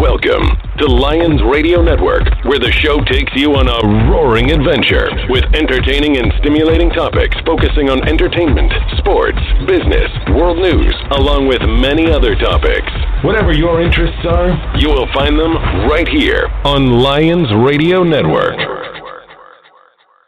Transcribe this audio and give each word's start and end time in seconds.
Welcome 0.00 0.44
to 0.76 0.86
Lions 0.86 1.40
Radio 1.50 1.80
Network, 1.80 2.28
where 2.44 2.58
the 2.58 2.70
show 2.70 3.00
takes 3.08 3.32
you 3.34 3.56
on 3.56 3.64
a 3.64 4.12
roaring 4.12 4.50
adventure 4.50 5.08
with 5.30 5.44
entertaining 5.54 6.18
and 6.18 6.30
stimulating 6.38 6.90
topics 6.90 7.34
focusing 7.46 7.88
on 7.88 8.06
entertainment, 8.06 8.70
sports, 8.98 9.40
business, 9.66 10.12
world 10.36 10.58
news, 10.58 10.92
along 11.12 11.48
with 11.48 11.62
many 11.80 12.12
other 12.12 12.36
topics. 12.36 12.92
Whatever 13.24 13.52
your 13.52 13.80
interests 13.80 14.20
are, 14.28 14.52
you 14.76 14.90
will 14.90 15.08
find 15.14 15.40
them 15.40 15.56
right 15.88 16.08
here 16.08 16.44
on 16.64 17.00
Lions 17.00 17.48
Radio 17.64 18.02
Network. 18.02 18.60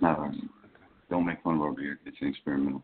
No, 0.01 0.33
don't 1.11 1.27
make 1.27 1.43
fun 1.43 1.57
of 1.57 1.61
our 1.61 1.73
beer. 1.73 2.01
It's 2.07 2.17
an 2.23 2.29
experimental. 2.29 2.83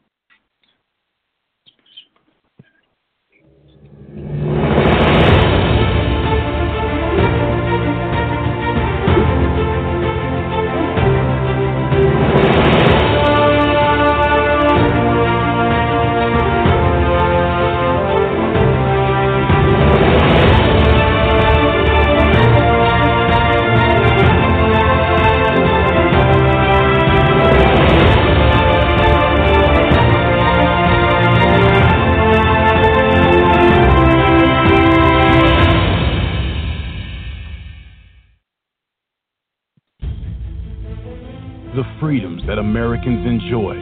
Freedoms 42.05 42.43
that 42.47 42.59
Americans 42.59 43.25
enjoy 43.25 43.73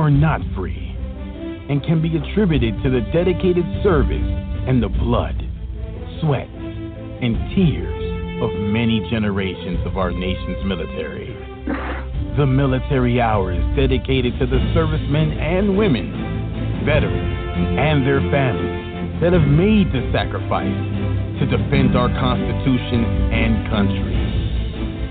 are 0.00 0.08
not 0.08 0.40
free 0.56 0.96
and 1.68 1.84
can 1.84 2.00
be 2.00 2.16
attributed 2.16 2.72
to 2.82 2.88
the 2.88 3.04
dedicated 3.12 3.64
service 3.84 4.24
and 4.64 4.82
the 4.82 4.88
blood, 4.88 5.36
sweat, 6.22 6.48
and 6.48 7.36
tears 7.52 8.40
of 8.40 8.48
many 8.72 9.04
generations 9.10 9.84
of 9.84 9.98
our 9.98 10.10
nation's 10.10 10.64
military. 10.64 11.28
The 12.38 12.46
Military 12.46 13.20
Hour 13.20 13.52
is 13.52 13.76
dedicated 13.76 14.32
to 14.40 14.46
the 14.46 14.72
servicemen 14.72 15.36
and 15.36 15.76
women, 15.76 16.88
veterans, 16.88 17.36
and 17.76 18.00
their 18.06 18.24
families 18.32 19.20
that 19.20 19.36
have 19.36 19.44
made 19.44 19.92
the 19.92 20.08
sacrifice 20.08 20.72
to 21.36 21.44
defend 21.44 22.00
our 22.00 22.08
Constitution 22.16 23.04
and 23.28 23.68
country. 23.68 24.35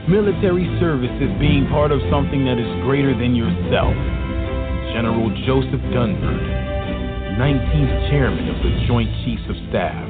Military 0.08 0.70
service 0.80 1.10
is 1.20 1.34
being 1.40 1.66
part 1.72 1.92
of 1.92 2.00
something 2.12 2.46
that 2.46 2.60
is 2.60 2.84
greater 2.84 3.18
than 3.18 3.34
yourself. 3.34 3.96
General 4.94 5.34
Joseph 5.48 5.82
Dunford, 5.90 6.46
19th 7.42 8.10
Chairman 8.12 8.48
of 8.48 8.62
the 8.62 8.86
Joint 8.86 9.10
Chiefs 9.26 9.42
of 9.50 9.56
Staff. 9.70 10.08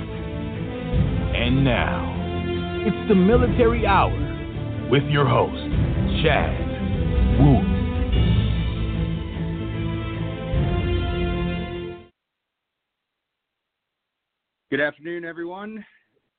And 1.34 1.64
now, 1.64 2.12
it's 2.86 3.08
the 3.08 3.16
Military 3.16 3.88
Hour 3.88 4.12
with 4.92 5.04
your 5.04 5.26
host, 5.26 5.64
Chad 6.22 6.52
Wooten. 7.40 7.72
Good 14.70 14.82
afternoon, 14.82 15.24
everyone. 15.24 15.86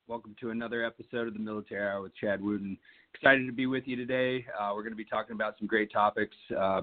Welcome 0.08 0.36
to 0.40 0.50
another 0.50 0.84
episode 0.84 1.26
of 1.26 1.34
the 1.34 1.40
Military 1.40 1.84
Hour 1.84 2.02
with 2.02 2.14
Chad 2.14 2.40
Wooten. 2.40 2.78
Excited 3.16 3.46
to 3.46 3.52
be 3.52 3.64
with 3.64 3.84
you 3.86 3.96
today. 3.96 4.44
Uh, 4.60 4.72
we're 4.74 4.82
going 4.82 4.92
to 4.92 4.96
be 4.96 5.04
talking 5.04 5.34
about 5.34 5.54
some 5.58 5.66
great 5.66 5.90
topics, 5.90 6.36
uh, 6.56 6.82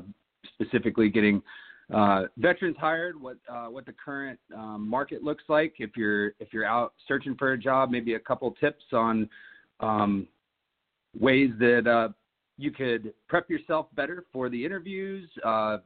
specifically 0.56 1.08
getting 1.08 1.44
uh, 1.94 2.24
veterans 2.38 2.76
hired, 2.80 3.22
what 3.22 3.38
uh, 3.48 3.68
what 3.68 3.86
the 3.86 3.94
current 4.04 4.40
um, 4.56 4.88
market 4.90 5.24
looks 5.24 5.44
like. 5.48 5.76
If 5.78 5.92
you're 5.96 6.30
if 6.40 6.52
you're 6.52 6.66
out 6.66 6.94
searching 7.08 7.36
for 7.38 7.54
a 7.54 7.58
job, 7.58 7.92
maybe 7.92 8.16
a 8.16 8.20
couple 8.20 8.50
tips 8.60 8.84
on 8.94 9.30
um, 9.80 10.28
ways 11.20 11.52
that 11.60 11.86
uh, 11.86 12.10
you 12.58 12.72
could 12.72 13.14
prep 13.30 13.48
yourself 13.48 13.86
better 13.94 14.26
for 14.34 14.50
the 14.50 14.66
interviews, 14.66 15.30
uh, 15.46 15.78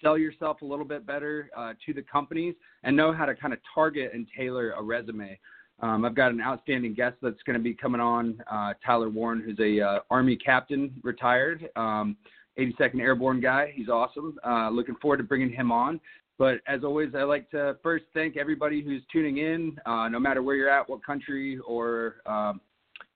sell 0.00 0.16
yourself 0.16 0.62
a 0.62 0.64
little 0.64 0.84
bit 0.84 1.04
better 1.04 1.50
to 1.84 1.92
the 1.92 2.02
companies, 2.02 2.54
and 2.84 2.96
know 2.96 3.12
how 3.12 3.24
to 3.24 3.34
kind 3.34 3.52
of 3.52 3.58
target 3.74 4.12
and 4.14 4.28
tailor 4.36 4.70
a 4.72 4.82
resume. 4.82 5.36
Um, 5.80 6.04
I've 6.04 6.14
got 6.14 6.30
an 6.30 6.40
outstanding 6.40 6.94
guest 6.94 7.16
that's 7.22 7.42
going 7.44 7.58
to 7.58 7.62
be 7.62 7.74
coming 7.74 8.00
on, 8.00 8.42
uh, 8.50 8.74
Tyler 8.84 9.08
Warren, 9.08 9.40
who's 9.40 9.58
a 9.58 9.80
uh, 9.80 9.98
Army 10.10 10.36
captain, 10.36 10.92
retired, 11.02 11.68
um, 11.76 12.16
82nd 12.58 13.00
Airborne 13.00 13.40
guy. 13.40 13.72
He's 13.74 13.88
awesome. 13.88 14.38
Uh, 14.46 14.70
looking 14.70 14.94
forward 14.96 15.16
to 15.18 15.24
bringing 15.24 15.50
him 15.50 15.72
on. 15.72 16.00
But 16.38 16.60
as 16.66 16.84
always, 16.84 17.14
I 17.14 17.22
like 17.22 17.50
to 17.50 17.76
first 17.82 18.04
thank 18.14 18.36
everybody 18.36 18.82
who's 18.82 19.02
tuning 19.12 19.38
in, 19.38 19.76
uh, 19.86 20.08
no 20.08 20.18
matter 20.18 20.42
where 20.42 20.56
you're 20.56 20.70
at, 20.70 20.88
what 20.88 21.04
country, 21.04 21.58
or 21.66 22.16
um, 22.26 22.60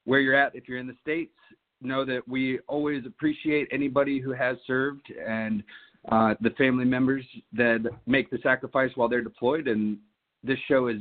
where 0.04 0.20
you're 0.20 0.34
at. 0.34 0.54
If 0.54 0.68
you're 0.68 0.78
in 0.78 0.86
the 0.86 0.96
states, 1.02 1.32
know 1.80 2.04
that 2.04 2.26
we 2.26 2.58
always 2.68 3.04
appreciate 3.06 3.68
anybody 3.70 4.20
who 4.20 4.32
has 4.32 4.56
served 4.66 5.12
and 5.26 5.62
uh, 6.10 6.34
the 6.40 6.50
family 6.50 6.84
members 6.84 7.24
that 7.52 7.84
make 8.06 8.30
the 8.30 8.38
sacrifice 8.42 8.90
while 8.94 9.08
they're 9.08 9.22
deployed. 9.22 9.66
And 9.66 9.98
this 10.42 10.58
show 10.68 10.88
is 10.88 10.98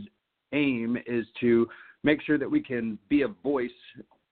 aim 0.54 0.98
is 1.06 1.26
to 1.42 1.68
make 2.04 2.22
sure 2.22 2.38
that 2.38 2.50
we 2.50 2.62
can 2.62 2.98
be 3.10 3.24
a 3.24 3.28
voice 3.28 3.70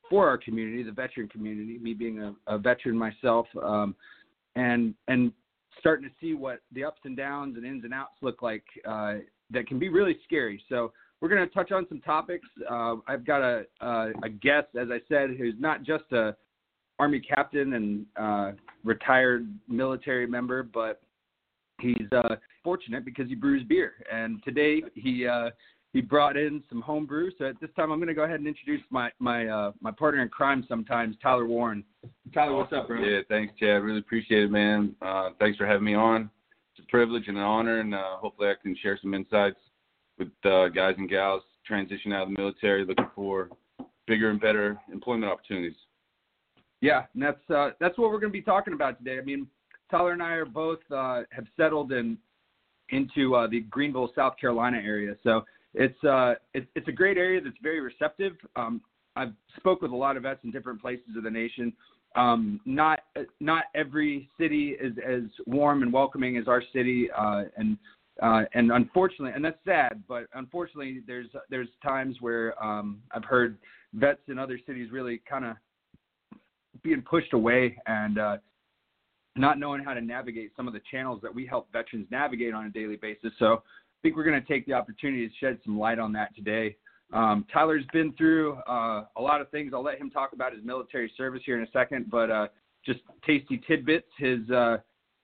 for 0.10 0.28
our 0.28 0.38
community, 0.38 0.84
the 0.84 0.92
veteran 0.92 1.28
community. 1.28 1.78
Me 1.80 1.94
being 1.94 2.20
a, 2.22 2.34
a 2.48 2.58
veteran 2.58 2.98
myself, 2.98 3.48
um, 3.62 3.96
and 4.56 4.94
and 5.08 5.32
starting 5.80 6.08
to 6.08 6.14
see 6.22 6.34
what 6.34 6.60
the 6.72 6.84
ups 6.84 7.02
and 7.04 7.18
downs 7.18 7.58
and 7.58 7.66
ins 7.66 7.84
and 7.84 7.94
outs 7.94 8.14
look 8.22 8.42
like 8.42 8.64
uh, 8.88 9.16
that 9.50 9.68
can 9.68 9.80
be 9.80 9.90
really 9.90 10.18
scary. 10.24 10.62
So 10.70 10.94
we're 11.20 11.30
going 11.30 11.48
to 11.48 11.54
touch 11.54 11.72
on 11.72 11.86
some 11.90 12.02
topics. 12.02 12.48
Uh, 12.70 12.96
I've 13.08 13.26
got 13.26 13.42
a, 13.42 13.66
a, 13.82 14.12
a 14.24 14.30
guest, 14.30 14.68
as 14.80 14.90
I 14.92 15.00
said, 15.08 15.32
who's 15.38 15.56
not 15.58 15.84
just 15.84 16.04
a 16.12 16.36
Army 17.00 17.20
captain 17.22 17.74
and 17.74 18.06
uh, 18.16 18.52
retired 18.84 19.48
military 19.68 20.28
member, 20.28 20.64
but 20.64 21.02
he's 21.82 22.08
uh, 22.12 22.36
fortunate 22.64 23.04
because 23.04 23.28
he 23.28 23.36
brews 23.36 23.64
beer. 23.64 23.94
And 24.12 24.44
today 24.44 24.84
he 24.96 25.26
uh, 25.26 25.50
he 25.94 26.02
brought 26.02 26.36
in 26.36 26.64
some 26.70 26.82
home 26.82 27.06
brew. 27.06 27.32
So 27.38 27.46
at 27.46 27.60
this 27.62 27.70
time, 27.76 27.92
I'm 27.92 28.00
going 28.00 28.08
to 28.08 28.16
go 28.16 28.24
ahead 28.24 28.40
and 28.40 28.48
introduce 28.48 28.82
my 28.90 29.12
my 29.20 29.48
uh, 29.48 29.72
my 29.80 29.92
partner 29.92 30.22
in 30.22 30.30
crime 30.30 30.66
sometimes, 30.68 31.16
Tyler 31.22 31.46
Warren. 31.46 31.84
Tyler, 32.34 32.56
what's 32.56 32.74
up, 32.74 32.88
bro? 32.88 33.00
Yeah, 33.00 33.22
thanks, 33.30 33.54
Chad. 33.60 33.84
Really 33.84 34.00
appreciate 34.00 34.44
it, 34.44 34.52
man. 34.52 34.96
Uh, 35.02 35.30
thanks 35.40 35.58
for 35.58 35.68
having 35.68 35.86
me 35.86 35.94
on. 35.94 36.30
It's 36.76 36.86
a 36.86 36.90
privilege 36.90 37.28
and 37.28 37.38
an 37.38 37.44
honor, 37.44 37.80
and 37.80 37.94
uh, 37.94 38.18
hopefully 38.18 38.50
I 38.50 38.56
can 38.60 38.76
share 38.82 38.98
some 39.00 39.14
insights 39.14 39.60
with 40.18 40.30
uh, 40.44 40.70
guys 40.70 40.96
and 40.98 41.08
gals 41.08 41.44
transitioning 41.70 42.14
out 42.14 42.24
of 42.24 42.30
the 42.30 42.36
military, 42.36 42.86
looking 42.86 43.10
for 43.16 43.50
bigger 44.08 44.32
and 44.32 44.42
better 44.42 44.78
employment 44.92 45.32
opportunities. 45.32 45.76
Yeah, 46.82 47.04
and 47.14 47.22
that's 47.22 47.50
uh, 47.52 47.70
that's 47.80 47.98
what 48.00 48.10
we're 48.10 48.20
going 48.20 48.34
to 48.34 48.38
be 48.38 48.42
talking 48.42 48.74
about 48.74 48.98
today. 48.98 49.20
I 49.20 49.24
mean, 49.24 49.46
Tyler 49.92 50.14
and 50.14 50.24
I 50.24 50.32
are 50.32 50.46
both 50.46 50.80
uh, 50.92 51.22
have 51.30 51.46
settled 51.56 51.92
in 51.92 52.18
into 52.90 53.36
uh, 53.36 53.48
the 53.48 53.62
Greenville, 53.62 54.12
South 54.16 54.36
Carolina 54.42 54.78
area, 54.78 55.16
so 55.24 55.46
it's 55.74 56.04
uh, 56.04 56.36
it's 56.54 56.68
it's 56.76 56.88
a 56.88 56.92
great 56.92 57.18
area 57.18 57.42
that's 57.42 57.56
very 57.62 57.80
receptive. 57.80 58.34
Um, 58.56 58.82
I've 59.16 59.34
spoke 59.58 59.82
with 59.82 59.92
a 59.92 59.96
lot 59.96 60.18
of 60.18 60.24
vets 60.24 60.40
in 60.44 60.52
different 60.52 60.82
places 60.82 61.16
of 61.18 61.24
the 61.24 61.32
nation. 61.32 61.74
Um, 62.16 62.60
not 62.66 63.02
not 63.40 63.66
every 63.74 64.30
city 64.40 64.76
is 64.80 64.94
as 65.06 65.24
warm 65.46 65.82
and 65.82 65.92
welcoming 65.92 66.38
as 66.38 66.48
our 66.48 66.62
city, 66.74 67.10
uh, 67.18 67.44
and 67.58 67.78
uh, 68.22 68.44
and 68.54 68.72
unfortunately, 68.72 69.32
and 69.36 69.44
that's 69.44 69.58
sad, 69.66 70.04
but 70.08 70.26
unfortunately, 70.36 71.02
there's 71.08 71.28
there's 71.50 71.70
times 71.82 72.18
where 72.20 72.62
um, 72.64 73.02
I've 73.12 73.26
heard 73.26 73.58
vets 73.94 74.22
in 74.28 74.38
other 74.38 74.60
cities 74.66 74.92
really 74.92 75.22
kind 75.28 75.46
of 75.46 75.56
being 76.84 77.02
pushed 77.02 77.34
away 77.34 77.78
and 77.88 78.20
uh, 78.20 78.38
not 79.36 79.58
knowing 79.58 79.84
how 79.84 79.94
to 79.94 80.02
navigate 80.02 80.52
some 80.56 80.68
of 80.68 80.74
the 80.74 80.82
channels 80.92 81.20
that 81.24 81.34
we 81.34 81.46
help 81.46 81.72
veterans 81.72 82.08
navigate 82.12 82.54
on 82.54 82.66
a 82.66 82.70
daily 82.70 82.96
basis. 82.96 83.32
So 83.40 83.64
think 84.04 84.16
we're 84.16 84.26
going 84.26 84.40
to 84.40 84.48
take 84.48 84.68
the 84.68 84.74
opportunity 84.74 85.28
to 85.28 85.34
shed 85.40 85.58
some 85.66 85.80
light 85.80 85.98
on 85.98 86.14
that 86.14 86.36
today. 86.36 86.76
Um, 87.12 87.46
Tyler's 87.52 87.86
been 87.94 88.14
through 88.14 88.56
uh, 88.68 89.06
a 89.18 89.22
lot 89.22 89.42
of 89.42 89.50
things. 89.50 89.72
I'll 89.74 89.84
let 89.84 90.00
him 90.00 90.12
talk 90.12 90.34
about 90.34 90.54
his 90.54 90.64
military 90.64 91.12
service 91.18 91.42
here 91.46 91.58
in 91.58 91.64
a 91.64 91.72
second, 91.72 92.12
but 92.12 92.30
uh, 92.30 92.48
just 92.86 93.00
tasty 93.26 93.62
tidbits. 93.68 94.08
His 94.18 94.48
uh, 94.52 94.78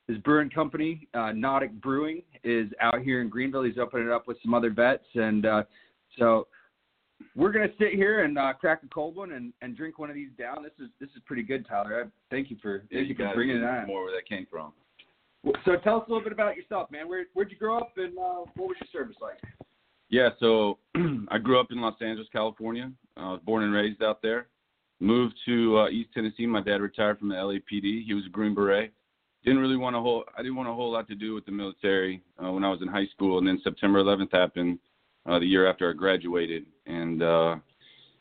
his 0.07 0.17
brewing 0.19 0.49
company, 0.49 1.07
uh, 1.13 1.31
Nautic 1.33 1.79
Brewing, 1.81 2.23
is 2.43 2.67
out 2.81 3.01
here 3.01 3.21
in 3.21 3.29
Greenville. 3.29 3.63
He's 3.63 3.77
opening 3.77 4.07
it 4.07 4.11
up 4.11 4.27
with 4.27 4.37
some 4.41 4.53
other 4.55 4.71
vets, 4.71 5.05
and 5.13 5.45
uh, 5.45 5.63
so 6.17 6.47
we're 7.35 7.51
gonna 7.51 7.67
sit 7.79 7.93
here 7.93 8.23
and 8.23 8.37
uh, 8.37 8.53
crack 8.53 8.81
a 8.83 8.87
cold 8.87 9.15
one 9.15 9.33
and, 9.33 9.51
and 9.61 9.75
drink 9.75 9.99
one 9.99 10.09
of 10.09 10.15
these 10.15 10.29
down. 10.37 10.63
This 10.63 10.71
is 10.79 10.89
this 10.99 11.09
is 11.15 11.21
pretty 11.25 11.43
good, 11.43 11.67
Tyler. 11.67 12.05
I, 12.05 12.09
thank 12.29 12.49
you 12.49 12.57
for 12.61 12.83
Yeah, 12.89 12.99
thank 12.99 13.09
you 13.09 13.15
for 13.15 13.23
guys 13.23 13.35
bringing 13.35 13.57
it 13.57 13.63
on. 13.63 13.87
more 13.87 14.03
where 14.05 14.15
that 14.15 14.27
came 14.27 14.45
from. 14.49 14.73
So 15.44 15.75
tell 15.83 15.97
us 15.97 16.03
a 16.07 16.12
little 16.12 16.24
bit 16.24 16.33
about 16.33 16.57
yourself, 16.57 16.91
man. 16.91 17.07
Where 17.07 17.25
where'd 17.33 17.51
you 17.51 17.57
grow 17.57 17.77
up 17.77 17.94
and 17.97 18.18
uh, 18.18 18.44
what 18.56 18.68
was 18.69 18.77
your 18.81 19.01
service 19.01 19.15
like? 19.21 19.38
Yeah, 20.09 20.30
so 20.39 20.80
I 21.30 21.38
grew 21.38 21.59
up 21.59 21.68
in 21.71 21.81
Los 21.81 21.95
Angeles, 22.01 22.27
California. 22.31 22.91
I 23.15 23.31
was 23.31 23.41
born 23.45 23.63
and 23.63 23.74
raised 23.74 24.01
out 24.01 24.21
there. 24.21 24.47
Moved 25.00 25.36
to 25.45 25.77
uh, 25.80 25.89
East 25.89 26.09
Tennessee. 26.13 26.45
My 26.45 26.62
dad 26.62 26.81
retired 26.81 27.19
from 27.19 27.30
the 27.30 27.36
LAPD. 27.36 28.06
He 28.06 28.13
was 28.13 28.25
a 28.25 28.30
Green 28.30 28.53
Beret. 28.53 28.91
Didn't 29.45 29.62
really 29.62 29.77
want 29.77 29.95
a 29.95 30.00
whole. 30.00 30.25
I 30.38 30.41
didn't 30.41 30.57
want 30.57 30.68
a 30.68 30.74
whole 30.74 30.91
lot 30.91 31.07
to 31.07 31.15
do 31.15 31.36
with 31.36 31.45
the 31.45 31.51
military 31.51 32.21
uh, 32.44 32.51
when 32.51 32.65
I 32.65 32.69
was 32.69 32.81
in 32.81 32.89
high 32.89 33.07
school. 33.13 33.38
And 33.38 33.47
then 33.47 33.62
September 33.63 34.03
11th 34.03 34.33
happened, 34.33 34.80
uh, 35.25 35.39
the 35.39 35.45
year 35.45 35.69
after 35.69 35.89
I 35.89 35.94
graduated, 35.94 36.65
and 36.85 37.24
uh, 37.24 37.56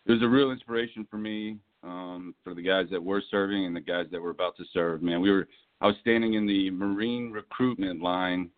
it 0.07 0.13
was 0.13 0.23
a 0.23 0.29
real 0.29 0.53
inspiration 0.53 1.07
for 1.11 1.17
me, 1.17 1.57
um, 1.83 2.35
for 2.45 2.55
the 2.55 2.63
guys 2.63 2.87
that 2.93 3.03
were 3.03 3.23
serving 3.31 3.65
and 3.65 3.75
the 3.75 3.81
guys 3.81 4.07
that 4.13 4.21
were 4.21 4.31
about 4.31 4.57
to 4.59 4.65
serve. 4.73 5.03
Man, 5.03 5.21
we 5.21 5.31
were. 5.31 5.49
I 5.81 5.87
was 5.87 5.97
standing 6.01 6.35
in 6.35 6.47
the 6.47 6.71
Marine 6.71 7.31
recruitment 7.31 8.03
line 8.03 8.51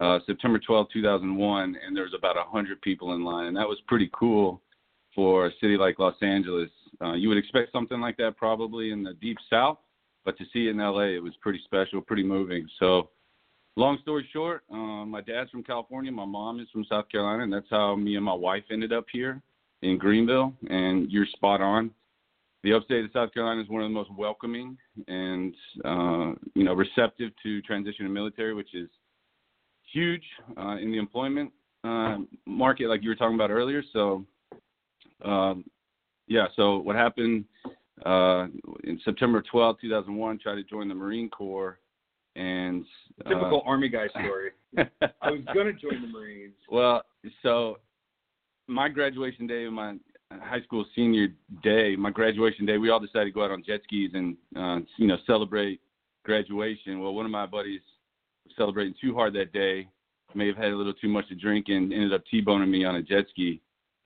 uh, 0.00 0.18
September 0.26 0.58
12, 0.58 0.88
2001, 0.92 1.76
and 1.86 1.96
there 1.96 2.04
was 2.04 2.14
about 2.16 2.36
100 2.36 2.80
people 2.82 3.14
in 3.14 3.24
line. 3.24 3.46
And 3.46 3.56
that 3.56 3.68
was 3.68 3.78
pretty 3.86 4.10
cool 4.12 4.60
for 5.14 5.46
a 5.46 5.50
city 5.60 5.76
like 5.76 5.98
Los 5.98 6.16
Angeles. 6.20 6.70
Uh, 7.00 7.12
you 7.12 7.28
would 7.28 7.38
expect 7.38 7.72
something 7.72 8.00
like 8.00 8.16
that 8.16 8.36
probably 8.36 8.90
in 8.90 9.02
the 9.02 9.14
deep 9.14 9.38
south, 9.48 9.78
but 10.24 10.36
to 10.38 10.44
see 10.52 10.66
it 10.66 10.70
in 10.70 10.78
LA, 10.78 11.14
it 11.14 11.22
was 11.22 11.32
pretty 11.40 11.60
special, 11.64 12.00
pretty 12.00 12.24
moving. 12.24 12.66
So, 12.80 13.10
long 13.76 13.98
story 14.02 14.28
short, 14.32 14.62
uh, 14.72 15.04
my 15.04 15.20
dad's 15.20 15.50
from 15.50 15.62
California, 15.62 16.10
my 16.10 16.24
mom 16.24 16.58
is 16.58 16.68
from 16.72 16.84
South 16.88 17.08
Carolina, 17.08 17.44
and 17.44 17.52
that's 17.52 17.70
how 17.70 17.94
me 17.94 18.16
and 18.16 18.24
my 18.24 18.34
wife 18.34 18.64
ended 18.70 18.92
up 18.92 19.06
here 19.12 19.40
in 19.82 19.98
Greenville. 19.98 20.52
And 20.68 21.10
you're 21.12 21.26
spot 21.26 21.60
on. 21.60 21.90
The 22.64 22.72
upstate 22.72 23.04
of 23.04 23.10
South 23.12 23.32
Carolina 23.34 23.60
is 23.60 23.68
one 23.68 23.82
of 23.82 23.90
the 23.90 23.94
most 23.94 24.10
welcoming 24.16 24.78
and 25.06 25.54
uh, 25.84 26.32
you 26.54 26.64
know 26.64 26.72
receptive 26.72 27.30
to 27.42 27.60
transition 27.60 28.06
to 28.06 28.10
military, 28.10 28.54
which 28.54 28.74
is 28.74 28.88
huge 29.92 30.24
uh, 30.56 30.78
in 30.78 30.90
the 30.90 30.96
employment 30.96 31.52
uh, 31.84 32.16
market, 32.46 32.88
like 32.88 33.02
you 33.02 33.10
were 33.10 33.14
talking 33.14 33.34
about 33.34 33.50
earlier. 33.50 33.82
So, 33.92 34.24
um, 35.22 35.66
yeah. 36.26 36.46
So 36.56 36.78
what 36.78 36.96
happened 36.96 37.44
uh, 38.06 38.46
in 38.84 38.98
September 39.04 39.42
12, 39.42 39.76
2001? 39.82 40.38
Tried 40.38 40.54
to 40.54 40.64
join 40.64 40.88
the 40.88 40.94
Marine 40.94 41.28
Corps, 41.28 41.78
and 42.34 42.86
uh, 43.26 43.28
typical 43.28 43.62
Army 43.66 43.90
guy 43.90 44.08
story. 44.08 44.52
I 44.78 45.30
was 45.30 45.42
gonna 45.54 45.74
join 45.74 46.00
the 46.00 46.08
Marines. 46.08 46.54
Well, 46.70 47.02
so 47.42 47.76
my 48.68 48.88
graduation 48.88 49.46
day, 49.46 49.68
my 49.68 49.96
high 50.30 50.60
school 50.62 50.84
senior 50.94 51.28
day, 51.62 51.96
my 51.96 52.10
graduation 52.10 52.66
day, 52.66 52.78
we 52.78 52.90
all 52.90 53.00
decided 53.00 53.26
to 53.26 53.30
go 53.30 53.44
out 53.44 53.50
on 53.50 53.62
jet 53.64 53.80
skis 53.84 54.10
and 54.14 54.36
uh, 54.56 54.80
you 54.96 55.06
know 55.06 55.16
celebrate 55.26 55.80
graduation. 56.24 57.00
Well, 57.00 57.14
one 57.14 57.26
of 57.26 57.32
my 57.32 57.46
buddies 57.46 57.80
was 58.44 58.54
celebrating 58.56 58.94
too 59.00 59.14
hard 59.14 59.34
that 59.34 59.52
day. 59.52 59.88
May 60.34 60.48
have 60.48 60.56
had 60.56 60.72
a 60.72 60.76
little 60.76 60.94
too 60.94 61.08
much 61.08 61.28
to 61.28 61.36
drink 61.36 61.66
and 61.68 61.92
ended 61.92 62.12
up 62.12 62.24
T-boning 62.28 62.68
me 62.68 62.84
on 62.84 62.96
a 62.96 63.02
jet 63.02 63.26
ski, 63.30 63.60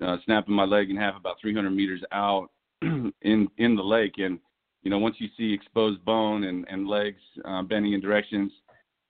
uh, 0.05 0.19
snapping 0.27 0.55
my 0.55 0.65
leg 0.65 0.91
in 0.91 0.97
half 0.97 1.17
about 1.17 1.41
300 1.41 1.71
meters 1.71 2.03
out 2.13 2.51
in 2.83 3.49
in 3.57 3.77
the 3.77 3.83
lake. 3.83 4.15
And 4.19 4.39
you 4.83 4.91
know, 4.91 4.99
once 4.99 5.17
you 5.19 5.29
see 5.37 5.53
exposed 5.53 6.05
bone 6.05 6.45
and 6.45 6.67
and 6.69 6.87
legs 6.87 7.21
uh, 7.45 7.63
bending 7.63 7.95
in 7.95 8.01
directions 8.01 8.53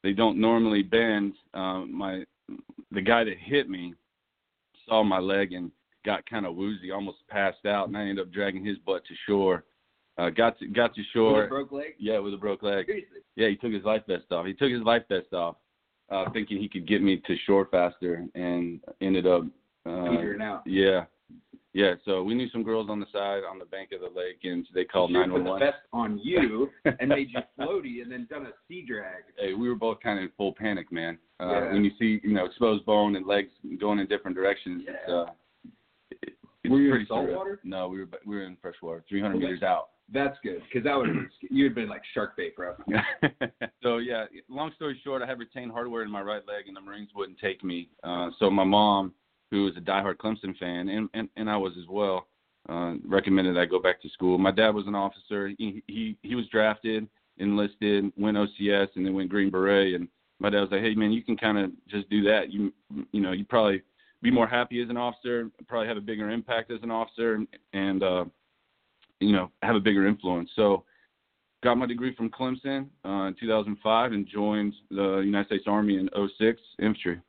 they 0.03 0.13
don't 0.13 0.39
normally 0.39 0.83
bend, 0.83 1.35
um, 1.55 1.93
my 1.93 2.25
the 2.93 3.03
guy 3.03 3.25
that 3.25 3.37
hit 3.39 3.69
me 3.69 3.95
saw 4.87 5.03
my 5.03 5.19
leg 5.19 5.53
and 5.53 5.71
got 6.05 6.29
kind 6.29 6.47
of 6.47 6.55
woozy, 6.55 6.91
almost 6.91 7.19
passed 7.29 7.67
out, 7.67 7.89
and 7.89 7.97
I 7.97 8.03
ended 8.03 8.21
up 8.21 8.33
dragging 8.33 8.65
his 8.65 8.79
butt 8.79 9.05
to 9.07 9.15
shore. 9.27 9.65
Uh, 10.17 10.31
got 10.31 10.59
to 10.59 10.67
got 10.67 10.95
to 10.95 11.03
shore. 11.13 11.35
With 11.37 11.45
a 11.47 11.49
broke 11.49 11.73
leg. 11.73 11.95
Yeah, 11.99 12.19
with 12.19 12.35
a 12.35 12.39
broke 12.39 12.63
leg. 12.63 12.87
Seriously. 12.87 13.19
Yeah, 13.37 13.49
he 13.49 13.57
took 13.57 13.73
his 13.73 13.85
life 13.85 14.03
vest 14.09 14.25
off. 14.33 14.47
He 14.47 14.53
took 14.55 14.71
his 14.71 14.83
life 14.83 15.03
vest 15.09 15.33
off, 15.33 15.57
uh, 16.11 16.29
thinking 16.33 16.59
he 16.59 16.69
could 16.69 16.89
get 16.89 17.03
me 17.03 17.23
to 17.27 17.37
shore 17.47 17.69
faster, 17.71 18.25
and 18.35 18.81
ended 19.01 19.27
up. 19.27 19.43
Uh, 19.87 20.11
Petering 20.11 20.43
out. 20.43 20.63
Yeah, 20.67 21.05
yeah. 21.73 21.95
So 22.05 22.23
we 22.25 22.35
knew 22.35 22.49
some 22.51 22.63
girls 22.65 22.91
on 22.91 22.99
the 23.01 23.07
side 23.13 23.43
on 23.49 23.59
the 23.59 23.65
bank 23.65 23.91
of 23.93 24.01
the 24.01 24.09
lake, 24.19 24.41
and 24.43 24.67
they 24.75 24.85
called 24.85 25.13
nine 25.13 25.33
one 25.33 25.45
one. 25.45 25.61
vest 25.61 25.77
on 25.93 26.19
you 26.23 26.69
and 27.01 27.09
made 27.09 27.29
you 27.31 27.39
floaty, 27.59 28.03
and 28.03 28.11
then 28.11 28.27
done 28.29 28.47
a 28.47 28.51
sea 28.67 28.85
drag. 28.87 29.23
Hey, 29.39 29.55
we 29.55 29.69
were 29.69 29.77
both 29.77 30.01
kind 30.01 30.19
of 30.19 30.25
in 30.25 30.31
full 30.37 30.53
panic, 30.53 30.91
man. 30.93 31.17
Uh, 31.41 31.47
Yeah. 31.47 31.73
When 31.73 31.85
you 31.85 31.93
see, 31.99 32.21
you 32.25 32.35
know, 32.35 32.45
exposed 32.45 32.85
bone 32.85 33.15
and 33.17 33.25
legs 33.25 33.51
going 33.81 34.01
in 34.01 34.09
different 34.09 34.37
directions, 34.37 34.83
it's, 34.87 34.99
Yeah. 35.09 35.15
uh, 35.15 35.23
it, 35.23 35.29
it's 35.31 35.48
Were 36.65 36.79
you 36.81 36.87
in 36.87 36.91
pretty 36.93 37.07
salt 37.07 37.31
water? 37.31 37.61
No, 37.65 37.89
we 37.89 38.01
were 38.01 38.09
we 38.27 38.37
were 38.37 38.45
in 38.45 38.57
freshwater, 38.61 39.05
300 39.09 39.37
Okay. 39.37 39.45
meters 39.45 39.63
out. 39.63 39.91
That's 40.13 40.37
good 40.43 40.63
because 40.65 40.85
that 40.85 40.97
would 40.97 41.09
have 41.09 41.27
you 41.51 41.65
had 41.65 41.75
been 41.75 41.89
like 41.89 42.03
shark 42.15 42.37
bait, 42.37 42.57
bro. 42.57 42.75
so 43.83 43.99
yeah, 43.99 44.25
long 44.49 44.73
story 44.75 44.99
short, 45.05 45.23
I 45.23 45.27
had 45.27 45.39
retained 45.39 45.71
hardware 45.71 46.03
in 46.03 46.11
my 46.11 46.23
right 46.23 46.47
leg, 46.47 46.67
and 46.67 46.77
the 46.77 46.81
Marines 46.81 47.11
wouldn't 47.15 47.39
take 47.39 47.63
me. 47.63 47.91
Uh, 48.03 48.31
so 48.39 48.51
my 48.51 48.65
mom, 48.65 49.13
who 49.51 49.65
was 49.65 49.77
a 49.77 49.81
diehard 49.81 50.17
Clemson 50.17 50.57
fan, 50.59 50.89
and 50.89 51.09
and, 51.15 51.29
and 51.37 51.51
I 51.51 51.57
was 51.57 51.75
as 51.79 51.87
well, 51.89 52.27
uh, 52.69 52.95
recommended 53.07 53.59
I 53.59 53.67
go 53.67 53.81
back 53.81 54.01
to 54.03 54.09
school. 54.09 54.39
My 54.39 54.51
dad 54.51 54.71
was 54.71 54.87
an 54.87 54.95
officer. 54.95 55.53
He 55.59 55.83
he 55.87 56.17
he 56.23 56.35
was 56.35 56.47
drafted, 56.49 57.07
enlisted, 57.37 58.11
went 58.17 58.39
OCS, 58.39 58.89
and 58.97 59.05
then 59.05 59.15
went 59.15 59.29
Green 59.29 59.51
Beret. 59.51 59.95
And 59.95 60.09
my 60.41 60.49
dad 60.49 60.61
was 60.61 60.71
like, 60.71 60.81
"Hey 60.81 60.95
man, 60.95 61.13
you 61.13 61.23
can 61.23 61.37
kind 61.37 61.59
of 61.59 61.71
just 61.87 62.09
do 62.09 62.23
that. 62.23 62.51
You 62.51 62.73
you 63.13 63.21
know, 63.21 63.33
you 63.33 63.45
probably 63.45 63.83
be 64.23 64.31
more 64.31 64.47
happy 64.47 64.83
as 64.83 64.91
an 64.91 64.97
officer, 64.97 65.51
probably 65.67 65.89
have 65.89 65.97
a 65.97 66.03
bigger 66.03 66.31
impact 66.31 66.71
as 66.71 66.81
an 66.83 66.91
officer, 66.91 67.41
and, 67.73 68.03
uh, 68.03 68.25
you 69.21 69.33
know, 69.33 69.51
have 69.63 69.77
a 69.77 69.81
bigger 69.81 70.07
influence." 70.07 70.51
So 70.57 70.85
got 71.63 71.77
my 71.77 71.87
degree 71.87 72.15
from 72.15 72.31
Clemson 72.31 72.89
uh, 73.05 73.29
in 73.29 73.37
2005 73.39 74.13
and 74.13 74.27
joined 74.27 74.75
the 74.91 75.19
United 75.19 75.47
States 75.47 75.65
Army 75.67 75.99
in 75.99 76.09
06 76.15 76.61
infantry. 76.79 77.21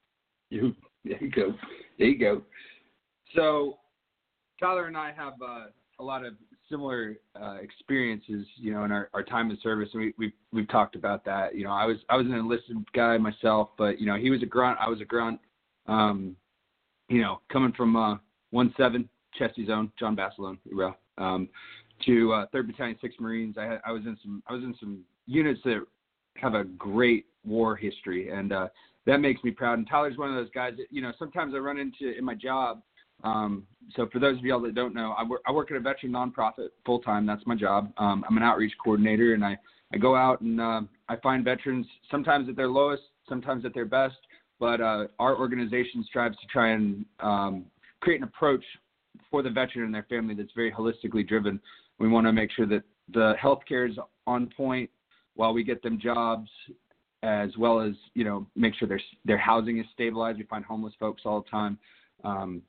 You 0.49 0.75
there 1.05 1.23
you 1.23 1.31
go, 1.31 1.53
there 1.97 2.07
you 2.07 2.19
go. 2.19 2.41
So 3.35 3.77
Tyler 4.59 4.85
and 4.85 4.97
I 4.97 5.11
have 5.13 5.33
uh, 5.41 5.65
a 5.99 6.03
lot 6.03 6.25
of 6.25 6.33
similar 6.69 7.17
uh, 7.39 7.57
experiences, 7.61 8.45
you 8.57 8.73
know, 8.73 8.83
in 8.83 8.91
our, 8.91 9.09
our 9.13 9.23
time 9.23 9.49
in 9.49 9.57
service, 9.61 9.89
and 9.93 10.01
we 10.01 10.13
we've 10.17 10.33
we've 10.51 10.69
talked 10.69 10.95
about 10.95 11.25
that. 11.25 11.55
You 11.55 11.63
know, 11.63 11.71
I 11.71 11.85
was 11.85 11.97
I 12.09 12.15
was 12.15 12.25
an 12.25 12.33
enlisted 12.33 12.77
guy 12.93 13.17
myself, 13.17 13.69
but 13.77 13.99
you 13.99 14.05
know, 14.05 14.15
he 14.15 14.29
was 14.29 14.43
a 14.43 14.45
grunt, 14.45 14.77
I 14.81 14.89
was 14.89 15.01
a 15.01 15.05
grunt. 15.05 15.39
Um, 15.87 16.35
you 17.09 17.21
know, 17.21 17.41
coming 17.51 17.73
from 17.73 17.95
uh, 17.95 18.17
one 18.51 18.73
seven 18.77 19.09
Chesty 19.37 19.65
Zone, 19.65 19.91
John 19.99 20.15
Basilone, 20.15 20.57
Ura, 20.65 20.95
um, 21.17 21.49
to 22.05 22.33
uh, 22.33 22.45
Third 22.51 22.67
Battalion, 22.67 22.97
Six 23.01 23.15
Marines. 23.19 23.57
I 23.57 23.77
I 23.85 23.91
was 23.91 24.03
in 24.05 24.17
some 24.21 24.41
I 24.47 24.53
was 24.53 24.63
in 24.63 24.75
some 24.79 25.01
units 25.25 25.59
that 25.65 25.85
have 26.35 26.53
a 26.53 26.63
great 26.63 27.25
war 27.45 27.75
history, 27.75 28.29
and 28.29 28.53
uh, 28.53 28.67
that 29.05 29.19
makes 29.19 29.43
me 29.43 29.51
proud. 29.51 29.77
And 29.77 29.87
Tyler's 29.87 30.17
one 30.17 30.29
of 30.29 30.35
those 30.35 30.51
guys 30.53 30.73
that 30.77 30.87
you 30.89 31.01
know 31.01 31.11
sometimes 31.19 31.53
I 31.55 31.57
run 31.57 31.77
into 31.77 32.17
in 32.17 32.23
my 32.23 32.35
job. 32.35 32.81
Um, 33.23 33.63
so 33.95 34.07
for 34.13 34.19
those 34.19 34.37
of 34.37 34.45
y'all 34.45 34.61
that 34.61 34.75
don't 34.75 34.93
know, 34.93 35.13
I 35.17 35.23
work 35.23 35.41
I 35.47 35.51
work 35.51 35.71
at 35.71 35.77
a 35.77 35.81
veteran 35.81 36.13
nonprofit 36.13 36.69
full 36.85 36.99
time. 36.99 37.25
That's 37.25 37.45
my 37.45 37.55
job. 37.55 37.91
Um, 37.97 38.23
I'm 38.29 38.37
an 38.37 38.43
outreach 38.43 38.73
coordinator, 38.83 39.33
and 39.33 39.43
I 39.43 39.57
I 39.93 39.97
go 39.97 40.15
out 40.15 40.41
and 40.41 40.61
uh, 40.61 40.81
I 41.07 41.15
find 41.17 41.43
veterans 41.43 41.85
sometimes 42.11 42.47
at 42.47 42.55
their 42.55 42.67
lowest, 42.67 43.03
sometimes 43.27 43.65
at 43.65 43.73
their 43.73 43.85
best. 43.85 44.17
But 44.59 44.81
uh, 44.81 45.07
our 45.19 45.37
organization 45.37 46.03
strives 46.07 46.37
to 46.37 46.47
try 46.47 46.71
and 46.71 47.05
um, 47.19 47.65
create 48.01 48.17
an 48.17 48.23
approach 48.23 48.63
for 49.31 49.41
the 49.41 49.49
veteran 49.49 49.85
and 49.85 49.93
their 49.93 50.05
family 50.09 50.33
that's 50.33 50.51
very 50.55 50.71
holistically 50.71 51.27
driven. 51.27 51.59
We 51.99 52.07
want 52.07 52.27
to 52.27 52.33
make 52.33 52.51
sure 52.51 52.65
that 52.67 52.83
the 53.13 53.33
healthcare 53.41 53.89
is 53.89 53.97
on 54.27 54.47
point 54.55 54.89
while 55.35 55.53
we 55.53 55.63
get 55.63 55.81
them 55.81 55.99
jobs, 56.01 56.49
as 57.23 57.49
well 57.57 57.79
as 57.79 57.93
you 58.13 58.23
know 58.23 58.47
make 58.55 58.73
sure 58.75 58.87
their 58.87 59.01
their 59.25 59.37
housing 59.37 59.79
is 59.79 59.85
stabilized. 59.93 60.37
We 60.37 60.45
find 60.45 60.63
homeless 60.63 60.93
folks 60.99 61.23
all 61.25 61.41
the 61.41 61.49
time, 61.49 61.77
um, 62.23 62.61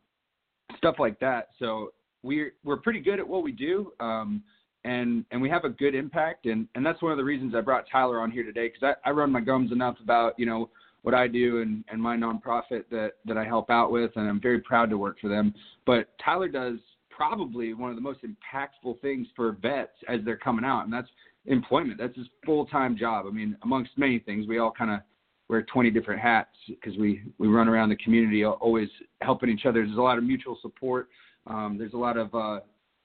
stuff 0.77 0.97
like 0.99 1.19
that. 1.21 1.49
So 1.59 1.93
we're 2.23 2.53
we're 2.65 2.77
pretty 2.77 3.01
good 3.01 3.19
at 3.19 3.27
what 3.27 3.43
we 3.43 3.53
do, 3.53 3.93
um, 4.01 4.43
and 4.85 5.25
and 5.31 5.41
we 5.41 5.49
have 5.49 5.65
a 5.65 5.69
good 5.69 5.95
impact. 5.95 6.47
And 6.47 6.67
and 6.75 6.85
that's 6.85 7.03
one 7.03 7.13
of 7.13 7.19
the 7.19 7.25
reasons 7.25 7.55
I 7.55 7.61
brought 7.61 7.85
Tyler 7.91 8.21
on 8.21 8.31
here 8.31 8.45
today 8.45 8.69
because 8.69 8.95
I, 9.05 9.09
I 9.09 9.13
run 9.13 9.31
my 9.31 9.41
gums 9.41 9.73
enough 9.73 9.97
about 10.03 10.35
you 10.39 10.47
know 10.47 10.71
what 11.02 11.14
I 11.14 11.26
do 11.26 11.62
and, 11.62 11.85
and 11.90 12.00
my 12.00 12.16
nonprofit 12.16 12.85
that, 12.90 13.12
that 13.25 13.38
I 13.38 13.45
help 13.45 13.71
out 13.71 13.90
with, 13.90 14.11
and 14.16 14.28
I'm 14.28 14.40
very 14.40 14.61
proud 14.61 14.90
to 14.90 14.99
work 14.99 15.19
for 15.21 15.28
them. 15.28 15.54
But 15.87 16.09
Tyler 16.23 16.49
does 16.49 16.78
probably 17.11 17.75
one 17.75 17.90
of 17.90 17.97
the 17.97 18.02
most 18.02 18.21
impactful 18.23 19.00
things 19.00 19.26
for 19.37 19.52
vets 19.61 19.92
as 20.09 20.21
they're 20.25 20.37
coming 20.37 20.64
out, 20.64 20.85
and 20.85 20.92
that's 20.92 21.09
employment. 21.47 21.99
That's 21.99 22.16
his 22.16 22.26
full 22.45 22.66
time 22.66 22.97
job. 22.97 23.26
I 23.26 23.30
mean, 23.30 23.57
amongst 23.62 23.92
many 23.97 24.19
things, 24.19 24.47
we 24.47 24.59
all 24.59 24.73
kind 24.73 24.90
of 24.90 25.00
wear 25.49 25.62
20 25.62 25.90
different 25.90 26.21
hats 26.21 26.54
because 26.69 26.97
we, 26.97 27.23
we 27.38 27.49
run 27.49 27.69
around 27.69 27.88
the 27.88 27.97
community 27.97 28.45
always 28.45 28.88
helping 29.21 29.50
each 29.50 29.66
other. 29.66 29.85
There's 29.85 29.99
a 29.99 30.02
lot 30.02 30.16
of 30.16 30.25
mutual 30.25 30.57
support. 30.62 31.09
Um, 31.47 31.76
there's 31.78 31.95
a 31.95 31.99
lot 31.99 32.16
of 32.16 32.35
uh, 32.35 32.61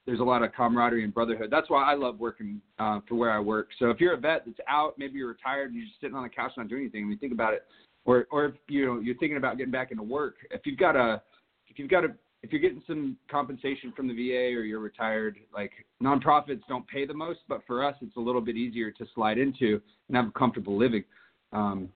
there's 0.06 0.20
a 0.20 0.24
lot 0.24 0.44
of 0.44 0.54
camaraderie 0.54 1.04
and 1.04 1.14
brotherhood. 1.14 1.50
That's 1.52 1.70
why 1.70 1.84
I 1.84 1.96
love 1.96 2.20
working 2.20 2.62
uh, 2.78 3.00
for 3.08 3.16
where 3.16 3.32
I 3.32 3.40
work. 3.40 3.70
So 3.80 3.90
if 3.90 4.00
you're 4.00 4.14
a 4.14 4.20
vet 4.20 4.44
that's 4.46 4.60
out, 4.70 4.94
maybe 4.98 5.18
you're 5.18 5.30
retired 5.30 5.72
and 5.72 5.76
you're 5.76 5.86
just 5.86 6.00
sitting 6.00 6.16
on 6.16 6.24
the 6.24 6.30
couch 6.30 6.52
not 6.58 6.68
doing 6.68 6.84
anything, 6.84 7.06
I 7.06 7.08
mean, 7.08 7.18
think 7.18 7.34
about 7.34 7.54
it. 7.54 7.66
Or 8.06 8.28
or 8.30 8.46
if 8.46 8.54
you 8.68 8.86
know 8.86 9.00
you're 9.00 9.18
thinking 9.18 9.38
about 9.38 9.58
getting 9.58 9.72
back 9.72 9.90
into 9.90 10.04
work, 10.04 10.36
if 10.52 10.62
you've 10.66 10.78
got 10.78 10.96
a 10.96 11.22
if 11.68 11.80
you've 11.80 11.90
got 11.90 12.06
a 12.06 12.10
if 12.44 12.52
you're 12.52 12.62
getting 12.62 12.84
some 12.86 13.18
compensation 13.32 13.92
from 13.96 14.08
the 14.08 14.14
VA 14.14 14.56
or 14.56 14.64
you're 14.64 14.80
retired, 14.80 15.38
like 15.52 15.72
nonprofits 16.04 16.62
don't 16.70 16.88
pay 16.88 17.08
the 17.08 17.14
most, 17.16 17.40
but 17.50 17.62
for 17.66 17.84
us 17.84 17.96
it's 18.02 18.16
a 18.18 18.20
little 18.20 18.42
bit 18.42 18.56
easier 18.56 18.92
to 18.92 19.08
slide 19.16 19.40
into 19.40 19.82
and 20.08 20.16
have 20.16 20.28
a 20.28 20.32
comfortable 20.32 20.78
living. 20.78 21.04
Um, 21.52 21.90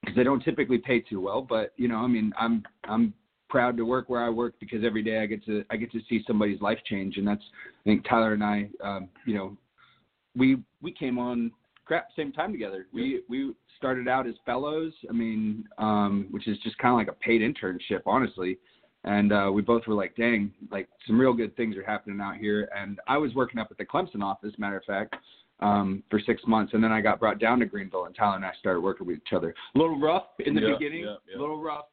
because 0.00 0.16
they 0.16 0.24
don't 0.24 0.42
typically 0.42 0.78
pay 0.78 1.00
too 1.00 1.20
well, 1.20 1.42
but 1.42 1.72
you 1.76 1.88
know, 1.88 1.96
I 1.96 2.06
mean, 2.06 2.32
I'm 2.38 2.64
I'm 2.84 3.12
proud 3.48 3.76
to 3.76 3.84
work 3.84 4.08
where 4.08 4.22
I 4.22 4.28
work 4.28 4.54
because 4.60 4.84
every 4.84 5.02
day 5.02 5.20
I 5.20 5.26
get 5.26 5.44
to 5.46 5.64
I 5.70 5.76
get 5.76 5.92
to 5.92 6.00
see 6.08 6.22
somebody's 6.26 6.60
life 6.60 6.78
change, 6.86 7.16
and 7.16 7.26
that's 7.26 7.42
I 7.42 7.84
think 7.84 8.06
Tyler 8.08 8.32
and 8.32 8.44
I, 8.44 8.68
um, 8.82 9.08
you 9.26 9.34
know, 9.34 9.56
we 10.36 10.58
we 10.82 10.92
came 10.92 11.18
on 11.18 11.50
crap 11.84 12.08
same 12.16 12.32
time 12.32 12.52
together. 12.52 12.86
We 12.92 13.22
we 13.28 13.54
started 13.76 14.08
out 14.08 14.26
as 14.26 14.34
fellows. 14.44 14.92
I 15.08 15.12
mean, 15.12 15.64
um, 15.78 16.26
which 16.30 16.48
is 16.48 16.58
just 16.58 16.76
kind 16.78 16.92
of 16.92 16.98
like 16.98 17.08
a 17.08 17.18
paid 17.20 17.42
internship, 17.42 18.02
honestly. 18.06 18.58
And 19.04 19.32
uh, 19.32 19.50
we 19.54 19.62
both 19.62 19.86
were 19.86 19.94
like, 19.94 20.16
dang, 20.16 20.52
like 20.72 20.88
some 21.06 21.18
real 21.18 21.32
good 21.32 21.56
things 21.56 21.76
are 21.76 21.84
happening 21.84 22.20
out 22.20 22.38
here. 22.38 22.68
And 22.76 22.98
I 23.06 23.16
was 23.18 23.32
working 23.34 23.60
up 23.60 23.68
at 23.70 23.78
the 23.78 23.84
Clemson 23.84 24.20
office, 24.20 24.52
matter 24.58 24.78
of 24.78 24.84
fact, 24.84 25.14
um, 25.60 26.02
for 26.10 26.20
six 26.20 26.42
months, 26.46 26.74
and 26.74 26.82
then 26.82 26.92
I 26.92 27.00
got 27.00 27.20
brought 27.20 27.38
down 27.38 27.60
to 27.60 27.66
Greenville, 27.66 28.04
and 28.06 28.14
Tyler 28.14 28.36
and 28.36 28.44
I 28.44 28.52
started 28.58 28.80
working 28.80 29.06
with 29.06 29.16
each 29.16 29.32
other. 29.32 29.54
A 29.74 29.78
little 29.78 29.98
rough 29.98 30.26
in 30.40 30.54
the 30.54 30.60
Yep, 30.60 30.78
beginning, 30.78 31.04
yep, 31.04 31.18
yep. 31.28 31.38
a 31.38 31.40
little 31.40 31.62
rough. 31.62 31.86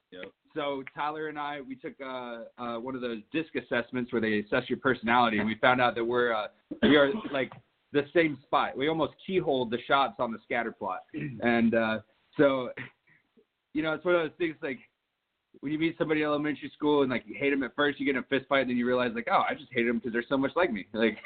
So 0.55 0.83
Tyler 0.95 1.27
and 1.27 1.39
I, 1.39 1.61
we 1.61 1.75
took 1.75 1.93
uh, 2.01 2.43
uh, 2.57 2.79
one 2.79 2.95
of 2.95 3.01
those 3.01 3.19
disc 3.31 3.49
assessments 3.55 4.11
where 4.11 4.21
they 4.21 4.39
assess 4.39 4.69
your 4.69 4.79
personality, 4.79 5.39
and 5.39 5.47
we 5.47 5.55
found 5.55 5.81
out 5.81 5.95
that 5.95 6.03
we're 6.03 6.33
uh, 6.33 6.47
we 6.83 6.95
are 6.95 7.11
like 7.31 7.51
the 7.91 8.05
same 8.13 8.37
spot. 8.43 8.77
We 8.77 8.87
almost 8.87 9.13
keyholed 9.27 9.71
the 9.71 9.79
shots 9.87 10.15
on 10.19 10.31
the 10.31 10.39
scatter 10.43 10.71
plot, 10.71 11.01
and 11.41 11.73
uh, 11.73 11.99
so 12.37 12.69
you 13.73 13.81
know 13.81 13.93
it's 13.93 14.05
one 14.05 14.15
of 14.15 14.21
those 14.21 14.37
things 14.37 14.55
like 14.61 14.79
when 15.59 15.71
you 15.71 15.79
meet 15.79 15.97
somebody 15.97 16.21
in 16.21 16.27
elementary 16.27 16.71
school 16.75 17.01
and 17.03 17.11
like 17.11 17.23
you 17.25 17.35
hate 17.37 17.51
them 17.51 17.63
at 17.63 17.75
first, 17.75 17.99
you 17.99 18.05
get 18.05 18.15
in 18.15 18.23
a 18.23 18.23
fist 18.23 18.47
fight, 18.49 18.61
and 18.61 18.69
then 18.69 18.77
you 18.77 18.85
realize 18.85 19.11
like, 19.15 19.27
oh, 19.31 19.43
I 19.49 19.53
just 19.53 19.71
hate 19.71 19.85
them 19.85 19.97
because 19.97 20.11
they're 20.11 20.23
so 20.27 20.37
much 20.37 20.51
like 20.55 20.71
me. 20.71 20.85
Like, 20.93 21.17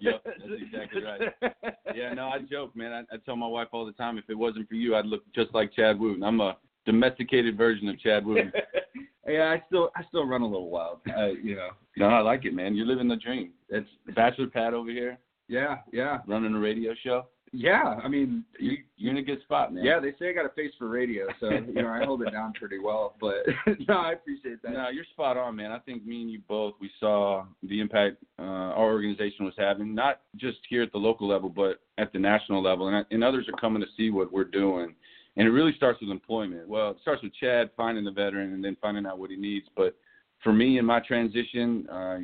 Yep, 0.00 0.22
that's 0.24 0.62
exactly 0.62 1.02
right. 1.02 1.52
Yeah, 1.94 2.14
no, 2.14 2.28
I 2.28 2.38
joke, 2.50 2.74
man. 2.76 2.92
I, 2.92 3.14
I 3.14 3.18
tell 3.24 3.36
my 3.36 3.46
wife 3.46 3.68
all 3.72 3.84
the 3.84 3.92
time, 3.92 4.16
if 4.16 4.24
it 4.28 4.38
wasn't 4.38 4.68
for 4.68 4.74
you, 4.74 4.94
I'd 4.94 5.06
look 5.06 5.22
just 5.34 5.52
like 5.54 5.72
Chad 5.74 5.98
Wooten. 5.98 6.22
I'm 6.22 6.40
a 6.40 6.56
domesticated 6.90 7.56
version 7.56 7.88
of 7.88 7.98
Chad 8.00 8.24
Wooten. 8.26 8.52
yeah, 9.28 9.44
I 9.50 9.62
still 9.68 9.90
I 9.96 10.02
still 10.08 10.26
run 10.26 10.42
a 10.42 10.46
little 10.46 10.70
wild. 10.70 10.98
Uh, 11.16 11.28
you 11.28 11.56
know. 11.56 11.70
no, 11.96 12.06
I 12.06 12.20
like 12.20 12.44
it, 12.44 12.54
man. 12.54 12.74
You're 12.74 12.86
living 12.86 13.08
the 13.08 13.16
dream. 13.16 13.50
It's 13.68 13.88
Bachelor 14.14 14.48
Pad 14.48 14.74
over 14.74 14.90
here, 14.90 15.18
yeah, 15.48 15.78
yeah, 15.92 16.18
running 16.26 16.54
a 16.54 16.58
radio 16.58 16.92
show. 17.04 17.26
yeah. 17.52 17.98
I 18.04 18.08
mean, 18.08 18.44
You, 18.58 18.78
you're 18.96 19.10
in 19.12 19.18
a 19.18 19.22
good 19.22 19.40
spot, 19.42 19.72
man. 19.72 19.84
yeah, 19.84 19.98
they 20.00 20.12
say 20.18 20.30
I 20.30 20.32
got 20.32 20.46
a 20.46 20.50
face 20.50 20.72
for 20.78 20.88
radio, 20.88 21.26
so 21.40 21.50
you 21.50 21.82
know 21.82 21.88
I 21.88 22.04
hold 22.04 22.22
it 22.22 22.30
down 22.30 22.52
pretty 22.54 22.78
well. 22.78 23.14
But 23.20 23.38
no, 23.88 23.94
I 23.94 24.12
appreciate 24.12 24.62
that. 24.62 24.72
No, 24.72 24.88
you're 24.88 25.04
spot 25.12 25.36
on, 25.36 25.56
man. 25.56 25.70
I 25.72 25.78
think 25.80 26.04
me 26.06 26.22
and 26.22 26.30
you 26.30 26.40
both, 26.48 26.74
we 26.80 26.90
saw 27.00 27.44
the 27.62 27.80
impact 27.80 28.16
uh, 28.38 28.42
our 28.42 28.92
organization 28.92 29.44
was 29.44 29.54
having, 29.58 29.94
not 29.94 30.20
just 30.36 30.58
here 30.68 30.82
at 30.82 30.92
the 30.92 30.98
local 30.98 31.26
level, 31.28 31.48
but 31.48 31.80
at 31.98 32.12
the 32.12 32.18
national 32.18 32.62
level. 32.62 32.88
And, 32.88 33.04
and 33.10 33.22
others 33.24 33.46
are 33.48 33.60
coming 33.60 33.82
to 33.82 33.88
see 33.96 34.10
what 34.10 34.32
we're 34.32 34.44
doing. 34.44 34.94
And 35.36 35.46
it 35.46 35.50
really 35.50 35.74
starts 35.76 36.00
with 36.00 36.10
employment. 36.10 36.68
Well, 36.68 36.90
it 36.90 36.98
starts 37.00 37.22
with 37.22 37.32
Chad 37.34 37.70
finding 37.76 38.04
the 38.04 38.10
veteran 38.10 38.52
and 38.52 38.64
then 38.64 38.76
finding 38.80 39.06
out 39.06 39.18
what 39.18 39.30
he 39.30 39.36
needs. 39.36 39.66
But 39.76 39.96
for 40.42 40.52
me 40.52 40.78
in 40.78 40.84
my 40.84 41.00
transition, 41.00 41.88
uh, 41.88 42.18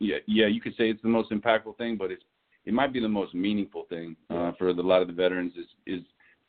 yeah, 0.00 0.16
yeah, 0.26 0.46
you 0.46 0.60
could 0.60 0.74
say 0.76 0.90
it's 0.90 1.02
the 1.02 1.08
most 1.08 1.30
impactful 1.30 1.76
thing, 1.76 1.96
but 1.96 2.10
it's 2.10 2.22
it 2.64 2.74
might 2.74 2.92
be 2.92 3.00
the 3.00 3.08
most 3.08 3.34
meaningful 3.34 3.84
thing 3.88 4.14
uh, 4.28 4.52
for 4.58 4.74
the, 4.74 4.82
a 4.82 4.82
lot 4.82 5.00
of 5.02 5.08
the 5.08 5.14
veterans 5.14 5.54
is 5.56 5.66
is 5.86 6.02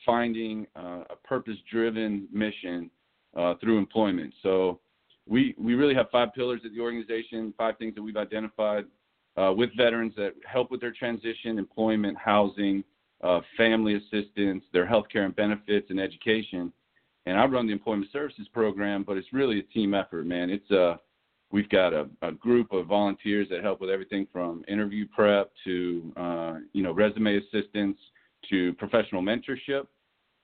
finding 0.04 0.66
uh, 0.76 1.04
a 1.10 1.16
purpose-driven 1.24 2.28
mission 2.32 2.90
uh, 3.36 3.54
through 3.60 3.78
employment. 3.78 4.32
So 4.42 4.80
we 5.28 5.54
we 5.58 5.74
really 5.74 5.94
have 5.94 6.10
five 6.10 6.34
pillars 6.34 6.60
at 6.64 6.72
the 6.72 6.80
organization, 6.80 7.54
five 7.56 7.78
things 7.78 7.94
that 7.94 8.02
we've 8.02 8.16
identified 8.16 8.84
uh, 9.36 9.52
with 9.56 9.70
veterans 9.76 10.12
that 10.16 10.34
help 10.44 10.70
with 10.70 10.80
their 10.80 10.92
transition, 10.92 11.58
employment, 11.58 12.16
housing, 12.18 12.84
uh, 13.22 13.40
family 13.56 13.96
assistance, 13.96 14.64
their 14.72 14.86
health 14.86 15.06
care 15.12 15.24
and 15.24 15.36
benefits, 15.36 15.90
and 15.90 16.00
education. 16.00 16.72
And 17.26 17.38
I 17.38 17.44
run 17.44 17.66
the 17.66 17.72
employment 17.72 18.10
services 18.12 18.48
program, 18.52 19.04
but 19.04 19.16
it's 19.16 19.32
really 19.32 19.58
a 19.58 19.62
team 19.62 19.94
effort, 19.94 20.26
man. 20.26 20.50
It's 20.50 20.70
a 20.70 20.98
we've 21.52 21.68
got 21.68 21.92
a, 21.92 22.08
a 22.22 22.32
group 22.32 22.72
of 22.72 22.86
volunteers 22.86 23.48
that 23.50 23.62
help 23.62 23.80
with 23.80 23.90
everything 23.90 24.26
from 24.32 24.64
interview 24.68 25.06
prep 25.14 25.50
to 25.64 26.12
uh, 26.16 26.54
you 26.72 26.82
know 26.82 26.92
resume 26.92 27.36
assistance 27.36 27.98
to 28.48 28.72
professional 28.74 29.22
mentorship. 29.22 29.86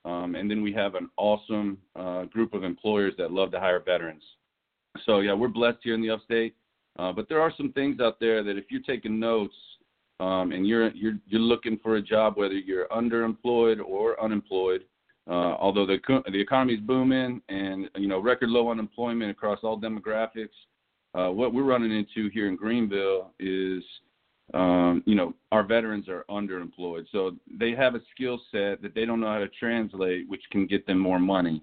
Um, 0.05 0.37
and 0.37 0.49
then 0.49 0.63
we 0.63 0.73
have 0.73 0.95
an 0.95 1.11
awesome 1.17 1.79
uh, 1.97 2.25
group 2.25 2.55
of 2.55 2.63
employers 2.63 3.15
that 3.19 3.33
love 3.33 3.51
to 3.53 3.59
hire 3.59 3.81
veterans. 3.81 4.23
So 5.05 5.21
yeah, 5.21 5.33
we're 5.33 5.49
blessed 5.49 5.79
here 5.83 5.95
in 5.95 6.03
the 6.03 6.11
upstate. 6.11 6.55
Uh, 6.99 7.13
but 7.13 7.29
there 7.29 7.41
are 7.41 7.53
some 7.57 7.73
things 7.73 8.01
out 8.01 8.21
there 8.21 8.43
that 8.43 8.57
if 8.57 8.67
you're 8.71 8.81
taking 8.83 9.19
notes 9.19 9.55
um, 10.21 10.53
and 10.53 10.67
you're 10.67 10.91
you're 10.91 11.19
you're 11.27 11.41
looking 11.41 11.79
for 11.83 11.97
a 11.97 12.03
job, 12.03 12.37
whether 12.37 12.55
you're 12.55 12.87
underemployed 12.89 13.81
or 13.85 14.21
unemployed, 14.23 14.85
uh, 15.29 15.55
although 15.59 15.87
the 15.87 15.99
the 16.31 16.41
economy 16.41 16.75
is 16.75 16.81
booming 16.81 17.43
and 17.49 17.91
you 17.97 18.09
know 18.09 18.19
record 18.19 18.49
low 18.49 18.71
unemployment 18.71 19.31
across 19.31 19.59
all 19.63 19.79
demographics, 19.79 20.49
uh, 21.15 21.31
what 21.31 21.53
we're 21.53 21.65
running 21.65 21.93
into 21.93 22.31
here 22.31 22.49
in 22.49 22.57
Greenville 22.57 23.33
is 23.39 23.83
um, 24.55 25.03
you 25.05 25.15
know 25.15 25.35
our 25.53 25.63
veterans 25.63 26.09
are 26.09 26.25
underemployed, 26.31 27.05
so 27.13 27.37
they 27.59 27.73
have 27.73 27.95
a 27.95 28.01
skill 28.15 28.41
set 28.51 28.81
that 28.81 28.93
they 28.95 29.05
don't 29.05 29.21
know 29.21 29.33
how 29.33 29.39
to 29.39 29.49
translate, 29.49 30.29
which 30.29 30.43
can 30.51 30.67
get 30.67 30.87
them 30.87 30.99
more 30.99 31.19
money. 31.19 31.63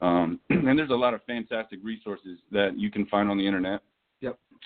Um, 0.00 0.40
and 0.50 0.78
there's 0.78 0.90
a 0.90 0.94
lot 0.94 1.12
of 1.12 1.22
fantastic 1.24 1.80
resources 1.82 2.38
that 2.50 2.78
you 2.78 2.90
can 2.90 3.04
find 3.06 3.30
on 3.30 3.36
the 3.36 3.46
internet. 3.46 3.82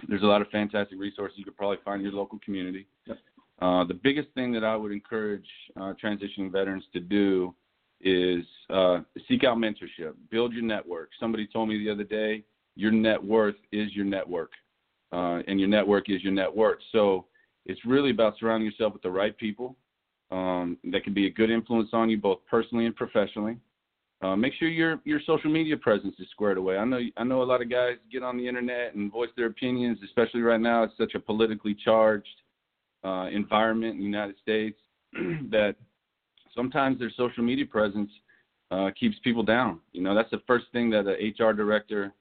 There's 0.09 0.23
a 0.23 0.27
lot 0.27 0.43
of 0.43 0.49
fantastic 0.49 0.99
resources 0.99 1.39
you 1.39 1.45
could 1.45 1.57
probably 1.57 1.79
find 1.85 2.01
in 2.01 2.07
your 2.07 2.15
local 2.15 2.39
community. 2.45 2.87
Yep. 3.07 3.19
Uh, 3.63 3.85
the 3.85 3.95
biggest 3.95 4.29
thing 4.35 4.53
that 4.53 4.65
I 4.65 4.77
would 4.77 4.93
encourage 4.93 5.47
uh, 5.77 5.95
transitioning 6.03 6.51
veterans 6.51 6.85
to 6.93 7.01
do 7.01 7.55
is 8.01 8.45
uh, 8.71 9.01
seek 9.29 9.45
out 9.45 9.57
mentorship, 9.57 10.15
build 10.31 10.53
your 10.53 10.65
network. 10.65 11.11
Somebody 11.19 11.47
told 11.47 11.69
me 11.69 11.79
the 11.79 11.91
other 11.91 12.05
day, 12.05 12.45
your 12.77 12.91
net 12.91 13.23
worth 13.23 13.55
is 13.73 13.95
your 13.95 14.05
network, 14.05 14.53
uh, 15.13 15.41
and 15.47 15.61
your 15.61 15.69
network 15.69 16.11
is 16.11 16.23
your 16.23 16.33
net 16.33 16.55
worth. 16.55 16.81
So 16.93 17.27
it's 17.67 17.81
really 17.87 18.11
about 18.11 18.35
surrounding 18.39 18.67
yourself 18.67 18.93
with 18.93 19.03
the 19.03 19.11
right 19.11 19.37
people 19.37 19.77
um, 20.31 20.77
that 20.93 21.05
can 21.05 21.15
be 21.15 21.27
a 21.27 21.31
good 21.31 21.51
influence 21.51 21.91
on 21.93 22.11
you 22.11 22.19
both 22.19 22.41
personally 22.51 22.87
and 22.87 22.97
professionally. 22.97 23.57
Uh, 24.23 24.37
make 24.37 24.55
sure 24.55 24.69
your 24.69 25.01
your 25.05 25.21
social 25.27 25.51
media 25.51 25.77
presence 25.77 26.15
is 26.19 26.27
squared 26.31 26.57
away. 26.57 26.79
I 26.79 26.85
know 26.85 27.01
I 27.17 27.25
know 27.25 27.43
a 27.43 27.45
lot 27.45 27.61
of 27.61 27.71
guys 27.71 27.97
get 28.11 28.23
on 28.23 28.37
the 28.37 28.49
internet 28.49 28.95
and 28.95 29.13
voice 29.13 29.29
their 29.37 29.47
opinions, 29.47 29.99
especially 30.05 30.41
right 30.41 30.61
now. 30.61 30.83
It's 30.85 30.97
such 30.97 31.15
a 31.15 31.21
politically 31.21 31.75
charged 31.85 32.27
uh, 33.05 33.29
environment 33.31 33.93
in 33.93 33.99
the 33.99 34.05
United 34.05 34.37
States 34.41 34.79
that 35.13 35.77
sometimes 36.55 36.99
their 36.99 37.13
social 37.17 37.43
media 37.43 37.67
presence 37.67 38.11
uh, 38.71 38.91
keeps 38.99 39.17
people 39.23 39.43
down. 39.43 39.81
You 39.93 40.03
know, 40.03 40.15
that's 40.15 40.31
the 40.31 40.43
first 40.47 40.67
thing 40.73 40.91
that 40.91 41.07
a 41.07 41.45
HR 41.45 41.53
director 41.53 42.13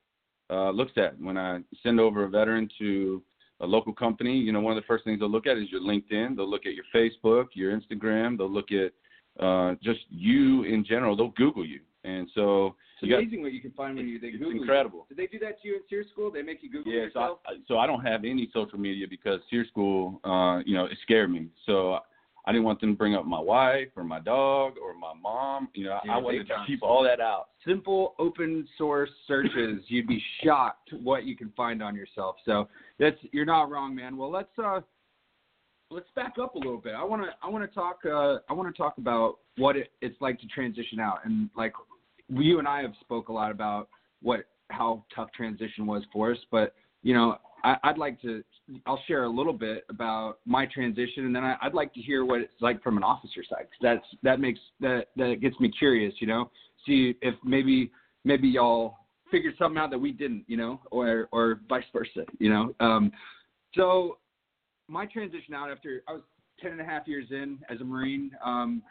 uh, 0.49 0.71
looks 0.71 0.93
at 0.97 1.19
when 1.19 1.37
I 1.37 1.59
send 1.81 1.99
over 1.99 2.25
a 2.25 2.29
veteran 2.29 2.69
to 2.79 3.21
a 3.61 3.65
local 3.65 3.93
company. 3.93 4.37
You 4.37 4.51
know, 4.51 4.59
one 4.59 4.75
of 4.75 4.81
the 4.81 4.87
first 4.87 5.03
things 5.03 5.19
they'll 5.19 5.29
look 5.29 5.47
at 5.47 5.57
is 5.57 5.71
your 5.71 5.81
LinkedIn. 5.81 6.35
They'll 6.35 6.49
look 6.49 6.65
at 6.65 6.73
your 6.73 6.85
Facebook, 6.93 7.47
your 7.53 7.71
Instagram. 7.77 8.37
They'll 8.37 8.51
look 8.51 8.71
at 8.71 8.91
uh, 9.39 9.75
just 9.83 10.01
you 10.09 10.63
in 10.63 10.83
general. 10.85 11.15
They'll 11.15 11.29
Google 11.29 11.65
you, 11.65 11.79
and 12.03 12.29
so 12.35 12.75
It's 12.95 13.03
you 13.03 13.09
got- 13.09 13.19
amazing 13.19 13.41
what 13.41 13.51
you 13.53 13.61
can 13.61 13.71
find 13.71 13.95
when 13.97 14.07
you 14.07 14.19
they 14.19 14.27
it's 14.27 14.37
Google. 14.37 14.53
you. 14.53 14.61
incredible. 14.61 15.05
Did 15.09 15.17
they 15.17 15.27
do 15.27 15.39
that 15.39 15.61
to 15.61 15.67
you 15.67 15.75
in 15.75 15.81
SERE 15.89 16.05
school? 16.11 16.31
They 16.31 16.41
make 16.41 16.61
you 16.63 16.69
Google 16.69 16.91
Yeah, 16.91 17.07
so 17.13 17.19
I, 17.19 17.23
yourself. 17.23 17.39
so 17.67 17.77
I 17.79 17.87
don't 17.87 18.01
have 18.05 18.23
any 18.25 18.49
social 18.53 18.77
media 18.79 19.07
because 19.09 19.39
SERE 19.49 19.65
school, 19.65 20.19
uh, 20.23 20.61
you 20.65 20.75
know, 20.75 20.85
it 20.85 20.97
scared 21.01 21.31
me. 21.31 21.47
So 21.65 21.99
I 22.45 22.51
didn't 22.51 22.65
want 22.65 22.81
them 22.81 22.91
to 22.91 22.97
bring 22.97 23.15
up 23.15 23.25
my 23.25 23.39
wife 23.39 23.87
or 23.95 24.03
my 24.03 24.19
dog 24.19 24.73
or 24.77 24.93
my 24.93 25.13
mom. 25.19 25.69
You 25.73 25.85
know, 25.85 25.99
Yeah, 26.05 26.13
I 26.13 26.17
wanted 26.17 26.45
to 26.47 26.55
keep 26.67 26.83
all 26.83 27.01
that 27.03 27.19
out. 27.21 27.47
Simple 27.65 28.15
open 28.19 28.67
source 28.77 29.09
searches, 29.27 29.81
you'd 29.87 30.07
be 30.07 30.21
shocked 30.43 30.91
what 31.01 31.23
you 31.23 31.35
can 31.37 31.51
find 31.55 31.81
on 31.81 31.95
yourself. 31.95 32.35
So 32.45 32.67
that's 32.99 33.15
you're 33.31 33.45
not 33.45 33.69
wrong, 33.71 33.95
man. 33.95 34.17
Well, 34.17 34.29
let's 34.29 34.51
uh 34.59 34.81
let's 35.93 36.07
back 36.15 36.33
up 36.41 36.55
a 36.55 36.57
little 36.57 36.77
bit. 36.77 36.93
I 36.95 37.03
want 37.03 37.21
to 37.21 37.29
I 37.43 37.49
want 37.49 37.69
to 37.69 37.73
talk 37.73 37.99
uh 38.05 38.37
I 38.49 38.53
want 38.53 38.73
to 38.73 38.77
talk 38.81 38.97
about 38.97 39.39
what 39.57 39.75
it, 39.77 39.91
it's 40.01 40.19
like 40.19 40.39
to 40.39 40.47
transition 40.47 40.99
out 40.99 41.19
and 41.25 41.49
like 41.55 41.73
you 42.29 42.59
and 42.59 42.67
I 42.67 42.81
have 42.81 42.93
spoke 43.01 43.29
a 43.29 43.33
lot 43.33 43.51
about 43.51 43.89
what 44.21 44.45
how 44.69 45.05
tough 45.15 45.31
transition 45.33 45.85
was 45.85 46.03
for 46.11 46.31
us, 46.31 46.37
but 46.49 46.73
you 47.03 47.13
know, 47.13 47.37
I, 47.63 47.75
I'd 47.83 47.97
like 47.97 48.19
to 48.21 48.43
I'll 48.85 49.01
share 49.07 49.25
a 49.25 49.29
little 49.29 49.53
bit 49.53 49.85
about 49.89 50.39
my 50.45 50.65
transition, 50.65 51.25
and 51.25 51.35
then 51.35 51.43
I, 51.43 51.57
I'd 51.61 51.73
like 51.73 51.93
to 51.93 52.01
hear 52.01 52.23
what 52.25 52.39
it's 52.41 52.53
like 52.61 52.81
from 52.81 52.97
an 52.97 53.03
officer 53.03 53.43
side, 53.47 53.63
'cause 53.65 53.81
that's 53.81 54.05
that 54.23 54.39
makes 54.39 54.59
that 54.79 55.09
that 55.17 55.41
gets 55.41 55.59
me 55.59 55.69
curious, 55.69 56.13
you 56.19 56.27
know. 56.27 56.49
See 56.85 57.15
if 57.21 57.35
maybe 57.43 57.91
maybe 58.23 58.47
y'all 58.47 58.97
figured 59.29 59.55
something 59.59 59.77
out 59.77 59.89
that 59.91 59.99
we 59.99 60.11
didn't, 60.11 60.45
you 60.47 60.57
know, 60.57 60.79
or 60.91 61.27
or 61.31 61.59
vice 61.67 61.83
versa, 61.91 62.25
you 62.39 62.49
know. 62.49 62.73
Um, 62.79 63.11
so 63.75 64.17
my 64.93 65.05
transition 65.07 65.53
out 65.53 65.71
after 65.71 66.03
I 66.07 66.13
was 66.13 66.21
ten 66.61 66.71
and 66.71 66.79
a 66.79 66.85
half 66.85 67.07
years 67.07 67.25
in 67.31 67.59
as 67.69 67.81
a 67.81 67.83
Marine. 67.83 68.31
Um, 68.45 68.83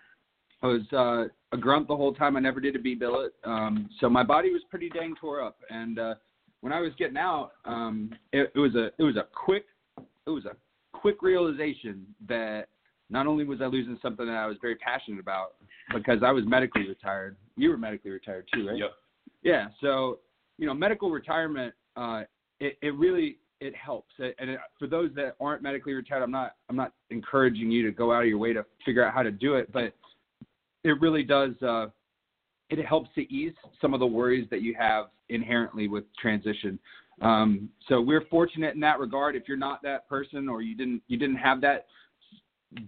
I 0.63 0.67
was 0.67 0.83
uh, 0.93 1.57
a 1.57 1.59
grunt 1.59 1.89
the 1.89 1.97
whole 1.97 2.13
time. 2.13 2.37
I 2.37 2.41
never 2.41 2.61
did 2.61 2.77
a 2.77 2.79
B 2.79 2.95
billet, 2.95 3.33
um, 3.45 3.89
so 4.01 4.11
my 4.11 4.23
body 4.23 4.51
was 4.51 4.63
pretty 4.69 4.91
dang 4.91 5.15
tore 5.21 5.41
up. 5.43 5.59
And 5.71 5.99
uh, 5.99 6.15
when 6.61 6.73
I 6.73 6.81
was 6.81 6.93
getting 6.99 7.17
out, 7.17 7.53
um, 7.65 8.11
it, 8.33 8.53
it 8.55 8.59
was 8.59 8.75
a 8.75 8.87
it 8.99 9.03
was 9.03 9.17
a 9.17 9.27
quick 9.33 9.65
it 9.99 10.31
was 10.31 10.45
a 10.45 10.57
quick 10.93 11.23
realization 11.23 12.07
that 12.29 12.69
not 13.09 13.27
only 13.27 13.45
was 13.45 13.61
I 13.61 13.67
losing 13.67 13.99
something 14.03 14.27
that 14.27 14.37
I 14.37 14.47
was 14.47 14.57
very 14.61 14.77
passionate 14.77 15.21
about 15.21 15.55
because 15.95 16.19
I 16.25 16.33
was 16.33 16.45
medically 16.47 16.87
retired. 16.89 17.37
You 17.57 17.71
were 17.71 17.77
medically 17.77 18.11
retired 18.11 18.49
too, 18.53 18.69
right? 18.69 18.79
Yep. 18.79 18.91
Yeah. 19.43 19.69
So 19.81 20.19
you 20.59 20.67
know, 20.67 20.75
medical 20.75 21.11
retirement 21.11 21.75
uh, 21.97 22.23
it, 22.61 22.79
it 22.81 22.95
really 22.95 23.39
it 23.62 23.75
helps. 23.76 24.12
And 24.19 24.59
for 24.76 24.88
those 24.88 25.11
that 25.14 25.37
aren't 25.40 25.62
medically 25.62 25.92
retired, 25.92 26.23
I'm 26.23 26.33
not 26.33 26.57
I'm 26.69 26.76
not 26.76 26.92
encouraging 27.11 27.71
you 27.71 27.87
to 27.87 27.92
go 27.92 28.12
out 28.12 28.23
of 28.23 28.28
your 28.28 28.38
way 28.38 28.52
to 28.52 28.64
figure 28.85 29.07
out 29.07 29.14
how 29.14 29.23
to 29.23 29.31
do 29.31 29.54
it, 29.54 29.73
but 29.73 29.95
it 30.85 31.00
really 31.00 31.23
does. 31.23 31.50
Uh, 31.62 31.87
it 32.71 32.85
helps 32.85 33.11
to 33.14 33.33
ease 33.33 33.54
some 33.81 33.95
of 33.95 34.00
the 34.00 34.07
worries 34.07 34.49
that 34.50 34.62
you 34.62 34.75
have 34.78 35.07
inherently 35.28 35.87
with 35.87 36.04
transition. 36.21 36.78
Um, 37.21 37.69
so 37.88 38.00
we're 38.00 38.25
fortunate 38.31 38.75
in 38.75 38.81
that 38.81 38.99
regard. 38.99 39.37
If 39.37 39.45
you're 39.47 39.57
not 39.57 39.81
that 39.83 40.09
person 40.09 40.49
or 40.49 40.61
you 40.61 40.75
didn't 40.75 41.02
you 41.07 41.16
didn't 41.16 41.37
have 41.37 41.61
that, 41.61 41.87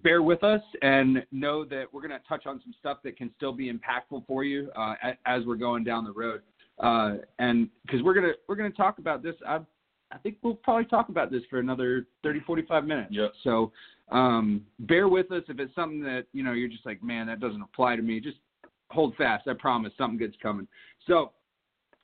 bear 0.02 0.22
with 0.22 0.42
us 0.42 0.62
and 0.82 1.24
know 1.30 1.64
that 1.66 1.84
we're 1.92 2.00
going 2.00 2.18
to 2.18 2.28
touch 2.28 2.46
on 2.46 2.60
some 2.64 2.74
stuff 2.80 2.98
that 3.04 3.16
can 3.16 3.30
still 3.36 3.52
be 3.52 3.72
impactful 3.72 4.26
for 4.26 4.42
you 4.42 4.72
uh, 4.74 4.94
as 5.24 5.44
we're 5.46 5.54
going 5.54 5.84
down 5.84 6.04
the 6.04 6.12
road. 6.12 6.40
Uh, 6.80 7.18
and 7.38 7.68
because 7.86 8.02
we're 8.02 8.14
gonna 8.14 8.32
we're 8.48 8.56
gonna 8.56 8.70
talk 8.70 8.98
about 8.98 9.22
this, 9.22 9.36
I 9.46 9.60
I 10.12 10.18
think 10.18 10.36
we'll 10.42 10.54
probably 10.54 10.84
talk 10.84 11.08
about 11.08 11.30
this 11.30 11.42
for 11.50 11.58
another 11.58 12.06
30, 12.22 12.40
45 12.40 12.84
minutes. 12.84 13.08
Yep. 13.10 13.32
So 13.42 13.72
um, 14.10 14.64
bear 14.80 15.08
with 15.08 15.32
us 15.32 15.42
if 15.48 15.58
it's 15.58 15.74
something 15.74 16.02
that 16.02 16.26
you 16.32 16.42
know 16.42 16.52
you're 16.52 16.68
just 16.68 16.86
like, 16.86 17.02
man, 17.02 17.26
that 17.26 17.40
doesn't 17.40 17.62
apply 17.62 17.96
to 17.96 18.02
me. 18.02 18.20
Just 18.20 18.38
hold 18.90 19.16
fast. 19.16 19.48
I 19.48 19.54
promise, 19.54 19.92
something 19.98 20.18
good's 20.18 20.36
coming. 20.42 20.68
So 21.06 21.32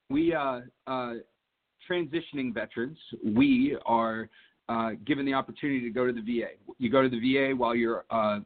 we 0.08 0.34
uh, 0.34 0.60
uh, 0.86 1.14
transitioning 1.88 2.52
veterans, 2.52 2.98
we 3.24 3.76
are 3.86 4.28
uh, 4.68 4.90
given 5.06 5.24
the 5.24 5.34
opportunity 5.34 5.80
to 5.80 5.90
go 5.90 6.06
to 6.06 6.12
the 6.12 6.20
VA. 6.20 6.48
You 6.78 6.90
go 6.90 7.02
to 7.02 7.08
the 7.08 7.18
VA 7.18 7.56
while 7.56 7.74
you're 7.74 8.04
uh, 8.10 8.40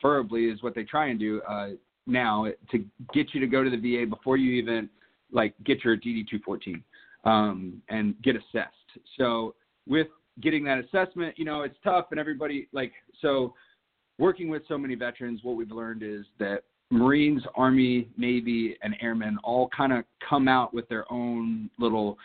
preferably 0.00 0.46
is 0.46 0.62
what 0.62 0.74
they 0.74 0.84
try 0.84 1.08
and 1.08 1.18
do 1.18 1.42
uh, 1.48 1.70
now 2.06 2.46
to 2.70 2.84
get 3.12 3.34
you 3.34 3.40
to 3.40 3.46
go 3.46 3.62
to 3.62 3.70
the 3.70 3.76
VA 3.76 4.06
before 4.06 4.36
you 4.36 4.52
even 4.52 4.88
like 5.32 5.54
get 5.64 5.84
your 5.84 5.96
DD 5.96 6.28
214 6.28 6.82
um, 7.24 7.82
and 7.88 8.14
get 8.22 8.36
assessed. 8.36 8.74
So 9.16 9.54
with 9.86 10.08
getting 10.40 10.64
that 10.64 10.78
assessment, 10.78 11.38
you 11.38 11.44
know, 11.44 11.62
it's 11.62 11.76
tough 11.82 12.06
and 12.10 12.20
everybody 12.20 12.68
like 12.72 12.92
so 13.20 13.54
working 14.18 14.48
with 14.48 14.62
so 14.68 14.76
many 14.76 14.94
veterans, 14.94 15.40
what 15.42 15.56
we've 15.56 15.70
learned 15.70 16.02
is 16.02 16.24
that 16.38 16.62
Marines, 16.90 17.42
Army, 17.54 18.08
Navy, 18.16 18.76
and 18.82 18.94
Airmen 19.00 19.38
all 19.44 19.68
kind 19.76 19.92
of 19.92 20.04
come 20.28 20.48
out 20.48 20.72
with 20.72 20.88
their 20.88 21.10
own 21.12 21.70
little 21.78 22.18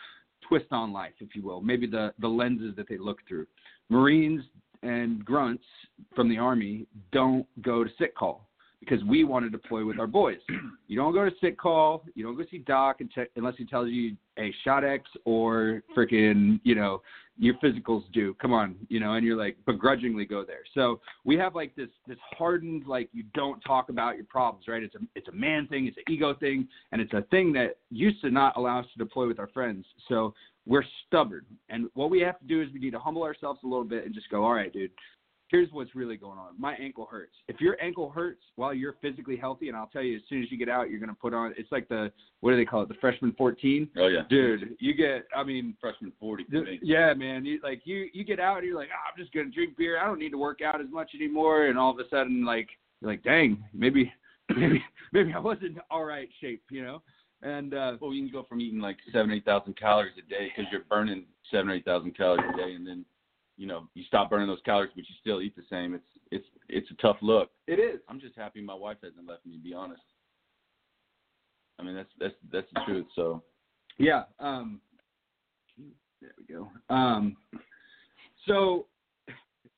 twist 0.48 0.66
on 0.70 0.92
life, 0.92 1.12
if 1.20 1.34
you 1.34 1.42
will, 1.42 1.60
maybe 1.60 1.86
the, 1.86 2.12
the 2.18 2.28
lenses 2.28 2.74
that 2.76 2.88
they 2.88 2.98
look 2.98 3.18
through. 3.28 3.46
Marines 3.90 4.42
and 4.82 5.24
grunts 5.24 5.64
from 6.14 6.28
the 6.28 6.38
Army 6.38 6.86
don't 7.12 7.46
go 7.62 7.84
to 7.84 7.90
sick 7.98 8.14
call 8.16 8.48
because 8.84 9.04
we 9.04 9.24
want 9.24 9.44
to 9.44 9.50
deploy 9.50 9.84
with 9.84 9.98
our 9.98 10.06
boys. 10.06 10.38
You 10.86 10.98
don't 10.98 11.14
go 11.14 11.24
to 11.24 11.34
sick 11.40 11.58
call, 11.58 12.04
you 12.14 12.24
don't 12.24 12.36
go 12.36 12.44
see 12.50 12.58
doc 12.58 13.00
unless 13.36 13.54
he 13.56 13.64
tells 13.64 13.88
you 13.88 14.16
a 14.38 14.52
shot 14.64 14.84
X 14.84 15.08
or 15.24 15.82
freaking, 15.96 16.60
you 16.62 16.74
know, 16.74 17.00
your 17.38 17.54
physicals 17.54 18.04
do. 18.12 18.34
Come 18.34 18.52
on, 18.52 18.76
you 18.88 19.00
know, 19.00 19.14
and 19.14 19.26
you're 19.26 19.36
like 19.36 19.56
begrudgingly 19.66 20.24
go 20.24 20.44
there. 20.44 20.60
So 20.74 21.00
we 21.24 21.36
have 21.36 21.54
like 21.54 21.74
this 21.74 21.88
this 22.06 22.18
hardened 22.36 22.86
like 22.86 23.08
you 23.12 23.24
don't 23.34 23.60
talk 23.60 23.88
about 23.88 24.16
your 24.16 24.26
problems, 24.26 24.66
right? 24.68 24.82
It's 24.82 24.94
a 24.94 24.98
it's 25.14 25.28
a 25.28 25.32
man 25.32 25.66
thing, 25.66 25.86
it's 25.86 25.96
an 25.96 26.04
ego 26.08 26.34
thing, 26.34 26.68
and 26.92 27.00
it's 27.00 27.12
a 27.12 27.22
thing 27.30 27.52
that 27.54 27.78
used 27.90 28.20
to 28.20 28.30
not 28.30 28.56
allow 28.56 28.80
us 28.80 28.86
to 28.92 28.98
deploy 28.98 29.26
with 29.26 29.40
our 29.40 29.48
friends. 29.48 29.84
So 30.08 30.34
we're 30.66 30.84
stubborn, 31.06 31.44
and 31.68 31.88
what 31.94 32.10
we 32.10 32.20
have 32.20 32.38
to 32.38 32.46
do 32.46 32.62
is 32.62 32.68
we 32.72 32.78
need 32.78 32.92
to 32.92 32.98
humble 33.00 33.22
ourselves 33.22 33.60
a 33.64 33.66
little 33.66 33.84
bit 33.84 34.04
and 34.04 34.14
just 34.14 34.30
go, 34.30 34.44
all 34.44 34.54
right, 34.54 34.72
dude, 34.72 34.92
here's 35.54 35.70
what's 35.70 35.94
really 35.94 36.16
going 36.16 36.36
on. 36.36 36.48
My 36.58 36.74
ankle 36.74 37.06
hurts. 37.08 37.34
If 37.46 37.60
your 37.60 37.76
ankle 37.80 38.10
hurts 38.10 38.42
while 38.56 38.74
you're 38.74 38.96
physically 39.00 39.36
healthy, 39.36 39.68
and 39.68 39.76
I'll 39.76 39.86
tell 39.86 40.02
you, 40.02 40.16
as 40.16 40.22
soon 40.28 40.42
as 40.42 40.50
you 40.50 40.58
get 40.58 40.68
out, 40.68 40.90
you're 40.90 40.98
going 40.98 41.10
to 41.10 41.14
put 41.14 41.32
on. 41.32 41.54
It's 41.56 41.70
like 41.70 41.88
the 41.88 42.10
what 42.40 42.50
do 42.50 42.56
they 42.56 42.64
call 42.64 42.82
it? 42.82 42.88
The 42.88 42.96
freshman 43.00 43.32
14. 43.38 43.88
Oh 43.98 44.08
yeah, 44.08 44.22
dude. 44.28 44.76
You 44.80 44.94
get. 44.94 45.26
I 45.34 45.44
mean, 45.44 45.76
freshman 45.80 46.12
40. 46.18 46.46
yeah, 46.82 47.14
man. 47.14 47.44
You 47.44 47.60
like 47.62 47.82
you 47.84 48.08
you 48.12 48.24
get 48.24 48.40
out 48.40 48.58
and 48.58 48.66
you're 48.66 48.76
like, 48.76 48.88
oh, 48.92 49.10
I'm 49.10 49.22
just 49.22 49.32
going 49.32 49.46
to 49.46 49.52
drink 49.52 49.76
beer. 49.76 50.00
I 50.00 50.06
don't 50.06 50.18
need 50.18 50.30
to 50.30 50.38
work 50.38 50.60
out 50.60 50.80
as 50.80 50.90
much 50.90 51.12
anymore. 51.14 51.66
And 51.66 51.78
all 51.78 51.92
of 51.92 51.98
a 51.98 52.08
sudden, 52.10 52.44
like 52.44 52.68
you're 53.00 53.12
like, 53.12 53.22
dang, 53.22 53.62
maybe 53.72 54.12
maybe 54.56 54.82
maybe 55.12 55.32
I 55.32 55.38
was 55.38 55.58
in 55.62 55.78
all 55.88 56.04
right 56.04 56.28
shape, 56.40 56.64
you 56.70 56.82
know. 56.82 57.00
And 57.42 57.74
uh, 57.74 57.92
well, 58.00 58.12
you 58.12 58.24
can 58.24 58.32
go 58.32 58.44
from 58.48 58.60
eating 58.60 58.80
like 58.80 58.96
seven, 59.12 59.30
eight 59.30 59.44
thousand 59.44 59.78
calories 59.78 60.14
a 60.18 60.28
day 60.28 60.50
because 60.50 60.70
you're 60.72 60.84
burning 60.90 61.26
seven, 61.52 61.70
eight 61.70 61.84
thousand 61.84 62.16
calories 62.16 62.50
a 62.52 62.56
day, 62.56 62.74
and 62.74 62.84
then 62.86 63.04
you 63.56 63.66
know 63.66 63.88
you 63.94 64.04
stop 64.04 64.30
burning 64.30 64.48
those 64.48 64.58
calories, 64.64 64.90
but 64.94 65.04
you 65.08 65.14
still 65.20 65.40
eat 65.40 65.54
the 65.56 65.62
same. 65.70 65.94
It's 65.94 66.04
it's 66.30 66.46
it's 66.68 66.90
a 66.90 66.94
tough 67.02 67.16
look. 67.22 67.50
It 67.66 67.78
is. 67.78 68.00
I'm 68.08 68.20
just 68.20 68.36
happy 68.36 68.60
my 68.60 68.74
wife 68.74 68.98
hasn't 69.02 69.26
left 69.26 69.46
me. 69.46 69.56
To 69.56 69.62
be 69.62 69.74
honest. 69.74 70.02
I 71.78 71.82
mean 71.82 71.94
that's 71.94 72.10
that's 72.18 72.34
that's 72.52 72.68
the 72.74 72.80
truth. 72.86 73.06
So. 73.14 73.42
Yeah. 73.98 74.24
Um. 74.40 74.80
There 76.20 76.32
we 76.38 76.54
go. 76.54 76.68
Um. 76.94 77.36
So, 78.46 78.86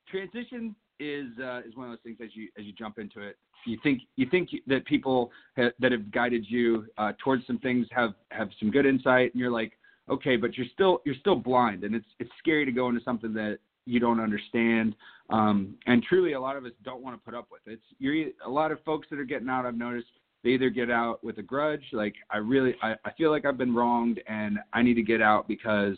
transition 0.08 0.74
is 0.98 1.26
uh, 1.42 1.60
is 1.66 1.76
one 1.76 1.86
of 1.86 1.92
those 1.92 2.02
things 2.02 2.18
as 2.22 2.30
you 2.34 2.48
as 2.58 2.64
you 2.64 2.72
jump 2.72 2.98
into 2.98 3.20
it. 3.20 3.36
You 3.66 3.78
think 3.82 4.02
you 4.16 4.26
think 4.30 4.50
that 4.66 4.84
people 4.86 5.30
ha- 5.56 5.72
that 5.80 5.92
have 5.92 6.10
guided 6.10 6.46
you 6.48 6.86
uh, 6.98 7.12
towards 7.22 7.46
some 7.46 7.58
things 7.58 7.86
have 7.90 8.14
have 8.30 8.48
some 8.58 8.70
good 8.70 8.86
insight, 8.86 9.32
and 9.32 9.40
you're 9.40 9.50
like, 9.50 9.72
okay, 10.08 10.36
but 10.36 10.56
you're 10.56 10.66
still 10.72 11.00
you're 11.04 11.16
still 11.16 11.36
blind, 11.36 11.84
and 11.84 11.94
it's 11.94 12.06
it's 12.18 12.30
scary 12.38 12.64
to 12.64 12.72
go 12.72 12.88
into 12.88 13.00
something 13.02 13.32
that 13.34 13.58
you 13.86 14.00
don't 14.00 14.20
understand. 14.20 14.94
Um, 15.30 15.74
and 15.86 16.02
truly, 16.02 16.34
a 16.34 16.40
lot 16.40 16.56
of 16.56 16.64
us 16.64 16.72
don't 16.84 17.02
want 17.02 17.16
to 17.16 17.24
put 17.24 17.34
up 17.34 17.48
with 17.50 17.62
it. 17.66 17.74
It's 17.74 17.82
you're 17.98 18.28
a 18.44 18.50
lot 18.50 18.72
of 18.72 18.82
folks 18.84 19.06
that 19.10 19.18
are 19.18 19.24
getting 19.24 19.48
out. 19.48 19.66
I've 19.66 19.76
noticed 19.76 20.08
they 20.44 20.50
either 20.50 20.70
get 20.70 20.90
out 20.90 21.24
with 21.24 21.38
a 21.38 21.42
grudge, 21.42 21.82
like 21.92 22.14
I 22.30 22.36
really 22.38 22.74
I, 22.82 22.94
I 23.04 23.12
feel 23.16 23.30
like 23.30 23.44
I've 23.44 23.58
been 23.58 23.74
wronged 23.74 24.20
and 24.28 24.58
I 24.72 24.82
need 24.82 24.94
to 24.94 25.02
get 25.02 25.20
out 25.20 25.48
because 25.48 25.96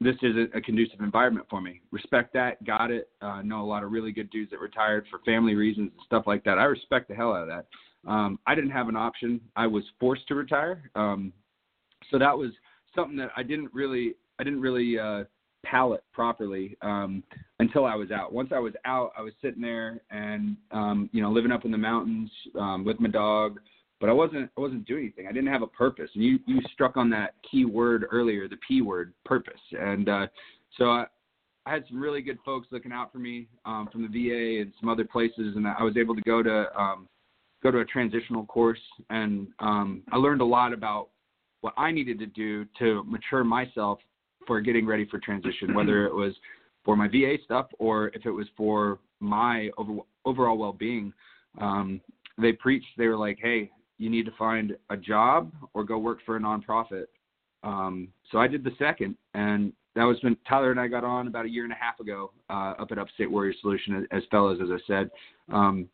this 0.00 0.16
isn't 0.22 0.50
a 0.54 0.60
conducive 0.60 1.00
environment 1.00 1.46
for 1.50 1.60
me. 1.60 1.80
Respect 1.90 2.32
that, 2.34 2.64
got 2.64 2.90
it. 2.90 3.10
Uh, 3.20 3.42
know 3.42 3.62
a 3.62 3.66
lot 3.66 3.84
of 3.84 3.92
really 3.92 4.12
good 4.12 4.30
dudes 4.30 4.50
that 4.50 4.60
retired 4.60 5.04
for 5.10 5.18
family 5.20 5.54
reasons 5.54 5.90
and 5.92 6.00
stuff 6.06 6.24
like 6.26 6.42
that. 6.44 6.58
I 6.58 6.64
respect 6.64 7.08
the 7.08 7.14
hell 7.14 7.34
out 7.34 7.42
of 7.42 7.48
that. 7.48 7.66
Um, 8.10 8.38
I 8.46 8.54
didn't 8.54 8.70
have 8.70 8.88
an 8.88 8.96
option. 8.96 9.40
I 9.54 9.66
was 9.66 9.84
forced 10.00 10.26
to 10.28 10.34
retire. 10.34 10.90
Um, 10.94 11.32
so 12.10 12.18
that 12.18 12.36
was 12.36 12.50
something 12.94 13.16
that 13.16 13.30
I 13.36 13.42
didn't 13.42 13.72
really 13.72 14.14
I 14.38 14.44
didn't 14.44 14.60
really 14.60 14.98
uh, 14.98 15.24
palate 15.64 16.02
properly 16.12 16.76
um, 16.82 17.22
until 17.58 17.84
I 17.84 17.94
was 17.94 18.10
out. 18.10 18.32
Once 18.32 18.50
I 18.54 18.58
was 18.58 18.72
out, 18.84 19.12
I 19.16 19.22
was 19.22 19.32
sitting 19.40 19.62
there 19.62 20.00
and 20.10 20.56
um, 20.70 21.08
you 21.12 21.22
know 21.22 21.30
living 21.30 21.52
up 21.52 21.64
in 21.64 21.70
the 21.70 21.78
mountains 21.78 22.30
um, 22.58 22.84
with 22.84 23.00
my 23.00 23.08
dog, 23.08 23.60
but 24.00 24.08
I 24.08 24.12
wasn't 24.12 24.50
I 24.56 24.60
wasn't 24.60 24.86
doing 24.86 25.04
anything. 25.04 25.26
I 25.26 25.32
didn't 25.32 25.52
have 25.52 25.62
a 25.62 25.68
purpose. 25.68 26.10
And 26.14 26.24
you 26.24 26.38
you 26.46 26.60
struck 26.72 26.96
on 26.96 27.10
that 27.10 27.34
key 27.48 27.64
word 27.64 28.06
earlier, 28.10 28.48
the 28.48 28.58
P 28.66 28.82
word, 28.82 29.12
purpose. 29.24 29.60
And 29.78 30.08
uh, 30.08 30.26
so 30.76 30.90
I, 30.90 31.06
I 31.64 31.72
had 31.72 31.84
some 31.88 32.00
really 32.00 32.22
good 32.22 32.38
folks 32.44 32.66
looking 32.70 32.92
out 32.92 33.12
for 33.12 33.18
me 33.18 33.46
um, 33.64 33.88
from 33.92 34.02
the 34.02 34.08
VA 34.08 34.62
and 34.62 34.72
some 34.80 34.88
other 34.88 35.04
places, 35.04 35.54
and 35.56 35.66
I 35.66 35.82
was 35.82 35.96
able 35.96 36.14
to 36.14 36.22
go 36.22 36.42
to 36.42 36.66
um, 36.78 37.08
go 37.62 37.70
to 37.70 37.78
a 37.78 37.84
transitional 37.84 38.44
course, 38.46 38.80
and 39.10 39.46
um, 39.60 40.02
I 40.10 40.16
learned 40.16 40.40
a 40.40 40.44
lot 40.44 40.72
about 40.72 41.10
what 41.60 41.74
I 41.76 41.92
needed 41.92 42.18
to 42.18 42.26
do 42.26 42.66
to 42.80 43.04
mature 43.04 43.44
myself 43.44 44.00
for 44.46 44.60
getting 44.60 44.86
ready 44.86 45.06
for 45.06 45.18
transition, 45.18 45.74
whether 45.74 46.06
it 46.06 46.14
was 46.14 46.34
for 46.84 46.96
my 46.96 47.08
VA 47.08 47.36
stuff 47.44 47.66
or 47.78 48.08
if 48.08 48.26
it 48.26 48.30
was 48.30 48.46
for 48.56 48.98
my 49.20 49.70
over, 49.78 49.98
overall 50.24 50.58
well-being. 50.58 51.12
Um, 51.60 52.00
they 52.38 52.52
preached. 52.52 52.86
They 52.96 53.08
were 53.08 53.16
like, 53.16 53.38
"Hey, 53.40 53.70
you 53.98 54.10
need 54.10 54.24
to 54.26 54.32
find 54.38 54.76
a 54.90 54.96
job 54.96 55.52
or 55.74 55.84
go 55.84 55.98
work 55.98 56.18
for 56.24 56.36
a 56.36 56.40
nonprofit." 56.40 57.06
Um, 57.62 58.08
so 58.30 58.38
I 58.38 58.48
did 58.48 58.64
the 58.64 58.72
second, 58.78 59.16
and 59.34 59.72
that 59.94 60.04
was 60.04 60.16
when 60.22 60.36
Tyler 60.48 60.70
and 60.70 60.80
I 60.80 60.88
got 60.88 61.04
on 61.04 61.28
about 61.28 61.44
a 61.44 61.50
year 61.50 61.64
and 61.64 61.72
a 61.72 61.76
half 61.76 62.00
ago 62.00 62.32
uh, 62.50 62.74
up 62.78 62.90
at 62.90 62.98
Upstate 62.98 63.30
Warrior 63.30 63.54
Solution 63.60 63.96
as, 63.96 64.04
as 64.10 64.22
fellows, 64.30 64.60
as 64.62 64.70
I 64.70 64.78
said. 64.86 65.10
Um, 65.52 65.88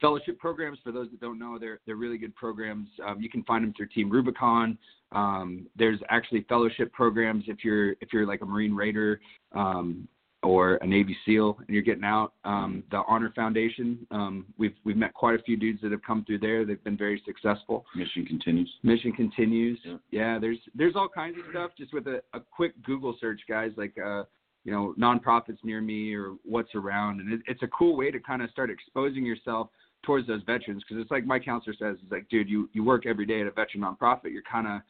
fellowship 0.00 0.38
programs. 0.38 0.78
For 0.82 0.92
those 0.92 1.10
that 1.10 1.20
don't 1.20 1.38
know 1.38 1.58
they're 1.58 1.80
they're 1.86 1.96
really 1.96 2.18
good 2.18 2.34
programs. 2.34 2.88
Um, 3.06 3.20
you 3.20 3.28
can 3.28 3.42
find 3.44 3.64
them 3.64 3.74
through 3.76 3.88
team 3.88 4.10
rubicon. 4.10 4.78
Um, 5.12 5.66
there's 5.76 6.00
actually 6.08 6.44
fellowship 6.48 6.92
programs 6.92 7.44
if 7.46 7.64
you're 7.64 7.92
if 7.92 8.12
you're 8.12 8.26
like 8.26 8.42
a 8.42 8.46
marine 8.46 8.74
raider 8.74 9.20
um, 9.52 10.08
or 10.42 10.76
a 10.76 10.86
navy 10.86 11.16
seal 11.24 11.56
and 11.58 11.68
you're 11.68 11.82
getting 11.82 12.04
out. 12.04 12.34
Um, 12.44 12.82
the 12.90 13.02
honor 13.08 13.32
foundation 13.34 14.06
um, 14.10 14.46
we've 14.58 14.74
we've 14.84 14.96
met 14.96 15.14
quite 15.14 15.38
a 15.38 15.42
few 15.42 15.56
dudes 15.56 15.80
that 15.82 15.92
have 15.92 16.02
come 16.02 16.24
through 16.24 16.38
there. 16.38 16.64
They've 16.64 16.82
been 16.82 16.96
very 16.96 17.22
successful. 17.24 17.84
Mission 17.94 18.26
continues. 18.26 18.70
Mission 18.82 19.12
continues. 19.12 19.78
Yeah, 19.84 19.96
yeah 20.10 20.38
there's 20.38 20.58
there's 20.74 20.96
all 20.96 21.08
kinds 21.08 21.38
of 21.38 21.44
stuff. 21.50 21.70
Just 21.78 21.92
with 21.92 22.06
a, 22.06 22.22
a 22.34 22.40
quick 22.40 22.72
google 22.82 23.16
search 23.20 23.40
guys 23.48 23.72
like 23.76 23.96
uh 23.98 24.24
you 24.64 24.72
know 24.72 24.94
nonprofits 24.98 25.58
near 25.62 25.80
me 25.80 26.14
or 26.14 26.34
what's 26.44 26.74
around. 26.74 27.20
And 27.20 27.32
it, 27.32 27.40
it's 27.46 27.62
a 27.62 27.68
cool 27.68 27.96
way 27.96 28.10
to 28.10 28.18
kind 28.18 28.42
of 28.42 28.50
start 28.50 28.68
exposing 28.68 29.24
yourself 29.24 29.68
towards 30.06 30.26
those 30.26 30.42
veterans 30.46 30.82
because 30.86 31.02
it's 31.02 31.10
like 31.10 31.26
my 31.26 31.38
counselor 31.38 31.74
says, 31.78 31.96
it's 32.02 32.10
like, 32.12 32.28
dude, 32.30 32.48
you 32.48 32.70
you 32.72 32.82
work 32.82 33.04
every 33.04 33.26
day 33.26 33.40
at 33.40 33.46
a 33.46 33.50
veteran 33.50 33.82
nonprofit. 33.82 34.32
You're 34.32 34.42
kind 34.50 34.66
of 34.66 34.80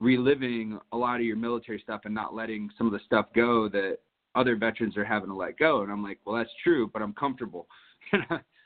reliving 0.00 0.78
a 0.92 0.96
lot 0.96 1.16
of 1.16 1.26
your 1.26 1.36
military 1.36 1.80
stuff 1.80 2.02
and 2.04 2.14
not 2.14 2.34
letting 2.34 2.70
some 2.78 2.86
of 2.86 2.92
the 2.92 3.00
stuff 3.04 3.26
go 3.34 3.68
that 3.68 3.98
other 4.36 4.56
veterans 4.56 4.96
are 4.96 5.04
having 5.04 5.28
to 5.28 5.34
let 5.34 5.58
go. 5.58 5.82
And 5.82 5.90
I'm 5.90 6.02
like, 6.02 6.20
well, 6.24 6.36
that's 6.36 6.50
true, 6.62 6.88
but 6.92 7.02
I'm 7.02 7.12
comfortable. 7.14 7.66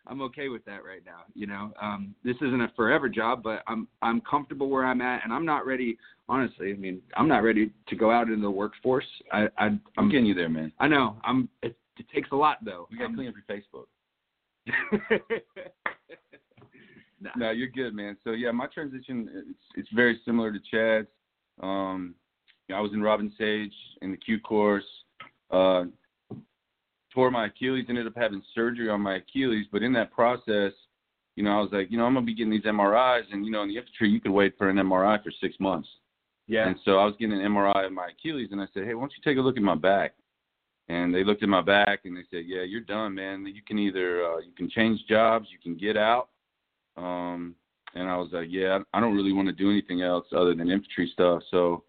I'm 0.07 0.21
okay 0.23 0.49
with 0.49 0.65
that 0.67 0.85
right 0.85 1.03
now. 1.07 1.21
You 1.35 1.47
know, 1.47 1.73
um, 1.81 2.15
this 2.25 2.37
isn't 2.37 2.61
a 2.61 2.71
forever 2.77 3.09
job, 3.09 3.43
but 3.43 3.63
I'm 3.67 3.89
I'm 4.03 4.21
comfortable 4.21 4.69
where 4.69 4.85
I'm 4.85 5.01
at, 5.01 5.25
and 5.25 5.33
I'm 5.33 5.47
not 5.47 5.65
ready. 5.67 5.97
Honestly, 6.29 6.73
I 6.73 6.77
mean, 6.77 7.01
I'm 7.17 7.29
not 7.29 7.43
ready 7.43 7.71
to 7.89 7.97
go 7.97 8.11
out 8.11 8.29
into 8.29 8.43
the 8.43 8.51
workforce. 8.51 9.07
I, 9.33 9.47
I 9.59 9.71
I'm, 9.97 10.09
getting 10.11 10.27
you 10.27 10.35
there, 10.35 10.49
man. 10.49 10.73
I 10.81 10.89
know. 10.89 11.17
I'm. 11.25 11.49
It, 11.63 11.77
it 11.99 12.07
takes 12.13 12.31
a 12.33 12.37
lot 12.37 12.59
though. 12.65 12.89
You 12.91 12.99
got 12.99 13.05
to 13.05 13.09
Um, 13.11 13.15
clean 13.17 13.29
up 13.29 13.35
your 13.37 13.57
Facebook. 13.57 13.87
nah. 17.21 17.31
No, 17.37 17.51
you're 17.51 17.69
good, 17.69 17.95
man. 17.95 18.17
So 18.25 18.31
yeah, 18.33 18.51
my 18.51 18.67
transition 18.67 19.29
it's 19.49 19.65
it's 19.77 19.89
very 19.95 20.21
similar 20.25 20.53
to 20.53 20.59
Chad's. 20.71 21.09
Um, 21.63 22.15
I 22.73 22.81
was 22.81 22.93
in 22.95 23.03
Robin 23.03 23.33
Sage 23.39 23.75
in 24.01 24.11
the 24.11 24.17
Q 24.17 24.41
course. 24.41 24.85
Uh, 25.51 25.85
tore 27.13 27.31
my 27.31 27.47
Achilles, 27.47 27.87
ended 27.89 28.07
up 28.07 28.15
having 28.17 28.43
surgery 28.55 28.89
on 28.89 29.01
my 29.01 29.17
Achilles, 29.17 29.67
but 29.71 29.83
in 29.83 29.93
that 29.93 30.13
process, 30.13 30.73
you 31.37 31.43
know, 31.43 31.51
I 31.51 31.61
was 31.61 31.71
like, 31.73 31.91
you 31.91 31.99
know, 31.99 32.05
I'm 32.05 32.15
gonna 32.15 32.27
be 32.27 32.35
getting 32.35 32.51
these 32.51 32.63
MRIs, 32.63 33.25
and 33.31 33.45
you 33.45 33.51
know, 33.51 33.63
in 33.63 33.69
the 33.69 33.77
infantry, 33.77 34.09
you 34.09 34.21
could 34.21 34.33
wait 34.33 34.57
for 34.57 34.69
an 34.69 34.77
MRI 34.77 35.23
for 35.23 35.31
six 35.41 35.57
months. 35.61 35.89
Yeah. 36.47 36.67
And 36.67 36.77
so 36.85 36.99
I 36.99 37.05
was 37.05 37.15
getting 37.19 37.41
an 37.41 37.53
MRI 37.53 37.87
of 37.87 37.93
my 37.93 38.09
Achilles, 38.09 38.49
and 38.53 38.61
I 38.61 38.67
said, 38.75 38.85
hey, 38.85 38.95
why 38.95 39.03
don't 39.03 39.13
you 39.17 39.23
take 39.25 39.39
a 39.39 39.41
look 39.41 39.57
at 39.57 39.63
my 39.63 39.75
back? 39.75 40.15
And 40.93 41.15
they 41.15 41.25
looked 41.25 41.43
at 41.43 41.49
my 41.49 41.63
back, 41.63 42.01
and 42.05 42.15
they 42.15 42.25
said, 42.31 42.45
yeah, 42.47 42.65
you're 42.65 42.83
done, 42.83 43.15
man. 43.15 43.47
You 43.47 43.63
can 43.67 43.79
either 43.79 44.25
uh, 44.27 44.39
you 44.41 44.53
can 44.55 44.69
change 44.69 45.01
jobs, 45.09 45.49
you 45.51 45.59
can 45.59 45.75
get 45.75 45.97
out. 45.97 46.29
Um, 46.99 47.55
and 47.95 48.11
I 48.11 48.17
was 48.19 48.29
like, 48.31 48.49
yeah, 48.51 48.81
I 48.93 49.01
don't 49.01 49.17
really 49.17 49.33
want 49.33 49.49
to 49.49 49.55
do 49.55 49.71
anything 49.71 50.03
else 50.03 50.27
other 50.37 50.55
than 50.55 50.71
infantry 50.71 51.11
stuff. 51.15 51.43
So 51.51 51.85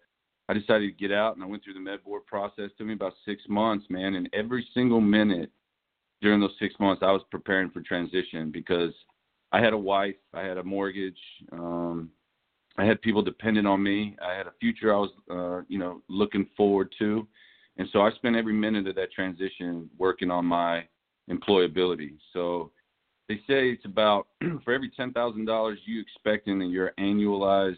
I 0.48 0.54
decided 0.54 0.86
to 0.86 1.08
get 1.08 1.12
out, 1.12 1.34
and 1.34 1.44
I 1.44 1.46
went 1.46 1.62
through 1.62 1.74
the 1.74 1.80
med 1.80 2.02
board 2.02 2.24
process. 2.24 2.70
It 2.70 2.78
took 2.78 2.86
me 2.86 2.94
about 2.94 3.12
six 3.26 3.42
months, 3.46 3.84
man. 3.90 4.14
And 4.14 4.28
every 4.32 4.66
single 4.72 5.02
minute 5.02 5.50
during 6.22 6.40
those 6.40 6.56
six 6.58 6.74
months, 6.80 7.02
I 7.04 7.12
was 7.12 7.22
preparing 7.30 7.68
for 7.68 7.82
transition 7.82 8.50
because 8.50 8.94
I 9.52 9.60
had 9.60 9.74
a 9.74 9.78
wife, 9.78 10.16
I 10.32 10.40
had 10.40 10.56
a 10.56 10.64
mortgage, 10.64 11.18
um, 11.52 12.08
I 12.78 12.84
had 12.84 13.02
people 13.02 13.22
dependent 13.22 13.66
on 13.66 13.82
me. 13.82 14.16
I 14.26 14.32
had 14.32 14.46
a 14.46 14.52
future 14.60 14.94
I 14.94 14.98
was, 14.98 15.10
uh, 15.30 15.64
you 15.68 15.78
know, 15.78 16.02
looking 16.08 16.46
forward 16.56 16.92
to, 16.98 17.26
and 17.78 17.88
so 17.92 18.02
I 18.02 18.10
spent 18.12 18.36
every 18.36 18.52
minute 18.52 18.86
of 18.86 18.94
that 18.96 19.12
transition 19.12 19.88
working 19.98 20.30
on 20.30 20.44
my 20.44 20.86
employability. 21.30 22.16
So 22.32 22.70
they 23.28 23.36
say 23.46 23.70
it's 23.70 23.84
about 23.84 24.28
for 24.64 24.72
every 24.72 24.90
ten 24.96 25.12
thousand 25.12 25.46
dollars 25.46 25.78
you 25.84 26.00
expect 26.00 26.48
in 26.48 26.60
your 26.62 26.92
annualized 26.98 27.76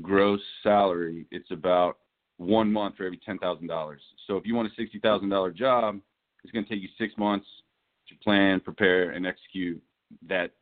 gross 0.00 0.40
salary, 0.62 1.26
it's 1.30 1.50
about 1.50 1.98
one 2.38 2.72
month 2.72 2.96
for 2.96 3.04
every 3.04 3.20
ten 3.24 3.38
thousand 3.38 3.66
dollars. 3.66 4.00
So 4.26 4.36
if 4.36 4.46
you 4.46 4.54
want 4.54 4.68
a 4.68 4.74
sixty 4.76 4.98
thousand 4.98 5.28
dollar 5.28 5.50
job, 5.50 6.00
it's 6.44 6.52
going 6.52 6.64
to 6.64 6.70
take 6.70 6.82
you 6.82 6.88
six 6.98 7.14
months 7.16 7.46
to 8.08 8.14
plan, 8.16 8.60
prepare, 8.60 9.10
and 9.10 9.26
execute 9.26 9.82
that 10.28 10.52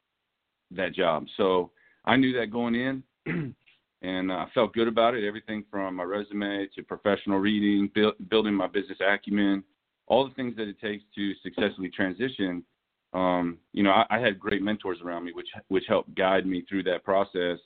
that 0.71 0.95
job. 0.95 1.27
So 1.37 1.71
I 2.05 2.17
knew 2.17 2.33
that 2.39 2.51
going 2.51 2.75
in, 2.75 3.03
and 4.03 4.33
I 4.33 4.47
felt 4.55 4.73
good 4.73 4.89
about 4.89 5.15
it. 5.15 5.27
Everything 5.27 5.65
from 5.71 5.97
my 5.97 6.05
resume 6.05 6.67
to 6.75 6.83
professional 6.83 7.39
reading, 7.39 7.91
build, 7.95 8.15
building 8.29 8.55
my 8.55 8.67
business 8.67 8.99
acumen, 9.07 9.63
all 10.07 10.27
the 10.27 10.35
things 10.35 10.57
that 10.57 10.69
it 10.69 10.81
takes 10.81 11.05
to 11.15 11.33
successfully 11.43 11.91
transition. 11.91 12.65
Um, 13.13 13.59
you 13.73 13.83
know, 13.83 13.91
I, 13.91 14.07
I 14.11 14.19
had 14.19 14.39
great 14.39 14.63
mentors 14.63 14.99
around 15.05 15.25
me, 15.25 15.33
which 15.33 15.49
which 15.69 15.85
helped 15.89 16.15
guide 16.15 16.47
me 16.47 16.65
through 16.69 16.85
that 16.85 17.05
process. 17.05 17.59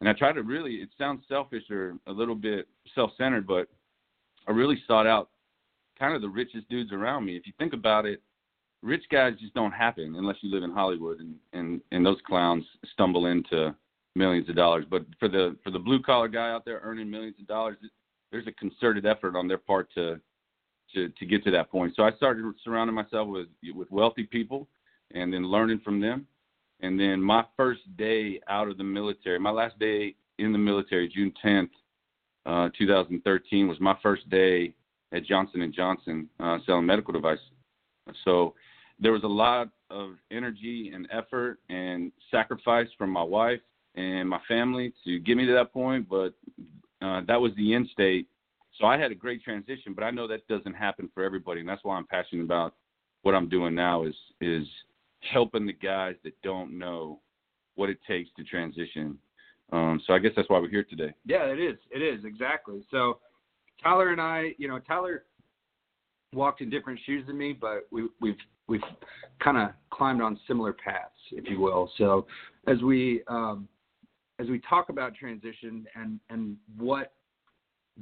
And 0.00 0.08
I 0.08 0.12
try 0.12 0.32
to 0.32 0.42
really. 0.42 0.76
It 0.76 0.90
sounds 0.98 1.24
selfish 1.28 1.64
or 1.70 1.96
a 2.06 2.12
little 2.12 2.34
bit 2.34 2.66
self-centered, 2.94 3.46
but 3.46 3.68
I 4.46 4.52
really 4.52 4.82
sought 4.86 5.06
out 5.06 5.30
kind 5.98 6.14
of 6.14 6.22
the 6.22 6.28
richest 6.28 6.68
dudes 6.68 6.92
around 6.92 7.24
me. 7.24 7.36
If 7.36 7.46
you 7.46 7.52
think 7.58 7.72
about 7.72 8.06
it, 8.06 8.22
rich 8.82 9.04
guys 9.10 9.34
just 9.40 9.54
don't 9.54 9.72
happen 9.72 10.14
unless 10.16 10.36
you 10.42 10.50
live 10.50 10.62
in 10.62 10.70
Hollywood 10.70 11.20
and 11.20 11.34
and 11.52 11.80
and 11.92 12.04
those 12.04 12.18
clowns 12.26 12.64
stumble 12.92 13.26
into 13.26 13.74
millions 14.14 14.48
of 14.48 14.56
dollars. 14.56 14.84
But 14.88 15.04
for 15.18 15.28
the 15.28 15.56
for 15.62 15.70
the 15.70 15.78
blue 15.78 16.02
collar 16.02 16.28
guy 16.28 16.50
out 16.50 16.64
there 16.64 16.80
earning 16.82 17.10
millions 17.10 17.36
of 17.40 17.46
dollars, 17.46 17.76
there's 18.30 18.46
a 18.46 18.52
concerted 18.52 19.06
effort 19.06 19.36
on 19.36 19.48
their 19.48 19.58
part 19.58 19.88
to 19.94 20.20
to 20.94 21.08
to 21.08 21.26
get 21.26 21.44
to 21.44 21.50
that 21.52 21.70
point. 21.70 21.94
So 21.96 22.02
I 22.02 22.12
started 22.12 22.44
surrounding 22.62 22.94
myself 22.94 23.28
with 23.28 23.48
with 23.74 23.90
wealthy 23.90 24.24
people 24.24 24.68
and 25.14 25.32
then 25.32 25.44
learning 25.46 25.80
from 25.84 26.00
them. 26.00 26.26
And 26.80 26.98
then 26.98 27.20
my 27.20 27.44
first 27.56 27.80
day 27.96 28.40
out 28.48 28.68
of 28.68 28.78
the 28.78 28.84
military, 28.84 29.38
my 29.38 29.50
last 29.50 29.78
day 29.78 30.14
in 30.38 30.52
the 30.52 30.58
military, 30.58 31.08
June 31.08 31.32
10th, 31.42 31.70
uh, 32.46 32.68
2013, 32.76 33.68
was 33.68 33.78
my 33.80 33.96
first 34.02 34.28
day 34.28 34.74
at 35.12 35.24
Johnson 35.24 35.62
and 35.62 35.72
Johnson 35.72 36.28
uh, 36.40 36.58
selling 36.66 36.84
medical 36.84 37.12
devices. 37.12 37.44
So 38.24 38.54
there 38.98 39.12
was 39.12 39.22
a 39.22 39.28
lot 39.28 39.70
of 39.88 40.16
energy 40.30 40.90
and 40.92 41.08
effort 41.10 41.58
and 41.70 42.12
sacrifice 42.30 42.88
from 42.98 43.10
my 43.10 43.22
wife 43.22 43.60
and 43.94 44.28
my 44.28 44.40
family 44.48 44.92
to 45.04 45.18
get 45.20 45.36
me 45.36 45.46
to 45.46 45.52
that 45.52 45.72
point, 45.72 46.08
but 46.08 46.34
uh, 47.02 47.20
that 47.26 47.40
was 47.40 47.52
the 47.56 47.74
end 47.74 47.88
state. 47.92 48.28
So 48.78 48.86
I 48.86 48.98
had 48.98 49.12
a 49.12 49.14
great 49.14 49.42
transition, 49.42 49.94
but 49.94 50.02
I 50.02 50.10
know 50.10 50.26
that 50.26 50.46
doesn't 50.48 50.74
happen 50.74 51.08
for 51.14 51.22
everybody, 51.22 51.60
and 51.60 51.68
that's 51.68 51.84
why 51.84 51.96
I'm 51.96 52.06
passionate 52.06 52.42
about 52.42 52.74
what 53.22 53.34
I'm 53.34 53.48
doing 53.48 53.74
now 53.74 54.04
is 54.04 54.14
is 54.40 54.66
helping 55.32 55.66
the 55.66 55.72
guys 55.72 56.16
that 56.24 56.34
don't 56.42 56.78
know 56.78 57.20
what 57.76 57.88
it 57.88 57.98
takes 58.06 58.30
to 58.36 58.44
transition. 58.44 59.18
Um, 59.72 60.00
so 60.06 60.12
I 60.12 60.18
guess 60.18 60.32
that's 60.36 60.48
why 60.50 60.58
we're 60.58 60.68
here 60.68 60.84
today. 60.84 61.14
Yeah, 61.24 61.44
it 61.44 61.58
is. 61.58 61.76
It 61.90 62.02
is 62.02 62.24
exactly. 62.24 62.84
So 62.90 63.18
Tyler 63.82 64.10
and 64.10 64.20
I, 64.20 64.54
you 64.58 64.68
know, 64.68 64.78
Tyler 64.78 65.24
walked 66.32 66.60
in 66.60 66.68
different 66.68 67.00
shoes 67.06 67.26
than 67.26 67.38
me, 67.38 67.52
but 67.52 67.86
we, 67.90 68.08
we've 68.20 68.36
we've 68.66 68.82
kind 69.42 69.56
of 69.56 69.70
climbed 69.90 70.22
on 70.22 70.38
similar 70.46 70.72
paths, 70.72 71.12
if 71.32 71.48
you 71.48 71.60
will. 71.60 71.90
So 71.96 72.26
as 72.66 72.80
we 72.82 73.22
um, 73.28 73.68
as 74.38 74.48
we 74.48 74.60
talk 74.60 74.88
about 74.88 75.14
transition 75.14 75.86
and 75.94 76.20
and 76.30 76.56
what 76.76 77.12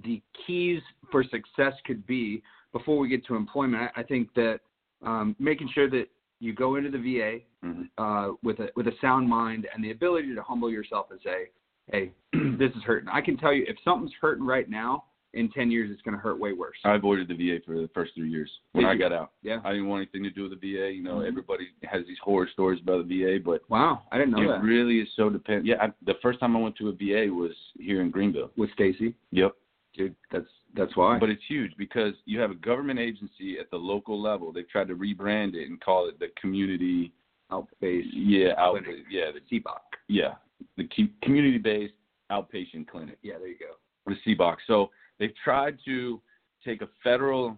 the 0.05 0.23
keys 0.47 0.81
for 1.11 1.23
success 1.23 1.75
could 1.85 2.07
be 2.07 2.42
before 2.73 2.99
we 2.99 3.09
get 3.09 3.27
to 3.27 3.35
employment, 3.35 3.90
I, 3.95 4.01
I 4.01 4.03
think 4.03 4.33
that 4.35 4.61
um, 5.03 5.37
making 5.38 5.68
sure 5.75 5.90
that 5.90 6.07
you 6.40 6.55
go 6.55 6.77
into 6.77 6.90
the 6.90 6.99
VA 6.99 7.40
Mhm. 7.64 7.88
uh, 7.99 8.35
with 8.42 8.59
a 8.59 8.71
with 8.75 8.88
a 8.88 8.92
sound 9.01 9.29
mind 9.29 9.68
and 9.73 9.85
the 9.85 9.92
ability 9.92 10.35
to 10.35 10.42
humble 10.42 10.71
yourself 10.71 11.11
and 11.11 11.21
say, 11.23 11.51
"Hey, 11.90 12.12
this 12.33 12.75
is 12.75 12.83
hurting." 12.83 13.09
I 13.09 13.21
can 13.21 13.37
tell 13.37 13.53
you, 13.53 13.64
if 13.68 13.77
something's 13.85 14.12
hurting 14.21 14.45
right 14.45 14.68
now, 14.68 15.05
in 15.35 15.49
ten 15.51 15.71
years, 15.71 15.90
it's 15.90 16.03
going 16.03 16.14
to 16.16 16.21
hurt 16.21 16.38
way 16.38 16.53
worse. 16.53 16.77
I 16.85 16.95
avoided 16.95 17.29
the 17.29 17.35
VA 17.35 17.59
for 17.64 17.75
the 17.75 17.88
first 17.95 18.12
three 18.14 18.29
years 18.31 18.51
when 18.73 18.85
Did 18.85 18.90
I 18.90 18.92
you? 18.95 18.99
got 18.99 19.12
out. 19.12 19.33
Yeah. 19.42 19.61
I 19.64 19.71
didn't 19.73 19.88
want 19.88 20.01
anything 20.03 20.23
to 20.25 20.31
do 20.31 20.49
with 20.49 20.59
the 20.61 20.75
VA. 20.75 20.92
You 20.92 21.03
know, 21.03 21.16
Mhm. 21.16 21.29
everybody 21.29 21.68
has 21.85 22.07
these 22.07 22.18
horror 22.18 22.47
stories 22.49 22.81
about 22.83 23.09
the 23.09 23.23
VA, 23.25 23.38
but 23.38 23.62
Wow, 23.71 24.03
I 24.12 24.18
didn't 24.18 24.33
know 24.33 24.42
it 24.42 24.49
that. 24.49 24.62
really 24.62 25.01
is 25.01 25.09
so 25.14 25.31
dependent. 25.31 25.66
Yeah, 25.66 25.83
I, 25.85 25.92
the 26.03 26.14
first 26.23 26.38
time 26.40 26.57
I 26.57 26.61
went 26.61 26.77
to 26.77 26.88
a 26.88 26.92
VA 26.92 27.33
was 27.33 27.53
here 27.79 28.03
in 28.03 28.11
Greenville. 28.11 28.51
With 28.57 28.71
Stacy, 28.73 29.14
Yep. 29.31 29.57
dude, 29.95 30.14
that's 30.31 30.49
that's 30.75 30.97
why. 30.97 31.18
But 31.18 31.29
it's 31.29 31.45
huge 31.45 31.77
because 31.77 32.14
you 32.25 32.40
have 32.40 32.51
a 32.51 32.55
government 32.55 32.99
agency 32.99 33.59
at 33.59 33.71
the 33.71 33.77
local 33.79 34.18
level. 34.18 34.53
They've 34.53 34.68
tried 34.68 34.88
to 34.88 34.97
rebrand 34.97 35.55
it 35.55 35.68
and 35.68 35.79
call 35.81 36.09
it 36.09 36.18
the 36.18 36.29
community. 36.40 37.12
outpatient. 37.51 38.09
Yeah, 38.14 38.55
out. 38.57 38.81
Yeah, 39.11 39.31
the, 39.33 39.40
CBOC. 39.51 39.79
yeah, 40.09 40.37
the 40.79 40.88
community-based 41.21 41.92
outpatient 42.31 42.88
clinic. 42.88 43.18
Yeah, 43.23 43.37
there 43.38 43.49
you 43.49 43.59
go. 43.59 43.75
the 44.07 44.16
CBOC. 44.25 44.57
So 44.66 44.90
they've 45.23 45.33
tried 45.45 45.79
to 45.85 46.21
take 46.65 46.83
a 46.83 46.89
federal 47.05 47.57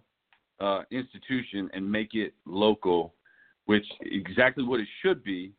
uh, 0.60 0.82
institution 0.90 1.70
and 1.72 1.90
make 1.90 2.12
it 2.12 2.34
local, 2.44 3.14
which 3.64 3.86
exactly 4.02 4.62
what 4.62 4.80
it 4.80 4.88
should 5.00 5.24
be. 5.24 5.50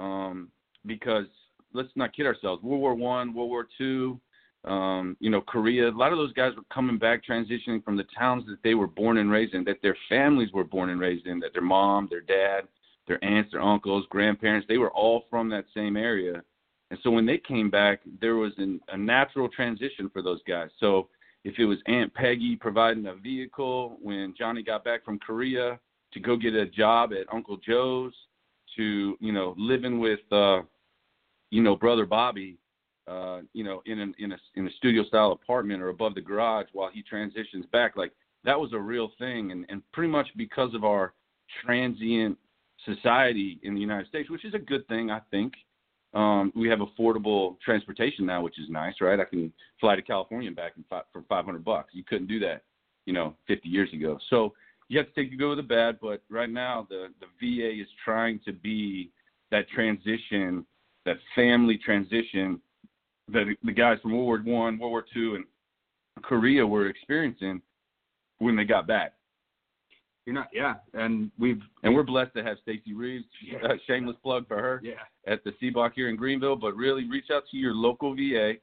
Um, 0.00 0.48
because 0.86 1.26
let's 1.74 1.90
not 1.94 2.16
kid 2.16 2.24
ourselves. 2.24 2.62
World 2.62 2.80
War 2.80 2.94
One, 2.94 3.34
World 3.34 3.50
War 3.50 3.68
Two, 3.76 4.18
um, 4.64 5.14
you 5.20 5.28
know, 5.28 5.42
Korea. 5.42 5.90
A 5.90 5.90
lot 5.90 6.10
of 6.10 6.18
those 6.18 6.32
guys 6.32 6.52
were 6.56 6.62
coming 6.72 6.96
back, 6.96 7.20
transitioning 7.22 7.84
from 7.84 7.98
the 7.98 8.06
towns 8.18 8.44
that 8.46 8.62
they 8.64 8.74
were 8.74 8.86
born 8.86 9.18
and 9.18 9.30
raised 9.30 9.52
in, 9.52 9.62
that 9.64 9.82
their 9.82 9.96
families 10.08 10.52
were 10.54 10.64
born 10.64 10.88
and 10.88 11.00
raised 11.00 11.26
in, 11.26 11.38
that 11.40 11.52
their 11.52 11.62
mom, 11.62 12.08
their 12.08 12.22
dad, 12.22 12.62
their 13.06 13.22
aunts, 13.22 13.52
their 13.52 13.60
uncles, 13.62 14.06
grandparents, 14.08 14.66
they 14.68 14.78
were 14.78 14.90
all 14.92 15.24
from 15.28 15.50
that 15.50 15.66
same 15.74 15.96
area. 15.98 16.42
And 16.90 16.98
so 17.02 17.10
when 17.10 17.26
they 17.26 17.38
came 17.38 17.70
back, 17.70 18.00
there 18.20 18.36
was 18.36 18.52
an, 18.56 18.80
a 18.88 18.96
natural 18.96 19.48
transition 19.48 20.10
for 20.10 20.22
those 20.22 20.40
guys. 20.48 20.70
So 20.80 21.08
if 21.44 21.58
it 21.58 21.64
was 21.64 21.78
Aunt 21.86 22.12
Peggy 22.14 22.56
providing 22.56 23.06
a 23.06 23.14
vehicle 23.14 23.98
when 24.00 24.34
Johnny 24.36 24.62
got 24.62 24.84
back 24.84 25.04
from 25.04 25.18
Korea 25.18 25.78
to 26.12 26.20
go 26.20 26.36
get 26.36 26.54
a 26.54 26.66
job 26.66 27.12
at 27.12 27.32
Uncle 27.32 27.56
Joe's, 27.56 28.12
to 28.76 29.16
you 29.20 29.32
know 29.32 29.54
living 29.58 29.98
with 29.98 30.20
uh, 30.30 30.62
you 31.50 31.62
know 31.62 31.76
brother 31.76 32.06
Bobby, 32.06 32.58
uh, 33.08 33.40
you 33.52 33.64
know 33.64 33.82
in 33.86 33.98
an, 33.98 34.14
in 34.18 34.32
a 34.32 34.36
in 34.54 34.66
a 34.66 34.70
studio 34.72 35.04
style 35.04 35.32
apartment 35.32 35.82
or 35.82 35.88
above 35.88 36.14
the 36.14 36.20
garage 36.20 36.66
while 36.72 36.90
he 36.92 37.02
transitions 37.02 37.66
back, 37.72 37.96
like 37.96 38.12
that 38.44 38.58
was 38.58 38.72
a 38.72 38.78
real 38.78 39.10
thing. 39.18 39.50
And 39.52 39.66
and 39.68 39.82
pretty 39.92 40.10
much 40.10 40.28
because 40.36 40.74
of 40.74 40.84
our 40.84 41.14
transient 41.64 42.38
society 42.84 43.60
in 43.62 43.74
the 43.74 43.80
United 43.80 44.08
States, 44.08 44.30
which 44.30 44.44
is 44.44 44.54
a 44.54 44.58
good 44.58 44.86
thing, 44.88 45.10
I 45.10 45.20
think. 45.30 45.52
Um, 46.14 46.52
we 46.54 46.68
have 46.68 46.80
affordable 46.80 47.58
transportation 47.60 48.26
now, 48.26 48.42
which 48.42 48.58
is 48.58 48.68
nice, 48.68 48.94
right? 49.00 49.18
I 49.18 49.24
can 49.24 49.52
fly 49.80 49.96
to 49.96 50.02
California 50.02 50.48
and 50.48 50.56
back 50.56 50.72
in 50.76 50.84
fi- 50.90 51.02
for 51.12 51.22
500 51.28 51.64
bucks. 51.64 51.90
You 51.94 52.04
couldn't 52.04 52.26
do 52.26 52.38
that, 52.40 52.62
you 53.06 53.14
know, 53.14 53.34
50 53.48 53.68
years 53.68 53.90
ago. 53.94 54.18
So 54.28 54.52
you 54.88 54.98
have 54.98 55.06
to 55.06 55.14
take 55.14 55.30
the 55.30 55.36
good 55.36 55.56
with 55.56 55.58
the 55.58 55.62
bad. 55.62 55.98
But 56.00 56.22
right 56.28 56.50
now, 56.50 56.86
the 56.90 57.08
the 57.20 57.26
VA 57.40 57.80
is 57.80 57.88
trying 58.04 58.40
to 58.44 58.52
be 58.52 59.10
that 59.50 59.68
transition, 59.70 60.66
that 61.06 61.16
family 61.34 61.78
transition 61.78 62.60
that 63.28 63.54
the 63.62 63.72
guys 63.72 63.98
from 64.02 64.12
World 64.12 64.44
War 64.44 64.64
One, 64.64 64.78
World 64.78 64.90
War 64.90 65.04
Two, 65.14 65.36
and 65.36 65.44
Korea 66.22 66.66
were 66.66 66.88
experiencing 66.88 67.62
when 68.38 68.54
they 68.54 68.64
got 68.64 68.86
back. 68.86 69.14
You're 70.26 70.34
not, 70.34 70.48
yeah, 70.52 70.74
and 70.94 71.30
we've 71.38 71.60
And 71.82 71.94
we're 71.94 72.04
blessed 72.04 72.34
to 72.36 72.44
have 72.44 72.56
Stacy 72.62 72.94
Reeves. 72.94 73.24
Yeah. 73.44 73.58
Uh, 73.66 73.74
shameless 73.86 74.16
plug 74.22 74.46
for 74.46 74.56
her 74.56 74.80
yeah, 74.82 74.92
at 75.26 75.42
the 75.44 75.50
CBOC 75.60 75.92
here 75.94 76.08
in 76.08 76.16
Greenville. 76.16 76.56
But 76.56 76.76
really, 76.76 77.08
reach 77.08 77.26
out 77.32 77.42
to 77.50 77.56
your 77.56 77.74
local 77.74 78.14
VA 78.14 78.54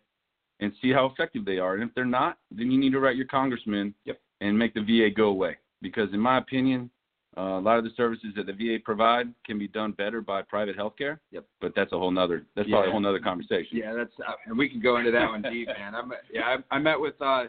and 0.61 0.71
see 0.81 0.91
how 0.91 1.05
effective 1.07 1.45
they 1.45 1.57
are. 1.59 1.75
And 1.75 1.83
if 1.83 1.93
they're 1.95 2.05
not, 2.05 2.37
then 2.51 2.71
you 2.71 2.79
need 2.79 2.91
to 2.91 2.99
write 2.99 3.15
your 3.17 3.27
congressman 3.27 3.93
Yep. 4.05 4.19
and 4.41 4.57
make 4.57 4.73
the 4.73 4.81
VA 4.81 5.09
go 5.13 5.25
away. 5.25 5.57
Because 5.81 6.09
in 6.13 6.19
my 6.19 6.37
opinion, 6.37 6.89
uh, 7.37 7.59
a 7.59 7.61
lot 7.61 7.77
of 7.77 7.83
the 7.83 7.91
services 7.95 8.33
that 8.35 8.45
the 8.47 8.53
VA 8.53 8.77
provide 8.83 9.27
can 9.45 9.59
be 9.59 9.67
done 9.67 9.91
better 9.91 10.21
by 10.21 10.41
private 10.41 10.77
healthcare. 10.77 11.19
Yep. 11.31 11.45
But 11.61 11.73
that's 11.75 11.91
a 11.93 11.97
whole 11.97 12.11
nother. 12.11 12.45
That's 12.55 12.69
probably 12.69 12.89
a 12.89 12.91
whole 12.91 12.99
nother 12.99 13.19
conversation. 13.19 13.77
Yeah, 13.77 13.93
that's 13.93 14.13
uh, 14.27 14.33
and 14.47 14.57
we 14.57 14.67
can 14.69 14.81
go 14.81 14.97
into 14.97 15.11
that 15.11 15.29
one 15.29 15.41
deep, 15.41 15.67
man. 15.77 15.93
I'm 15.93 16.11
yeah, 16.33 16.57
I, 16.71 16.75
I 16.75 16.79
met 16.79 16.99
with 16.99 17.21
uh 17.21 17.45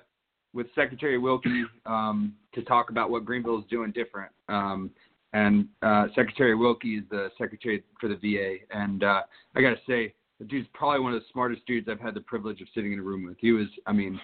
with 0.53 0.67
Secretary 0.75 1.19
Wilkie 1.19 1.65
um 1.87 2.35
to 2.55 2.63
talk 2.63 2.91
about 2.91 3.11
what 3.11 3.25
Greenville 3.25 3.59
is 3.59 3.65
doing 3.71 3.93
different. 3.93 4.33
Um 4.49 4.91
and 5.33 5.69
uh 5.83 6.07
Secretary 6.15 6.55
Wilkie 6.55 6.97
is 6.97 7.05
the 7.11 7.31
secretary 7.39 7.83
for 8.01 8.09
the 8.09 8.17
VA 8.17 8.57
and 8.77 9.05
uh 9.05 9.23
I 9.55 9.61
got 9.61 9.71
to 9.71 9.81
say 9.87 10.15
the 10.39 10.45
dude's 10.47 10.69
probably 10.73 11.01
one 11.01 11.13
of 11.15 11.21
the 11.21 11.27
smartest 11.33 11.67
dudes 11.67 11.87
I've 11.91 12.01
had 12.01 12.15
the 12.15 12.21
privilege 12.23 12.61
of 12.63 12.69
sitting 12.75 12.93
in 12.93 12.99
a 12.99 13.03
room 13.03 13.25
with. 13.27 13.37
He 13.39 13.53
was 13.53 13.67
I 13.87 13.93
mean, 13.93 14.19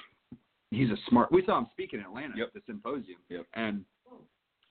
he's 0.71 0.91
a 0.91 0.97
smart. 1.09 1.31
We 1.31 1.45
saw 1.45 1.59
him 1.59 1.67
speak 1.73 1.93
in 1.93 2.01
Atlanta 2.01 2.35
Yep. 2.37 2.47
at 2.49 2.55
the 2.55 2.61
symposium. 2.67 3.19
Yep. 3.29 3.47
And 3.55 3.85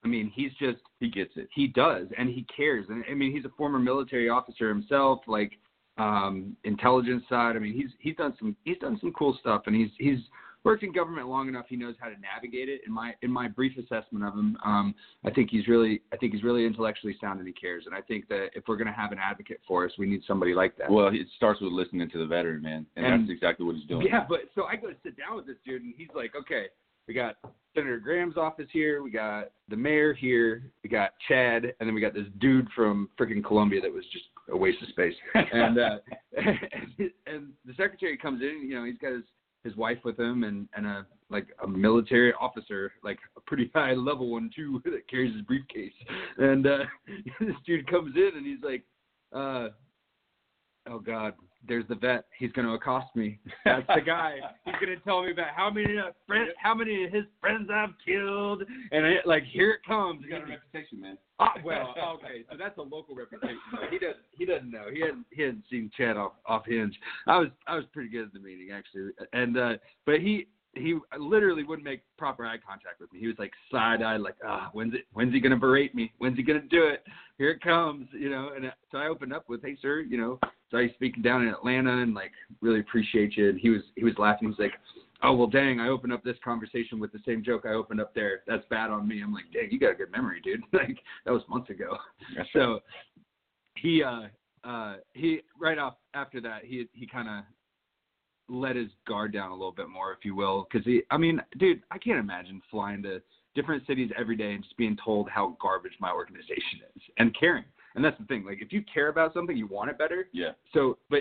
I 0.04 0.08
mean, 0.08 0.30
he's 0.34 0.52
just 0.60 0.78
He 1.00 1.08
gets 1.08 1.32
it. 1.36 1.48
he 1.54 1.66
does 1.68 2.06
and 2.18 2.28
he 2.28 2.44
cares 2.54 2.86
and 2.90 3.02
i 3.10 3.14
mean 3.14 3.32
he's 3.34 3.44
a 3.44 3.52
former 3.56 3.78
military 3.78 4.28
officer 4.28 4.68
himself 4.68 5.20
like 5.26 5.52
um 5.98 6.56
intelligence 6.64 7.24
side 7.28 7.56
i 7.56 7.58
mean 7.58 7.72
he's 7.74 7.90
he's 7.98 8.14
done 8.16 8.34
some 8.38 8.54
he's 8.64 8.78
done 8.78 8.98
some 9.00 9.12
cool 9.14 9.36
stuff 9.40 9.62
and 9.66 9.74
he's 9.74 9.90
he's 9.98 10.18
worked 10.66 10.82
in 10.82 10.92
government 10.92 11.28
long 11.28 11.48
enough 11.48 11.66
he 11.68 11.76
knows 11.76 11.94
how 11.98 12.08
to 12.08 12.14
navigate 12.20 12.68
it 12.68 12.80
in 12.86 12.92
my 12.92 13.14
in 13.22 13.30
my 13.30 13.48
brief 13.48 13.76
assessment 13.78 14.24
of 14.24 14.34
him 14.34 14.56
um 14.64 14.94
i 15.24 15.30
think 15.30 15.48
he's 15.50 15.66
really 15.68 16.02
i 16.12 16.16
think 16.16 16.34
he's 16.34 16.42
really 16.42 16.66
intellectually 16.66 17.16
sound 17.20 17.38
and 17.38 17.46
he 17.48 17.54
cares 17.54 17.84
and 17.86 17.94
i 17.94 18.00
think 18.00 18.28
that 18.28 18.48
if 18.54 18.64
we're 18.68 18.76
going 18.76 18.86
to 18.86 18.92
have 18.92 19.12
an 19.12 19.18
advocate 19.18 19.60
for 19.66 19.84
us 19.86 19.92
we 19.98 20.06
need 20.06 20.20
somebody 20.26 20.52
like 20.54 20.76
that 20.76 20.90
Well, 20.90 21.08
it 21.08 21.26
starts 21.36 21.60
with 21.60 21.72
listening 21.72 22.10
to 22.10 22.18
the 22.18 22.26
veteran, 22.26 22.62
man, 22.62 22.86
and, 22.96 23.06
And- 23.06 23.22
that's 23.22 23.32
exactly 23.32 23.64
what 23.64 23.76
he's 23.76 23.86
doing. 23.86 24.06
Yeah, 24.06 24.24
but 24.28 24.40
so 24.54 24.64
I 24.64 24.76
go 24.76 24.88
to 24.88 24.96
sit 25.02 25.16
down 25.16 25.36
with 25.36 25.46
this 25.46 25.56
dude, 25.64 25.82
and 25.82 25.94
he's 25.96 26.08
like, 26.14 26.32
okay, 26.36 26.66
we 27.08 27.14
got 27.14 27.36
Senator 27.74 27.98
Graham's 27.98 28.36
office 28.36 28.66
here, 28.72 29.02
we 29.02 29.10
got 29.10 29.50
the 29.68 29.76
mayor 29.76 30.12
here, 30.14 30.70
we 30.82 30.90
got 30.90 31.10
Chad, 31.28 31.64
and 31.64 31.86
then 31.86 31.94
we 31.94 32.00
got 32.00 32.14
this 32.14 32.26
dude 32.40 32.68
from 32.74 33.08
freaking 33.18 33.44
Columbia 33.44 33.80
that 33.80 33.92
was 33.92 34.04
just 34.12 34.24
a 34.50 34.56
waste 34.56 34.82
of 34.82 34.88
space. 34.88 35.14
And 35.34 35.78
uh, 35.78 35.98
and, 36.36 37.10
and 37.26 37.48
the 37.64 37.74
secretary 37.76 38.16
comes 38.16 38.42
in, 38.42 38.66
you 38.68 38.74
know, 38.74 38.84
he's 38.84 38.98
got 38.98 39.12
his 39.12 39.24
his 39.66 39.76
wife 39.76 39.98
with 40.04 40.18
him, 40.18 40.44
and 40.44 40.68
and 40.74 40.86
a 40.86 41.06
like 41.28 41.48
a 41.62 41.66
military 41.66 42.32
officer, 42.40 42.92
like 43.02 43.18
a 43.36 43.40
pretty 43.40 43.70
high 43.74 43.92
level 43.92 44.30
one 44.30 44.50
too, 44.54 44.80
that 44.84 45.08
carries 45.10 45.34
his 45.34 45.42
briefcase. 45.42 45.92
And 46.38 46.66
uh, 46.66 46.84
this 47.40 47.56
dude 47.66 47.90
comes 47.90 48.14
in, 48.16 48.30
and 48.36 48.46
he's 48.46 48.62
like, 48.62 48.84
uh, 49.34 49.68
oh 50.88 51.00
God, 51.04 51.34
there's 51.68 51.86
the 51.88 51.94
vet. 51.94 52.24
He's 52.38 52.52
going 52.52 52.66
to 52.66 52.74
accost 52.74 53.14
me. 53.14 53.38
That's 53.64 53.86
the 53.86 54.00
guy. 54.00 54.36
He's 54.64 54.74
going 54.74 54.96
to 54.96 55.02
tell 55.04 55.22
me 55.22 55.32
about 55.32 55.48
how 55.54 55.70
many 55.70 55.98
uh, 55.98 56.10
friends, 56.26 56.50
how 56.62 56.74
many 56.74 57.04
of 57.04 57.12
his 57.12 57.24
friends 57.40 57.68
I've 57.72 57.94
killed, 58.04 58.62
and 58.92 59.06
I, 59.06 59.16
like 59.24 59.44
here 59.44 59.72
it 59.72 59.80
comes. 59.86 60.22
You 60.24 60.30
got 60.30 60.42
a 60.42 60.46
reputation, 60.46 61.00
man. 61.00 61.18
Ah, 61.38 61.54
well, 61.64 61.94
okay, 62.14 62.44
so 62.50 62.56
that's 62.58 62.78
a 62.78 62.82
local 62.82 63.14
reputation. 63.14 63.58
He 63.90 63.98
doesn't. 63.98 64.16
He 64.32 64.44
doesn't 64.44 64.70
know. 64.70 64.86
He 64.92 65.00
hadn't. 65.00 65.26
He 65.30 65.42
hadn't 65.42 65.64
seen 65.70 65.90
Chad 65.96 66.16
off 66.16 66.32
off 66.46 66.64
hinge. 66.66 66.98
I 67.26 67.38
was. 67.38 67.48
I 67.66 67.76
was 67.76 67.84
pretty 67.92 68.08
good 68.08 68.26
at 68.26 68.32
the 68.32 68.40
meeting 68.40 68.70
actually, 68.72 69.10
and 69.32 69.56
uh 69.56 69.72
but 70.04 70.20
he 70.20 70.46
he 70.76 70.98
literally 71.18 71.64
wouldn't 71.64 71.84
make 71.84 72.02
proper 72.18 72.46
eye 72.46 72.58
contact 72.58 73.00
with 73.00 73.12
me. 73.12 73.20
He 73.20 73.26
was 73.26 73.36
like 73.38 73.52
side 73.70 74.02
eye, 74.02 74.16
like 74.16 74.36
ah, 74.44 74.70
when's 74.72 74.94
it? 74.94 75.06
When's 75.12 75.32
he 75.32 75.40
gonna 75.40 75.56
berate 75.56 75.94
me? 75.94 76.12
When's 76.18 76.36
he 76.36 76.42
gonna 76.42 76.60
do 76.60 76.86
it? 76.86 77.02
Here 77.38 77.50
it 77.50 77.60
comes, 77.60 78.08
you 78.12 78.30
know. 78.30 78.50
And 78.54 78.70
so 78.90 78.98
I 78.98 79.08
opened 79.08 79.32
up 79.32 79.48
with, 79.48 79.62
hey 79.62 79.76
sir, 79.80 80.00
you 80.00 80.18
know, 80.18 80.38
saw 80.70 80.78
you 80.78 80.90
speaking 80.94 81.22
down 81.22 81.42
in 81.42 81.48
Atlanta, 81.48 81.98
and 81.98 82.14
like 82.14 82.32
really 82.60 82.80
appreciate 82.80 83.36
you. 83.36 83.50
And 83.50 83.58
he 83.58 83.70
was 83.70 83.82
he 83.96 84.04
was 84.04 84.14
laughing. 84.18 84.48
He 84.48 84.48
was 84.48 84.58
like. 84.58 84.78
Oh 85.22 85.34
well, 85.34 85.46
dang! 85.46 85.80
I 85.80 85.88
opened 85.88 86.12
up 86.12 86.22
this 86.22 86.36
conversation 86.44 87.00
with 87.00 87.10
the 87.10 87.20
same 87.24 87.42
joke 87.42 87.64
I 87.64 87.70
opened 87.70 88.02
up 88.02 88.14
there. 88.14 88.42
That's 88.46 88.64
bad 88.68 88.90
on 88.90 89.08
me. 89.08 89.22
I'm 89.22 89.32
like, 89.32 89.46
dang, 89.50 89.70
you 89.70 89.80
got 89.80 89.92
a 89.92 89.94
good 89.94 90.12
memory, 90.12 90.42
dude. 90.44 90.60
like 90.74 90.98
that 91.24 91.32
was 91.32 91.40
months 91.48 91.70
ago. 91.70 91.96
So 92.52 92.80
he 93.78 94.02
uh 94.02 94.24
uh 94.62 94.96
he 95.14 95.40
right 95.58 95.78
off 95.78 95.94
after 96.12 96.38
that 96.42 96.66
he 96.66 96.86
he 96.92 97.06
kind 97.06 97.30
of 97.30 97.44
let 98.48 98.76
his 98.76 98.88
guard 99.06 99.32
down 99.32 99.50
a 99.50 99.54
little 99.54 99.72
bit 99.72 99.88
more, 99.88 100.12
if 100.12 100.24
you 100.24 100.34
will, 100.34 100.66
because 100.70 100.84
he. 100.84 101.02
I 101.10 101.16
mean, 101.16 101.40
dude, 101.58 101.82
I 101.90 101.98
can't 101.98 102.18
imagine 102.18 102.62
flying 102.70 103.02
to 103.02 103.22
different 103.54 103.86
cities 103.86 104.10
every 104.18 104.36
day 104.36 104.52
and 104.52 104.62
just 104.62 104.76
being 104.76 104.96
told 105.02 105.28
how 105.28 105.56
garbage 105.60 105.94
my 106.00 106.12
organization 106.12 106.80
is 106.94 107.02
and 107.18 107.36
caring. 107.38 107.64
And 107.96 108.04
that's 108.04 108.18
the 108.18 108.26
thing. 108.26 108.44
Like, 108.44 108.58
if 108.60 108.72
you 108.72 108.84
care 108.92 109.08
about 109.08 109.34
something, 109.34 109.56
you 109.56 109.66
want 109.66 109.90
it 109.90 109.98
better. 109.98 110.28
Yeah. 110.32 110.50
So, 110.72 110.98
but 111.10 111.20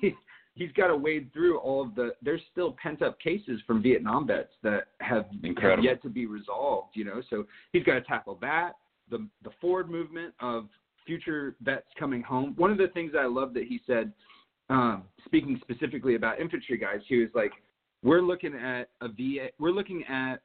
he, 0.00 0.14
he's 0.54 0.70
got 0.72 0.86
to 0.86 0.96
wade 0.96 1.30
through 1.32 1.58
all 1.58 1.82
of 1.82 1.94
the. 1.94 2.12
There's 2.22 2.40
still 2.52 2.76
pent 2.80 3.02
up 3.02 3.20
cases 3.20 3.60
from 3.66 3.82
Vietnam 3.82 4.26
vets 4.26 4.52
that 4.62 4.84
have, 5.00 5.26
have 5.60 5.82
yet 5.84 6.00
to 6.02 6.08
be 6.08 6.26
resolved. 6.26 6.90
You 6.94 7.04
know, 7.04 7.22
so 7.28 7.44
he's 7.72 7.82
got 7.82 7.94
to 7.94 8.00
tackle 8.02 8.38
that. 8.40 8.72
The 9.10 9.26
the 9.42 9.50
forward 9.60 9.90
movement 9.90 10.32
of 10.40 10.68
future 11.04 11.56
vets 11.60 11.86
coming 11.98 12.22
home. 12.22 12.54
One 12.56 12.70
of 12.70 12.78
the 12.78 12.88
things 12.88 13.12
I 13.18 13.26
love 13.26 13.52
that 13.54 13.64
he 13.64 13.80
said, 13.86 14.12
um, 14.70 15.02
speaking 15.26 15.60
specifically 15.62 16.14
about 16.14 16.40
infantry 16.40 16.78
guys, 16.78 17.00
he 17.08 17.18
was 17.18 17.28
like, 17.34 17.52
"We're 18.04 18.22
looking 18.22 18.54
at 18.54 18.88
a 19.00 19.08
VA. 19.08 19.48
We're 19.58 19.72
looking 19.72 20.04
at 20.04 20.36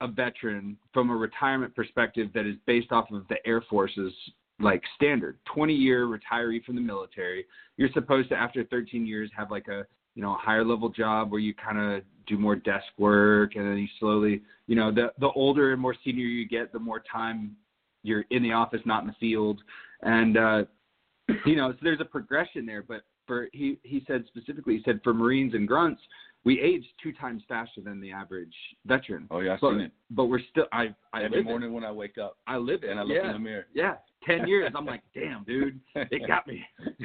a 0.00 0.06
veteran 0.06 0.76
from 0.92 1.10
a 1.10 1.16
retirement 1.16 1.74
perspective 1.74 2.28
that 2.34 2.46
is 2.46 2.54
based 2.66 2.92
off 2.92 3.10
of 3.10 3.26
the 3.28 3.36
Air 3.46 3.62
Force's 3.68 4.12
like 4.58 4.82
standard 4.94 5.38
20 5.52 5.74
year 5.74 6.06
retiree 6.06 6.64
from 6.64 6.76
the 6.76 6.80
military. 6.80 7.46
You're 7.76 7.90
supposed 7.92 8.28
to 8.30 8.36
after 8.36 8.64
13 8.64 9.06
years 9.06 9.30
have 9.36 9.50
like 9.50 9.68
a 9.68 9.86
you 10.14 10.22
know 10.22 10.34
a 10.34 10.38
higher 10.38 10.64
level 10.64 10.88
job 10.88 11.30
where 11.30 11.40
you 11.40 11.54
kind 11.54 11.78
of 11.78 12.02
do 12.26 12.38
more 12.38 12.56
desk 12.56 12.86
work 12.98 13.54
and 13.54 13.66
then 13.66 13.78
you 13.78 13.86
slowly 14.00 14.42
you 14.66 14.74
know 14.74 14.90
the 14.90 15.12
the 15.20 15.28
older 15.34 15.72
and 15.72 15.80
more 15.80 15.94
senior 16.04 16.24
you 16.24 16.48
get 16.48 16.72
the 16.72 16.78
more 16.78 17.02
time 17.10 17.54
you're 18.02 18.24
in 18.30 18.42
the 18.42 18.52
office 18.52 18.80
not 18.84 19.02
in 19.02 19.08
the 19.08 19.14
field. 19.20 19.60
And 20.02 20.36
uh 20.36 20.64
you 21.44 21.56
know 21.56 21.72
so 21.72 21.78
there's 21.82 22.00
a 22.00 22.04
progression 22.04 22.64
there 22.64 22.82
but 22.82 23.02
for 23.26 23.48
he 23.52 23.78
he 23.82 24.02
said 24.06 24.24
specifically 24.28 24.76
he 24.76 24.82
said 24.84 25.00
for 25.04 25.12
marines 25.12 25.54
and 25.54 25.68
grunts 25.68 26.00
we 26.46 26.60
age 26.60 26.84
two 27.02 27.12
times 27.12 27.42
faster 27.48 27.80
than 27.80 28.00
the 28.00 28.12
average 28.12 28.54
veteran. 28.86 29.26
Oh 29.32 29.40
yeah, 29.40 29.54
I've 29.54 29.60
but, 29.60 29.72
seen 29.72 29.80
it. 29.80 29.92
but 30.10 30.26
we're 30.26 30.40
still 30.50 30.66
i 30.72 30.94
i 31.12 31.24
every 31.24 31.42
morning 31.42 31.72
when 31.72 31.84
I 31.84 31.90
wake 31.90 32.18
up 32.18 32.38
i 32.46 32.56
live 32.56 32.84
it. 32.84 32.90
and 32.90 33.00
I 33.00 33.02
look 33.02 33.16
yeah. 33.16 33.26
in 33.26 33.32
the 33.32 33.38
mirror. 33.40 33.66
Yeah, 33.74 33.96
ten 34.26 34.46
years. 34.46 34.72
I'm 34.76 34.86
like, 34.86 35.02
damn, 35.14 35.44
dude, 35.44 35.80
it 35.94 36.26
got 36.26 36.46
me. 36.46 36.62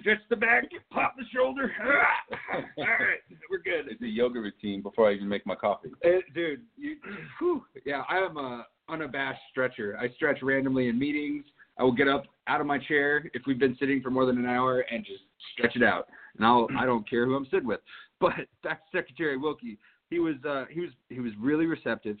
Stretch 0.00 0.18
the 0.30 0.36
back, 0.36 0.64
pop 0.90 1.14
the 1.16 1.24
shoulder. 1.34 1.72
All 2.52 2.84
right, 2.84 3.20
we're 3.50 3.58
good. 3.58 3.90
It's 3.90 4.02
a 4.02 4.06
yoga 4.06 4.40
routine 4.40 4.82
before 4.82 5.10
I 5.10 5.14
even 5.14 5.28
make 5.28 5.46
my 5.46 5.54
coffee. 5.54 5.90
Uh, 6.04 6.20
dude, 6.34 6.62
you, 6.76 6.96
whew, 7.38 7.64
yeah, 7.84 8.02
I 8.08 8.18
am 8.18 8.36
a 8.36 8.66
unabashed 8.88 9.40
stretcher. 9.50 9.96
I 10.00 10.08
stretch 10.14 10.38
randomly 10.42 10.88
in 10.88 10.98
meetings. 10.98 11.44
I 11.78 11.82
will 11.82 11.92
get 11.92 12.08
up 12.08 12.24
out 12.46 12.60
of 12.60 12.66
my 12.66 12.78
chair 12.78 13.28
if 13.34 13.42
we've 13.46 13.58
been 13.58 13.76
sitting 13.78 14.00
for 14.00 14.10
more 14.10 14.26
than 14.26 14.38
an 14.38 14.46
hour 14.46 14.80
and 14.90 15.04
just 15.04 15.22
stretch 15.52 15.76
it 15.76 15.82
out. 15.82 16.08
And 16.36 16.46
I'll 16.46 16.68
I 16.78 16.86
don't 16.86 17.08
care 17.08 17.26
who 17.26 17.34
I'm 17.34 17.46
sitting 17.46 17.66
with. 17.66 17.80
But 18.20 18.46
back 18.62 18.80
to 18.90 18.98
Secretary 18.98 19.36
Wilkie, 19.36 19.76
he 20.08 20.20
was 20.20 20.36
uh, 20.48 20.64
he 20.70 20.80
was 20.80 20.90
he 21.10 21.18
was 21.20 21.32
really 21.38 21.66
receptive 21.66 22.16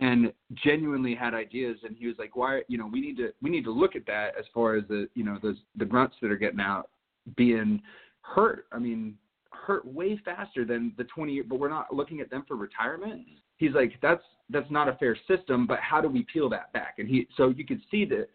and 0.00 0.32
genuinely 0.54 1.14
had 1.14 1.34
ideas 1.34 1.76
and 1.84 1.96
he 1.96 2.06
was 2.06 2.16
like 2.18 2.34
why 2.36 2.62
you 2.68 2.78
know 2.78 2.88
we 2.90 3.00
need 3.00 3.16
to 3.16 3.30
we 3.42 3.50
need 3.50 3.64
to 3.64 3.70
look 3.70 3.94
at 3.94 4.06
that 4.06 4.32
as 4.38 4.44
far 4.52 4.74
as 4.76 4.84
the 4.88 5.08
you 5.14 5.24
know 5.24 5.38
those 5.42 5.56
the 5.76 5.84
grunts 5.84 6.16
that 6.20 6.30
are 6.30 6.36
getting 6.36 6.60
out 6.60 6.88
being 7.36 7.80
hurt 8.22 8.66
i 8.72 8.78
mean 8.78 9.14
hurt 9.52 9.84
way 9.86 10.18
faster 10.24 10.64
than 10.64 10.92
the 10.96 11.04
20 11.04 11.32
year 11.32 11.44
but 11.46 11.58
we're 11.60 11.68
not 11.68 11.94
looking 11.94 12.20
at 12.20 12.30
them 12.30 12.44
for 12.48 12.56
retirement 12.56 13.26
he's 13.58 13.72
like 13.74 13.92
that's 14.00 14.22
that's 14.48 14.70
not 14.70 14.88
a 14.88 14.94
fair 14.94 15.16
system 15.28 15.66
but 15.66 15.78
how 15.80 16.00
do 16.00 16.08
we 16.08 16.24
peel 16.32 16.48
that 16.48 16.72
back 16.72 16.94
and 16.98 17.08
he 17.08 17.26
so 17.36 17.48
you 17.50 17.64
can 17.64 17.80
see 17.90 18.04
that 18.04 18.28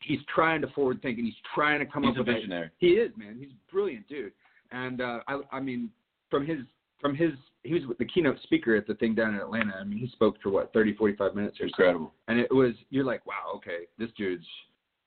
he's 0.00 0.20
trying 0.32 0.60
to 0.60 0.68
forward 0.68 1.00
think 1.02 1.18
and 1.18 1.26
he's 1.26 1.34
trying 1.54 1.78
to 1.80 1.86
come 1.86 2.02
He's 2.04 2.10
up 2.12 2.16
a 2.16 2.20
with 2.20 2.36
visionary. 2.36 2.70
he 2.78 2.88
is, 2.90 3.10
man. 3.16 3.36
He's 3.38 3.50
a 3.50 3.72
brilliant 3.72 4.06
dude. 4.08 4.32
And 4.70 5.00
uh, 5.00 5.20
I, 5.26 5.40
I 5.50 5.60
mean, 5.60 5.90
from 6.30 6.46
his, 6.46 6.58
from 7.00 7.14
his, 7.16 7.30
he 7.64 7.74
was 7.74 7.82
the 7.98 8.04
keynote 8.04 8.38
speaker 8.42 8.76
at 8.76 8.86
the 8.86 8.94
thing 8.94 9.14
down 9.14 9.34
in 9.34 9.40
Atlanta. 9.40 9.74
I 9.80 9.84
mean, 9.84 9.98
he 9.98 10.08
spoke 10.08 10.36
for 10.42 10.50
what, 10.50 10.72
30, 10.72 10.94
45 10.94 11.34
minutes 11.34 11.58
or 11.60 11.68
so. 11.68 11.82
Incredible. 11.82 12.14
And 12.28 12.38
it 12.38 12.52
was, 12.52 12.74
you're 12.90 13.04
like, 13.04 13.26
wow, 13.26 13.52
okay, 13.56 13.86
this 13.98 14.10
dude's 14.16 14.46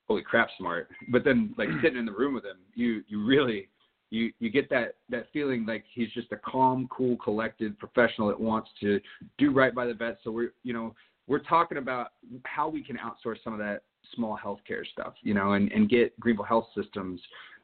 holy 0.08 0.22
crap 0.22 0.50
smart. 0.58 0.90
But 1.10 1.24
then, 1.24 1.54
like 1.58 1.70
sitting 1.82 1.98
in 1.98 2.06
the 2.06 2.12
room 2.12 2.34
with 2.34 2.46
him, 2.46 2.58
you, 2.76 3.04
you 3.08 3.26
really, 3.26 3.70
you, 4.10 4.32
you 4.40 4.50
get 4.50 4.70
that, 4.70 4.96
that 5.10 5.28
feeling 5.32 5.66
like 5.66 5.86
he's 5.94 6.12
just 6.12 6.32
a 6.32 6.38
calm, 6.38 6.88
cool, 6.92 7.18
collected 7.18 7.80
professional 7.80 8.28
that 8.28 8.40
wants 8.40 8.70
to 8.82 9.00
do 9.38 9.52
right 9.52 9.74
by 9.74 9.86
the 9.86 9.94
vets. 9.94 10.20
So 10.24 10.32
we're, 10.32 10.54
you 10.64 10.74
know, 10.74 10.94
we're 11.28 11.40
talking 11.40 11.78
about 11.78 12.10
how 12.44 12.68
we 12.68 12.84
can 12.84 12.98
outsource 12.98 13.38
some 13.44 13.54
of 13.54 13.60
that 13.60 13.84
small 14.16 14.38
healthcare 14.44 14.86
stuff, 14.92 15.14
you 15.22 15.34
know, 15.34 15.54
and, 15.54 15.72
and 15.72 15.90
get 15.90 16.18
Greenville 16.20 16.46
Health 16.46 16.68
Systems 16.76 17.22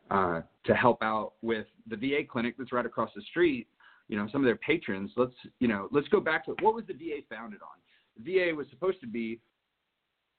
uh, 0.09 0.41
to 0.65 0.73
help 0.73 1.01
out 1.01 1.33
with 1.41 1.65
the 1.89 1.97
VA 1.97 2.19
clinic 2.29 2.55
that's 2.57 2.71
right 2.71 2.85
across 2.85 3.09
the 3.15 3.21
street. 3.23 3.67
You 4.07 4.17
know, 4.17 4.27
some 4.31 4.41
of 4.41 4.45
their 4.45 4.55
patrons. 4.55 5.11
Let's 5.15 5.33
you 5.59 5.67
know, 5.67 5.87
let's 5.91 6.07
go 6.07 6.19
back 6.19 6.45
to 6.45 6.55
what 6.61 6.73
was 6.73 6.85
the 6.87 6.93
VA 6.93 7.21
founded 7.29 7.59
on? 7.61 8.23
The 8.23 8.51
VA 8.51 8.55
was 8.55 8.67
supposed 8.69 9.01
to 9.01 9.07
be 9.07 9.39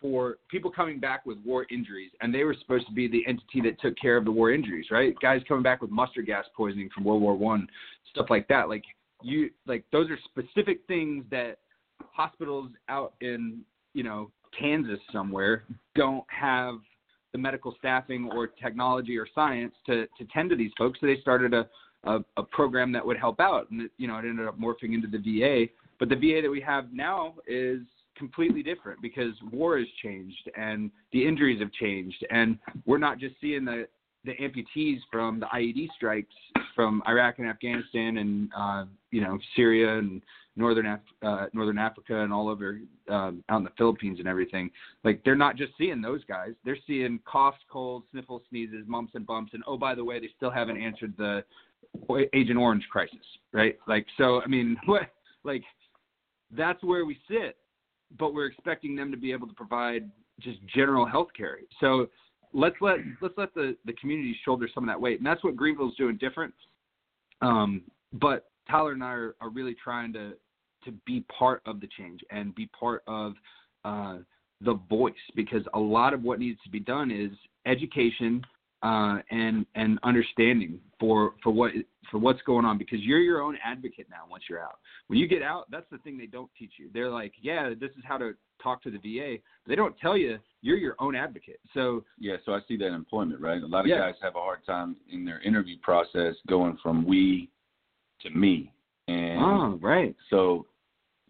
for 0.01 0.39
people 0.49 0.71
coming 0.71 1.01
back 1.01 1.27
with 1.27 1.39
war 1.45 1.67
injuries, 1.71 2.11
and 2.21 2.33
they 2.33 2.45
were 2.45 2.55
supposed 2.61 2.87
to 2.87 2.93
be 2.93 3.09
the 3.09 3.25
entity 3.27 3.61
that 3.63 3.81
took 3.81 3.99
care 3.99 4.17
of 4.17 4.25
the 4.25 4.31
war 4.31 4.53
injuries, 4.53 4.87
right? 4.91 5.15
Guys 5.21 5.43
coming 5.49 5.63
back 5.63 5.83
with 5.83 5.91
mustard 5.91 6.27
gas 6.27 6.45
poisoning 6.57 6.89
from 6.95 7.05
World 7.05 7.21
War 7.21 7.37
One, 7.37 7.67
stuff 8.11 8.27
like 8.31 8.47
that. 8.49 8.69
Like 8.69 8.85
you, 9.23 9.51
like 9.67 9.85
those 9.93 10.09
are 10.11 10.19
specific 10.25 10.81
things 10.87 11.25
that 11.31 11.59
hospitals 12.13 12.71
out 12.89 13.15
in 13.21 13.61
you 13.95 14.03
know 14.03 14.31
Kansas 14.59 15.01
somewhere 15.13 15.65
don't 15.95 16.25
have 16.29 16.77
the 17.33 17.39
medical 17.39 17.75
staffing 17.79 18.31
or 18.33 18.47
technology 18.47 19.19
or 19.19 19.27
science 19.35 19.75
to 19.87 20.07
to 20.19 20.25
tend 20.33 20.51
to 20.51 20.57
these 20.57 20.73
folks. 20.79 21.01
So 21.01 21.07
they 21.07 21.21
started 21.21 21.55
a 21.55 21.69
a, 22.05 22.19
a 22.37 22.43
program 22.43 22.93
that 22.93 23.05
would 23.05 23.19
help 23.19 23.41
out, 23.41 23.71
and 23.71 23.83
it, 23.83 23.91
you 23.99 24.09
know 24.09 24.17
it 24.17 24.25
ended 24.25 24.47
up 24.47 24.59
morphing 24.59 24.95
into 24.95 25.09
the 25.09 25.19
VA. 25.19 25.71
But 25.99 26.09
the 26.09 26.17
VA 26.17 26.41
that 26.43 26.51
we 26.51 26.61
have 26.61 26.93
now 26.93 27.35
is 27.47 27.81
completely 28.17 28.63
different 28.63 29.01
because 29.01 29.33
war 29.53 29.79
has 29.79 29.87
changed 30.03 30.51
and 30.57 30.91
the 31.13 31.27
injuries 31.27 31.61
have 31.61 31.73
changed, 31.73 32.25
and 32.31 32.59
we're 32.87 32.99
not 32.99 33.19
just 33.19 33.35
seeing 33.41 33.65
the 33.65 33.87
the 34.25 34.33
amputees 34.35 34.99
from 35.11 35.41
the 35.41 35.47
IED 35.47 35.89
strikes 35.97 36.35
from 36.75 37.03
Iraq 37.09 37.39
and 37.39 37.49
Afghanistan 37.49 38.19
and 38.19 38.51
uh, 38.57 38.85
you 39.11 39.21
know 39.21 39.39
Syria 39.57 39.99
and 39.99 40.23
northern 40.57 40.87
Af- 40.87 41.01
uh, 41.23 41.47
northern 41.53 41.79
Africa 41.79 42.23
and 42.23 42.33
all 42.33 42.49
over 42.49 42.81
um, 43.09 43.43
out 43.49 43.59
in 43.59 43.65
the 43.65 43.73
Philippines 43.79 44.19
and 44.19 44.29
everything. 44.29 44.71
Like 45.05 45.23
they're 45.25 45.37
not 45.37 45.57
just 45.57 45.73
seeing 45.79 46.03
those 46.03 46.25
guys; 46.25 46.51
they're 46.65 46.79
seeing 46.87 47.21
coughs, 47.25 47.59
colds, 47.71 48.07
sniffles, 48.11 48.43
sneezes, 48.51 48.85
mumps 48.87 49.13
and 49.15 49.27
bumps. 49.27 49.55
And 49.55 49.63
oh, 49.67 49.79
by 49.79 49.95
the 49.95 50.05
way, 50.05 50.19
they 50.19 50.31
still 50.37 50.51
haven't 50.51 50.77
answered 50.77 51.15
the 51.17 51.45
Agent 52.35 52.59
Orange 52.59 52.87
crisis, 52.91 53.19
right? 53.53 53.79
Like 53.87 54.07
so, 54.17 54.41
I 54.43 54.47
mean, 54.47 54.77
what 54.87 55.03
like 55.45 55.63
that's 56.51 56.83
where 56.83 57.05
we 57.05 57.19
sit 57.29 57.57
but 58.17 58.33
we're 58.33 58.47
expecting 58.47 58.97
them 58.97 59.11
to 59.11 59.17
be 59.17 59.33
able 59.33 59.47
to 59.47 59.55
provide 59.55 60.11
just 60.41 60.59
general 60.75 61.05
health 61.05 61.29
care. 61.37 61.59
So 61.81 62.09
let's 62.53 62.77
let 62.81 62.99
let's 63.21 63.35
let 63.37 63.53
the 63.55 63.77
the 63.85 63.93
community 63.95 64.37
shoulder 64.45 64.69
some 64.73 64.85
of 64.85 64.89
that 64.89 65.01
weight, 65.01 65.19
and 65.19 65.27
that's 65.27 65.43
what 65.45 65.57
Greenville's 65.57 65.97
doing 65.97 66.17
different. 66.17 66.55
Um, 67.43 67.83
but 68.13 68.47
Tyler 68.71 68.93
and 68.93 69.05
I 69.05 69.13
are, 69.13 69.35
are 69.41 69.51
really 69.51 69.77
trying 69.83 70.13
to 70.15 70.33
to 70.85 70.93
be 71.05 71.25
part 71.37 71.61
of 71.67 71.81
the 71.81 71.89
change 71.99 72.21
and 72.31 72.55
be 72.55 72.67
part 72.79 73.03
of 73.07 73.35
uh, 73.85 74.19
the 74.61 74.75
voice 74.89 75.15
because 75.35 75.63
a 75.75 75.79
lot 75.79 76.15
of 76.15 76.23
what 76.23 76.39
needs 76.39 76.59
to 76.63 76.71
be 76.71 76.81
done 76.81 77.11
is 77.11 77.31
education 77.67 78.43
uh, 78.83 79.19
and 79.31 79.67
and 79.75 79.99
understanding 80.03 80.79
for 81.01 81.35
for 81.43 81.51
what 81.51 81.73
for 82.11 82.19
what's 82.19 82.41
going 82.43 82.65
on 82.65 82.79
because 82.79 83.01
you're 83.01 83.21
your 83.21 83.43
own 83.43 83.59
advocate 83.65 84.07
now 84.11 84.23
once 84.31 84.45
you're 84.49 84.63
out. 84.63 84.79
When 85.09 85.19
you 85.19 85.27
get 85.29 85.43
out, 85.43 85.71
that's 85.71 85.87
the 85.91 85.99
thing 85.99 86.17
they 86.17 86.27
don't 86.27 86.51
teach 86.59 86.73
you. 86.79 86.89
They're 86.93 87.11
like, 87.11 87.33
yeah, 87.41 87.71
this 87.79 87.91
is 87.99 88.05
how 88.05 88.17
to 88.19 88.33
talk 88.63 88.83
to 88.85 88.91
the 88.91 88.99
VA. 88.99 89.37
But 89.65 89.71
they 89.71 89.77
don't 89.77 89.97
tell 89.99 90.17
you 90.17 90.39
you're 90.63 90.77
your 90.79 90.97
own 90.99 91.15
advocate. 91.15 91.61
So 91.75 92.05
yeah, 92.19 92.37
so 92.45 92.53
I 92.53 92.61
see 92.67 92.77
that 92.79 92.87
in 92.87 92.95
employment, 92.95 93.41
right? 93.41 93.63
A 93.63 93.67
lot 93.67 93.81
of 93.81 93.87
Yeah. 93.89 93.99
guys 93.99 94.15
have 94.23 94.37
a 94.37 94.41
hard 94.41 94.65
time 94.65 94.97
in 95.11 95.25
their 95.25 95.41
interview 95.41 95.77
process 95.83 96.35
going 96.47 96.79
from 96.83 97.05
we 97.07 97.51
to 98.23 98.31
me, 98.31 98.73
and 99.07 99.39
oh 99.41 99.79
right, 99.83 100.17
so 100.31 100.67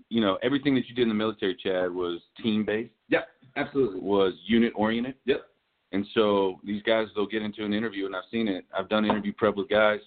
you 0.08 0.20
know 0.22 0.38
everything 0.42 0.74
that 0.74 0.88
you 0.88 0.94
did 0.94 1.02
in 1.02 1.08
the 1.08 1.14
military, 1.14 1.54
Chad, 1.62 1.90
was 1.90 2.20
team 2.42 2.64
based, 2.64 2.92
yep, 3.10 3.28
absolutely, 3.56 4.00
was 4.00 4.32
unit 4.46 4.72
oriented. 4.74 5.16
yep, 5.26 5.47
And 5.92 6.06
so 6.14 6.60
these 6.64 6.82
guys, 6.82 7.06
they'll 7.14 7.26
get 7.26 7.42
into 7.42 7.64
an 7.64 7.72
interview, 7.72 8.06
and 8.06 8.14
I've 8.14 8.24
seen 8.30 8.46
it. 8.46 8.66
I've 8.76 8.88
done 8.88 9.04
interview 9.04 9.32
prep 9.32 9.56
with 9.56 9.68
guys, 9.68 10.00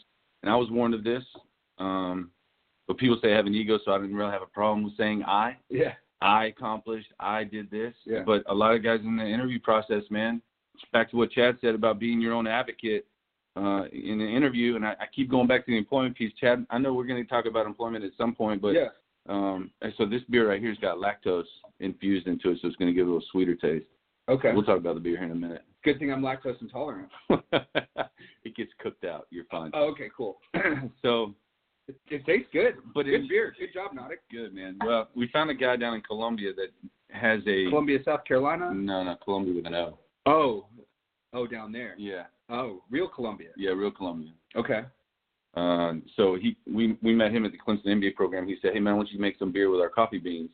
and 0.44 0.52
I 0.52 0.56
was 0.56 0.70
warned 0.70 0.94
of 0.94 1.04
this. 1.04 1.24
Um, 1.80 2.30
but 2.88 2.98
people 2.98 3.18
say 3.22 3.34
I 3.34 3.38
have 3.38 3.48
an 3.48 3.56
ego, 3.56 3.80
so 3.84 3.92
I 3.92 3.98
didn't 3.98 4.16
really 4.16 4.32
have 4.32 4.42
a 4.42 4.48
problem 4.48 4.84
with 4.84 4.96
saying 4.98 5.24
I. 5.24 5.58
yeah, 5.70 5.94
I 6.22 6.46
accomplished, 6.46 7.08
I 7.20 7.44
did 7.44 7.72
this. 7.72 7.94
Yeah. 8.06 8.22
But 8.26 8.44
a 8.48 8.54
lot 8.54 8.76
of 8.76 8.84
guys 8.84 9.00
in 9.04 9.18
the 9.18 9.26
interview 9.26 9.60
process, 9.60 10.04
man, 10.10 10.42
back 10.94 11.10
to 11.12 11.18
what 11.18 11.32
Chad 11.32 11.58
said 11.62 11.76
about 11.76 12.00
being 12.00 12.22
your 12.22 12.34
own 12.34 12.48
advocate 12.48 13.08
uh, 13.56 13.86
in 13.92 14.20
the 14.20 14.28
interview, 14.28 14.76
and 14.76 14.86
I, 14.86 14.92
I 14.92 15.06
keep 15.14 15.30
going 15.30 15.48
back 15.48 15.66
to 15.66 15.72
the 15.72 15.78
employment 15.78 16.16
piece. 16.16 16.32
Chad, 16.40 16.66
I 16.70 16.78
know 16.78 16.94
we're 16.94 17.08
going 17.08 17.24
to 17.24 17.30
talk 17.30 17.46
about 17.46 17.66
employment 17.66 18.06
at 18.06 18.12
some 18.18 18.34
point, 18.36 18.62
but 18.62 18.70
yeah. 18.70 18.88
um, 19.28 19.72
and 19.82 19.94
so 19.98 20.06
this 20.06 20.22
beer 20.30 20.50
right 20.50 20.62
here's 20.62 20.78
got 20.78 20.98
lactose 20.98 21.44
infused 21.80 22.28
into 22.28 22.52
it, 22.52 22.60
so 22.62 22.68
it's 22.68 22.78
going 22.78 22.90
to 22.90 22.94
give 22.94 23.08
it 23.08 23.10
a 23.10 23.14
little 23.14 23.28
sweeter 23.32 23.56
taste. 23.56 23.86
Okay, 24.30 24.54
We'll 24.54 24.64
talk 24.64 24.78
about 24.78 24.94
the 24.96 25.02
beer 25.02 25.18
here 25.18 25.26
in 25.26 25.32
a 25.32 25.36
minute. 25.36 25.64
Good 25.84 25.98
thing 26.00 26.12
I'm 26.12 26.22
lactose 26.22 26.62
intolerant. 26.62 27.10
it 27.30 28.56
gets 28.56 28.72
cooked 28.80 29.04
out. 29.04 29.28
You're 29.32 29.46
fine. 29.46 29.72
Oh, 29.74 29.86
okay, 29.92 30.10
cool. 30.16 30.38
So 31.02 31.34
it, 31.88 31.96
it 32.10 32.26
tastes 32.26 32.48
good, 32.54 32.76
But 32.94 33.06
good 33.06 33.22
it- 33.24 33.30
beer. 33.30 33.54
Good 33.60 33.74
job, 33.74 33.92
Nautic. 33.94 34.18
good, 34.32 34.54
man. 34.54 34.78
Well, 34.86 35.10
we 35.16 35.28
found 35.30 35.50
a 35.50 35.54
guy 35.56 35.76
down 35.78 35.96
in 35.96 36.02
Colombia 36.02 36.52
that 36.56 36.68
has 37.10 37.40
a 37.48 37.68
Columbia, 37.70 38.00
South 38.06 38.24
Carolina. 38.26 38.72
no, 38.74 39.04
no, 39.04 39.16
Colombia 39.24 39.56
with 39.56 39.66
an 39.66 39.74
O. 39.76 39.98
Oh, 40.28 40.68
oh, 41.34 41.48
down 41.48 41.72
there. 41.72 41.96
Yeah, 41.98 42.24
Oh, 42.50 42.84
real 42.92 43.08
Colombia. 43.08 43.50
yeah, 43.58 43.72
real 43.72 43.92
Colombia. 43.92 44.32
Okay. 44.56 44.82
Um, 45.56 46.04
so 46.16 46.36
he 46.40 46.56
we 46.72 46.98
we 47.02 47.14
met 47.14 47.32
him 47.32 47.44
at 47.46 47.52
the 47.52 47.58
Clemson 47.58 47.88
MBA 47.88 48.16
program. 48.16 48.48
He 48.48 48.56
said, 48.62 48.72
"Hey 48.74 48.80
man, 48.80 48.94
why 48.96 49.00
don't 49.04 49.12
you 49.12 49.20
make 49.20 49.38
some 49.38 49.52
beer 49.52 49.70
with 49.70 49.82
our 49.82 49.90
coffee 49.90 50.18
beans?" 50.20 50.50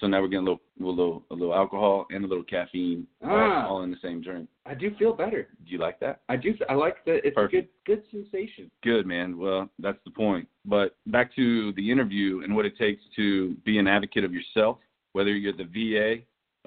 So 0.00 0.06
now 0.06 0.20
we're 0.20 0.28
getting 0.28 0.46
a 0.46 0.50
little 0.50 0.60
a 0.80 0.84
little 0.84 1.24
a 1.30 1.34
little 1.34 1.54
alcohol 1.54 2.06
and 2.10 2.24
a 2.24 2.26
little 2.28 2.44
caffeine 2.44 3.06
all- 3.22 3.30
Ah. 3.30 3.66
all, 3.66 3.82
in 3.82 3.90
the 3.90 3.96
same 4.02 4.20
drink. 4.20 4.48
I 4.66 4.74
do 4.74 4.90
feel 4.98 5.12
better. 5.12 5.48
Do 5.64 5.70
you 5.72 5.78
like 5.78 5.98
that? 6.00 6.22
I 6.28 6.36
do. 6.36 6.54
I 6.68 6.74
like 6.74 7.04
the. 7.04 7.24
It's 7.26 7.34
Perfect. 7.34 7.54
a 7.54 7.56
good, 7.86 8.02
good 8.10 8.10
sensation. 8.10 8.70
Good 8.82 9.06
man. 9.06 9.36
Well, 9.38 9.68
that's 9.78 9.98
the 10.04 10.10
point. 10.10 10.48
But 10.64 10.96
back 11.06 11.34
to 11.36 11.72
the 11.72 11.90
interview 11.90 12.42
and 12.44 12.54
what 12.54 12.66
it 12.66 12.76
takes 12.78 13.02
to 13.16 13.54
be 13.64 13.78
an 13.78 13.86
advocate 13.88 14.24
of 14.24 14.32
yourself, 14.32 14.78
whether 15.12 15.30
you're 15.34 15.52
the 15.52 15.64
VA, 15.64 16.22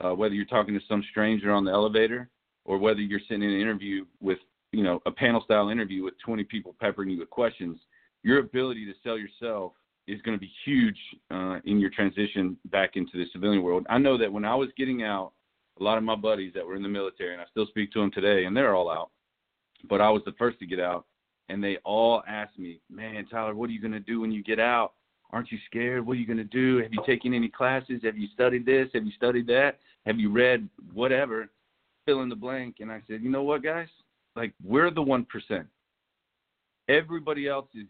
uh, 0.05 0.13
whether 0.15 0.33
you're 0.35 0.45
talking 0.45 0.73
to 0.73 0.85
some 0.87 1.03
stranger 1.11 1.51
on 1.51 1.63
the 1.63 1.71
elevator, 1.71 2.29
or 2.65 2.77
whether 2.77 2.99
you're 3.01 3.19
sitting 3.21 3.43
in 3.43 3.49
an 3.51 3.61
interview 3.61 4.05
with 4.21 4.39
you 4.71 4.83
know 4.83 5.01
a 5.05 5.11
panel 5.11 5.41
style 5.43 5.69
interview 5.69 6.03
with 6.03 6.17
20 6.19 6.43
people 6.43 6.75
peppering 6.81 7.09
you 7.09 7.19
with 7.19 7.29
questions. 7.29 7.79
Your 8.23 8.39
ability 8.39 8.85
to 8.85 8.93
sell 9.03 9.17
yourself 9.17 9.73
is 10.07 10.21
going 10.21 10.37
to 10.37 10.39
be 10.39 10.51
huge 10.65 10.97
uh, 11.31 11.59
in 11.65 11.79
your 11.79 11.89
transition 11.89 12.57
back 12.65 12.95
into 12.95 13.17
the 13.17 13.25
civilian 13.31 13.63
world. 13.63 13.85
I 13.89 13.97
know 13.97 14.17
that 14.17 14.31
when 14.31 14.45
I 14.45 14.55
was 14.55 14.69
getting 14.77 15.03
out, 15.03 15.31
a 15.79 15.83
lot 15.83 15.97
of 15.97 16.03
my 16.03 16.15
buddies 16.15 16.53
that 16.53 16.65
were 16.65 16.75
in 16.75 16.83
the 16.83 16.89
military, 16.89 17.33
and 17.33 17.41
I 17.41 17.45
still 17.49 17.65
speak 17.67 17.91
to 17.93 17.99
them 17.99 18.11
today, 18.11 18.45
and 18.45 18.55
they're 18.55 18.75
all 18.75 18.91
out. 18.91 19.09
But 19.89 20.01
I 20.01 20.09
was 20.09 20.21
the 20.25 20.33
first 20.33 20.59
to 20.59 20.65
get 20.65 20.79
out, 20.79 21.05
and 21.49 21.63
they 21.63 21.77
all 21.83 22.23
asked 22.27 22.59
me, 22.59 22.79
"Man, 22.89 23.25
Tyler, 23.25 23.55
what 23.55 23.69
are 23.69 23.73
you 23.73 23.81
going 23.81 23.93
to 23.93 23.99
do 23.99 24.19
when 24.19 24.31
you 24.31 24.43
get 24.43 24.59
out? 24.59 24.93
Aren't 25.31 25.51
you 25.51 25.57
scared? 25.65 26.05
What 26.05 26.13
are 26.13 26.19
you 26.19 26.27
going 26.27 26.37
to 26.37 26.43
do? 26.43 26.77
Have 26.77 26.93
you 26.93 27.01
taken 27.05 27.33
any 27.33 27.49
classes? 27.49 28.01
Have 28.03 28.17
you 28.17 28.27
studied 28.33 28.65
this? 28.65 28.89
Have 28.93 29.05
you 29.05 29.11
studied 29.13 29.47
that? 29.47 29.79
Have 30.05 30.19
you 30.19 30.31
read 30.31 30.69
whatever? 30.93 31.49
Fill 32.05 32.21
in 32.21 32.29
the 32.29 32.35
blank." 32.35 32.75
And 32.79 32.91
I 32.91 33.01
said, 33.07 33.21
"You 33.21 33.29
know 33.29 33.43
what, 33.43 33.63
guys? 33.63 33.89
Like 34.35 34.53
we're 34.63 34.91
the 34.91 35.01
one 35.01 35.25
percent. 35.25 35.67
Everybody 36.87 37.47
else 37.47 37.67
is 37.73 37.87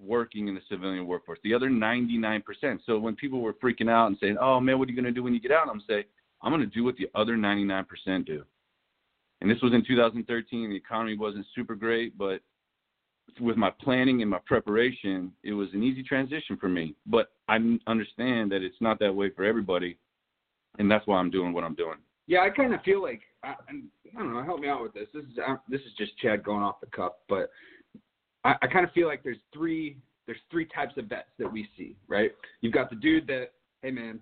working 0.00 0.48
in 0.48 0.54
the 0.54 0.60
civilian 0.68 1.06
workforce. 1.06 1.38
The 1.42 1.54
other 1.54 1.68
99%. 1.68 2.42
So 2.84 2.98
when 2.98 3.16
people 3.16 3.40
were 3.40 3.54
freaking 3.54 3.90
out 3.90 4.08
and 4.08 4.16
saying, 4.20 4.36
"Oh 4.40 4.60
man, 4.60 4.78
what 4.78 4.88
are 4.88 4.90
you 4.90 4.96
going 4.96 5.12
to 5.12 5.18
do 5.18 5.22
when 5.22 5.34
you 5.34 5.40
get 5.40 5.52
out?" 5.52 5.68
I'm 5.68 5.82
saying, 5.88 6.04
"I'm 6.42 6.52
going 6.52 6.60
to 6.60 6.74
do 6.74 6.84
what 6.84 6.96
the 6.96 7.08
other 7.14 7.36
99% 7.36 8.26
do." 8.26 8.44
And 9.40 9.50
this 9.50 9.60
was 9.62 9.72
in 9.72 9.84
2013. 9.86 10.70
The 10.70 10.76
economy 10.76 11.16
wasn't 11.16 11.46
super 11.54 11.74
great, 11.74 12.16
but 12.16 12.40
with 13.40 13.56
my 13.56 13.70
planning 13.70 14.22
and 14.22 14.30
my 14.30 14.38
preparation, 14.46 15.32
it 15.42 15.52
was 15.52 15.68
an 15.74 15.82
easy 15.82 16.02
transition 16.02 16.56
for 16.56 16.68
me. 16.68 16.94
But 17.06 17.32
I 17.48 17.56
understand 17.86 18.52
that 18.52 18.62
it's 18.62 18.80
not 18.80 18.98
that 19.00 19.14
way 19.14 19.30
for 19.30 19.44
everybody, 19.44 19.98
and 20.78 20.90
that's 20.90 21.06
why 21.06 21.18
I'm 21.18 21.30
doing 21.30 21.52
what 21.52 21.64
I'm 21.64 21.74
doing. 21.74 21.98
Yeah, 22.26 22.40
I 22.40 22.50
kind 22.50 22.74
of 22.74 22.82
feel 22.82 23.02
like 23.02 23.22
I, 23.44 23.54
I 23.68 24.18
don't 24.18 24.32
know. 24.32 24.42
Help 24.42 24.60
me 24.60 24.68
out 24.68 24.82
with 24.82 24.94
this. 24.94 25.08
This 25.14 25.24
is 25.24 25.38
uh, 25.46 25.56
this 25.68 25.80
is 25.82 25.92
just 25.98 26.16
Chad 26.18 26.42
going 26.42 26.62
off 26.62 26.80
the 26.80 26.86
cuff, 26.86 27.12
but 27.28 27.50
I, 28.46 28.54
I 28.62 28.66
kind 28.66 28.84
of 28.84 28.92
feel 28.92 29.06
like 29.06 29.22
there's 29.22 29.38
three 29.52 29.96
there's 30.26 30.38
three 30.50 30.66
types 30.66 30.94
of 30.96 31.06
vets 31.06 31.28
that 31.38 31.50
we 31.52 31.68
see. 31.76 31.96
Right? 32.08 32.32
You've 32.60 32.72
got 32.72 32.90
the 32.90 32.96
dude 32.96 33.26
that, 33.28 33.52
hey 33.82 33.92
man, 33.92 34.18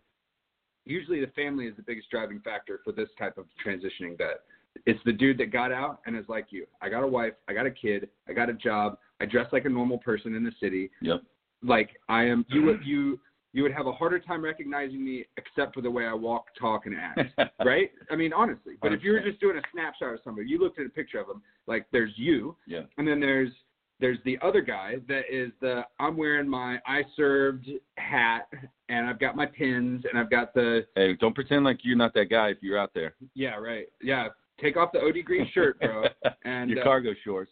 usually 0.84 1.20
the 1.20 1.32
family 1.32 1.66
is 1.66 1.74
the 1.76 1.82
biggest 1.82 2.10
driving 2.10 2.40
factor 2.40 2.80
for 2.84 2.92
this 2.92 3.08
type 3.18 3.38
of 3.38 3.46
transitioning 3.64 4.18
vet. 4.18 4.40
It's 4.86 5.00
the 5.06 5.12
dude 5.12 5.38
that 5.38 5.52
got 5.52 5.72
out 5.72 6.00
and 6.06 6.16
is 6.16 6.24
like 6.28 6.46
you. 6.50 6.66
I 6.82 6.88
got 6.88 7.04
a 7.04 7.06
wife, 7.06 7.34
I 7.48 7.54
got 7.54 7.64
a 7.64 7.70
kid, 7.70 8.08
I 8.28 8.32
got 8.32 8.50
a 8.50 8.54
job, 8.54 8.98
I 9.20 9.24
dress 9.24 9.46
like 9.52 9.64
a 9.64 9.68
normal 9.68 9.98
person 9.98 10.34
in 10.34 10.44
the 10.44 10.52
city. 10.60 10.90
Yep. 11.00 11.22
Like 11.62 11.90
I 12.08 12.24
am 12.24 12.44
you 12.48 12.62
would 12.64 12.80
you 12.84 13.18
you 13.54 13.62
would 13.62 13.72
have 13.72 13.86
a 13.86 13.92
harder 13.92 14.18
time 14.18 14.44
recognizing 14.44 15.02
me 15.02 15.24
except 15.36 15.74
for 15.74 15.80
the 15.80 15.90
way 15.90 16.06
I 16.06 16.12
walk, 16.12 16.46
talk, 16.60 16.86
and 16.86 16.96
act. 16.96 17.54
right? 17.64 17.88
I 18.10 18.16
mean, 18.16 18.32
honestly. 18.32 18.74
But 18.82 18.92
if 18.92 19.04
you 19.04 19.12
were 19.12 19.20
just 19.20 19.38
doing 19.40 19.56
a 19.56 19.62
snapshot 19.72 20.12
of 20.12 20.18
somebody, 20.24 20.48
you 20.48 20.58
looked 20.58 20.80
at 20.80 20.86
a 20.86 20.88
picture 20.90 21.20
of 21.20 21.28
them, 21.28 21.40
like 21.68 21.86
there's 21.92 22.10
you, 22.16 22.56
Yeah. 22.66 22.80
and 22.98 23.06
then 23.06 23.20
there's 23.20 23.52
there's 24.00 24.18
the 24.24 24.38
other 24.42 24.60
guy 24.60 24.96
that 25.08 25.22
is 25.30 25.50
the 25.60 25.82
I'm 26.00 26.16
wearing 26.16 26.48
my 26.48 26.78
I 26.86 27.02
served 27.16 27.68
hat 27.96 28.48
and 28.88 29.06
I've 29.06 29.20
got 29.20 29.36
my 29.36 29.46
pins 29.46 30.04
and 30.10 30.18
I've 30.18 30.30
got 30.30 30.52
the 30.54 30.84
Hey, 30.96 31.14
don't 31.14 31.34
pretend 31.34 31.64
like 31.64 31.78
you're 31.82 31.96
not 31.96 32.12
that 32.14 32.26
guy 32.30 32.48
if 32.48 32.58
you're 32.60 32.78
out 32.78 32.90
there. 32.94 33.14
yeah 33.34 33.54
right 33.56 33.86
yeah 34.02 34.28
take 34.60 34.76
off 34.76 34.90
the 34.92 35.00
OD 35.00 35.24
green 35.24 35.48
shirt 35.52 35.78
bro 35.80 36.04
and 36.44 36.70
your 36.70 36.80
uh, 36.80 36.84
cargo 36.84 37.10
shorts. 37.24 37.50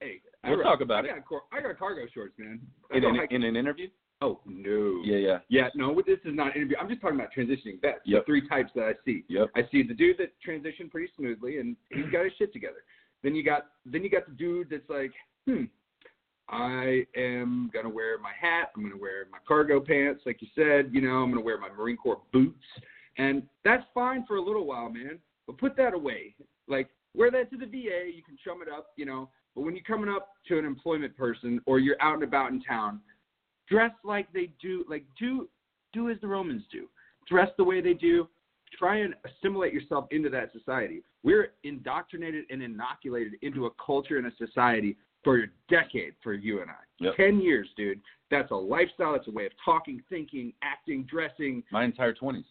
hey 0.00 0.20
We'll 0.44 0.60
I, 0.60 0.64
talk 0.64 0.80
about 0.80 1.04
I 1.04 1.08
it. 1.08 1.14
got 1.16 1.24
cor- 1.26 1.42
I 1.52 1.60
got 1.60 1.78
cargo 1.78 2.02
shorts 2.12 2.34
man 2.38 2.60
I 2.92 2.96
In 2.96 3.04
an, 3.04 3.14
hike- 3.16 3.30
in 3.32 3.44
an 3.44 3.54
interview? 3.56 3.88
oh 4.20 4.40
no 4.44 5.00
Yeah, 5.04 5.16
yeah. 5.18 5.38
yeah 5.48 5.68
no 5.76 5.94
this 6.04 6.18
is 6.24 6.34
not 6.34 6.48
an 6.48 6.52
interview 6.56 6.76
I'm 6.80 6.88
just 6.88 7.00
talking 7.00 7.16
about 7.16 7.30
transitioning 7.36 7.80
vets 7.80 8.00
Yep. 8.04 8.22
the 8.22 8.26
three 8.26 8.48
types 8.48 8.72
that 8.74 8.84
I 8.84 8.92
see 9.04 9.24
Yep. 9.28 9.50
I 9.54 9.62
see 9.70 9.84
the 9.84 9.94
dude 9.94 10.18
that 10.18 10.32
transitioned 10.46 10.90
pretty 10.90 11.10
smoothly 11.16 11.58
and 11.58 11.76
he's 11.92 12.10
got 12.10 12.24
his 12.24 12.32
shit 12.38 12.52
together. 12.52 12.82
Then 13.22 13.36
you 13.36 13.44
got 13.44 13.66
then 13.86 14.02
you 14.02 14.10
got 14.10 14.26
the 14.26 14.32
dude 14.32 14.68
that's 14.68 14.88
like, 14.90 15.12
hmm, 15.46 15.64
I 16.48 17.06
am 17.16 17.70
gonna 17.72 17.88
wear 17.88 18.18
my 18.18 18.32
hat. 18.38 18.70
I'm 18.76 18.82
gonna 18.82 19.00
wear 19.00 19.26
my 19.30 19.38
cargo 19.46 19.80
pants, 19.80 20.22
like 20.26 20.42
you 20.42 20.48
said. 20.54 20.90
You 20.92 21.00
know, 21.00 21.22
I'm 21.22 21.30
gonna 21.30 21.44
wear 21.44 21.58
my 21.58 21.68
Marine 21.70 21.96
Corps 21.96 22.20
boots, 22.32 22.64
and 23.18 23.42
that's 23.64 23.84
fine 23.94 24.24
for 24.26 24.36
a 24.36 24.42
little 24.42 24.66
while, 24.66 24.90
man. 24.90 25.18
But 25.46 25.58
put 25.58 25.76
that 25.76 25.94
away. 25.94 26.34
Like 26.68 26.88
wear 27.14 27.30
that 27.30 27.50
to 27.50 27.56
the 27.56 27.66
VA. 27.66 28.10
You 28.14 28.22
can 28.24 28.36
chum 28.44 28.62
it 28.62 28.68
up, 28.68 28.88
you 28.96 29.06
know. 29.06 29.30
But 29.54 29.62
when 29.62 29.74
you're 29.74 29.84
coming 29.84 30.08
up 30.08 30.30
to 30.48 30.58
an 30.58 30.64
employment 30.64 31.16
person 31.16 31.60
or 31.66 31.78
you're 31.78 32.00
out 32.00 32.14
and 32.14 32.24
about 32.24 32.52
in 32.52 32.62
town, 32.62 33.00
dress 33.68 33.92
like 34.04 34.32
they 34.32 34.50
do. 34.60 34.84
Like 34.88 35.04
do 35.18 35.48
do 35.92 36.10
as 36.10 36.16
the 36.20 36.28
Romans 36.28 36.62
do. 36.70 36.88
Dress 37.28 37.48
the 37.56 37.64
way 37.64 37.80
they 37.80 37.94
do 37.94 38.28
try 38.76 38.98
and 38.98 39.14
assimilate 39.24 39.72
yourself 39.72 40.06
into 40.10 40.28
that 40.30 40.50
society. 40.52 41.02
We're 41.22 41.52
indoctrinated 41.62 42.44
and 42.50 42.62
inoculated 42.62 43.34
into 43.42 43.66
a 43.66 43.70
culture 43.84 44.18
and 44.18 44.26
a 44.26 44.32
society 44.36 44.96
for 45.24 45.38
a 45.38 45.46
decade 45.68 46.14
for 46.22 46.34
you 46.34 46.60
and 46.60 46.70
I. 46.70 46.74
Yep. 47.00 47.16
Ten 47.16 47.40
years, 47.40 47.68
dude. 47.76 48.00
That's 48.30 48.50
a 48.50 48.56
lifestyle. 48.56 49.12
That's 49.12 49.28
a 49.28 49.30
way 49.30 49.46
of 49.46 49.52
talking, 49.64 50.02
thinking, 50.08 50.52
acting, 50.62 51.06
dressing. 51.10 51.62
My 51.70 51.84
entire 51.84 52.14
20s. 52.14 52.44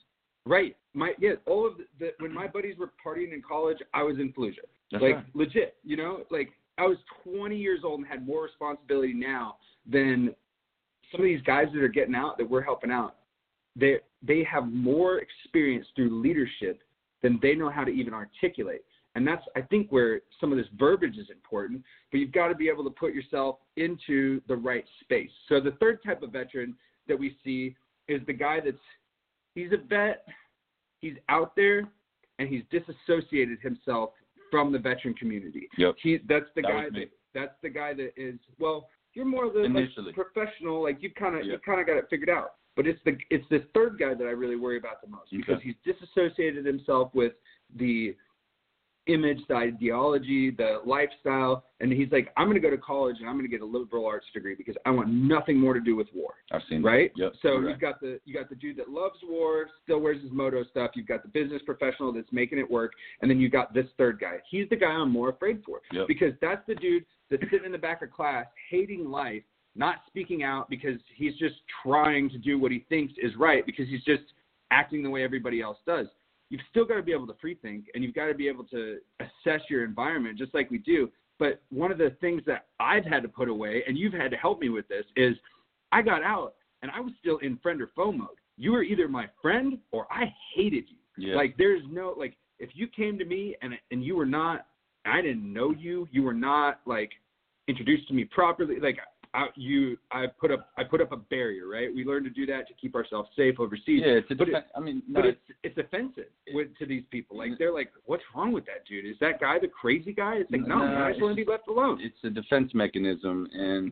Right. 0.45 0.75
My 0.93 1.13
yeah. 1.19 1.33
All 1.45 1.67
of 1.67 1.77
the, 1.77 1.85
the 1.99 2.11
when 2.19 2.33
my 2.33 2.47
buddies 2.47 2.77
were 2.77 2.91
partying 3.05 3.33
in 3.33 3.41
college, 3.47 3.77
I 3.93 4.03
was 4.03 4.17
in 4.17 4.33
Fallujah. 4.33 4.55
That's 4.91 5.01
like 5.01 5.15
right. 5.15 5.25
legit. 5.33 5.75
You 5.83 5.97
know, 5.97 6.23
like 6.29 6.49
I 6.77 6.83
was 6.83 6.97
20 7.23 7.55
years 7.55 7.81
old 7.83 7.99
and 7.99 8.07
had 8.07 8.25
more 8.25 8.43
responsibility 8.43 9.13
now 9.13 9.57
than 9.89 10.33
some 11.11 11.21
of 11.21 11.25
these 11.25 11.41
guys 11.41 11.67
that 11.73 11.81
are 11.81 11.87
getting 11.87 12.15
out 12.15 12.37
that 12.37 12.49
we're 12.49 12.61
helping 12.61 12.91
out. 12.91 13.17
They 13.75 13.97
they 14.21 14.43
have 14.51 14.71
more 14.71 15.19
experience 15.19 15.87
through 15.95 16.21
leadership 16.21 16.81
than 17.21 17.39
they 17.41 17.55
know 17.55 17.69
how 17.69 17.83
to 17.83 17.91
even 17.91 18.13
articulate. 18.13 18.83
And 19.15 19.27
that's 19.27 19.43
I 19.55 19.61
think 19.61 19.91
where 19.91 20.21
some 20.39 20.51
of 20.51 20.57
this 20.57 20.67
verbiage 20.77 21.17
is 21.17 21.29
important, 21.29 21.83
but 22.11 22.19
you've 22.19 22.31
got 22.31 22.47
to 22.47 22.55
be 22.55 22.69
able 22.69 22.83
to 22.85 22.89
put 22.89 23.13
yourself 23.13 23.57
into 23.75 24.41
the 24.47 24.55
right 24.55 24.85
space. 25.01 25.29
So 25.49 25.59
the 25.59 25.71
third 25.81 25.99
type 26.05 26.21
of 26.23 26.31
veteran 26.31 26.75
that 27.07 27.19
we 27.19 27.35
see 27.43 27.75
is 28.07 28.21
the 28.25 28.33
guy 28.33 28.59
that's 28.63 28.77
he's 29.53 29.71
a 29.73 29.77
vet, 29.77 30.25
he's 30.99 31.15
out 31.29 31.55
there 31.55 31.89
and 32.39 32.47
he's 32.47 32.63
disassociated 32.71 33.59
himself 33.61 34.11
from 34.49 34.71
the 34.71 34.79
veteran 34.79 35.13
community. 35.15 35.67
Yep. 35.77 35.95
He 36.01 36.19
that's 36.27 36.45
the 36.55 36.61
That 36.61 36.71
guy 36.71 36.83
that 36.91 37.09
that's 37.33 37.55
the 37.61 37.69
guy 37.69 37.93
that 37.93 38.11
is 38.15 38.39
well, 38.59 38.87
you're 39.13 39.25
more 39.25 39.45
of 39.47 39.53
the 39.53 39.59
like, 39.61 40.15
professional, 40.15 40.83
like 40.83 40.97
you've 41.01 41.15
kind 41.15 41.35
of 41.35 41.45
Yeah. 41.45 41.53
you 41.53 41.59
kind 41.59 41.81
of 41.81 41.87
got 41.87 41.97
it 41.97 42.05
figured 42.09 42.29
out. 42.29 42.53
But 42.77 42.87
it's 42.87 42.99
the 43.03 43.17
it's 43.29 43.47
this 43.49 43.63
third 43.73 43.97
guy 43.99 44.13
that 44.13 44.23
I 44.25 44.31
really 44.31 44.55
worry 44.55 44.77
about 44.77 45.01
the 45.01 45.09
most 45.09 45.31
because 45.31 45.57
Okay. 45.57 45.75
he's 45.83 45.93
disassociated 45.93 46.65
himself 46.65 47.13
with 47.13 47.33
the 47.75 48.15
image, 49.07 49.39
the 49.47 49.55
ideology, 49.55 50.51
the 50.51 50.79
lifestyle, 50.85 51.65
and 51.79 51.91
he's 51.91 52.11
like, 52.11 52.31
I'm 52.37 52.45
going 52.45 52.55
to 52.55 52.61
go 52.61 52.69
to 52.69 52.77
college 52.77 53.17
and 53.19 53.27
I'm 53.27 53.35
going 53.35 53.49
to 53.49 53.51
get 53.51 53.61
a 53.61 53.65
liberal 53.65 54.05
arts 54.05 54.27
degree 54.33 54.55
because 54.55 54.75
I 54.85 54.91
want 54.91 55.09
nothing 55.09 55.57
more 55.57 55.73
to 55.73 55.79
do 55.79 55.95
with 55.95 56.07
war 56.13 56.35
I've 56.51 56.61
seen 56.69 56.83
right? 56.83 57.11
That. 57.15 57.23
Yep. 57.23 57.33
So 57.41 57.59
you've 57.61 57.79
got 57.79 57.99
the 57.99 58.19
you 58.25 58.33
got 58.33 58.49
the 58.49 58.55
dude 58.55 58.77
that 58.77 58.89
loves 58.89 59.17
war, 59.23 59.67
still 59.83 59.99
wears 59.99 60.21
his 60.21 60.31
moto 60.31 60.63
stuff. 60.65 60.91
You've 60.95 61.07
got 61.07 61.23
the 61.23 61.29
business 61.29 61.61
professional 61.65 62.13
that's 62.13 62.31
making 62.31 62.59
it 62.59 62.69
work, 62.69 62.93
and 63.21 63.29
then 63.29 63.39
you've 63.39 63.51
got 63.51 63.73
this 63.73 63.87
third 63.97 64.19
guy. 64.19 64.37
He's 64.49 64.69
the 64.69 64.75
guy 64.75 64.87
I'm 64.87 65.11
more 65.11 65.29
afraid 65.29 65.61
for 65.65 65.81
Yep. 65.91 66.07
because 66.07 66.33
that's 66.41 66.65
the 66.67 66.75
dude 66.75 67.05
that's 67.29 67.43
sitting 67.43 67.65
in 67.65 67.71
the 67.71 67.77
back 67.77 68.01
of 68.01 68.11
class, 68.11 68.45
hating 68.69 69.09
life, 69.09 69.43
not 69.75 69.97
speaking 70.07 70.43
out 70.43 70.69
because 70.69 70.99
he's 71.15 71.35
just 71.37 71.55
trying 71.83 72.29
to 72.29 72.37
do 72.37 72.59
what 72.59 72.71
he 72.71 72.85
thinks 72.89 73.13
is 73.21 73.31
right 73.37 73.65
because 73.65 73.87
he's 73.87 74.03
just 74.03 74.23
acting 74.69 75.03
the 75.03 75.09
way 75.09 75.23
everybody 75.23 75.61
else 75.61 75.77
does. 75.85 76.07
You've 76.51 76.61
still 76.69 76.83
got 76.83 76.95
to 76.95 77.01
be 77.01 77.13
able 77.13 77.27
to 77.27 77.33
free 77.39 77.55
think, 77.55 77.85
and 77.95 78.03
you've 78.03 78.13
got 78.13 78.27
to 78.27 78.33
be 78.33 78.49
able 78.49 78.65
to 78.65 78.97
assess 79.21 79.61
your 79.69 79.85
environment 79.85 80.37
just 80.37 80.53
like 80.53 80.69
we 80.69 80.79
do. 80.79 81.09
But 81.39 81.61
one 81.69 81.91
of 81.91 81.97
the 81.97 82.15
things 82.19 82.43
that 82.45 82.65
I've 82.79 83.05
had 83.05 83.23
to 83.23 83.29
put 83.29 83.47
away, 83.47 83.83
and 83.87 83.97
you've 83.97 84.13
had 84.13 84.31
to 84.31 84.37
help 84.37 84.59
me 84.59 84.67
with 84.67 84.85
this, 84.89 85.05
is 85.15 85.35
I 85.93 86.01
got 86.01 86.23
out 86.23 86.55
and 86.81 86.91
I 86.91 86.99
was 86.99 87.13
still 87.21 87.37
in 87.37 87.57
friend 87.63 87.81
or 87.81 87.89
foe 87.95 88.11
mode. 88.11 88.27
You 88.57 88.73
were 88.73 88.83
either 88.83 89.07
my 89.07 89.27
friend 89.41 89.79
or 89.91 90.07
I 90.11 90.25
hated 90.53 90.83
you. 90.89 91.29
Yeah. 91.29 91.35
Like 91.35 91.55
there's 91.57 91.81
no 91.89 92.13
like 92.17 92.35
if 92.59 92.71
you 92.73 92.87
came 92.87 93.17
to 93.17 93.25
me 93.25 93.55
and 93.61 93.73
and 93.91 94.03
you 94.03 94.15
were 94.17 94.25
not 94.25 94.67
I 95.05 95.21
didn't 95.21 95.51
know 95.51 95.71
you, 95.71 96.07
you 96.11 96.21
were 96.21 96.33
not 96.33 96.81
like 96.85 97.11
introduced 97.67 98.07
to 98.09 98.13
me 98.13 98.25
properly. 98.25 98.79
Like 98.79 98.99
I, 99.33 99.47
you 99.55 99.97
I 100.11 100.25
put 100.27 100.51
up 100.51 100.69
I 100.77 100.83
put 100.83 100.99
up 101.01 101.11
a 101.13 101.17
barrier, 101.17 101.67
right? 101.67 101.87
We 101.93 102.03
learned 102.03 102.25
to 102.25 102.29
do 102.31 102.45
that 102.47 102.67
to 102.67 102.73
keep 102.73 102.95
ourselves 102.95 103.29
safe 103.35 103.59
overseas. 103.59 104.01
yeah, 104.05 104.13
it's 104.13 104.29
a 104.31 104.35
but 104.35 104.49
it- 104.49 104.65
I 104.75 104.79
mean, 104.81 105.01
no, 105.07 105.21
But 105.21 105.29
it's 105.29 105.41
it's 105.63 105.77
offensive 105.77 106.25
with, 106.53 106.67
to 106.79 106.85
these 106.85 107.03
people. 107.11 107.37
Like 107.37 107.51
they're 107.57 107.73
like, 107.73 107.91
"What's 108.05 108.23
wrong 108.35 108.51
with 108.51 108.65
that 108.65 108.85
dude? 108.89 109.05
Is 109.05 109.15
that 109.21 109.39
guy 109.39 109.57
the 109.59 109.69
crazy 109.69 110.11
guy?" 110.13 110.35
It's 110.35 110.51
like, 110.51 110.67
no, 110.67 110.79
No, 110.79 111.03
I 111.05 111.11
just 111.11 111.21
want 111.21 111.37
to 111.37 111.45
be 111.45 111.49
left 111.49 111.67
alone. 111.69 111.99
it's 112.01 112.17
a 112.23 112.29
defense 112.29 112.71
mechanism 112.73 113.47
and 113.53 113.91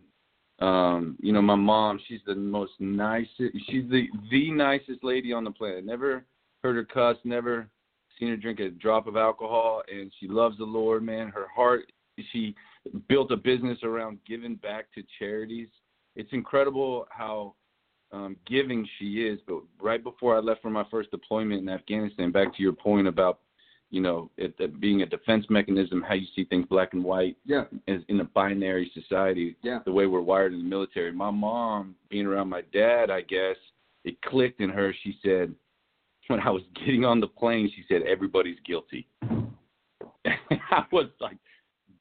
um 0.60 1.16
you 1.22 1.32
know 1.32 1.42
my 1.42 1.56
mom 1.56 1.98
she's 2.08 2.20
the 2.26 2.36
most 2.36 2.74
nicest 2.80 3.54
she's 3.70 3.90
the 3.90 4.08
the 4.30 4.52
nicest 4.52 5.02
lady 5.04 5.32
on 5.32 5.46
the 5.46 5.52
planet 5.52 5.86
never 5.86 6.26
heard 6.64 6.76
her 6.76 6.84
cuss 6.84 7.16
never 7.24 7.70
seen 8.20 8.28
her 8.28 8.36
drink 8.36 8.60
a 8.60 8.70
drop 8.72 9.08
of 9.08 9.16
alcohol 9.16 9.82
and 9.90 10.12
she 10.20 10.28
loves 10.28 10.58
the 10.58 10.64
lord 10.66 11.02
man 11.02 11.30
her 11.30 11.48
heart 11.56 11.90
she 12.34 12.54
built 13.08 13.32
a 13.32 13.38
business 13.38 13.78
around 13.84 14.20
giving 14.28 14.56
back 14.56 14.86
to 14.94 15.04
charities 15.18 15.68
it's 16.16 16.32
incredible 16.34 17.06
how 17.10 17.54
um 18.12 18.36
giving 18.48 18.88
she 18.98 19.22
is 19.22 19.40
but 19.48 19.62
right 19.82 20.04
before 20.04 20.36
i 20.36 20.40
left 20.40 20.62
for 20.62 20.70
my 20.70 20.86
first 20.90 21.12
deployment 21.12 21.62
in 21.62 21.70
afghanistan 21.70 22.32
back 22.32 22.56
to 22.56 22.64
your 22.64 22.74
point 22.74 23.08
about 23.08 23.40
you 23.92 24.02
know 24.02 24.30
it, 24.38 24.54
it 24.60 24.80
being 24.80 25.02
a 25.02 25.06
defense 25.06 25.46
mechanism 25.50 26.02
how 26.02 26.14
you 26.14 26.28
see 26.36 26.46
things 26.46 26.66
black 26.70 26.94
and 26.94 27.04
white 27.04 27.36
Yeah, 27.46 27.66
as 27.88 28.02
in 28.08 28.20
a 28.20 28.24
binary 28.24 28.92
society, 28.94 29.56
Yeah. 29.64 29.80
the 29.86 29.92
way 29.92 30.06
we're 30.06 30.22
wired 30.22 30.54
in 30.54 30.60
the 30.60 30.70
military. 30.70 31.12
My 31.12 31.32
mom, 31.32 31.96
being 32.10 32.26
around 32.26 32.50
my 32.50 32.62
dad, 32.74 33.10
I 33.10 33.22
guess, 33.22 33.56
it 34.04 34.22
clicked 34.22 34.62
in 34.62 34.70
her. 34.70 34.94
She 35.04 35.18
said, 35.24 35.54
when 36.28 36.40
I 36.40 36.52
was 36.52 36.62
getting 36.86 37.04
on 37.04 37.20
the 37.20 37.28
plane, 37.28 37.72
she 37.76 37.84
said, 37.88 38.04
everybody's 38.04 38.60
guilty. 38.66 39.08
I 40.26 40.86
was 40.92 41.08
like, 41.20 41.38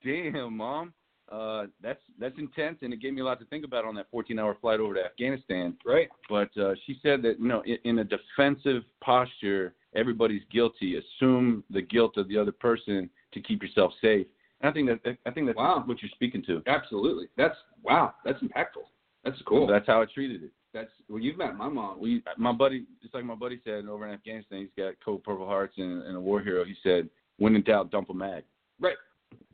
damn, 0.04 0.56
mom, 0.56 0.92
uh, 1.30 1.66
that's 1.82 2.00
that's 2.18 2.38
intense, 2.38 2.78
and 2.82 2.92
it 2.92 3.00
gave 3.00 3.12
me 3.12 3.20
a 3.20 3.24
lot 3.24 3.38
to 3.40 3.44
think 3.46 3.64
about 3.64 3.84
on 3.84 3.94
that 3.96 4.10
14-hour 4.12 4.56
flight 4.60 4.80
over 4.80 4.94
to 4.94 5.04
Afghanistan. 5.04 5.76
right. 5.84 6.08
But 6.28 6.56
uh, 6.56 6.74
she 6.86 6.98
said 7.02 7.22
that 7.22 7.38
you 7.38 7.48
know, 7.48 7.62
in, 7.66 7.76
in 7.84 7.98
a 7.98 8.04
defensive 8.04 8.82
posture, 9.02 9.74
everybody's 9.94 10.42
guilty. 10.50 10.96
Assume 10.96 11.64
the 11.70 11.82
guilt 11.82 12.16
of 12.16 12.28
the 12.28 12.38
other 12.38 12.52
person 12.52 13.10
to 13.32 13.40
keep 13.40 13.62
yourself 13.62 13.92
safe. 14.00 14.26
And 14.60 14.70
I 14.70 14.72
think 14.72 14.88
that 14.88 15.16
I 15.26 15.30
think 15.30 15.46
that's 15.46 15.56
Wow. 15.58 15.82
what 15.86 16.00
you're 16.02 16.10
speaking 16.14 16.42
to. 16.46 16.62
Absolutely. 16.66 17.28
That's 17.36 17.56
wow. 17.82 18.14
That's 18.24 18.42
impactful. 18.42 18.86
That's 19.24 19.36
cool. 19.46 19.66
That's 19.66 19.86
how 19.86 20.00
I 20.00 20.06
treated 20.06 20.42
it. 20.44 20.50
That's 20.72 20.90
well, 21.08 21.20
you've 21.20 21.36
met 21.38 21.56
my 21.56 21.68
mom. 21.68 22.00
We, 22.00 22.22
my 22.36 22.52
buddy, 22.52 22.86
just 23.02 23.14
like 23.14 23.24
my 23.24 23.34
buddy 23.34 23.60
said 23.64 23.86
over 23.86 24.06
in 24.06 24.14
Afghanistan, 24.14 24.60
he's 24.60 24.68
got 24.82 24.94
cold 25.04 25.24
Purple 25.24 25.46
Hearts 25.46 25.74
and, 25.76 26.02
and 26.04 26.16
a 26.16 26.20
war 26.20 26.40
hero. 26.40 26.64
He 26.64 26.74
said, 26.82 27.08
"When 27.38 27.54
in 27.54 27.62
doubt, 27.62 27.90
dump 27.90 28.10
a 28.10 28.14
mag." 28.14 28.44
right. 28.80 28.96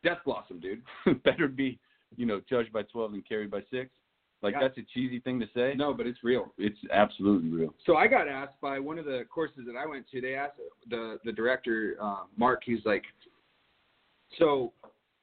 Death 0.02 0.18
Blossom, 0.24 0.60
dude. 0.60 0.82
Better 1.24 1.48
be, 1.48 1.78
you 2.16 2.26
know, 2.26 2.40
judged 2.48 2.72
by 2.72 2.82
12 2.82 3.14
and 3.14 3.28
carried 3.28 3.50
by 3.50 3.60
six. 3.70 3.90
Like 4.42 4.52
Yeah. 4.54 4.60
that's 4.60 4.76
a 4.78 4.82
cheesy 4.92 5.20
thing 5.20 5.40
to 5.40 5.46
say. 5.54 5.74
No, 5.76 5.94
but 5.94 6.06
it's 6.06 6.22
real. 6.22 6.52
it's 6.58 6.78
absolutely 6.92 7.48
real. 7.50 7.74
So 7.86 7.96
I 7.96 8.06
got 8.06 8.28
asked 8.28 8.60
by 8.60 8.78
one 8.78 8.98
of 8.98 9.06
the 9.06 9.24
courses 9.32 9.60
that 9.66 9.76
I 9.76 9.86
went 9.86 10.06
to. 10.10 10.20
They 10.20 10.34
asked 10.34 10.60
the 10.90 11.18
the 11.24 11.32
director, 11.32 11.96
uh, 12.00 12.24
Mark. 12.36 12.62
He's 12.66 12.84
like, 12.84 13.04
"So, 14.38 14.72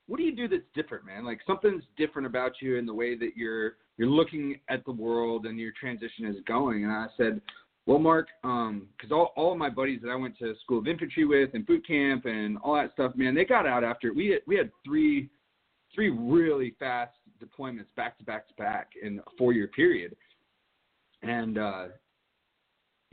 what 0.07 0.17
do 0.17 0.23
you 0.23 0.35
do 0.35 0.47
that's 0.47 0.63
different, 0.73 1.05
man? 1.05 1.23
Like 1.23 1.39
something's 1.45 1.83
different 1.97 2.25
about 2.25 2.53
you 2.61 2.77
in 2.77 2.85
the 2.87 2.93
way 2.93 3.15
that 3.15 3.37
you're 3.37 3.77
you're 3.97 4.09
looking 4.09 4.59
at 4.69 4.83
the 4.85 4.91
world 4.91 5.45
and 5.45 5.59
your 5.59 5.71
transition 5.79 6.25
is 6.25 6.37
going." 6.47 6.83
And 6.83 6.91
I 6.91 7.07
said, 7.15 7.41
"Well, 7.85 7.99
Mark, 7.99 8.27
because 8.41 9.11
all 9.11 9.33
all 9.35 9.51
of 9.51 9.57
my 9.57 9.69
buddies 9.69 10.01
that 10.01 10.09
I 10.09 10.15
went 10.15 10.37
to 10.39 10.53
school 10.63 10.79
of 10.79 10.87
infantry 10.87 11.25
with 11.25 11.51
and 11.53 11.65
boot 11.65 11.85
camp 11.85 12.25
and 12.25 12.57
all 12.59 12.75
that 12.75 12.93
stuff, 12.93 13.15
man, 13.15 13.35
they 13.35 13.45
got 13.45 13.65
out 13.65 13.83
after 13.83 14.13
we 14.13 14.27
had, 14.27 14.41
we 14.47 14.55
had 14.55 14.71
three 14.85 15.29
three 15.93 16.09
really 16.09 16.75
fast 16.79 17.13
deployments 17.43 17.93
back 17.95 18.17
to 18.17 18.23
back 18.23 18.47
to 18.47 18.53
back 18.55 18.91
in 19.01 19.19
a 19.19 19.37
four 19.37 19.53
year 19.53 19.67
period, 19.67 20.15
and." 21.21 21.57
uh 21.57 21.87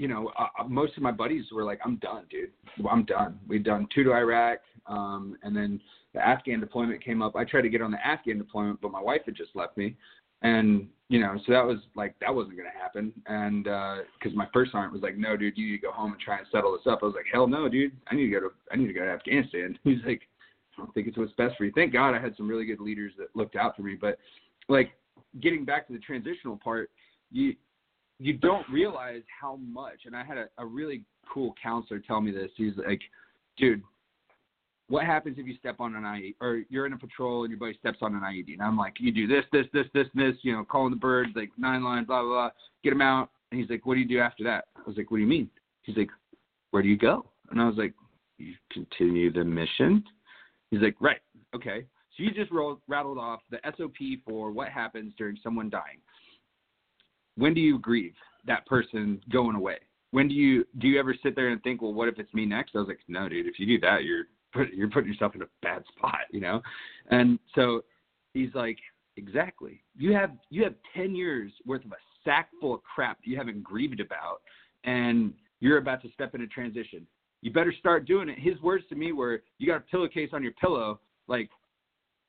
you 0.01 0.07
know, 0.07 0.31
uh, 0.39 0.47
uh, 0.61 0.65
most 0.65 0.97
of 0.97 1.03
my 1.03 1.11
buddies 1.11 1.47
were 1.53 1.65
like, 1.65 1.81
"I'm 1.85 1.97
done, 1.97 2.25
dude. 2.31 2.53
I'm 2.89 3.05
done. 3.05 3.39
We've 3.49 3.65
done 3.65 3.89
two 3.93 4.05
to 4.05 4.13
Iraq. 4.13 4.61
Um, 4.87 5.37
and 5.43 5.55
then 5.55 5.81
the 6.15 6.27
Afghan 6.27 6.61
deployment 6.61 7.05
came 7.05 7.21
up. 7.21 7.37
I 7.37 7.45
tried 7.45 7.63
to 7.63 7.69
get 7.69 7.83
on 7.83 7.91
the 7.91 8.07
Afghan 8.07 8.39
deployment, 8.39 8.81
but 8.81 8.91
my 8.91 9.03
wife 9.03 9.23
had 9.27 9.37
just 9.37 9.55
left 9.55 9.77
me, 9.77 9.97
and 10.43 10.89
you 11.09 11.19
know, 11.21 11.39
so 11.47 11.53
that 11.53 11.65
was 11.65 11.79
like 11.95 12.15
that 12.21 12.35
wasn't 12.35 12.57
going 12.57 12.69
to 12.71 12.79
happen. 12.79 13.13
And 13.27 13.65
because 13.65 14.35
uh, 14.35 14.37
my 14.37 14.47
first 14.53 14.73
sergeant 14.73 14.93
was 14.93 15.03
like, 15.03 15.17
"No, 15.17 15.37
dude, 15.37 15.57
you 15.57 15.67
need 15.67 15.79
to 15.79 15.87
go 15.87 15.93
home 15.93 16.13
and 16.13 16.21
try 16.21 16.39
and 16.39 16.47
settle 16.53 16.73
this 16.73 16.87
up." 16.87 17.01
I 17.03 17.07
was 17.07 17.15
like, 17.15 17.25
"Hell 17.33 17.47
no, 17.47 17.69
dude, 17.69 17.93
I 18.11 18.15
need 18.15 18.27
to 18.27 18.33
go 18.33 18.41
to 18.41 18.49
I 18.71 18.77
need 18.77 18.89
to 18.89 18.93
go 18.93 19.05
to 19.05 19.11
Afghanistan." 19.11 19.79
He's 19.85 20.05
like, 20.07 20.23
"I 20.77 20.83
don't 20.83 20.93
think 20.93 21.09
it's 21.09 21.17
what's 21.17 21.33
best 21.33 21.57
for 21.57 21.65
you." 21.65 21.73
Thank 21.75 21.95
God 21.95 22.15
I 22.15 22.21
had 22.21 22.37
some 22.37 22.49
really 22.49 22.67
good 22.67 22.81
leaders 22.81 23.13
that 23.19 23.35
looked 23.35 23.57
out 23.57 23.75
for 23.75 23.83
me. 23.83 23.97
But 23.99 24.19
like 24.69 24.91
getting 25.41 25.65
back 25.65 25.87
to 25.87 25.95
the 25.95 25.99
transitional 25.99 26.59
part, 26.63 26.91
you 27.33 27.55
you 28.19 28.35
don't 28.35 28.69
realize 28.69 29.23
how 29.41 29.57
much. 29.57 30.01
And 30.05 30.15
I 30.15 30.25
had 30.25 30.37
a, 30.37 30.49
a 30.59 30.67
really 30.67 31.05
cool 31.33 31.55
counselor 31.63 32.01
tell 32.01 32.21
me 32.21 32.33
this. 32.33 32.51
He's 32.55 32.77
like, 32.77 33.01
"Dude, 33.57 33.83
what 34.89 35.05
happens 35.05 35.37
if 35.39 35.47
you 35.47 35.55
step 35.59 35.77
on 35.81 35.95
an 35.95 36.03
IED 36.03 36.37
or 36.41 36.63
you're 36.71 36.87
in 36.87 36.95
a 36.95 36.99
patrol 36.99 37.43
and 37.43 37.51
your 37.51 37.59
buddy 37.59 37.77
steps 37.79 37.99
on 38.01 38.15
an 38.15 38.23
IED? 38.23 38.55
And 38.55 38.63
I'm 38.63 38.77
like, 38.77 38.95
you 38.99 39.13
do 39.13 39.27
this, 39.27 39.45
this, 39.53 39.67
this, 39.73 39.87
this, 39.93 40.07
this, 40.15 40.35
you 40.43 40.53
know, 40.53 40.65
calling 40.65 40.91
the 40.91 40.97
birds, 40.97 41.31
like 41.37 41.51
nine 41.59 41.85
lines, 41.85 42.07
blah, 42.07 42.23
blah, 42.23 42.31
blah, 42.31 42.51
get 42.83 42.91
them 42.91 43.03
out. 43.03 43.31
And 43.51 43.61
he's 43.61 43.69
like, 43.69 43.85
what 43.85 43.95
do 43.95 44.01
you 44.01 44.09
do 44.09 44.19
after 44.19 44.45
that? 44.45 44.67
I 44.77 44.83
was 44.87 44.97
like, 44.97 45.11
what 45.11 45.19
do 45.19 45.23
you 45.23 45.29
mean? 45.29 45.51
He's 45.83 45.97
like, 45.97 46.11
where 46.71 46.83
do 46.83 46.89
you 46.89 46.97
go? 46.97 47.27
And 47.51 47.61
I 47.61 47.67
was 47.67 47.77
like, 47.77 47.95
you 48.39 48.55
continue 48.73 49.33
the 49.33 49.45
mission. 49.45 50.05
He's 50.71 50.81
like, 50.81 50.97
right, 51.01 51.21
okay. 51.55 51.85
So 52.17 52.23
you 52.23 52.31
just 52.31 52.51
rolled, 52.51 52.81
rattled 52.89 53.19
off 53.19 53.41
the 53.51 53.59
SOP 53.77 53.97
for 54.27 54.51
what 54.51 54.69
happens 54.69 55.13
during 55.19 55.37
someone 55.43 55.71
dying. 55.71 55.99
When 57.37 57.55
do 57.55 57.61
you 57.61 57.79
grieve 57.79 58.15
that 58.47 58.67
person 58.67 59.21
going 59.31 59.55
away? 59.55 59.79
When 60.11 60.29
do 60.29 60.35
you 60.35 60.65
do 60.79 60.89
you 60.89 60.99
ever 60.99 61.15
sit 61.23 61.37
there 61.37 61.49
and 61.49 61.63
think, 61.63 61.83
well, 61.83 61.93
what 61.93 62.09
if 62.09 62.19
it's 62.19 62.33
me 62.33 62.47
next? 62.47 62.73
I 62.75 62.79
was 62.79 62.89
like, 62.89 62.99
no, 63.09 63.29
dude. 63.29 63.47
If 63.47 63.59
you 63.59 63.67
do 63.67 63.79
that, 63.81 64.05
you're 64.05 64.25
put, 64.53 64.73
you're 64.73 64.91
putting 64.91 65.11
yourself 65.11 65.35
in 65.35 65.43
a 65.43 65.49
bad 65.63 65.85
spot, 65.97 66.21
you 66.31 66.41
know. 66.41 66.61
And 67.11 67.39
so 67.55 67.83
he's 68.35 68.55
like, 68.55 68.79
exactly. 69.17 69.83
You 69.97 70.13
have 70.15 70.31
you 70.51 70.63
have 70.65 70.75
ten 70.97 71.15
years 71.15 71.53
worth 71.67 71.85
of 71.85 71.93
a 71.93 71.97
sack 72.25 72.49
full 72.61 72.75
of 72.75 72.81
crap 72.83 73.19
you 73.25 73.37
haven't 73.37 73.63
grieved 73.63 74.01
about, 74.01 74.41
and 74.85 75.33
you're 75.61 75.79
about 75.79 76.03
to 76.03 76.09
step 76.13 76.35
into 76.35 76.47
transition. 76.47 77.07
You 77.41 77.53
better 77.53 77.75
start 77.79 78.07
doing 78.07 78.29
it. 78.29 78.39
His 78.39 78.61
words 78.63 78.85
to 78.89 78.95
me 78.95 79.13
were, 79.13 79.43
"You 79.59 79.67
got 79.67 79.77
a 79.77 79.81
pillowcase 79.81 80.31
on 80.33 80.43
your 80.43 80.53
pillow, 80.53 81.01
like 81.27 81.51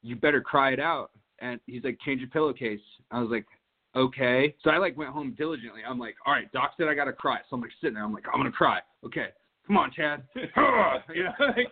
you 0.02 0.16
better 0.16 0.42
cry 0.42 0.72
it 0.72 0.80
out." 0.80 1.12
And 1.40 1.60
he's 1.68 1.84
like, 1.84 2.00
"Change 2.02 2.22
your 2.22 2.30
pillowcase." 2.30 2.82
I 3.12 3.22
was 3.22 3.30
like, 3.30 3.46
"Okay." 3.96 4.56
So 4.64 4.70
I 4.70 4.78
like 4.78 4.98
went 4.98 5.12
home 5.12 5.36
diligently. 5.38 5.82
I'm 5.88 6.00
like, 6.00 6.16
"All 6.26 6.34
right, 6.34 6.52
Doc 6.52 6.74
said 6.78 6.88
I 6.88 6.94
got 6.94 7.06
to 7.06 7.14
cry." 7.14 7.40
So 7.50 7.56
I'm 7.56 7.62
like 7.62 7.72
sitting 7.82 7.96
there. 7.96 8.04
I'm 8.04 8.14
like, 8.14 8.26
"I'm 8.32 8.40
gonna 8.40 8.52
cry." 8.52 8.82
Okay, 9.06 9.30
come 9.66 9.78
on, 9.78 9.92
Chad. 9.92 10.24
you 10.36 11.24
know, 11.24 11.34
like, 11.40 11.72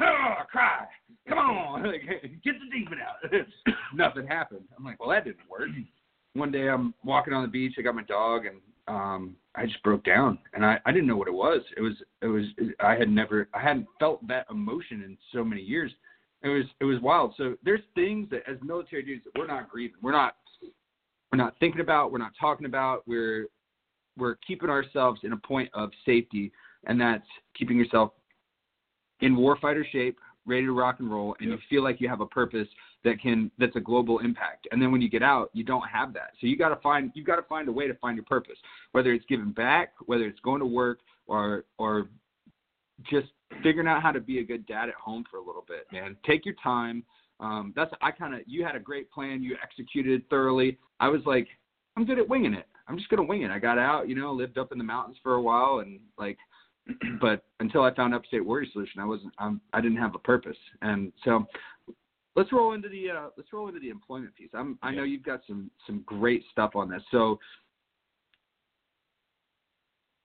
oh, 0.00 0.34
cry. 0.50 0.86
Come 1.28 1.38
on, 1.38 1.82
get 2.44 2.54
the 2.54 2.70
demon 2.78 2.98
out. 3.00 3.30
Nothing 3.94 4.26
happened. 4.26 4.64
I'm 4.76 4.84
like, 4.84 4.98
well, 5.00 5.10
that 5.10 5.24
didn't 5.24 5.48
work. 5.50 5.68
One 6.34 6.50
day 6.50 6.68
I'm 6.68 6.94
walking 7.04 7.32
on 7.32 7.42
the 7.42 7.48
beach. 7.48 7.74
I 7.78 7.82
got 7.82 7.94
my 7.94 8.04
dog, 8.04 8.46
and 8.46 8.60
um, 8.86 9.36
I 9.54 9.66
just 9.66 9.82
broke 9.82 10.04
down, 10.04 10.38
and 10.54 10.64
I, 10.64 10.78
I 10.86 10.92
didn't 10.92 11.06
know 11.06 11.16
what 11.16 11.28
it 11.28 11.34
was. 11.34 11.60
It 11.76 11.80
was 11.80 11.94
it 12.22 12.26
was 12.26 12.44
I 12.80 12.94
had 12.94 13.10
never 13.10 13.48
I 13.52 13.60
hadn't 13.60 13.86
felt 13.98 14.26
that 14.28 14.46
emotion 14.50 15.02
in 15.02 15.18
so 15.32 15.44
many 15.44 15.62
years. 15.62 15.92
It 16.42 16.48
was 16.48 16.64
it 16.80 16.84
was 16.84 17.00
wild. 17.00 17.34
So 17.36 17.56
there's 17.64 17.80
things 17.94 18.28
that 18.30 18.42
as 18.48 18.56
military 18.62 19.02
dudes 19.02 19.24
that 19.24 19.38
we're 19.38 19.46
not 19.46 19.68
grieving. 19.68 19.96
We're 20.02 20.12
not 20.12 20.36
we're 21.32 21.38
not 21.38 21.54
thinking 21.60 21.80
about. 21.80 22.12
We're 22.12 22.18
not 22.18 22.32
talking 22.40 22.66
about. 22.66 23.02
We're 23.06 23.46
we're 24.16 24.36
keeping 24.46 24.70
ourselves 24.70 25.20
in 25.24 25.32
a 25.32 25.36
point 25.36 25.70
of 25.74 25.90
safety, 26.06 26.52
and 26.86 27.00
that's 27.00 27.26
keeping 27.56 27.76
yourself 27.76 28.12
in 29.20 29.36
warfighter 29.36 29.84
shape, 29.90 30.18
ready 30.46 30.64
to 30.64 30.72
rock 30.72 30.96
and 31.00 31.10
roll, 31.10 31.36
and 31.40 31.50
yep. 31.50 31.58
you 31.58 31.76
feel 31.76 31.84
like 31.84 32.00
you 32.00 32.08
have 32.08 32.20
a 32.20 32.26
purpose 32.26 32.68
that 33.04 33.20
can 33.20 33.50
that's 33.58 33.76
a 33.76 33.80
global 33.80 34.18
impact. 34.18 34.66
And 34.72 34.82
then 34.82 34.90
when 34.90 35.00
you 35.00 35.08
get 35.08 35.22
out, 35.22 35.50
you 35.52 35.64
don't 35.64 35.86
have 35.88 36.12
that. 36.14 36.32
So 36.40 36.46
you 36.46 36.56
got 36.56 36.70
to 36.70 36.76
find 36.76 37.12
you've 37.14 37.26
got 37.26 37.36
to 37.36 37.42
find 37.42 37.68
a 37.68 37.72
way 37.72 37.86
to 37.86 37.94
find 37.94 38.16
your 38.16 38.24
purpose, 38.24 38.56
whether 38.92 39.12
it's 39.12 39.24
giving 39.28 39.52
back, 39.52 39.92
whether 40.06 40.24
it's 40.24 40.40
going 40.40 40.60
to 40.60 40.66
work, 40.66 41.00
or 41.26 41.64
or 41.78 42.08
just 43.10 43.28
figuring 43.62 43.88
out 43.88 44.02
how 44.02 44.12
to 44.12 44.20
be 44.20 44.40
a 44.40 44.44
good 44.44 44.66
dad 44.66 44.88
at 44.88 44.94
home 44.94 45.24
for 45.30 45.38
a 45.38 45.44
little 45.44 45.64
bit, 45.66 45.86
man. 45.92 46.16
Take 46.26 46.44
your 46.44 46.56
time. 46.62 47.04
Um, 47.40 47.72
that's 47.76 47.92
I 48.02 48.10
kind 48.10 48.34
of 48.34 48.40
you 48.46 48.64
had 48.64 48.74
a 48.74 48.80
great 48.80 49.10
plan, 49.10 49.42
you 49.42 49.56
executed 49.62 50.28
thoroughly. 50.28 50.78
I 50.98 51.08
was 51.08 51.20
like, 51.24 51.46
I'm 51.96 52.04
good 52.04 52.18
at 52.18 52.28
winging 52.28 52.54
it. 52.54 52.66
I'm 52.88 52.96
just 52.96 53.10
gonna 53.10 53.22
wing 53.22 53.42
it. 53.42 53.50
I 53.50 53.58
got 53.58 53.78
out, 53.78 54.08
you 54.08 54.16
know, 54.16 54.32
lived 54.32 54.58
up 54.58 54.72
in 54.72 54.78
the 54.78 54.84
mountains 54.84 55.18
for 55.22 55.34
a 55.34 55.42
while, 55.42 55.80
and 55.80 56.00
like 56.18 56.38
but 57.20 57.44
until 57.60 57.82
I 57.82 57.94
found 57.94 58.14
Upstate 58.14 58.44
Warrior 58.44 58.68
Solution, 58.72 59.00
I 59.00 59.04
wasn't 59.04 59.32
I'm, 59.38 59.60
I 59.72 59.80
didn't 59.80 59.98
have 59.98 60.14
a 60.14 60.18
purpose, 60.18 60.56
and 60.82 61.12
so 61.24 61.46
let's 62.36 62.52
roll 62.52 62.72
into 62.72 62.88
the 62.88 63.10
uh, 63.10 63.28
let's 63.36 63.52
roll 63.52 63.68
into 63.68 63.80
the 63.80 63.90
employment 63.90 64.34
piece. 64.34 64.50
I'm, 64.54 64.78
I 64.82 64.92
know 64.92 65.02
you've 65.02 65.24
got 65.24 65.40
some 65.46 65.70
some 65.86 66.02
great 66.06 66.44
stuff 66.50 66.70
on 66.74 66.88
this. 66.88 67.02
So, 67.10 67.38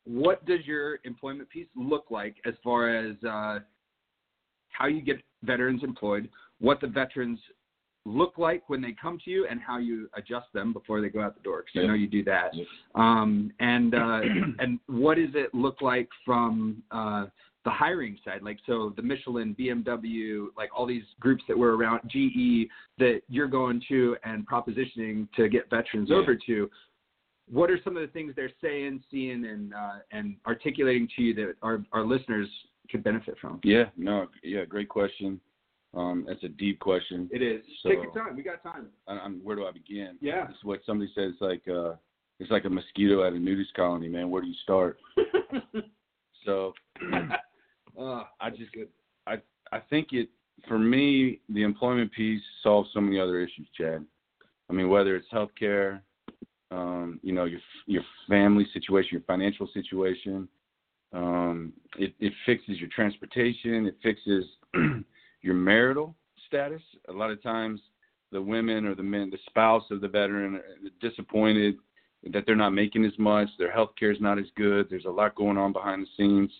what 0.05 0.45
does 0.45 0.65
your 0.65 0.99
employment 1.03 1.49
piece 1.49 1.67
look 1.75 2.05
like 2.09 2.35
as 2.45 2.53
far 2.63 2.95
as 2.95 3.15
uh, 3.27 3.59
how 4.69 4.87
you 4.87 5.01
get 5.01 5.21
veterans 5.43 5.83
employed? 5.83 6.29
What 6.59 6.79
the 6.79 6.87
veterans 6.87 7.39
look 8.05 8.37
like 8.37 8.63
when 8.67 8.81
they 8.81 8.93
come 8.99 9.17
to 9.23 9.31
you 9.31 9.47
and 9.49 9.59
how 9.61 9.77
you 9.77 10.09
adjust 10.15 10.47
them 10.53 10.73
before 10.73 11.01
they 11.01 11.09
go 11.09 11.21
out 11.21 11.35
the 11.35 11.41
door 11.41 11.63
because. 11.65 11.85
I 11.85 11.87
know 11.87 11.93
you 11.93 12.07
do 12.07 12.23
that. 12.25 12.51
Um, 12.95 13.51
and 13.59 13.95
uh, 13.95 14.21
and 14.59 14.79
what 14.87 15.17
does 15.17 15.29
it 15.33 15.53
look 15.53 15.81
like 15.81 16.09
from 16.25 16.83
uh, 16.91 17.25
the 17.63 17.71
hiring 17.71 18.17
side? 18.25 18.41
Like 18.43 18.59
so, 18.65 18.93
the 18.95 19.01
Michelin, 19.01 19.55
BMW, 19.57 20.47
like 20.57 20.69
all 20.75 20.85
these 20.85 21.03
groups 21.19 21.43
that 21.47 21.57
were 21.57 21.77
around 21.77 22.01
GE 22.09 22.67
that 22.97 23.21
you're 23.29 23.47
going 23.47 23.81
to 23.89 24.17
and 24.23 24.47
propositioning 24.47 25.27
to 25.35 25.47
get 25.47 25.69
veterans 25.69 26.09
yeah. 26.09 26.17
over 26.17 26.35
to. 26.47 26.69
What 27.51 27.69
are 27.69 27.79
some 27.83 27.97
of 27.97 28.01
the 28.01 28.07
things 28.07 28.33
they're 28.35 28.51
saying, 28.61 29.03
seeing, 29.11 29.45
and 29.45 29.73
uh, 29.73 29.99
and 30.11 30.35
articulating 30.47 31.07
to 31.15 31.21
you 31.21 31.33
that 31.35 31.55
our 31.61 31.83
our 31.91 32.05
listeners 32.05 32.47
could 32.89 33.03
benefit 33.03 33.35
from? 33.39 33.59
Yeah, 33.63 33.85
no, 33.97 34.27
yeah, 34.43 34.65
great 34.65 34.87
question. 34.87 35.41
Um, 35.95 36.25
that's 36.27 36.43
a 36.43 36.49
deep 36.49 36.79
question. 36.79 37.29
It 37.31 37.41
is. 37.41 37.61
So, 37.83 37.89
Take 37.89 37.99
your 38.01 38.13
time. 38.13 38.35
We 38.35 38.43
got 38.43 38.63
time. 38.63 38.87
I, 39.07 39.13
I'm, 39.13 39.43
where 39.43 39.55
do 39.55 39.65
I 39.65 39.71
begin? 39.71 40.17
Yeah. 40.21 40.49
Is 40.49 40.55
what 40.63 40.79
somebody 40.85 41.11
says. 41.13 41.33
Like 41.39 41.61
uh, 41.67 41.93
it's 42.39 42.49
like 42.49 42.65
a 42.65 42.69
mosquito 42.69 43.25
at 43.25 43.33
a 43.33 43.39
nudist 43.39 43.73
colony, 43.75 44.07
man. 44.07 44.29
Where 44.29 44.41
do 44.41 44.47
you 44.47 44.55
start? 44.63 44.97
so, 46.45 46.73
uh, 47.99 48.23
I 48.41 48.49
just 48.49 48.71
I 49.27 49.35
I 49.71 49.79
think 49.89 50.09
it 50.11 50.29
for 50.67 50.79
me 50.79 51.41
the 51.49 51.63
employment 51.63 52.11
piece 52.11 52.41
solves 52.63 52.89
so 52.93 53.01
many 53.01 53.19
other 53.19 53.39
issues, 53.39 53.67
Chad. 53.77 54.03
I 54.69 54.73
mean, 54.73 54.89
whether 54.89 55.15
it's 55.15 55.27
healthcare, 55.31 56.01
um, 56.71 57.19
you 57.21 57.33
know, 57.33 57.45
your 57.45 57.59
your 57.85 58.03
family 58.27 58.65
situation, 58.73 59.09
your 59.11 59.21
financial 59.21 59.69
situation. 59.73 60.47
Um, 61.11 61.73
it, 61.99 62.15
it 62.19 62.33
fixes 62.43 62.79
your 62.79 62.89
transportation. 62.89 63.85
It 63.85 63.95
fixes 64.01 64.45
your 65.43 65.53
marital 65.53 66.15
status. 66.47 66.81
A 67.09 67.13
lot 67.13 67.29
of 67.29 67.43
times, 67.43 67.79
the 68.31 68.41
women 68.41 68.85
or 68.85 68.95
the 68.95 69.03
men, 69.03 69.29
the 69.29 69.37
spouse 69.45 69.83
of 69.91 70.01
the 70.01 70.07
veteran, 70.07 70.55
are 70.55 70.63
disappointed 71.07 71.75
that 72.31 72.45
they're 72.45 72.55
not 72.55 72.71
making 72.71 73.05
as 73.05 73.17
much. 73.19 73.49
Their 73.59 73.71
health 73.71 73.91
care 73.99 74.11
is 74.11 74.21
not 74.21 74.39
as 74.39 74.45
good. 74.55 74.87
There's 74.89 75.05
a 75.05 75.11
lot 75.11 75.35
going 75.35 75.57
on 75.57 75.73
behind 75.73 76.01
the 76.01 76.07
scenes 76.17 76.51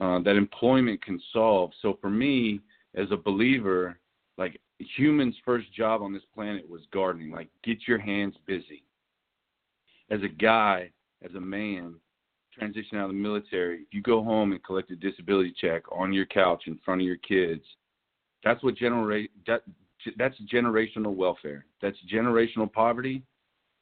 uh, 0.00 0.20
that 0.20 0.36
employment 0.36 1.04
can 1.04 1.20
solve. 1.32 1.72
So 1.82 1.98
for 2.00 2.08
me, 2.08 2.60
as 2.94 3.08
a 3.10 3.16
believer, 3.16 3.98
like 4.38 4.60
humans' 4.78 5.34
first 5.44 5.72
job 5.74 6.00
on 6.00 6.12
this 6.12 6.22
planet 6.34 6.68
was 6.68 6.82
gardening. 6.92 7.30
Like 7.30 7.48
get 7.64 7.86
your 7.86 7.98
hands 7.98 8.34
busy. 8.46 8.84
As 10.10 10.22
a 10.22 10.28
guy, 10.28 10.90
as 11.22 11.34
a 11.34 11.40
man, 11.40 11.94
transition 12.56 12.98
out 12.98 13.04
of 13.04 13.10
the 13.10 13.14
military, 13.14 13.82
if 13.82 13.88
you 13.92 14.02
go 14.02 14.24
home 14.24 14.52
and 14.52 14.64
collect 14.64 14.90
a 14.90 14.96
disability 14.96 15.54
check 15.60 15.82
on 15.92 16.12
your 16.12 16.26
couch 16.26 16.64
in 16.66 16.78
front 16.84 17.00
of 17.00 17.06
your 17.06 17.16
kids, 17.16 17.62
that's 18.44 18.62
what 18.62 18.76
generate 18.76 19.30
that 19.46 19.62
that's 20.16 20.36
generational 20.52 21.14
welfare. 21.14 21.66
That's 21.82 21.96
generational 22.12 22.72
poverty. 22.72 23.22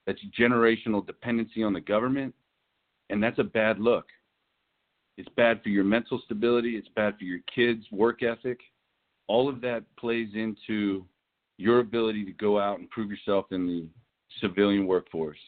That's 0.07 0.21
generational 0.39 1.07
dependency 1.07 1.63
on 1.63 1.73
the 1.73 1.81
government, 1.81 2.35
and 3.11 3.23
that's 3.23 3.39
a 3.39 3.45
bad 3.45 3.79
look. 3.79 4.07
It's 5.17 5.29
bad 5.37 5.63
for 5.63 5.69
your 5.69 5.85
mental 5.85 6.21
stability. 6.25 6.77
It's 6.77 6.89
bad 6.95 7.19
for 7.19 7.25
your 7.25 7.41
kids' 7.55 7.85
work 7.91 8.23
ethic. 8.23 8.61
All 9.27 9.49
of 9.49 9.61
that 9.61 9.85
plays 9.99 10.29
into 10.35 11.05
your 11.59 11.81
ability 11.81 12.25
to 12.25 12.33
go 12.33 12.59
out 12.59 12.79
and 12.79 12.89
prove 12.89 13.11
yourself 13.11 13.47
in 13.51 13.67
the 13.67 13.87
civilian 14.41 14.87
workforce. 14.87 15.39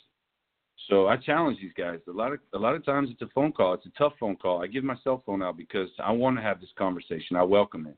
So 0.89 1.07
I 1.07 1.17
challenge 1.17 1.59
these 1.61 1.73
guys. 1.77 2.01
A 2.09 2.11
lot 2.11 2.33
of 2.33 2.41
a 2.53 2.59
lot 2.59 2.75
of 2.75 2.85
times 2.85 3.11
it's 3.11 3.23
a 3.23 3.29
phone 3.35 3.53
call. 3.53 3.75
It's 3.75 3.87
a 3.87 3.99
tough 3.99 4.15
phone 4.19 4.37
call. 4.37 4.63
I 4.63 4.67
give 4.67 4.83
my 4.83 4.97
cell 5.05 5.23
phone 5.25 5.43
out 5.43 5.57
because 5.57 5.89
I 6.03 6.11
want 6.11 6.37
to 6.37 6.43
have 6.43 6.61
this 6.61 6.71
conversation. 6.77 7.37
I 7.37 7.43
welcome 7.43 7.87
it. 7.87 7.97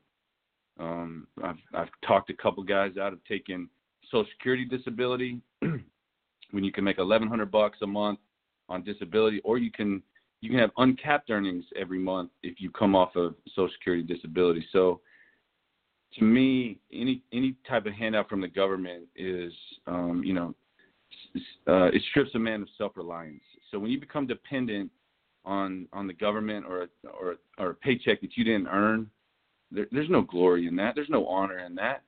Um, 0.79 1.27
I've 1.43 1.57
I've 1.73 1.89
talked 2.05 2.29
a 2.29 2.33
couple 2.33 2.63
guys 2.63 2.97
out 2.97 3.13
of 3.13 3.19
taking 3.25 3.69
Social 4.11 4.25
Security 4.37 4.65
disability 4.65 5.39
when 5.59 6.63
you 6.63 6.71
can 6.71 6.83
make 6.83 6.97
1,100 6.97 7.51
bucks 7.51 7.79
a 7.81 7.87
month 7.87 8.19
on 8.69 8.83
disability, 8.83 9.41
or 9.43 9.57
you 9.57 9.71
can 9.71 10.01
you 10.41 10.49
can 10.49 10.59
have 10.59 10.71
uncapped 10.77 11.29
earnings 11.29 11.65
every 11.75 11.99
month 11.99 12.31
if 12.41 12.59
you 12.59 12.69
come 12.71 12.95
off 12.95 13.15
of 13.15 13.35
Social 13.49 13.69
Security 13.77 14.03
disability. 14.03 14.65
So 14.71 15.01
to 16.17 16.23
me, 16.23 16.79
any 16.91 17.21
any 17.31 17.55
type 17.67 17.85
of 17.85 17.93
handout 17.93 18.29
from 18.29 18.41
the 18.41 18.47
government 18.47 19.05
is, 19.15 19.53
um, 19.87 20.21
you 20.23 20.33
know, 20.33 20.53
uh, 21.67 21.85
it 21.85 22.01
strips 22.09 22.31
a 22.35 22.39
man 22.39 22.61
of 22.61 22.67
self-reliance. 22.77 23.43
So 23.71 23.79
when 23.79 23.89
you 23.89 23.99
become 23.99 24.27
dependent 24.27 24.91
on 25.45 25.87
on 25.93 26.07
the 26.07 26.13
government 26.13 26.65
or 26.67 26.87
or 27.03 27.37
or 27.57 27.71
a 27.71 27.75
paycheck 27.75 28.21
that 28.21 28.37
you 28.37 28.43
didn't 28.43 28.67
earn, 28.67 29.09
there, 29.73 29.87
there's 29.91 30.09
no 30.09 30.21
glory 30.21 30.67
in 30.67 30.75
that. 30.77 30.95
There's 30.95 31.09
no 31.09 31.27
honor 31.27 31.59
in 31.59 31.75
that, 31.75 32.03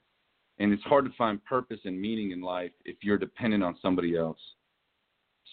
and 0.59 0.71
it's 0.71 0.83
hard 0.83 1.05
to 1.05 1.11
find 1.17 1.43
purpose 1.43 1.79
and 1.85 1.99
meaning 1.99 2.31
in 2.31 2.41
life 2.41 2.71
if 2.85 2.97
you're 3.01 3.17
dependent 3.17 3.63
on 3.63 3.77
somebody 3.81 4.15
else. 4.15 4.39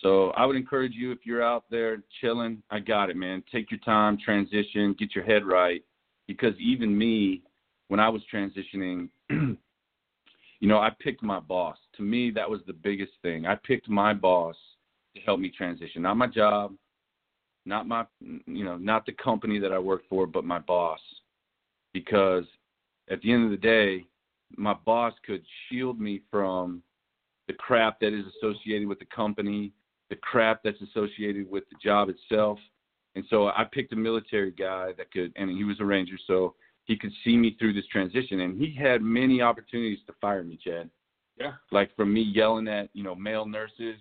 So 0.02 0.30
I 0.30 0.46
would 0.46 0.56
encourage 0.56 0.94
you 0.94 1.12
if 1.12 1.18
you're 1.24 1.44
out 1.44 1.64
there 1.70 2.02
chilling, 2.20 2.62
I 2.70 2.80
got 2.80 3.10
it, 3.10 3.16
man. 3.16 3.42
Take 3.52 3.70
your 3.70 3.80
time, 3.80 4.18
transition, 4.22 4.96
get 4.98 5.14
your 5.14 5.24
head 5.24 5.44
right, 5.44 5.82
because 6.26 6.54
even 6.58 6.96
me, 6.96 7.42
when 7.88 8.00
I 8.00 8.08
was 8.08 8.22
transitioning, 8.32 9.08
you 9.30 10.68
know, 10.68 10.78
I 10.78 10.90
picked 11.00 11.22
my 11.22 11.40
boss. 11.40 11.76
To 11.96 12.02
me, 12.02 12.30
that 12.30 12.48
was 12.48 12.60
the 12.66 12.72
biggest 12.72 13.12
thing. 13.22 13.46
I 13.46 13.54
picked 13.54 13.88
my 13.88 14.14
boss 14.14 14.56
to 15.14 15.20
help 15.20 15.40
me 15.40 15.50
transition, 15.50 16.02
not 16.02 16.16
my 16.16 16.26
job, 16.26 16.74
not 17.64 17.86
my, 17.86 18.04
you 18.20 18.64
know, 18.64 18.76
not 18.76 19.06
the 19.06 19.12
company 19.12 19.58
that 19.58 19.72
I 19.72 19.78
worked 19.78 20.08
for, 20.08 20.26
but 20.26 20.44
my 20.44 20.58
boss, 20.58 21.00
because 21.93 22.45
at 23.11 23.20
the 23.22 23.32
end 23.32 23.45
of 23.45 23.51
the 23.51 23.57
day, 23.57 24.07
my 24.57 24.74
boss 24.84 25.14
could 25.24 25.43
shield 25.68 26.01
me 26.01 26.22
from 26.30 26.82
the 27.49 27.55
crap 27.55 28.01
that 28.01 28.12
is 28.12 28.24
associated 28.36 28.86
with 28.86 28.99
the 28.99 29.07
company, 29.07 29.72
the 30.11 30.16
crap 30.16 30.62
that's 30.62 30.80
associated 30.80 31.51
with 31.51 31.64
the 31.70 31.76
job 31.82 32.09
itself. 32.09 32.59
And 33.14 33.24
so 33.28 33.49
I 33.49 33.64
picked 33.70 33.93
a 33.93 33.97
military 33.97 34.53
guy 34.53 34.93
that 34.97 35.11
could, 35.11 35.32
and 35.36 35.51
he 35.51 35.64
was 35.64 35.80
a 35.80 35.84
ranger, 35.84 36.16
so 36.26 36.55
he 36.84 36.97
could 36.97 37.12
see 37.24 37.36
me 37.36 37.57
through 37.59 37.74
this 37.74 37.86
transition. 37.86 38.40
And 38.40 38.59
he 38.59 38.74
had 38.74 39.03
many 39.03 39.43
opportunities 39.43 39.99
to 40.07 40.14
fire 40.20 40.45
me, 40.45 40.59
Chad. 40.62 40.90
Yeah. 41.38 41.53
Like 41.70 41.95
from 41.97 42.12
me 42.12 42.22
yelling 42.22 42.68
at, 42.68 42.90
you 42.93 43.03
know, 43.03 43.14
male 43.14 43.47
nurses 43.47 43.97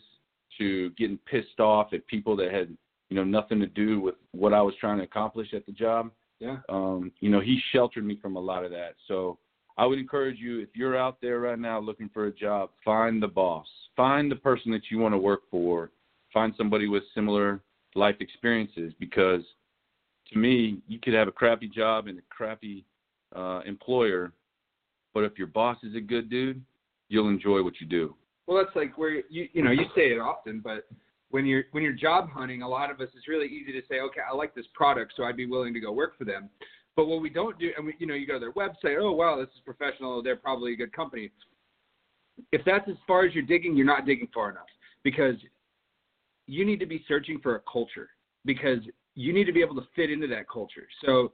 to 0.57 0.89
getting 0.91 1.17
pissed 1.29 1.59
off 1.59 1.93
at 1.93 2.05
people 2.07 2.35
that 2.37 2.51
had, 2.51 2.75
you 3.09 3.15
know, 3.15 3.23
nothing 3.23 3.59
to 3.59 3.67
do 3.67 3.99
with 3.99 4.15
what 4.31 4.53
I 4.53 4.61
was 4.61 4.75
trying 4.79 4.97
to 4.97 5.03
accomplish 5.03 5.53
at 5.53 5.65
the 5.65 5.71
job. 5.71 6.11
Yeah. 6.41 6.57
Um, 6.69 7.11
you 7.19 7.29
know, 7.29 7.39
he 7.39 7.61
sheltered 7.71 8.03
me 8.03 8.17
from 8.19 8.35
a 8.35 8.39
lot 8.39 8.65
of 8.65 8.71
that. 8.71 8.95
So 9.07 9.37
I 9.77 9.85
would 9.85 9.99
encourage 9.99 10.39
you 10.39 10.59
if 10.59 10.69
you're 10.73 10.97
out 10.97 11.21
there 11.21 11.39
right 11.39 11.59
now 11.59 11.79
looking 11.79 12.09
for 12.09 12.25
a 12.25 12.31
job, 12.31 12.71
find 12.83 13.21
the 13.21 13.27
boss. 13.27 13.67
Find 13.95 14.29
the 14.29 14.35
person 14.35 14.71
that 14.71 14.81
you 14.89 14.97
want 14.97 15.13
to 15.13 15.19
work 15.19 15.41
for. 15.51 15.91
Find 16.33 16.53
somebody 16.57 16.87
with 16.87 17.03
similar 17.13 17.61
life 17.93 18.15
experiences 18.19 18.91
because 18.99 19.41
to 20.31 20.39
me, 20.39 20.81
you 20.87 20.97
could 20.99 21.13
have 21.13 21.27
a 21.27 21.31
crappy 21.31 21.67
job 21.67 22.07
and 22.07 22.17
a 22.17 22.21
crappy 22.29 22.85
uh, 23.35 23.61
employer, 23.65 24.31
but 25.13 25.23
if 25.23 25.37
your 25.37 25.47
boss 25.47 25.77
is 25.83 25.95
a 25.95 26.01
good 26.01 26.29
dude, 26.29 26.61
you'll 27.09 27.29
enjoy 27.29 27.61
what 27.63 27.79
you 27.79 27.85
do. 27.85 28.15
Well, 28.47 28.63
that's 28.63 28.75
like 28.75 28.97
where 28.97 29.21
you 29.29 29.47
you 29.53 29.61
know 29.61 29.71
you 29.71 29.85
say 29.95 30.11
it 30.11 30.19
often, 30.19 30.59
but 30.59 30.87
when 31.31 31.45
you're 31.45 31.63
when 31.71 31.83
you're 31.83 31.93
job 31.93 32.29
hunting, 32.29 32.61
a 32.61 32.67
lot 32.67 32.91
of 32.91 33.01
us 33.01 33.09
it's 33.15 33.27
really 33.27 33.47
easy 33.47 33.71
to 33.71 33.81
say, 33.89 33.99
okay, 33.99 34.21
I 34.29 34.35
like 34.35 34.53
this 34.53 34.65
product, 34.73 35.13
so 35.15 35.23
I'd 35.23 35.37
be 35.37 35.45
willing 35.45 35.73
to 35.73 35.79
go 35.79 35.91
work 35.91 36.17
for 36.17 36.25
them. 36.25 36.49
But 36.95 37.07
what 37.07 37.21
we 37.21 37.29
don't 37.29 37.57
do, 37.57 37.71
and 37.77 37.85
we, 37.85 37.95
you 37.99 38.05
know, 38.05 38.13
you 38.13 38.27
go 38.27 38.33
to 38.33 38.39
their 38.39 38.51
website, 38.51 38.97
oh 38.99 39.13
wow, 39.13 39.37
this 39.37 39.49
is 39.55 39.61
professional, 39.65 40.21
they're 40.21 40.35
probably 40.35 40.73
a 40.73 40.75
good 40.75 40.93
company. 40.93 41.31
If 42.51 42.61
that's 42.65 42.87
as 42.89 42.95
far 43.07 43.25
as 43.25 43.33
you're 43.33 43.43
digging, 43.43 43.75
you're 43.75 43.85
not 43.85 44.05
digging 44.05 44.27
far 44.33 44.49
enough 44.49 44.67
because 45.03 45.35
you 46.47 46.65
need 46.65 46.79
to 46.79 46.85
be 46.85 47.03
searching 47.07 47.39
for 47.41 47.55
a 47.55 47.61
culture 47.71 48.09
because 48.45 48.79
you 49.15 49.33
need 49.33 49.45
to 49.45 49.53
be 49.53 49.61
able 49.61 49.75
to 49.75 49.87
fit 49.95 50.09
into 50.09 50.27
that 50.27 50.49
culture. 50.49 50.87
So 51.03 51.31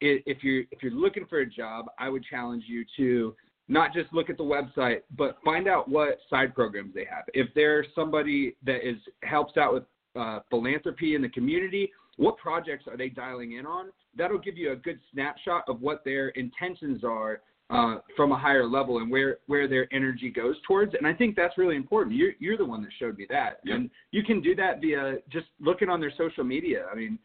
if 0.00 0.42
you're 0.42 0.64
if 0.70 0.82
you're 0.82 0.92
looking 0.92 1.26
for 1.26 1.40
a 1.40 1.46
job, 1.46 1.86
I 1.98 2.08
would 2.08 2.24
challenge 2.24 2.64
you 2.66 2.84
to 2.96 3.34
not 3.68 3.94
just 3.94 4.12
look 4.12 4.28
at 4.28 4.36
the 4.36 4.44
website, 4.44 5.00
but 5.16 5.38
find 5.44 5.66
out 5.68 5.88
what 5.88 6.18
side 6.28 6.54
programs 6.54 6.94
they 6.94 7.06
have. 7.10 7.24
If 7.32 7.48
there's 7.54 7.86
somebody 7.94 8.56
that 8.64 8.86
is 8.86 8.96
helps 9.22 9.56
out 9.56 9.72
with 9.72 9.84
uh, 10.16 10.40
philanthropy 10.50 11.14
in 11.14 11.22
the 11.22 11.28
community, 11.30 11.90
what 12.16 12.36
projects 12.36 12.86
are 12.86 12.96
they 12.96 13.08
dialing 13.08 13.52
in 13.52 13.66
on? 13.66 13.86
That'll 14.16 14.38
give 14.38 14.56
you 14.56 14.72
a 14.72 14.76
good 14.76 15.00
snapshot 15.12 15.64
of 15.66 15.80
what 15.80 16.04
their 16.04 16.28
intentions 16.30 17.02
are 17.02 17.40
uh, 17.70 17.96
from 18.14 18.30
a 18.32 18.38
higher 18.38 18.66
level 18.66 18.98
and 18.98 19.10
where 19.10 19.38
where 19.46 19.66
their 19.66 19.88
energy 19.92 20.30
goes 20.30 20.56
towards. 20.66 20.94
And 20.94 21.06
I 21.06 21.14
think 21.14 21.34
that's 21.34 21.56
really 21.56 21.76
important. 21.76 22.14
You're 22.14 22.32
you're 22.38 22.58
the 22.58 22.64
one 22.64 22.82
that 22.82 22.90
showed 22.98 23.16
me 23.16 23.26
that, 23.30 23.60
Yep. 23.64 23.76
and 23.76 23.90
you 24.12 24.22
can 24.22 24.40
do 24.42 24.54
that 24.56 24.80
via 24.82 25.16
just 25.32 25.46
looking 25.58 25.88
on 25.88 26.00
their 26.00 26.12
social 26.16 26.44
media. 26.44 26.84
I 26.92 26.94
mean. 26.94 27.18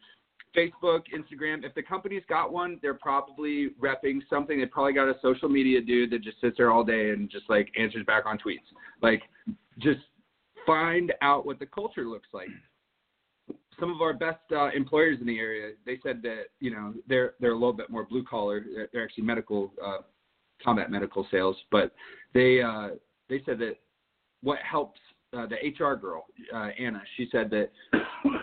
Facebook, 0.56 1.02
Instagram. 1.14 1.64
If 1.64 1.74
the 1.74 1.82
company's 1.82 2.22
got 2.28 2.52
one, 2.52 2.78
they're 2.82 2.94
probably 2.94 3.70
repping 3.80 4.20
something. 4.28 4.58
They 4.58 4.66
probably 4.66 4.92
got 4.92 5.08
a 5.08 5.14
social 5.22 5.48
media 5.48 5.80
dude 5.80 6.10
that 6.10 6.22
just 6.22 6.40
sits 6.40 6.56
there 6.56 6.70
all 6.70 6.84
day 6.84 7.10
and 7.10 7.30
just 7.30 7.48
like 7.48 7.68
answers 7.78 8.04
back 8.06 8.26
on 8.26 8.38
tweets. 8.38 8.58
Like, 9.02 9.22
just 9.78 10.00
find 10.66 11.12
out 11.22 11.46
what 11.46 11.58
the 11.58 11.66
culture 11.66 12.04
looks 12.04 12.28
like. 12.32 12.48
Some 13.78 13.90
of 13.90 14.00
our 14.02 14.12
best 14.12 14.40
uh, 14.52 14.70
employers 14.74 15.18
in 15.20 15.26
the 15.26 15.38
area, 15.38 15.72
they 15.86 15.98
said 16.02 16.20
that 16.22 16.44
you 16.58 16.70
know 16.70 16.92
they're 17.08 17.34
they're 17.40 17.52
a 17.52 17.58
little 17.58 17.72
bit 17.72 17.88
more 17.88 18.04
blue 18.04 18.24
collar. 18.24 18.64
They're, 18.74 18.88
they're 18.92 19.04
actually 19.04 19.24
medical, 19.24 19.72
uh, 19.82 19.98
combat 20.62 20.90
medical 20.90 21.26
sales, 21.30 21.56
but 21.70 21.92
they 22.34 22.60
uh, 22.60 22.90
they 23.30 23.40
said 23.46 23.58
that 23.60 23.76
what 24.42 24.58
helps 24.58 25.00
uh, 25.36 25.46
the 25.46 25.56
HR 25.56 25.94
girl, 25.94 26.26
uh, 26.52 26.68
Anna, 26.78 27.02
she 27.16 27.28
said 27.30 27.50
that 27.50 27.70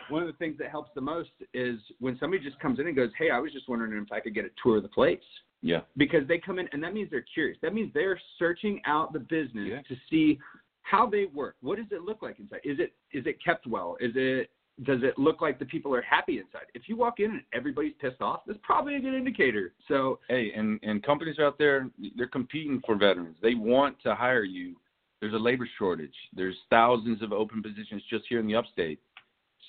one 0.10 0.22
of 0.22 0.28
the 0.28 0.38
things 0.38 0.58
that 0.60 0.70
helps 0.70 0.92
the 0.96 1.02
most 1.02 1.30
is 1.54 1.80
when 2.00 2.18
somebody 2.20 2.42
just 2.44 2.60
comes 2.60 2.80
in 2.80 2.88
and 2.88 2.96
goes, 2.96 3.10
"Hey, 3.18 3.30
I 3.30 3.40
was 3.40 3.52
just 3.52 3.68
wondering 3.68 4.02
if 4.02 4.12
I 4.12 4.20
could 4.20 4.34
get 4.34 4.46
a 4.46 4.50
tour 4.62 4.78
of 4.78 4.84
the 4.84 4.90
place." 4.90 5.20
Yeah. 5.62 5.82
Because 5.98 6.26
they 6.28 6.38
come 6.38 6.60
in 6.60 6.70
and 6.72 6.84
that 6.84 6.94
means 6.94 7.10
they're 7.10 7.26
curious. 7.34 7.58
That 7.62 7.74
means 7.74 7.92
they're 7.94 8.20
searching 8.38 8.82
out 8.86 9.12
the 9.12 9.20
business 9.20 9.68
Yeah. 9.68 9.82
to 9.82 9.96
see 10.10 10.40
how 10.84 11.06
they 11.08 11.26
work. 11.26 11.56
What 11.62 11.78
does 11.78 11.92
it 11.92 12.04
look 12.04 12.22
like 12.22 12.40
inside? 12.40 12.62
Is 12.64 12.80
it 12.80 12.94
is 13.12 13.26
it 13.26 13.44
kept 13.44 13.68
well? 13.68 13.98
Is 14.00 14.16
it 14.16 14.50
does 14.84 15.02
it 15.02 15.18
look 15.18 15.42
like 15.42 15.58
the 15.58 15.66
people 15.66 15.94
are 15.94 16.02
happy 16.04 16.38
inside? 16.38 16.68
If 16.76 16.88
you 16.88 16.96
walk 16.96 17.20
in 17.20 17.32
and 17.32 17.42
everybody's 17.52 17.96
pissed 18.00 18.22
off, 18.22 18.42
that's 18.46 18.60
probably 18.62 18.96
a 18.96 19.00
good 19.00 19.16
indicator. 19.16 19.74
So 19.88 20.20
Hey, 20.30 20.54
and 20.54 20.80
and 20.84 21.04
companies 21.04 21.40
out 21.40 21.58
there, 21.58 21.90
they're 22.16 22.28
competing 22.28 22.82
for 22.86 22.96
veterans. 22.96 23.38
They 23.42 23.56
want 23.56 24.00
to 24.04 24.16
hire 24.16 24.44
you. 24.44 24.78
There's 25.20 25.34
a 25.34 25.38
labor 25.38 25.68
shortage. 25.78 26.14
There's 26.34 26.56
thousands 26.70 27.22
of 27.22 27.34
open 27.34 27.64
positions 27.64 28.04
just 28.10 28.26
here 28.30 28.40
in 28.40 28.48
the 28.48 28.56
upstate. 28.56 29.00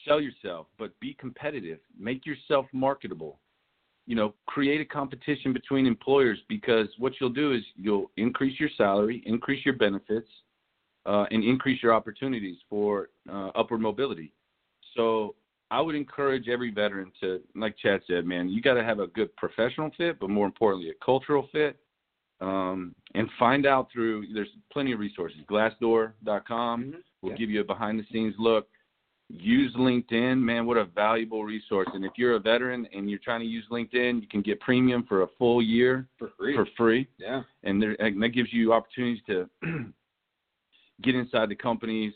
Sell 0.07 0.21
yourself, 0.21 0.67
but 0.79 0.99
be 1.01 1.15
competitive. 1.15 1.79
Make 1.99 2.27
yourself 2.27 2.67
marketable. 2.73 3.39
You 4.07 4.15
know, 4.17 4.35
create 4.47 4.81
a 4.81 4.85
competition 4.85 5.53
between 5.53 5.87
employers 5.87 6.39
because 6.49 6.89
what 6.99 7.15
you'll 7.21 7.31
do 7.31 7.53
is 7.53 7.63
you'll 7.77 8.11
increase 8.17 8.59
your 8.59 8.71
salary, 8.77 9.23
increase 9.27 9.65
your 9.65 9.75
benefits, 9.75 10.29
uh, 11.07 11.25
and 11.31 11.43
increase 11.45 11.83
your 11.83 11.93
opportunities 11.93 12.57
for 12.69 13.11
uh, 13.31 13.49
upward 13.55 13.81
mobility. 13.81 14.33
So 14.97 15.35
I 15.71 15.81
would 15.81 15.95
encourage 15.95 16.49
every 16.49 16.71
veteran 16.71 17.13
to, 17.21 17.41
like 17.55 17.77
Chad 17.77 18.01
said, 18.07 18.25
man, 18.25 18.49
you 18.49 18.63
got 18.63 18.75
to 18.75 18.85
have 18.85 19.01
a 19.01 19.07
good 19.09 19.35
professional 19.37 19.91
fit, 19.97 20.19
but 20.19 20.31
more 20.31 20.47
importantly, 20.47 20.91
a 20.91 21.05
cultural 21.05 21.49
fit. 21.53 21.79
Um, 22.41 22.95
and 23.15 23.29
find 23.39 23.67
out 23.67 23.89
through, 23.93 24.33
there's 24.33 24.49
plenty 24.73 24.93
of 24.93 25.01
resources. 25.01 25.39
Glassdoor.com 25.51 26.95
will 27.23 27.31
Yeah. 27.31 27.37
give 27.37 27.51
you 27.51 27.61
a 27.61 27.65
behind 27.65 27.99
the 27.99 28.05
scenes 28.13 28.35
look. 28.39 28.69
Use 29.31 29.75
LinkedIn, 29.75 30.39
man, 30.41 30.65
what 30.65 30.77
a 30.79 30.85
valuable 30.87 31.45
resource. 31.45 31.89
And 31.93 32.05
if 32.05 32.13
you're 32.17 32.35
a 32.37 32.39
veteran 32.39 32.87
and 32.95 33.11
you're 33.11 33.19
trying 33.19 33.41
to 33.41 33.47
use 33.47 33.67
LinkedIn, 33.71 34.23
you 34.23 34.27
can 34.29 34.41
get 34.41 34.59
premium 34.61 35.03
for 35.05 35.23
a 35.23 35.27
full 35.39 35.61
year 35.61 36.07
for 36.19 36.31
free. 36.39 36.55
for 36.55 36.67
free 36.77 37.07
yeah. 37.19 37.43
and, 37.65 37.83
there, 37.83 37.95
and 38.01 38.23
that 38.23 38.31
gives 38.31 38.53
you 38.53 38.73
opportunities 38.73 39.23
to 39.27 39.51
get 41.03 41.15
inside 41.15 41.51
the 41.51 41.55
companies, 41.57 42.15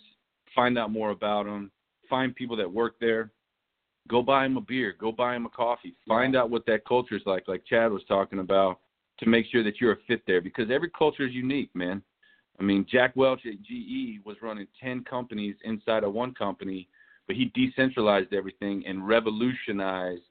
find 0.55 0.79
out 0.79 0.91
more 0.91 1.11
about 1.11 1.45
them, 1.45 1.70
find 2.09 2.35
people 2.35 2.57
that 2.57 2.70
work 2.73 2.95
there, 3.01 3.31
go 4.09 4.23
buy 4.23 4.43
them 4.45 4.57
a 4.57 4.61
beer, 4.61 4.95
go 4.99 5.12
buy 5.12 5.35
them 5.35 5.47
a 5.47 5.51
coffee, 5.51 5.95
find 6.09 6.35
out 6.35 6.49
what 6.51 6.64
that 6.66 6.85
culture 6.87 7.14
is 7.16 7.23
like, 7.27 7.47
like 7.47 7.62
Chad 7.66 7.93
was 7.93 8.03
talking 8.09 8.39
about, 8.39 8.81
to 9.18 9.28
make 9.28 9.46
sure 9.50 9.62
that 9.62 9.80
you're 9.80 9.92
a 9.92 9.98
fit 10.06 10.22
there 10.26 10.40
because 10.40 10.70
every 10.70 10.90
culture 10.90 11.26
is 11.26 11.32
unique, 11.32 11.70
man. 11.74 12.02
I 12.60 12.62
mean, 12.62 12.86
Jack 12.90 13.16
Welch 13.16 13.40
at 13.46 13.62
GE 13.62 14.24
was 14.24 14.36
running 14.42 14.66
10 14.82 15.04
companies 15.04 15.56
inside 15.64 16.04
of 16.04 16.12
one 16.12 16.34
company, 16.34 16.88
but 17.26 17.36
he 17.36 17.46
decentralized 17.54 18.32
everything 18.32 18.84
and 18.86 19.06
revolutionized 19.06 20.22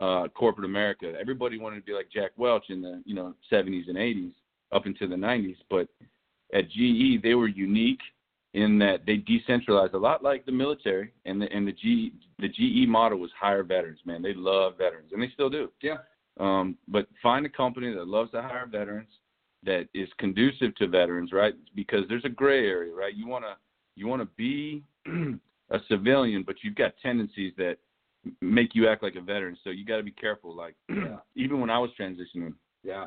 uh, 0.00 0.28
corporate 0.28 0.66
America. 0.66 1.14
Everybody 1.18 1.58
wanted 1.58 1.76
to 1.76 1.82
be 1.82 1.92
like 1.92 2.10
Jack 2.12 2.32
Welch 2.36 2.64
in 2.68 2.82
the 2.82 3.02
you 3.06 3.14
know 3.14 3.34
70s 3.50 3.88
and 3.88 3.96
80s 3.96 4.32
up 4.72 4.86
into 4.86 5.06
the 5.06 5.14
90s, 5.14 5.56
but 5.70 5.88
at 6.52 6.68
GE 6.70 7.22
they 7.22 7.34
were 7.34 7.48
unique 7.48 8.00
in 8.54 8.78
that 8.78 9.04
they 9.06 9.16
decentralized 9.16 9.94
a 9.94 9.98
lot 9.98 10.22
like 10.22 10.46
the 10.46 10.52
military, 10.52 11.12
and 11.24 11.40
the 11.40 11.50
and 11.52 11.66
the 11.66 11.72
G 11.72 12.12
the 12.38 12.48
GE 12.48 12.88
model 12.88 13.18
was 13.18 13.30
hire 13.38 13.62
veterans. 13.62 14.00
Man, 14.04 14.22
they 14.22 14.34
love 14.34 14.78
veterans, 14.78 15.10
and 15.12 15.22
they 15.22 15.30
still 15.34 15.50
do. 15.50 15.70
Yeah. 15.82 15.98
Um, 16.38 16.76
but 16.88 17.06
find 17.22 17.46
a 17.46 17.48
company 17.48 17.92
that 17.94 18.08
loves 18.08 18.30
to 18.32 18.42
hire 18.42 18.66
veterans, 18.66 19.08
that 19.64 19.88
is 19.94 20.08
conducive 20.18 20.74
to 20.76 20.86
veterans, 20.86 21.32
right? 21.32 21.54
Because 21.74 22.04
there's 22.08 22.24
a 22.24 22.30
gray 22.30 22.66
area, 22.68 22.92
right? 22.92 23.14
You 23.14 23.26
wanna 23.26 23.56
you 23.96 24.06
wanna 24.06 24.28
be 24.36 24.82
a 25.06 25.78
civilian, 25.88 26.42
but 26.42 26.56
you've 26.62 26.74
got 26.74 26.92
tendencies 27.02 27.52
that 27.56 27.76
make 28.40 28.74
you 28.74 28.88
act 28.88 29.02
like 29.02 29.16
a 29.16 29.20
veteran. 29.20 29.56
So 29.64 29.70
you 29.70 29.84
got 29.84 29.98
to 29.98 30.02
be 30.02 30.10
careful. 30.10 30.54
Like 30.54 30.74
Yeah. 30.88 31.18
even 31.34 31.60
when 31.60 31.70
I 31.70 31.78
was 31.78 31.90
transitioning, 31.98 32.54
Yeah. 32.82 33.06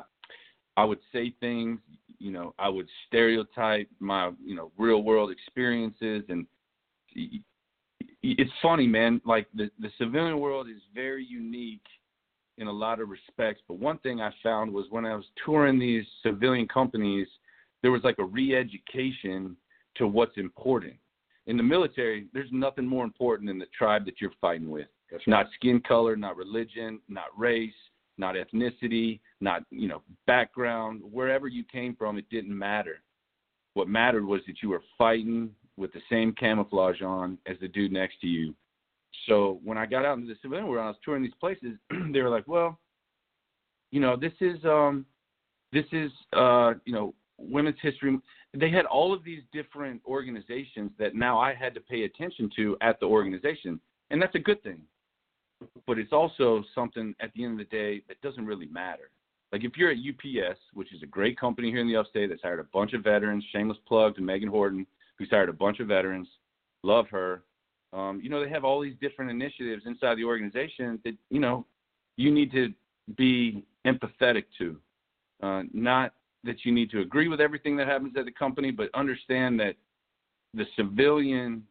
I 0.76 0.84
would 0.84 1.00
say 1.12 1.34
things, 1.40 1.78
you 2.18 2.30
know, 2.30 2.54
I 2.58 2.68
would 2.68 2.88
stereotype 3.06 3.88
my, 3.98 4.30
you 4.42 4.54
know, 4.54 4.70
real 4.78 5.02
world 5.02 5.30
experiences 5.30 6.24
and 6.28 6.46
it's 8.22 8.52
funny, 8.62 8.86
man, 8.86 9.20
like 9.24 9.46
the 9.54 9.70
the 9.80 9.90
civilian 9.98 10.38
world 10.38 10.68
is 10.68 10.80
very 10.94 11.24
unique 11.24 11.84
in 12.60 12.66
a 12.66 12.72
lot 12.72 13.00
of 13.00 13.08
respects, 13.08 13.62
but 13.66 13.78
one 13.78 13.98
thing 13.98 14.20
I 14.20 14.30
found 14.42 14.72
was 14.72 14.86
when 14.90 15.06
I 15.06 15.16
was 15.16 15.24
touring 15.44 15.78
these 15.78 16.04
civilian 16.22 16.68
companies, 16.68 17.26
there 17.82 17.90
was 17.90 18.04
like 18.04 18.18
a 18.18 18.24
re-education 18.24 19.56
to 19.96 20.06
what's 20.06 20.36
important. 20.36 20.94
In 21.46 21.56
the 21.56 21.62
military, 21.62 22.26
there's 22.34 22.50
nothing 22.52 22.86
more 22.86 23.04
important 23.04 23.48
than 23.48 23.58
the 23.58 23.66
tribe 23.76 24.04
that 24.04 24.20
you're 24.20 24.32
fighting 24.40 24.70
with. 24.70 24.86
That's 25.10 25.26
Not 25.26 25.46
skin 25.54 25.80
color, 25.80 26.14
not 26.14 26.36
religion, 26.36 27.00
not 27.08 27.26
race, 27.36 27.72
not 28.18 28.36
ethnicity, 28.36 29.18
not 29.40 29.64
you 29.70 29.88
know 29.88 30.02
background, 30.26 31.00
wherever 31.10 31.48
you 31.48 31.64
came 31.64 31.96
from, 31.96 32.18
it 32.18 32.28
didn't 32.30 32.56
matter. 32.56 33.00
What 33.74 33.88
mattered 33.88 34.24
was 34.24 34.42
that 34.46 34.62
you 34.62 34.68
were 34.68 34.82
fighting 34.98 35.50
with 35.76 35.92
the 35.92 36.02
same 36.10 36.32
camouflage 36.34 37.02
on 37.02 37.38
as 37.46 37.56
the 37.60 37.68
dude 37.68 37.92
next 37.92 38.20
to 38.20 38.26
you. 38.26 38.54
So 39.26 39.60
when 39.64 39.78
I 39.78 39.86
got 39.86 40.04
out 40.04 40.18
into 40.18 40.28
the 40.32 40.38
civilian 40.42 40.68
world, 40.68 40.84
I 40.84 40.88
was 40.88 40.96
touring 41.04 41.22
these 41.22 41.32
places. 41.40 41.76
they 42.12 42.20
were 42.20 42.30
like, 42.30 42.46
"Well, 42.46 42.78
you 43.90 44.00
know, 44.00 44.16
this 44.16 44.32
is 44.40 44.64
um, 44.64 45.06
this 45.72 45.86
is 45.92 46.10
uh, 46.32 46.74
you 46.84 46.92
know, 46.92 47.14
women's 47.38 47.78
history." 47.82 48.18
They 48.54 48.70
had 48.70 48.86
all 48.86 49.12
of 49.12 49.22
these 49.22 49.42
different 49.52 50.00
organizations 50.06 50.90
that 50.98 51.14
now 51.14 51.38
I 51.38 51.54
had 51.54 51.74
to 51.74 51.80
pay 51.80 52.02
attention 52.02 52.50
to 52.56 52.76
at 52.80 52.98
the 52.98 53.06
organization, 53.06 53.80
and 54.10 54.20
that's 54.20 54.34
a 54.34 54.40
good 54.40 54.62
thing 54.62 54.82
but 55.86 55.98
it's 55.98 56.12
also 56.12 56.64
something 56.74 57.14
at 57.20 57.32
the 57.34 57.44
end 57.44 57.52
of 57.52 57.58
the 57.58 57.76
day 57.76 58.02
that 58.08 58.20
doesn't 58.22 58.46
really 58.46 58.66
matter. 58.66 59.10
Like 59.52 59.64
if 59.64 59.72
you're 59.76 59.90
at 59.90 59.96
UPS, 59.96 60.58
which 60.74 60.92
is 60.94 61.02
a 61.02 61.06
great 61.06 61.38
company 61.38 61.70
here 61.70 61.80
in 61.80 61.88
the 61.88 61.96
upstate 61.96 62.30
that's 62.30 62.42
hired 62.42 62.60
a 62.60 62.64
bunch 62.64 62.92
of 62.92 63.02
veterans, 63.02 63.44
shameless 63.52 63.78
plug 63.86 64.14
to 64.16 64.22
Megan 64.22 64.48
Horton, 64.48 64.86
who's 65.18 65.30
hired 65.30 65.48
a 65.48 65.54
bunch 65.54 65.80
of 65.80 65.88
veterans, 65.88 66.28
love 66.82 67.06
her. 67.10 67.42
Um, 67.92 68.20
you 68.22 68.30
know, 68.30 68.42
they 68.42 68.50
have 68.50 68.64
all 68.64 68.80
these 68.80 68.94
different 69.00 69.30
initiatives 69.30 69.82
inside 69.86 70.16
the 70.16 70.24
organization 70.24 71.00
that, 71.04 71.14
you 71.30 71.40
know, 71.40 71.66
you 72.16 72.30
need 72.30 72.52
to 72.52 72.72
be 73.16 73.64
empathetic 73.86 74.44
to. 74.58 74.76
Uh, 75.42 75.62
not 75.72 76.14
that 76.44 76.64
you 76.64 76.72
need 76.72 76.90
to 76.90 77.00
agree 77.00 77.28
with 77.28 77.40
everything 77.40 77.76
that 77.76 77.88
happens 77.88 78.14
at 78.16 78.24
the 78.24 78.32
company, 78.32 78.70
but 78.70 78.88
understand 78.94 79.58
that 79.60 79.74
the 80.54 80.64
civilian 80.76 81.64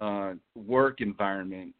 uh, 0.00 0.32
work 0.54 1.00
environment 1.00 1.74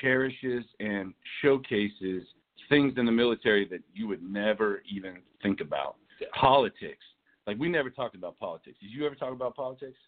cherishes 0.00 0.64
and 0.80 1.12
showcases 1.40 2.22
things 2.68 2.94
in 2.96 3.06
the 3.06 3.12
military 3.12 3.66
that 3.68 3.80
you 3.94 4.06
would 4.06 4.22
never 4.22 4.82
even 4.90 5.16
think 5.42 5.60
about. 5.60 5.96
Politics. 6.38 7.04
Like 7.46 7.58
we 7.58 7.68
never 7.68 7.90
talked 7.90 8.14
about 8.14 8.38
politics. 8.38 8.78
Did 8.80 8.90
you 8.90 9.04
ever 9.04 9.14
talk 9.14 9.32
about 9.32 9.56
politics? 9.56 9.98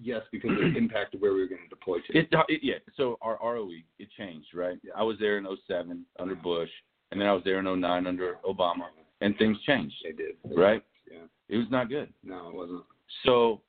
Yes, 0.00 0.22
because 0.32 0.50
it 0.52 0.76
impacted 0.76 1.20
where 1.20 1.32
we 1.34 1.40
were 1.40 1.46
going 1.48 1.62
to 1.62 1.68
deploy 1.68 1.98
to. 2.06 2.18
It, 2.18 2.28
uh, 2.34 2.42
it 2.48 2.60
yeah. 2.62 2.74
So 2.96 3.18
our 3.22 3.38
ROE 3.42 3.70
it 3.98 4.08
changed, 4.16 4.48
right? 4.54 4.78
I 4.96 5.02
was 5.02 5.16
there 5.18 5.38
in 5.38 5.46
07 5.66 6.04
under 6.18 6.34
Bush, 6.34 6.70
and 7.10 7.20
then 7.20 7.28
I 7.28 7.32
was 7.32 7.42
there 7.44 7.58
in 7.58 7.80
09 7.80 8.06
under 8.06 8.36
Obama, 8.44 8.84
and 9.20 9.36
things 9.36 9.56
changed, 9.66 9.94
They 10.04 10.12
did. 10.12 10.36
right? 10.56 10.82
Yeah. 11.10 11.18
It 11.48 11.56
was 11.56 11.66
not 11.70 11.88
good. 11.88 12.12
No, 12.22 12.48
it 12.48 12.54
wasn't. 12.54 12.82
So 13.24 13.60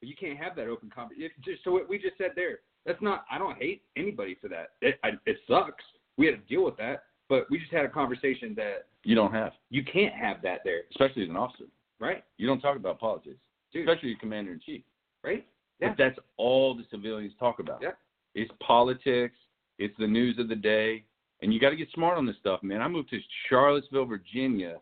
But 0.00 0.08
you 0.08 0.14
can't 0.18 0.38
have 0.38 0.54
that 0.56 0.68
open 0.68 0.90
conversation. 0.90 1.30
So 1.64 1.72
what 1.72 1.88
we 1.88 1.98
just 1.98 2.18
said 2.18 2.32
there. 2.36 2.58
That's 2.86 3.00
not. 3.02 3.24
I 3.30 3.36
don't 3.36 3.58
hate 3.58 3.82
anybody 3.96 4.36
for 4.40 4.48
that. 4.48 4.70
It 4.80 4.98
I, 5.04 5.10
it 5.26 5.36
sucks. 5.46 5.84
We 6.16 6.26
had 6.26 6.36
to 6.36 6.48
deal 6.54 6.64
with 6.64 6.76
that, 6.78 7.04
but 7.28 7.46
we 7.50 7.58
just 7.58 7.72
had 7.72 7.84
a 7.84 7.88
conversation 7.88 8.54
that 8.56 8.86
you 9.04 9.14
don't 9.14 9.32
have, 9.32 9.52
you 9.70 9.82
can't 9.84 10.14
have 10.14 10.42
that 10.42 10.60
there, 10.64 10.82
especially 10.90 11.22
as 11.22 11.28
an 11.30 11.36
officer, 11.36 11.64
right? 12.00 12.22
you 12.36 12.46
don't 12.46 12.60
talk 12.60 12.76
about 12.76 12.98
politics, 13.00 13.36
Dude. 13.72 13.88
especially 13.88 14.10
your 14.10 14.18
commander 14.18 14.52
in 14.52 14.60
chief. 14.60 14.82
Right? 15.24 15.46
Yeah. 15.80 15.88
But 15.88 15.98
that's 15.98 16.18
all 16.36 16.74
the 16.74 16.84
civilians 16.90 17.32
talk 17.38 17.58
about. 17.58 17.80
Yeah. 17.82 17.90
It's 18.34 18.50
politics. 18.66 19.36
It's 19.78 19.94
the 19.98 20.06
news 20.06 20.38
of 20.38 20.48
the 20.48 20.56
day, 20.56 21.04
and 21.40 21.54
you 21.54 21.58
got 21.58 21.70
to 21.70 21.76
get 21.76 21.88
smart 21.94 22.18
on 22.18 22.26
this 22.26 22.36
stuff, 22.38 22.62
man. 22.62 22.82
I 22.82 22.88
moved 22.88 23.08
to 23.10 23.18
Charlottesville, 23.48 24.04
Virginia, 24.04 24.76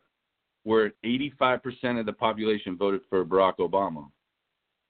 where 0.65 0.93
85% 1.05 2.01
of 2.01 2.07
the 2.07 2.13
population 2.13 2.77
voted 2.77 3.03
for 3.09 3.25
Barack 3.25 3.59
Obama. 3.59 4.09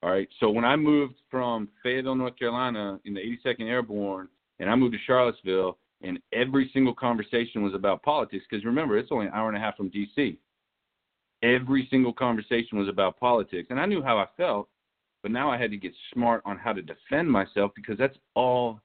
All 0.03 0.11
right. 0.11 0.29
So 0.41 0.49
when 0.49 0.65
I 0.65 0.77
moved 0.77 1.17
from 1.31 1.69
Fayetteville, 1.83 2.15
North 2.15 2.39
Carolina, 2.39 2.99
in 3.05 3.15
the 3.15 3.21
82nd 3.21 3.69
Airborne, 3.69 4.29
and 4.61 4.71
I 4.71 4.75
moved 4.77 4.95
to 4.95 4.99
Charlottesville, 5.07 5.77
and 6.01 6.19
every 6.33 6.71
single 6.73 6.95
conversation 6.95 7.63
was 7.63 7.75
about 7.75 8.03
politics, 8.03 8.45
because 8.49 8.65
remember, 8.65 8.97
it's 8.97 9.13
only 9.13 9.27
an 9.27 9.33
hour 9.35 9.49
and 9.49 9.57
a 9.57 9.61
half 9.61 9.77
from 9.77 9.89
D.C. 9.91 10.39
Every 11.43 11.87
single 11.91 12.13
conversation 12.13 12.79
was 12.79 12.89
about 12.89 13.21
politics, 13.21 13.69
and 13.71 13.79
I 13.79 13.87
knew 13.87 14.03
how 14.03 14.19
I 14.19 14.27
felt, 14.37 14.69
but 15.23 15.31
now 15.31 15.51
I 15.51 15.57
had 15.57 15.71
to 15.71 15.77
get 15.77 15.93
smart 16.13 16.43
on 16.45 16.57
how 16.59 16.73
to 16.73 16.83
defend 16.83 17.31
myself 17.31 17.73
because 17.75 17.99
that's 17.99 18.17
all 18.35 18.81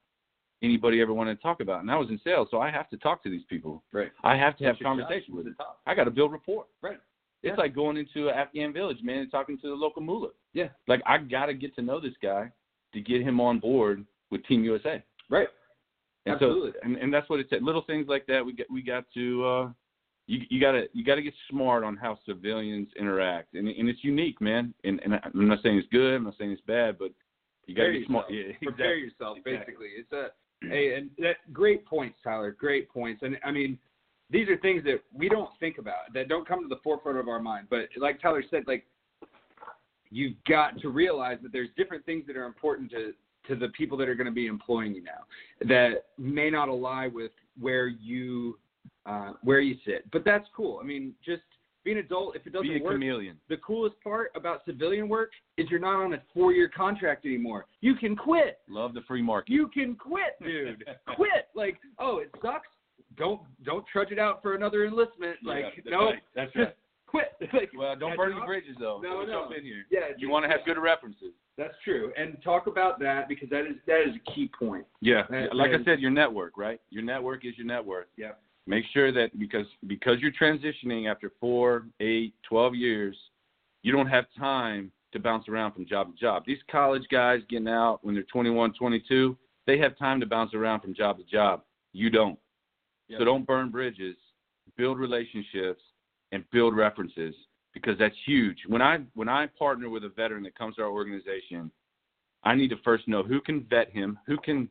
anybody 0.61 1.01
ever 1.01 1.13
wanted 1.13 1.35
to 1.35 1.41
talk 1.41 1.59
about. 1.59 1.81
And 1.81 1.91
I 1.91 1.97
was 1.97 2.09
in 2.09 2.19
sales, 2.23 2.47
so 2.49 2.59
I 2.59 2.71
have 2.71 2.89
to 2.89 2.97
talk 2.97 3.21
to 3.23 3.29
these 3.29 3.43
people. 3.49 3.83
Right. 3.91 4.11
I 4.23 4.35
have 4.37 4.57
to 4.57 4.63
have 4.63 4.75
That's 4.75 4.81
your 4.81 4.89
job. 4.95 4.99
conversations 4.99 5.35
with 5.35 5.45
them. 5.45 5.55
I 5.85 5.93
got 5.93 6.05
to 6.05 6.11
build 6.11 6.31
rapport. 6.31 6.65
Right. 6.81 6.99
It's 7.43 7.51
Yeah. 7.57 7.61
like 7.61 7.75
going 7.75 7.97
into 7.97 8.29
an 8.29 8.35
Afghan 8.35 8.71
village, 8.71 8.99
man, 9.03 9.17
and 9.19 9.31
talking 9.31 9.57
to 9.59 9.67
the 9.67 9.75
local 9.75 10.01
mullah. 10.01 10.29
Yeah. 10.53 10.69
Like 10.87 11.01
I 11.05 11.17
got 11.17 11.47
to 11.47 11.53
get 11.53 11.75
to 11.75 11.81
know 11.81 11.99
this 11.99 12.13
guy 12.21 12.49
to 12.93 13.01
get 13.01 13.21
him 13.21 13.41
on 13.41 13.59
board 13.59 14.05
with 14.31 14.45
Team 14.45 14.63
USA. 14.63 15.03
Right. 15.29 15.49
And 16.25 16.35
Absolutely. 16.35 16.71
so, 16.71 16.77
and, 16.83 16.95
and 16.95 17.13
that's 17.13 17.29
what 17.29 17.41
it 17.41 17.47
said. 17.49 17.61
Little 17.63 17.81
things 17.81 18.07
like 18.07 18.25
that. 18.27 18.45
We 18.45 18.53
got 18.53 18.67
we 18.71 18.81
got 18.81 19.03
to 19.15 19.45
uh, 19.45 19.69
you 20.27 20.41
you 20.49 20.61
got 20.61 20.71
to 20.71 20.85
you 20.93 21.03
got 21.03 21.15
to 21.15 21.21
get 21.21 21.33
smart 21.49 21.83
on 21.83 21.97
how 21.97 22.17
civilians 22.25 22.87
interact, 22.97 23.53
and 23.55 23.67
and 23.67 23.89
it's 23.89 24.03
unique, 24.03 24.39
man. 24.41 24.73
And 24.83 24.99
and 25.03 25.15
I'm 25.15 25.47
not 25.47 25.59
saying 25.63 25.77
it's 25.77 25.87
good. 25.91 26.15
I'm 26.15 26.23
not 26.23 26.35
saying 26.37 26.51
it's 26.51 26.61
bad, 26.65 26.97
but 26.97 27.11
you 27.67 27.75
got 27.75 27.83
to 27.83 27.89
Prepare 27.89 27.99
get 27.99 28.07
smart. 28.07 28.31
yourself. 28.31 28.55
Yeah, 28.61 28.67
Prepare 28.67 28.93
exactly. 28.95 29.03
yourself, 29.03 29.37
basically. 29.45 29.87
It's 29.97 30.11
a 30.11 30.27
hey, 30.67 30.95
and 30.95 31.09
that 31.19 31.37
great 31.51 31.85
points, 31.85 32.17
Tyler. 32.23 32.51
Great 32.51 32.89
points. 32.89 33.21
And 33.23 33.37
I 33.43 33.51
mean, 33.51 33.77
these 34.29 34.47
are 34.49 34.57
things 34.57 34.83
that 34.85 35.01
we 35.13 35.29
don't 35.29 35.49
think 35.59 35.77
about, 35.77 36.13
that 36.13 36.29
don't 36.29 36.47
come 36.47 36.61
to 36.63 36.69
the 36.69 36.81
forefront 36.83 37.17
of 37.17 37.27
our 37.27 37.39
mind. 37.39 37.67
But 37.69 37.89
like 37.97 38.21
Tyler 38.21 38.43
said, 38.49 38.63
like 38.65 38.85
you've 40.09 40.35
got 40.47 40.79
to 40.79 40.89
realize 40.89 41.37
that 41.43 41.51
there's 41.51 41.69
different 41.75 42.05
things 42.05 42.23
that 42.27 42.37
are 42.37 42.45
important 42.45 42.91
to 42.91 43.13
to 43.47 43.57
the 43.57 43.67
people 43.69 43.97
that 43.97 44.07
are 44.07 44.15
going 44.15 44.25
to 44.25 44.31
be 44.31 44.47
employing 44.47 44.95
you 44.95 45.03
now 45.03 45.25
that 45.67 46.05
may 46.17 46.49
not 46.49 46.69
align 46.69 47.13
with 47.13 47.31
where 47.59 47.87
you 47.87 48.57
uh, 49.05 49.33
where 49.43 49.59
you 49.59 49.75
sit. 49.85 50.09
But 50.11 50.23
that's 50.25 50.47
cool. 50.55 50.79
I 50.81 50.85
mean, 50.85 51.13
just 51.25 51.41
be 51.83 51.91
an 51.91 51.97
adult. 51.97 52.35
If 52.35 52.47
it 52.47 52.53
doesn't 52.53 52.67
Be 52.67 52.79
a 52.79 52.83
work, 52.83 52.93
chameleon. 52.93 53.37
the 53.49 53.57
coolest 53.57 53.95
part 54.03 54.31
about 54.35 54.63
civilian 54.65 55.09
work 55.09 55.31
is 55.57 55.67
you're 55.69 55.79
not 55.79 56.01
on 56.03 56.13
a 56.13 56.21
four 56.33 56.53
year 56.53 56.69
contract 56.69 57.25
anymore. 57.25 57.65
You 57.81 57.95
can 57.95 58.15
quit. 58.15 58.59
Love 58.69 58.93
the 58.93 59.01
free 59.01 59.21
market. 59.21 59.51
You 59.51 59.67
can 59.67 59.95
quit, 59.95 60.37
dude. 60.41 60.85
quit. 61.15 61.49
Like, 61.55 61.77
oh, 61.99 62.19
it 62.19 62.29
sucks. 62.41 62.67
Don't 63.17 63.41
don't 63.63 63.85
trudge 63.91 64.11
it 64.11 64.19
out 64.19 64.41
for 64.41 64.55
another 64.55 64.85
enlistment. 64.85 65.37
Like, 65.43 65.75
that's 65.75 65.87
no, 65.89 66.05
right. 66.05 66.19
That's 66.35 66.53
just 66.53 66.57
right. 66.65 66.75
quit. 67.07 67.25
Like, 67.53 67.69
Well, 67.77 67.95
don't 67.95 68.15
burn 68.15 68.33
the 68.39 68.45
bridges 68.45 68.75
though. 68.79 68.99
No, 69.03 69.09
Don't 69.19 69.27
no. 69.27 69.41
jump 69.43 69.57
in 69.57 69.63
here. 69.63 69.85
Yeah, 69.91 70.15
You 70.17 70.29
want 70.29 70.45
to 70.45 70.49
have 70.49 70.61
good 70.65 70.77
references. 70.79 71.33
That's 71.57 71.75
true. 71.83 72.11
And 72.17 72.37
talk 72.43 72.65
about 72.65 72.99
that 73.01 73.27
because 73.27 73.49
that 73.49 73.65
is 73.67 73.75
that 73.85 74.01
is 74.07 74.15
a 74.15 74.31
key 74.31 74.49
point. 74.57 74.85
Yeah, 75.01 75.23
That- 75.29 75.53
like 75.55 75.71
I 75.71 75.83
said, 75.83 75.99
your 75.99 76.09
network, 76.11 76.57
right? 76.57 76.79
Your 76.89 77.03
network 77.03 77.45
is 77.45 77.55
your 77.57 77.67
net 77.67 77.83
worth. 77.85 78.07
Yeah. 78.17 78.31
Make 78.65 78.85
sure 78.93 79.11
that 79.11 79.37
because 79.37 79.65
because 79.87 80.19
you're 80.19 80.31
transitioning 80.31 81.11
after 81.11 81.31
four, 81.39 81.87
eight, 81.99 82.33
twelve 82.47 82.75
years, 82.75 83.17
you 83.81 83.91
don't 83.91 84.07
have 84.07 84.25
time 84.37 84.91
to 85.11 85.19
bounce 85.19 85.47
around 85.47 85.73
from 85.73 85.85
job 85.85 86.13
to 86.13 86.19
job. 86.19 86.43
These 86.45 86.59
college 86.71 87.03
guys 87.11 87.41
getting 87.49 87.67
out 87.67 87.99
when 88.01 88.15
they're 88.15 88.23
21, 88.23 88.73
22, 88.73 89.37
they 89.67 89.77
have 89.77 89.97
time 89.97 90.19
to 90.19 90.25
bounce 90.25 90.53
around 90.53 90.81
from 90.81 90.95
job 90.95 91.17
to 91.17 91.23
job. 91.23 91.61
You 91.93 92.09
don't. 92.09 92.37
Yeah. 93.07 93.19
So 93.19 93.25
don't 93.25 93.45
burn 93.45 93.69
bridges. 93.69 94.15
Build 94.75 94.97
relationships 94.97 95.81
and 96.31 96.43
build 96.51 96.75
references 96.75 97.35
because 97.73 97.97
that's 97.99 98.15
huge. 98.25 98.57
When 98.67 98.81
I 98.81 98.99
when 99.13 99.29
I 99.29 99.47
partner 99.47 99.89
with 99.89 100.03
a 100.03 100.09
veteran 100.09 100.43
that 100.43 100.57
comes 100.57 100.75
to 100.77 100.83
our 100.83 100.89
organization, 100.89 101.69
I 102.43 102.55
need 102.55 102.69
to 102.69 102.77
first 102.83 103.07
know 103.07 103.23
who 103.23 103.39
can 103.39 103.65
vet 103.69 103.91
him, 103.91 104.17
who 104.25 104.37
can 104.37 104.69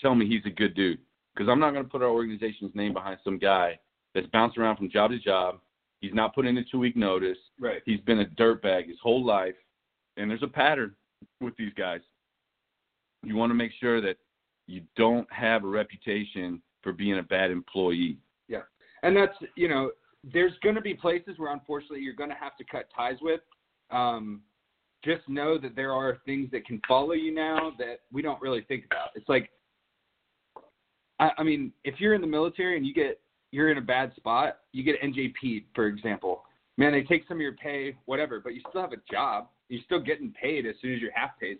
tell 0.00 0.14
me 0.14 0.28
he's 0.28 0.44
a 0.46 0.50
good 0.50 0.74
dude. 0.74 0.98
Because 1.36 1.50
I'm 1.50 1.60
not 1.60 1.72
going 1.72 1.84
to 1.84 1.90
put 1.90 2.02
our 2.02 2.08
organization's 2.08 2.74
name 2.74 2.94
behind 2.94 3.18
some 3.22 3.38
guy 3.38 3.78
that's 4.14 4.26
bounced 4.28 4.56
around 4.56 4.76
from 4.76 4.90
job 4.90 5.10
to 5.10 5.18
job. 5.18 5.58
He's 6.00 6.14
not 6.14 6.34
put 6.34 6.46
in 6.46 6.56
a 6.56 6.64
two 6.64 6.78
week 6.78 6.96
notice. 6.96 7.36
Right. 7.60 7.82
He's 7.84 8.00
been 8.00 8.20
a 8.20 8.24
dirtbag 8.24 8.88
his 8.88 8.96
whole 9.02 9.24
life. 9.24 9.54
And 10.16 10.30
there's 10.30 10.42
a 10.42 10.48
pattern 10.48 10.94
with 11.40 11.54
these 11.56 11.72
guys. 11.76 12.00
You 13.22 13.36
want 13.36 13.50
to 13.50 13.54
make 13.54 13.72
sure 13.78 14.00
that 14.00 14.16
you 14.66 14.82
don't 14.96 15.30
have 15.30 15.64
a 15.64 15.68
reputation 15.68 16.62
for 16.82 16.92
being 16.92 17.18
a 17.18 17.22
bad 17.22 17.50
employee. 17.50 18.18
Yeah. 18.48 18.62
And 19.02 19.16
that's 19.16 19.36
you 19.56 19.68
know, 19.68 19.90
there's 20.32 20.52
going 20.62 20.74
to 20.74 20.80
be 20.80 20.94
places 20.94 21.34
where 21.38 21.52
unfortunately 21.52 22.00
you're 22.00 22.14
going 22.14 22.30
to 22.30 22.36
have 22.36 22.56
to 22.56 22.64
cut 22.64 22.88
ties 22.94 23.16
with. 23.20 23.40
Um, 23.90 24.40
just 25.04 25.28
know 25.28 25.58
that 25.58 25.76
there 25.76 25.92
are 25.92 26.18
things 26.24 26.50
that 26.52 26.66
can 26.66 26.80
follow 26.88 27.12
you 27.12 27.32
now 27.32 27.72
that 27.78 28.00
we 28.12 28.22
don't 28.22 28.40
really 28.40 28.62
think 28.62 28.84
about. 28.86 29.10
It's 29.14 29.28
like, 29.28 29.50
I, 31.18 31.30
I 31.38 31.42
mean, 31.42 31.72
if 31.84 32.00
you're 32.00 32.14
in 32.14 32.20
the 32.20 32.26
military 32.26 32.76
and 32.76 32.86
you 32.86 32.94
get 32.94 33.20
you're 33.52 33.70
in 33.70 33.78
a 33.78 33.82
bad 33.82 34.12
spot, 34.16 34.58
you 34.72 34.82
get 34.82 35.00
NJP, 35.00 35.64
for 35.74 35.86
example. 35.86 36.42
man, 36.76 36.92
they 36.92 37.02
take 37.02 37.26
some 37.26 37.38
of 37.38 37.40
your 37.40 37.54
pay, 37.54 37.96
whatever, 38.04 38.40
but 38.40 38.54
you 38.54 38.60
still 38.68 38.82
have 38.82 38.92
a 38.92 39.10
job. 39.10 39.48
You're 39.68 39.82
still 39.84 40.00
getting 40.00 40.32
paid 40.40 40.66
as 40.66 40.74
soon 40.82 40.94
as 40.94 41.00
your 41.00 41.12
half 41.14 41.30
pay's 41.40 41.58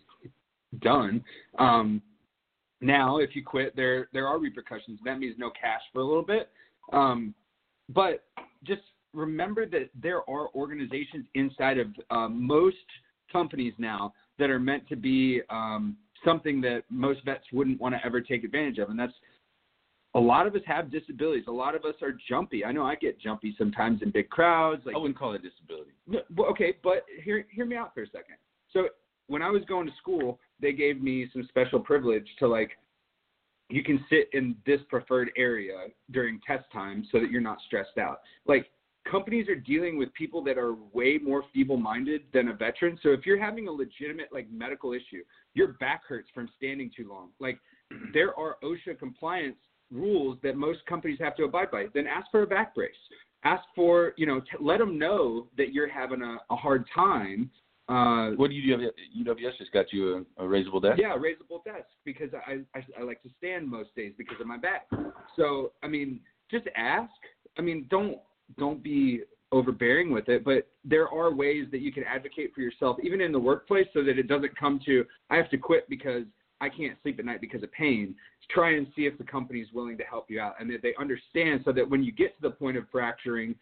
done. 0.80 1.24
Um, 1.59 2.02
now, 2.80 3.18
if 3.18 3.34
you 3.34 3.42
quit, 3.42 3.74
there 3.74 4.09
there 4.12 4.26
are 4.26 4.38
repercussions. 4.38 5.00
That 5.04 5.18
means 5.18 5.36
no 5.38 5.50
cash 5.50 5.80
for 5.92 6.00
a 6.00 6.04
little 6.04 6.22
bit. 6.22 6.50
Um, 6.92 7.34
but 7.88 8.24
just 8.64 8.82
remember 9.14 9.66
that 9.66 9.88
there 10.00 10.28
are 10.28 10.48
organizations 10.54 11.26
inside 11.34 11.78
of 11.78 11.86
um, 12.11 12.46
most 12.46 12.76
companies 13.32 13.72
now 13.78 14.12
that 14.38 14.50
are 14.50 14.59
meant 14.59 14.86
to 14.88 14.96
be 14.96 15.40
um, 15.50 15.96
something 16.24 16.61
that 16.61 16.82
most 16.90 17.24
vets 17.24 17.44
wouldn't 17.52 17.80
want 17.80 17.94
to 17.94 18.04
ever 18.04 18.20
take 18.20 18.44
advantage 18.44 18.78
of, 18.78 18.90
and 18.90 18.98
that's 18.98 19.14
a 20.16 20.20
lot 20.20 20.46
of 20.46 20.54
us 20.54 20.62
have 20.66 20.90
disabilities. 20.90 21.44
A 21.46 21.52
lot 21.52 21.74
of 21.74 21.84
us 21.84 21.94
are 22.00 22.16
jumpy. 22.28 22.64
I 22.64 22.72
know 22.72 22.84
I 22.84 22.94
get 22.94 23.20
jumpy 23.20 23.54
sometimes 23.58 24.00
in 24.00 24.10
big 24.10 24.30
crowds. 24.30 24.80
Like 24.86 24.96
I 24.96 24.98
wouldn't 24.98 25.18
call 25.18 25.34
it 25.34 25.42
disability. 25.42 25.90
no, 26.06 26.20
well, 26.34 26.48
okay, 26.50 26.74
but 26.82 27.04
hear 27.22 27.46
hear 27.50 27.66
me 27.66 27.76
out 27.76 27.92
for 27.94 28.02
a 28.02 28.06
second. 28.06 28.36
So 28.72 28.88
when 29.26 29.42
I 29.42 29.50
was 29.50 29.62
going 29.68 29.86
to 29.86 29.92
school, 30.00 30.40
they 30.60 30.72
gave 30.72 31.02
me 31.02 31.28
some 31.34 31.46
special 31.48 31.78
privilege 31.78 32.26
to 32.38 32.48
like 32.48 32.70
you 33.68 33.82
can 33.82 34.02
sit 34.08 34.30
in 34.32 34.56
this 34.64 34.80
preferred 34.88 35.30
area 35.36 35.88
during 36.10 36.40
test 36.46 36.64
time 36.72 37.06
so 37.12 37.20
that 37.20 37.30
you're 37.30 37.42
not 37.42 37.58
stressed 37.66 37.98
out. 37.98 38.20
Like 38.46 38.70
companies 39.10 39.48
are 39.48 39.56
dealing 39.56 39.98
with 39.98 40.14
people 40.14 40.42
that 40.44 40.56
are 40.56 40.74
way 40.94 41.18
more 41.18 41.44
feeble-minded 41.52 42.22
than 42.32 42.48
a 42.48 42.54
veteran. 42.54 42.98
So 43.02 43.10
if 43.10 43.26
you're 43.26 43.40
having 43.40 43.68
a 43.68 43.72
legitimate 43.72 44.28
like 44.32 44.48
medical 44.50 44.92
issue, 44.94 45.24
your 45.52 45.72
back 45.74 46.02
hurts 46.08 46.28
from 46.32 46.48
standing 46.56 46.90
too 46.96 47.06
long. 47.08 47.30
Like 47.38 47.58
there 48.14 48.38
are 48.38 48.56
OSHA 48.62 48.98
compliance 48.98 49.56
rules 49.93 50.39
that 50.43 50.57
most 50.57 50.84
companies 50.87 51.18
have 51.20 51.37
to 51.37 51.45
abide 51.45 51.70
by. 51.70 51.87
Then 51.95 52.07
ask 52.07 52.30
for 52.30 52.43
a 52.43 52.47
back 52.47 52.74
brace. 52.74 52.91
Ask 53.45 53.62
for, 53.74 54.12
you 54.16 54.26
know, 54.26 54.41
t- 54.41 54.47
let 54.61 54.78
them 54.78 54.99
know 54.99 55.47
that 55.57 55.72
you're 55.72 55.89
having 55.89 56.22
a, 56.22 56.39
a 56.51 56.57
hard 56.57 56.84
time. 56.95 57.51
Uh, 57.89 58.30
What 58.32 58.51
do 58.51 58.57
you 58.57 58.76
do? 58.76 58.91
UWS 59.24 59.59
just 59.59 59.72
got 59.72 59.93
you 59.93 60.26
a, 60.39 60.45
a 60.45 60.49
raisable 60.49 60.82
desk. 60.82 60.99
yeah, 61.01 61.16
raisable 61.16 61.62
desk 61.64 61.87
because 62.05 62.30
I, 62.34 62.55
I 62.76 62.84
I 62.99 63.03
like 63.05 63.22
to 63.22 63.28
stand 63.39 63.70
most 63.70 63.95
days 63.95 64.12
because 64.18 64.41
of 64.41 64.47
my 64.49 64.57
back. 64.59 64.89
So 65.37 65.72
I 65.84 65.87
mean, 65.87 66.18
just 66.51 66.66
ask. 66.76 67.12
I 67.59 67.62
mean, 67.62 67.87
don't 67.89 68.18
don't 68.59 68.82
be 68.82 69.20
overbearing 69.53 70.11
with 70.11 70.28
it, 70.28 70.45
but 70.45 70.66
there 70.84 71.09
are 71.09 71.32
ways 71.32 71.66
that 71.70 71.80
you 71.80 71.93
can 71.93 72.03
advocate 72.03 72.53
for 72.53 72.61
yourself, 72.61 72.97
even 73.05 73.20
in 73.20 73.30
the 73.30 73.39
workplace, 73.39 73.87
so 73.95 74.03
that 74.03 74.18
it 74.18 74.26
doesn't 74.26 74.57
come 74.59 74.80
to 74.87 75.05
I 75.30 75.37
have 75.37 75.49
to 75.51 75.57
quit 75.59 75.89
because 75.89 76.24
I 76.61 76.68
can't 76.68 76.96
sleep 77.02 77.18
at 77.18 77.24
night 77.24 77.40
because 77.40 77.62
of 77.62 77.72
pain. 77.72 78.14
Try 78.50 78.76
and 78.76 78.86
see 78.96 79.07
if 79.07 79.18
the 79.18 79.24
company 79.24 79.61
is 79.61 79.68
willing 79.72 79.98
to 79.98 80.04
help 80.04 80.30
you 80.30 80.40
out 80.40 80.54
and 80.61 80.70
that 80.70 80.82
they 80.82 80.94
understand, 80.98 81.62
so 81.64 81.72
that 81.72 81.88
when 81.88 82.02
you 82.02 82.12
get 82.12 82.36
to 82.36 82.42
the 82.42 82.50
point 82.50 82.76
of 82.76 82.84
fracturing 82.90 83.54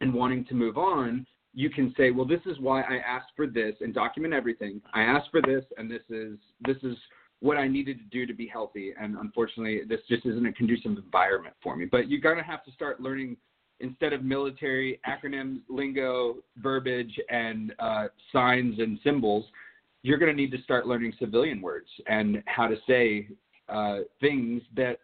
and 0.00 0.14
wanting 0.14 0.44
to 0.46 0.54
move 0.54 0.78
on, 0.78 1.26
you 1.54 1.70
can 1.70 1.92
say, 1.96 2.10
well, 2.10 2.26
this 2.26 2.40
is 2.46 2.58
why 2.60 2.82
I 2.82 2.98
asked 2.98 3.32
for 3.34 3.46
this 3.46 3.74
and 3.80 3.92
document 3.92 4.32
everything. 4.32 4.80
I 4.94 5.02
asked 5.02 5.30
for 5.30 5.42
this, 5.42 5.64
and 5.76 5.90
this 5.90 6.02
is 6.10 6.38
this 6.64 6.76
is 6.82 6.96
what 7.40 7.56
I 7.56 7.68
needed 7.68 7.98
to 7.98 8.04
do 8.04 8.26
to 8.26 8.34
be 8.34 8.46
healthy. 8.46 8.92
And 9.00 9.16
unfortunately, 9.16 9.82
this 9.88 10.00
just 10.08 10.26
isn't 10.26 10.46
a 10.46 10.52
conducive 10.52 10.96
environment 10.96 11.54
for 11.62 11.76
me. 11.76 11.84
But 11.84 12.08
you're 12.08 12.20
gonna 12.20 12.44
have 12.44 12.64
to 12.64 12.72
start 12.72 13.00
learning 13.00 13.36
instead 13.80 14.12
of 14.12 14.24
military 14.24 15.00
acronyms, 15.08 15.60
lingo, 15.68 16.36
verbiage, 16.56 17.18
and 17.28 17.74
uh, 17.78 18.06
signs 18.32 18.78
and 18.78 18.98
symbols. 19.04 19.44
You're 20.02 20.18
gonna 20.18 20.32
need 20.32 20.50
to 20.52 20.62
start 20.62 20.86
learning 20.86 21.12
civilian 21.18 21.60
words 21.60 21.88
and 22.06 22.42
how 22.46 22.68
to 22.68 22.76
say 22.86 23.28
uh, 23.68 23.98
things 24.20 24.62
that 24.76 24.98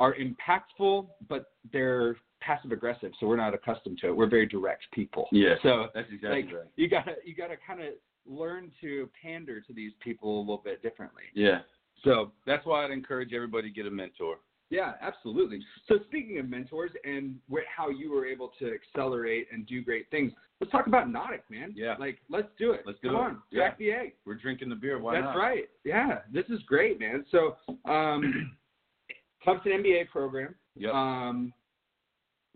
are 0.00 0.14
impactful, 0.14 1.08
but 1.28 1.52
they're 1.72 2.16
passive 2.40 2.72
aggressive, 2.72 3.12
so 3.18 3.26
we're 3.26 3.36
not 3.36 3.54
accustomed 3.54 3.98
to 3.98 4.08
it. 4.08 4.16
We're 4.16 4.28
very 4.28 4.46
direct 4.46 4.84
people. 4.92 5.28
Yeah. 5.32 5.54
So 5.62 5.86
That's 5.94 6.08
exactly 6.12 6.42
like 6.42 6.52
right. 6.52 6.66
you 6.76 6.88
gotta 6.88 7.14
you 7.24 7.34
gotta 7.34 7.56
kind 7.66 7.80
of 7.80 7.88
learn 8.26 8.70
to 8.80 9.08
pander 9.20 9.60
to 9.60 9.72
these 9.72 9.92
people 10.00 10.38
a 10.38 10.40
little 10.40 10.62
bit 10.62 10.82
differently. 10.82 11.22
Yeah. 11.34 11.60
So 12.04 12.32
That's 12.46 12.64
why 12.66 12.84
I'd 12.84 12.90
encourage 12.90 13.32
everybody 13.32 13.68
to 13.68 13.74
get 13.74 13.86
a 13.86 13.90
mentor. 13.90 14.36
Yeah, 14.70 14.92
absolutely. 15.00 15.60
So 15.88 15.96
speaking 16.06 16.38
of 16.38 16.48
mentors 16.48 16.90
and 17.04 17.36
where, 17.48 17.64
how 17.74 17.88
you 17.90 18.10
were 18.12 18.26
able 18.26 18.52
to 18.58 18.72
accelerate 18.74 19.46
and 19.52 19.66
do 19.66 19.82
great 19.82 20.10
things, 20.10 20.32
let's 20.60 20.70
talk 20.72 20.86
about 20.88 21.08
Nautic, 21.08 21.40
man. 21.50 21.72
Yeah. 21.74 21.94
Like 21.98 22.18
let's 22.28 22.48
do 22.58 22.72
it. 22.72 22.82
Let's 22.86 22.98
do 23.00 23.08
Come 23.08 23.16
it. 23.16 23.20
on, 23.20 23.42
Yeah. 23.50 23.60
crack 23.60 23.78
the 23.78 23.92
egg. 23.92 24.12
We're 24.24 24.34
drinking 24.34 24.68
the 24.68 24.74
beer. 24.76 24.98
Why 24.98 25.14
That's 25.14 25.24
not? 25.26 25.36
right. 25.36 25.68
Yeah, 25.84 26.18
this 26.32 26.46
is 26.48 26.60
great, 26.66 26.98
man. 26.98 27.24
So 27.30 27.56
um, 27.84 28.56
Clemson 29.46 29.66
MBA 29.68 30.08
program. 30.10 30.54
Yep. 30.76 30.92
Um, 30.92 31.52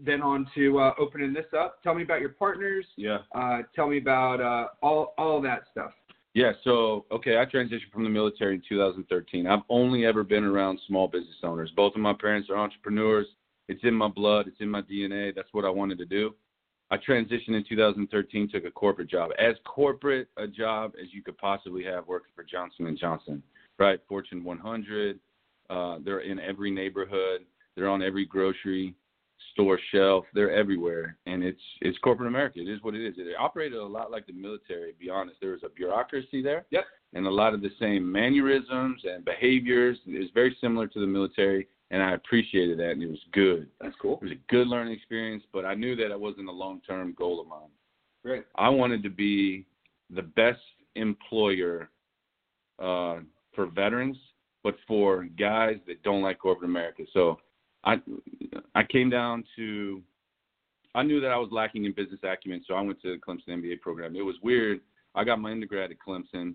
then 0.03 0.23
on 0.23 0.47
to 0.55 0.79
uh, 0.81 0.95
opening 0.99 1.33
this 1.35 1.45
up. 1.57 1.83
Tell 1.83 1.95
me 1.95 2.03
about 2.03 2.21
your 2.21 2.31
partners. 2.31 2.87
yeah. 2.97 3.19
Uh, 3.35 3.59
tell 3.75 3.87
me 3.89 3.99
about 3.99 4.41
uh, 4.41 4.69
all 4.83 5.15
all 5.19 5.41
that 5.43 5.65
stuff. 5.71 5.93
Yeah, 6.35 6.53
so 6.63 7.07
okay, 7.11 7.39
I 7.39 7.45
transitioned 7.45 7.91
from 7.93 8.05
the 8.05 8.11
military 8.11 8.55
in 8.55 8.63
2013. 8.69 9.47
I've 9.47 9.61
only 9.69 10.07
ever 10.07 10.23
been 10.23 10.45
around 10.45 10.79
small 10.87 11.09
business 11.09 11.37
owners. 11.43 11.73
Both 11.75 11.97
of 11.97 12.01
my 12.01 12.13
parents 12.13 12.49
are 12.51 12.57
entrepreneurs. 12.57 13.27
It's 13.69 13.83
in 13.83 13.95
my 13.95 14.09
blood, 14.09 14.47
it's 14.47 14.61
in 14.61 14.69
my 14.69 14.83
DNA. 14.83 15.35
That's 15.35 15.49
what 15.53 15.65
I 15.65 15.71
wanted 15.71 15.99
to 15.99 16.07
do. 16.07 16.35
I 16.93 16.97
transitioned 16.97 17.55
in 17.55 17.65
2013, 17.69 18.51
took 18.53 18.65
a 18.65 18.71
corporate 18.71 19.09
job, 19.09 19.31
as 19.39 19.55
corporate 19.65 20.29
a 20.37 20.47
job 20.47 20.93
as 21.01 21.09
you 21.13 21.23
could 21.23 21.39
possibly 21.39 21.85
have, 21.85 22.07
working 22.09 22.33
for 22.35 22.43
Johnson 22.43 22.87
and 22.87 22.99
Johnson, 22.99 23.43
right? 23.79 24.01
Fortune 24.09 24.43
100. 24.43 25.21
Uh, 25.69 25.99
they're 26.05 26.21
in 26.21 26.41
every 26.41 26.71
neighborhood. 26.71 27.43
They're 27.77 27.89
on 27.89 28.03
every 28.03 28.27
grocery 28.27 28.95
store 29.53 29.79
shelf. 29.93 30.25
They're 30.35 30.53
everywhere, 30.55 31.17
and 31.27 31.43
it's 31.43 31.61
it's 31.81 31.99
corporate 31.99 32.29
America. 32.29 32.61
It 32.61 32.69
is 32.69 32.83
what 32.83 32.95
it 32.95 33.07
is. 33.07 33.15
It 33.19 33.35
operated 33.39 33.79
a 33.79 33.85
lot 33.85 34.11
like 34.11 34.27
the 34.27 34.33
military. 34.33 34.93
To 34.93 34.99
be 34.99 35.11
honest, 35.11 35.37
there 35.41 35.53
was 35.53 35.63
a 35.65 35.69
bureaucracy 35.69 36.43
there, 36.43 36.65
Yep. 36.71 36.85
and 37.15 37.27
a 37.27 37.31
lot 37.31 37.55
of 37.55 37.61
the 37.63 37.71
same 37.79 38.11
mannerisms 38.11 39.03
and 39.05 39.25
behaviors. 39.25 39.99
It's 40.07 40.33
very 40.33 40.57
similar 40.61 40.87
to 40.89 41.01
the 41.01 41.07
military, 41.07 41.69
and 41.91 42.03
I 42.03 42.13
appreciated 42.13 42.79
that, 42.79 42.91
and 42.93 43.03
it 43.03 43.11
was 43.11 43.25
good. 43.33 43.69
That's 43.81 43.97
cool. 44.01 44.19
It 44.23 44.25
was 44.25 44.33
a 44.33 44.53
good 44.53 44.67
learning 44.69 44.95
experience, 44.95 45.45
but 45.53 45.65
I 45.65 45.75
knew 45.75 45.97
that 45.97 46.11
it 46.11 46.21
wasn't 46.21 46.49
a 46.49 46.53
long-term 46.53 47.15
goal 47.19 47.41
of 47.41 47.47
mine. 47.47 47.71
Great. 48.25 48.45
I 48.57 48.69
wanted 48.69 49.03
to 49.03 49.11
be 49.11 49.67
the 50.11 50.23
best 50.23 50.61
employer 50.95 51.89
uh, 52.79 53.21
for 53.55 53.67
veterans, 53.67 54.17
but 54.63 54.77
for 54.87 55.25
guys 55.39 55.79
that 55.87 56.03
don't 56.03 56.23
like 56.23 56.39
corporate 56.39 56.69
America. 56.69 57.05
So 57.13 57.39
I 57.85 58.01
I 58.75 58.83
came 58.85 59.11
down 59.11 59.45
to 59.57 60.03
I 60.95 61.03
knew 61.03 61.21
that 61.21 61.31
I 61.31 61.37
was 61.37 61.51
lacking 61.53 61.85
in 61.85 61.93
business 61.93 62.21
acumen, 62.23 62.65
so 62.67 62.75
I 62.75 62.81
went 62.81 63.01
to 63.03 63.13
the 63.13 63.19
Clemson 63.19 63.49
MBA 63.49 63.81
program. 63.81 64.17
It 64.17 64.23
was 64.23 64.37
weird. 64.43 64.81
I 65.15 65.25
got 65.25 65.41
my 65.41 65.53
undergrad 65.53 65.91
at 65.91 65.97
Clemson, 65.99 66.55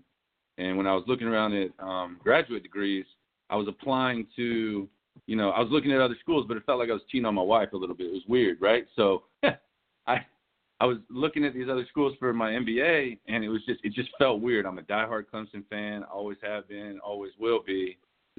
and 0.58 0.76
when 0.76 0.86
I 0.86 0.94
was 0.94 1.04
looking 1.06 1.26
around 1.26 1.54
at 1.54 1.70
um, 1.78 2.18
graduate 2.22 2.62
degrees, 2.62 3.04
I 3.50 3.56
was 3.56 3.68
applying 3.68 4.26
to, 4.36 4.88
you 5.26 5.36
know, 5.36 5.50
I 5.50 5.60
was 5.60 5.68
looking 5.70 5.92
at 5.92 6.00
other 6.00 6.16
schools, 6.20 6.44
but 6.48 6.56
it 6.56 6.64
felt 6.64 6.78
like 6.78 6.90
I 6.90 6.94
was 6.94 7.02
cheating 7.10 7.26
on 7.26 7.34
my 7.34 7.42
wife 7.42 7.72
a 7.72 7.76
little 7.76 7.94
bit. 7.94 8.06
It 8.08 8.12
was 8.12 8.22
weird, 8.28 8.60
right? 8.60 8.86
So 8.96 9.24
I 10.06 10.24
I 10.78 10.84
was 10.84 10.98
looking 11.08 11.44
at 11.44 11.54
these 11.54 11.68
other 11.70 11.86
schools 11.88 12.14
for 12.18 12.32
my 12.32 12.50
MBA, 12.50 13.18
and 13.28 13.42
it 13.42 13.48
was 13.48 13.62
just 13.66 13.80
it 13.84 13.92
just 13.92 14.10
felt 14.18 14.40
weird. 14.40 14.66
I'm 14.66 14.78
a 14.78 14.82
diehard 14.82 15.24
Clemson 15.32 15.66
fan, 15.70 16.02
always 16.04 16.38
have 16.42 16.68
been, 16.68 17.00
always 17.04 17.32
will 17.38 17.62
be. 17.66 17.96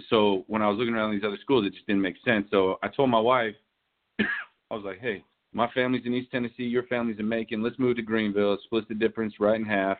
So 0.10 0.43
when 0.48 0.62
I 0.62 0.70
was 0.70 0.78
looking 0.78 0.93
around 0.93 1.12
these 1.12 1.24
other 1.26 1.38
schools, 1.41 1.66
it 1.66 1.74
just 1.74 1.88
didn't 1.88 2.02
make 2.02 2.18
sense. 2.24 2.48
So 2.52 2.78
I 2.84 2.88
told 2.88 3.10
my 3.10 3.20
wife, 3.20 3.56
I 4.20 4.26
was 4.72 4.84
like, 4.84 5.00
hey, 5.00 5.24
my 5.54 5.70
family's 5.74 6.06
in 6.06 6.14
East 6.14 6.32
Tennessee, 6.32 6.64
your 6.64 6.84
family's 6.84 7.20
in 7.20 7.28
Macon. 7.28 7.64
Let's 7.64 7.80
move 7.80 7.95
to 7.95 8.02
Greenville, 8.02 8.58
split 8.64 8.88
the 8.88 8.93
difference 8.93 9.34
right 9.39 9.60
in 9.60 9.66
half, 9.66 9.98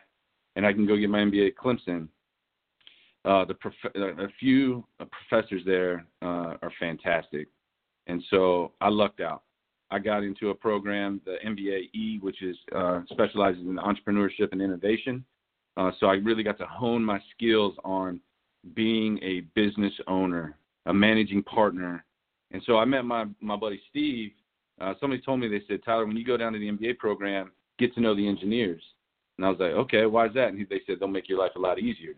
and 0.56 0.64
I 0.64 0.72
can 0.72 0.86
go 0.86 0.96
get 0.96 1.10
my 1.10 1.18
MBA 1.18 1.48
at 1.48 1.56
Clemson. 1.56 2.08
Uh, 3.24 3.44
the 3.44 3.54
prof- 3.54 3.74
uh, 3.96 4.14
a 4.22 4.28
few 4.38 4.84
uh, 5.00 5.04
professors 5.06 5.62
there 5.66 6.06
uh, 6.22 6.54
are 6.62 6.72
fantastic, 6.78 7.48
and 8.06 8.22
so 8.30 8.72
I 8.80 8.88
lucked 8.88 9.20
out. 9.20 9.42
I 9.90 9.98
got 9.98 10.22
into 10.22 10.50
a 10.50 10.54
program, 10.54 11.20
the 11.24 11.36
MBA 11.44 11.94
E, 11.94 12.18
which 12.20 12.42
is 12.42 12.56
uh, 12.74 13.00
specializes 13.10 13.62
in 13.62 13.76
entrepreneurship 13.76 14.52
and 14.52 14.62
innovation. 14.62 15.24
Uh, 15.76 15.90
so 15.98 16.06
I 16.06 16.14
really 16.14 16.42
got 16.42 16.58
to 16.58 16.66
hone 16.66 17.04
my 17.04 17.20
skills 17.34 17.74
on 17.84 18.20
being 18.74 19.18
a 19.22 19.40
business 19.54 19.92
owner, 20.06 20.56
a 20.86 20.94
managing 20.94 21.42
partner. 21.42 22.04
And 22.50 22.62
so 22.66 22.78
I 22.78 22.84
met 22.84 23.04
my 23.04 23.26
my 23.40 23.56
buddy 23.56 23.80
Steve. 23.90 24.32
Uh, 24.80 24.94
somebody 25.00 25.20
told 25.20 25.40
me 25.40 25.48
they 25.48 25.62
said, 25.66 25.80
Tyler, 25.84 26.06
when 26.06 26.16
you 26.16 26.24
go 26.24 26.36
down 26.36 26.52
to 26.52 26.58
the 26.58 26.70
MBA 26.70 26.98
program, 26.98 27.50
get 27.78 27.92
to 27.94 28.00
know 28.00 28.14
the 28.14 28.26
engineers. 28.26 28.82
And 29.36 29.46
I 29.46 29.50
was 29.50 29.58
like, 29.58 29.72
okay, 29.72 30.06
why 30.06 30.26
is 30.26 30.34
that? 30.34 30.48
And 30.48 30.58
he, 30.58 30.64
they 30.64 30.80
said 30.86 30.96
they'll 31.00 31.08
make 31.08 31.28
your 31.28 31.38
life 31.38 31.52
a 31.56 31.60
lot 31.60 31.78
easier. 31.78 32.14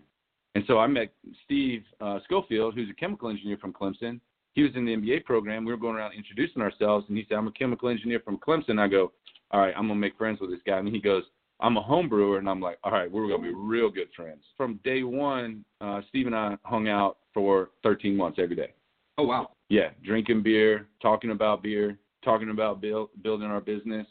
And 0.55 0.64
so 0.66 0.78
I 0.78 0.86
met 0.86 1.12
Steve 1.44 1.84
uh, 2.01 2.18
Schofield, 2.24 2.74
who's 2.74 2.90
a 2.90 2.94
chemical 2.94 3.28
engineer 3.28 3.57
from 3.57 3.72
Clemson. 3.72 4.20
He 4.55 4.62
was 4.62 4.72
in 4.74 4.84
the 4.84 4.96
MBA 4.96 5.24
program. 5.24 5.64
We 5.64 5.72
were 5.72 5.78
going 5.78 5.96
around 5.96 6.14
introducing 6.14 6.61
ourselves, 6.61 7.07
and 7.09 7.16
he 7.16 7.24
said, 7.28 7.36
I'm 7.36 7.46
a 7.46 7.53
chemical 7.53 7.88
engineer 7.88 8.20
from 8.20 8.38
Clemson. 8.38 8.80
I 8.80 8.88
go, 8.88 9.12
all 9.53 9.61
right, 9.61 9.74
I'm 9.76 9.86
going 9.86 9.96
to 9.98 10.01
make 10.01 10.18
friends 10.18 10.40
with 10.40 10.51
this 10.51 10.61
guy. 10.66 10.78
And 10.78 10.88
he 10.88 11.01
goes, 11.01 11.22
I'm 11.61 11.77
a 11.77 11.83
home 11.83 12.09
brewer. 12.09 12.39
And 12.39 12.49
I'm 12.49 12.61
like, 12.61 12.79
all 12.85 12.93
right, 12.93 13.11
we're 13.11 13.29
going 13.29 13.43
to 13.43 13.49
be 13.49 13.55
real 13.55 13.91
good 13.91 14.09
friends. 14.17 14.43
From 14.57 14.81
day 14.85 15.03
one, 15.03 15.65
uh, 15.81 16.01
Steve 16.09 16.27
and 16.27 16.37
I 16.37 16.57
hung 16.65 16.89
out 16.89 17.19
for 17.35 17.71
13 17.83 18.17
months 18.17 18.39
every 18.43 18.57
day. 18.57 18.73
Oh 19.19 19.25
wow. 19.25 19.51
Yeah, 19.69 19.91
drinking 20.05 20.43
beer, 20.43 20.89
talking 21.03 21.31
about 21.31 21.63
beer, 21.63 21.99
talking 22.25 22.51
about 22.51 22.81
build, 22.81 23.11
building 23.23 23.47
our 23.49 23.61
business. 23.61 24.07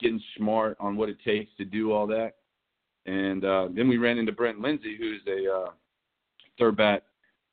getting 0.00 0.20
smart 0.36 0.76
on 0.80 0.96
what 0.96 1.08
it 1.08 1.18
takes 1.24 1.50
to 1.56 1.64
do 1.64 1.92
all 1.92 2.06
that. 2.06 2.32
And 3.06 3.44
uh, 3.44 3.68
then 3.74 3.88
we 3.88 3.98
ran 3.98 4.18
into 4.18 4.32
Brent 4.32 4.60
Lindsay, 4.60 4.96
who's 4.98 5.20
a 5.26 5.52
uh, 5.52 5.70
third 6.58 6.76
bat 6.76 7.04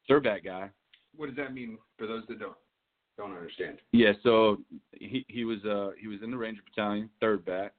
third 0.07 0.23
bat 0.23 0.43
guy. 0.43 0.69
What 1.15 1.27
does 1.27 1.35
that 1.37 1.53
mean 1.53 1.77
for 1.97 2.07
those 2.07 2.23
that 2.27 2.39
don't 2.39 2.55
don't 3.17 3.33
understand? 3.33 3.77
Yeah, 3.91 4.13
so 4.23 4.57
he 4.91 5.25
he 5.27 5.45
was 5.45 5.63
uh 5.65 5.91
he 5.99 6.07
was 6.07 6.19
in 6.23 6.31
the 6.31 6.37
Ranger 6.37 6.61
Battalion, 6.65 7.09
third 7.19 7.45
bat. 7.45 7.73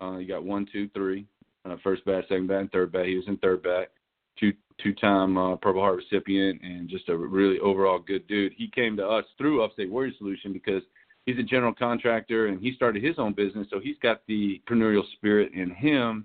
Uh, 0.00 0.16
you 0.18 0.28
got 0.28 0.44
one, 0.44 0.66
two, 0.72 0.88
three, 0.94 1.26
uh, 1.64 1.76
first 1.82 2.04
bat, 2.04 2.24
second 2.28 2.46
bat, 2.46 2.60
and 2.60 2.72
third 2.72 2.92
bat. 2.92 3.06
He 3.06 3.16
was 3.16 3.26
in 3.26 3.36
third 3.38 3.62
bat, 3.62 3.90
two 4.38 4.52
two 4.82 4.94
time 4.94 5.36
uh, 5.36 5.56
Purple 5.56 5.80
Heart 5.80 5.96
recipient, 6.10 6.60
and 6.62 6.88
just 6.88 7.08
a 7.08 7.16
really 7.16 7.58
overall 7.58 7.98
good 7.98 8.26
dude. 8.28 8.52
He 8.56 8.68
came 8.68 8.96
to 8.96 9.06
us 9.06 9.24
through 9.36 9.62
Upstate 9.62 9.90
Warrior 9.90 10.12
Solution 10.18 10.52
because 10.52 10.82
he's 11.26 11.38
a 11.38 11.42
general 11.42 11.74
contractor 11.74 12.46
and 12.46 12.60
he 12.60 12.72
started 12.74 13.02
his 13.02 13.18
own 13.18 13.32
business, 13.32 13.66
so 13.70 13.80
he's 13.80 13.96
got 14.02 14.22
the 14.28 14.62
entrepreneurial 14.68 15.02
spirit 15.12 15.52
in 15.52 15.70
him, 15.70 16.24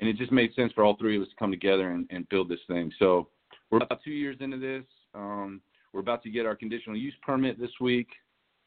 and 0.00 0.08
it 0.08 0.16
just 0.16 0.32
made 0.32 0.54
sense 0.54 0.72
for 0.72 0.84
all 0.84 0.96
three 0.96 1.16
of 1.16 1.22
us 1.22 1.28
to 1.28 1.34
come 1.36 1.50
together 1.50 1.90
and, 1.90 2.06
and 2.10 2.28
build 2.28 2.48
this 2.48 2.60
thing. 2.68 2.92
So 2.98 3.28
we're 3.70 3.78
about 3.78 4.02
two 4.04 4.12
years 4.12 4.36
into 4.40 4.58
this. 4.58 4.84
Um, 5.14 5.60
we're 5.92 6.00
about 6.00 6.22
to 6.22 6.30
get 6.30 6.46
our 6.46 6.54
conditional 6.54 6.96
use 6.96 7.14
permit 7.22 7.58
this 7.58 7.70
week. 7.80 8.08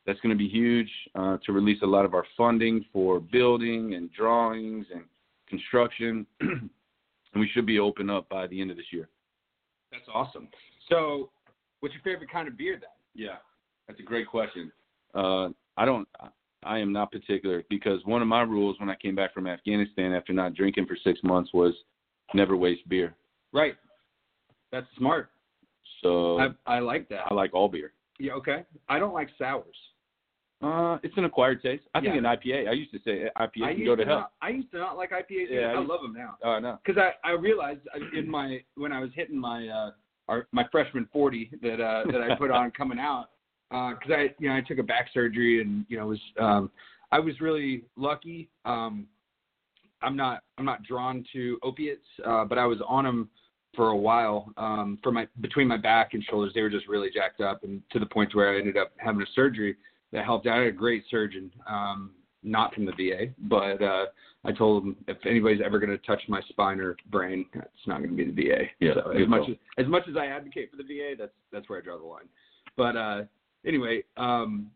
That's 0.05 0.19
going 0.21 0.35
to 0.35 0.37
be 0.37 0.49
huge 0.49 0.89
uh, 1.15 1.37
to 1.45 1.51
release 1.51 1.81
a 1.83 1.85
lot 1.85 2.05
of 2.05 2.13
our 2.13 2.25
funding 2.35 2.83
for 2.91 3.19
building 3.19 3.93
and 3.93 4.11
drawings 4.11 4.85
and 4.93 5.03
construction, 5.47 6.25
and 6.41 6.69
we 7.35 7.47
should 7.53 7.65
be 7.65 7.79
open 7.79 8.09
up 8.09 8.27
by 8.27 8.47
the 8.47 8.59
end 8.59 8.71
of 8.71 8.77
this 8.77 8.87
year. 8.91 9.09
That's 9.91 10.05
awesome. 10.13 10.47
So, 10.89 11.29
what's 11.81 11.93
your 11.93 12.03
favorite 12.03 12.31
kind 12.31 12.47
of 12.47 12.57
beer 12.57 12.73
then? 12.73 12.89
Yeah, 13.13 13.35
that's 13.87 13.99
a 13.99 14.03
great 14.03 14.27
question. 14.27 14.71
Uh, 15.13 15.49
I 15.77 15.85
don't. 15.85 16.07
I 16.63 16.77
am 16.77 16.93
not 16.93 17.11
particular 17.11 17.63
because 17.69 17.99
one 18.05 18.21
of 18.21 18.27
my 18.27 18.41
rules 18.41 18.79
when 18.79 18.89
I 18.89 18.95
came 18.95 19.15
back 19.15 19.33
from 19.33 19.47
Afghanistan 19.47 20.13
after 20.13 20.31
not 20.31 20.53
drinking 20.53 20.85
for 20.85 20.95
six 21.03 21.19
months 21.23 21.51
was 21.53 21.73
never 22.33 22.55
waste 22.55 22.87
beer. 22.87 23.15
Right. 23.51 23.75
That's 24.71 24.85
smart. 24.97 25.29
So 26.01 26.39
I 26.39 26.49
I 26.65 26.79
like 26.79 27.09
that. 27.09 27.21
I 27.29 27.33
like 27.33 27.53
all 27.53 27.67
beer. 27.67 27.93
Yeah. 28.19 28.33
Okay. 28.33 28.63
I 28.89 28.99
don't 28.99 29.13
like 29.13 29.29
sours. 29.37 29.75
Uh, 30.61 30.97
it's 31.03 31.17
an 31.17 31.25
acquired 31.25 31.61
taste. 31.61 31.83
I 31.95 32.01
think 32.01 32.15
an 32.15 32.23
IPA. 32.23 32.69
I 32.69 32.73
used 32.73 32.91
to 32.91 32.99
say 33.03 33.27
IPA 33.37 33.63
I 33.63 33.73
can 33.73 33.85
go 33.85 33.95
to 33.95 34.03
to 34.03 34.09
hell. 34.09 34.19
Not, 34.19 34.31
I 34.41 34.49
used 34.49 34.71
to 34.71 34.77
not 34.77 34.95
like 34.97 35.11
IPAs. 35.11 35.47
Yeah, 35.49 35.59
I 35.59 35.71
I 35.71 35.77
used- 35.79 35.89
love 35.89 36.01
them 36.01 36.13
now. 36.13 36.37
Oh 36.43 36.59
no. 36.59 36.77
because 36.85 37.01
I 37.01 37.27
I 37.27 37.31
realized 37.33 37.81
in 38.15 38.29
my 38.29 38.61
when 38.75 38.91
I 38.91 38.99
was 38.99 39.09
hitting 39.15 39.37
my 39.37 39.67
uh 39.67 39.91
our 40.29 40.47
my 40.51 40.65
freshman 40.71 41.07
forty 41.11 41.49
that 41.61 41.81
uh 41.81 42.03
that 42.11 42.21
I 42.21 42.35
put 42.35 42.51
on 42.51 42.69
coming 42.77 42.99
out 42.99 43.29
because 43.69 44.11
I 44.11 44.35
you 44.39 44.49
know 44.49 44.55
I 44.55 44.61
took 44.61 44.77
a 44.77 44.83
back 44.83 45.09
surgery 45.13 45.61
and 45.61 45.85
you 45.89 45.97
know 45.97 46.07
was 46.07 46.19
um 46.39 46.69
I 47.11 47.19
was 47.19 47.41
really 47.41 47.83
lucky 47.95 48.49
um 48.65 49.07
I'm 50.03 50.15
not 50.15 50.43
I'm 50.57 50.65
not 50.65 50.83
drawn 50.83 51.25
to 51.33 51.57
opiates 51.63 52.05
uh 52.25 52.45
but 52.45 52.57
I 52.57 52.65
was 52.65 52.79
on 52.87 53.03
them 53.05 53.29
for 53.75 53.89
a 53.89 53.97
while 53.97 54.51
um 54.57 54.99
for 55.01 55.11
my 55.11 55.27
between 55.39 55.67
my 55.67 55.77
back 55.77 56.13
and 56.13 56.23
shoulders 56.23 56.51
they 56.53 56.61
were 56.61 56.69
just 56.69 56.87
really 56.87 57.09
jacked 57.11 57.41
up 57.41 57.63
and 57.63 57.81
to 57.91 57.99
the 57.99 58.05
point 58.05 58.35
where 58.35 58.53
I 58.53 58.59
ended 58.59 58.77
up 58.77 58.91
having 58.97 59.21
a 59.21 59.25
surgery 59.33 59.75
that 60.11 60.25
helped 60.25 60.47
out 60.47 60.57
I 60.57 60.59
had 60.59 60.67
a 60.67 60.71
great 60.71 61.03
surgeon 61.09 61.51
um 61.67 62.11
not 62.43 62.73
from 62.73 62.85
the 62.85 62.93
VA 62.93 63.33
but 63.39 63.81
uh 63.81 64.05
I 64.43 64.51
told 64.51 64.83
him 64.83 64.95
if 65.07 65.17
anybody's 65.25 65.61
ever 65.63 65.77
going 65.79 65.91
to 65.91 65.99
touch 65.99 66.21
my 66.27 66.41
spine 66.49 66.79
or 66.79 66.97
brain, 67.11 67.45
it's 67.53 67.85
not 67.85 67.99
going 67.99 68.09
to 68.09 68.15
be 68.15 68.25
the 68.25 68.49
VA. 68.49 68.63
Yeah, 68.79 68.93
So 68.95 69.11
as 69.11 69.27
much 69.27 69.47
as 69.47 69.55
as 69.77 69.87
much 69.87 70.03
as 70.09 70.17
I 70.17 70.25
advocate 70.27 70.71
for 70.71 70.77
the 70.77 70.83
VA, 70.83 71.13
that's 71.17 71.31
that's 71.51 71.69
where 71.69 71.77
I 71.77 71.83
draw 71.83 71.97
the 71.99 72.03
line. 72.03 72.27
But 72.75 72.97
uh, 72.97 73.21
anyway, 73.65 74.03
um, 74.17 74.71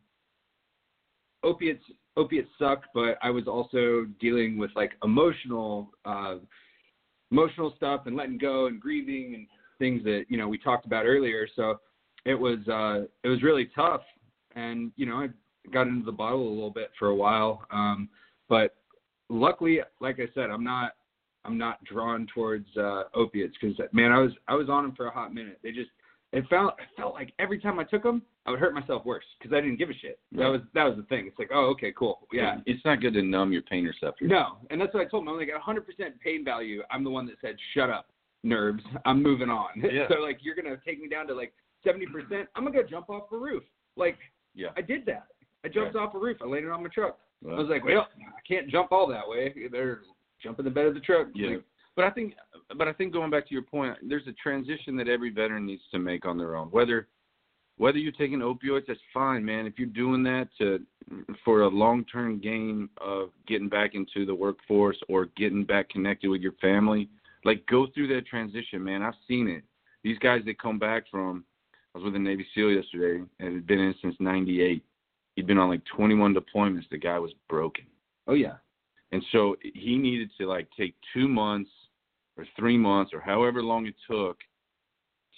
opiates 1.44 1.84
opiates 2.18 2.50
suck, 2.60 2.84
but 2.94 3.18
I 3.24 3.32
was 3.32 3.48
also 3.48 4.06
dealing 4.20 4.58
with 4.58 4.70
like 4.76 4.92
emotional 5.04 5.90
uh, 6.06 6.36
emotional 7.32 7.74
stuff 7.76 8.02
and 8.06 8.16
letting 8.16 8.38
go 8.38 8.68
and 8.68 8.80
grieving 8.80 9.34
and 9.34 9.48
things 9.80 10.04
that 10.04 10.26
you 10.30 10.38
know 10.38 10.48
we 10.48 10.60
talked 10.60 10.86
about 10.86 11.06
earlier. 11.06 11.48
So 11.56 11.80
it 12.26 12.36
was 12.36 12.60
uh, 12.68 13.08
it 13.24 13.30
was 13.30 13.42
really 13.42 13.70
tough, 13.76 14.02
and 14.56 14.92
you 14.96 15.06
know 15.06 15.16
I 15.16 15.28
got 15.72 15.88
into 15.88 16.06
the 16.06 16.12
bottle 16.12 16.48
a 16.48 16.50
little 16.50 16.72
bit 16.72 16.92
for 16.98 17.08
a 17.10 17.16
while, 17.16 17.66
um, 17.72 18.10
but 18.50 18.76
luckily, 19.30 19.80
like 20.00 20.20
I 20.20 20.28
said, 20.34 20.50
I'm 20.50 20.64
not 20.64 20.94
I'm 21.44 21.58
not 21.58 21.84
drawn 21.84 22.28
towards 22.34 22.68
uh, 22.78 23.04
opiates 23.14 23.56
because 23.60 23.78
man, 23.94 24.12
I 24.12 24.20
was 24.20 24.32
I 24.48 24.56
was 24.56 24.70
on 24.70 24.84
them 24.84 24.94
for 24.96 25.08
a 25.08 25.12
hot 25.12 25.34
minute. 25.34 25.60
They 25.64 25.72
just 25.72 25.90
it 26.34 26.46
felt 26.50 26.74
it 26.80 26.88
felt 26.98 27.14
like 27.14 27.34
every 27.40 27.60
time 27.60 27.80
I 27.80 27.84
took 27.84 28.04
them, 28.04 28.22
I 28.46 28.52
would 28.52 28.60
hurt 28.60 28.74
myself 28.74 29.06
worse 29.06 29.24
because 29.40 29.56
I 29.56 29.62
didn't 29.62 29.78
give 29.78 29.90
a 29.90 29.94
shit. 29.94 30.20
That 30.34 30.48
was 30.48 30.62
that 30.74 30.84
was 30.84 30.98
the 30.98 31.04
thing. 31.04 31.28
It's 31.28 31.40
like, 31.40 31.52
oh, 31.54 31.68
okay, 31.72 31.94
cool, 31.98 32.28
yeah. 32.34 32.58
It's 32.66 32.84
not 32.84 33.02
good 33.02 33.14
to 33.14 33.22
numb 33.22 33.52
your 33.52 33.62
pain 33.64 33.86
receptors. 33.86 34.30
No, 34.30 34.58
and 34.70 34.82
that's 34.82 34.94
what 34.94 35.06
I 35.06 35.10
told 35.10 35.24
him. 35.24 35.30
I'm 35.30 35.38
like, 35.38 35.50
100% 35.50 36.20
pain 36.24 36.44
value. 36.44 36.82
I'm 36.92 37.04
the 37.04 37.10
one 37.10 37.26
that 37.28 37.36
said, 37.42 37.56
shut 37.74 37.90
up, 37.90 38.08
nerves. 38.44 38.84
I'm 39.06 39.22
moving 39.22 39.50
on. 39.50 39.70
Yeah. 39.92 40.08
so 40.10 40.20
like, 40.20 40.40
you're 40.42 40.56
gonna 40.56 40.78
take 40.86 41.02
me 41.02 41.08
down 41.08 41.28
to 41.28 41.34
like 41.34 41.54
70%. 41.86 42.46
I'm 42.56 42.66
gonna 42.66 42.72
go 42.72 42.84
jump 42.88 43.10
off 43.10 43.32
a 43.32 43.38
roof. 43.38 43.64
Like, 43.96 44.18
Yeah. 44.56 44.70
I 44.76 44.82
did 44.82 45.06
that. 45.06 45.28
I 45.64 45.68
jumped 45.68 45.96
off 45.96 46.16
a 46.16 46.20
roof. 46.20 46.38
I 46.42 46.46
landed 46.46 46.72
on 46.72 46.84
my 46.84 46.90
truck. 46.90 47.20
I 47.46 47.54
was 47.56 47.68
like, 47.70 47.84
well, 47.84 48.08
I 48.20 48.42
can't 48.48 48.70
jump 48.70 48.92
all 48.92 49.08
that 49.08 49.28
way. 49.28 49.54
They're 49.72 50.02
jumping 50.42 50.66
the 50.66 50.72
bed 50.72 50.86
of 50.86 50.94
the 50.94 51.00
truck. 51.00 51.28
Yeah. 51.36 51.50
Like, 51.50 51.64
But 51.96 52.06
I 52.06 52.10
think, 52.12 52.34
but 52.78 52.88
I 52.88 52.94
think 52.94 53.14
going 53.14 53.30
back 53.32 53.48
to 53.48 53.54
your 53.54 53.64
point, 53.64 53.98
there's 54.08 54.28
a 54.28 54.34
transition 54.34 54.96
that 54.98 55.08
every 55.08 55.30
veteran 55.30 55.66
needs 55.66 55.84
to 55.92 56.00
make 56.00 56.26
on 56.26 56.38
their 56.38 56.56
own. 56.56 56.68
Whether, 56.70 57.08
whether 57.78 57.98
you're 57.98 58.12
taking 58.12 58.40
opioids, 58.40 58.88
that's 58.88 59.00
fine, 59.14 59.44
man. 59.44 59.66
If 59.66 59.78
you're 59.78 59.88
doing 59.88 60.24
that 60.24 60.48
to, 60.60 60.82
for 61.44 61.62
a 61.62 61.68
long-term 61.68 62.40
gain 62.40 62.90
of 63.00 63.30
getting 63.48 63.70
back 63.70 63.96
into 63.96 64.26
the 64.26 64.36
workforce 64.36 64.98
or 65.10 65.28
getting 65.38 65.64
back 65.64 65.90
connected 65.90 66.30
with 66.30 66.42
your 66.42 66.54
family, 66.54 67.10
like 67.44 67.66
go 67.68 67.88
through 67.94 68.08
that 68.16 68.26
transition, 68.26 68.84
man. 68.84 69.02
I've 69.02 69.14
seen 69.28 69.48
it. 69.48 69.64
These 70.04 70.20
guys 70.20 70.42
that 70.46 70.60
come 70.60 70.80
back 70.80 71.04
from, 71.12 71.44
I 71.96 72.00
was 72.00 72.04
with 72.06 72.16
a 72.16 72.20
Navy 72.20 72.46
SEAL 72.54 72.72
yesterday 72.74 73.24
and 73.40 73.54
had 73.56 73.66
been 73.66 73.80
in 73.80 73.96
since 74.02 74.16
'98. 74.20 74.84
He'd 75.38 75.48
been 75.48 75.58
on 75.58 75.70
like 75.70 75.82
21 75.96 76.36
deployments. 76.36 76.88
The 76.92 76.98
guy 76.98 77.18
was 77.20 77.32
broken. 77.50 77.86
oh 78.28 78.34
yeah. 78.34 78.56
And 79.14 79.24
so 79.32 79.56
he 79.62 79.98
needed 79.98 80.30
to 80.40 80.46
like 80.48 80.68
take 80.78 80.94
two 81.14 81.28
months 81.30 81.70
or 82.38 82.46
three 82.60 82.78
months 82.78 83.12
or 83.14 83.22
however 83.22 83.64
long 83.64 83.86
it 83.86 83.96
took 84.10 84.38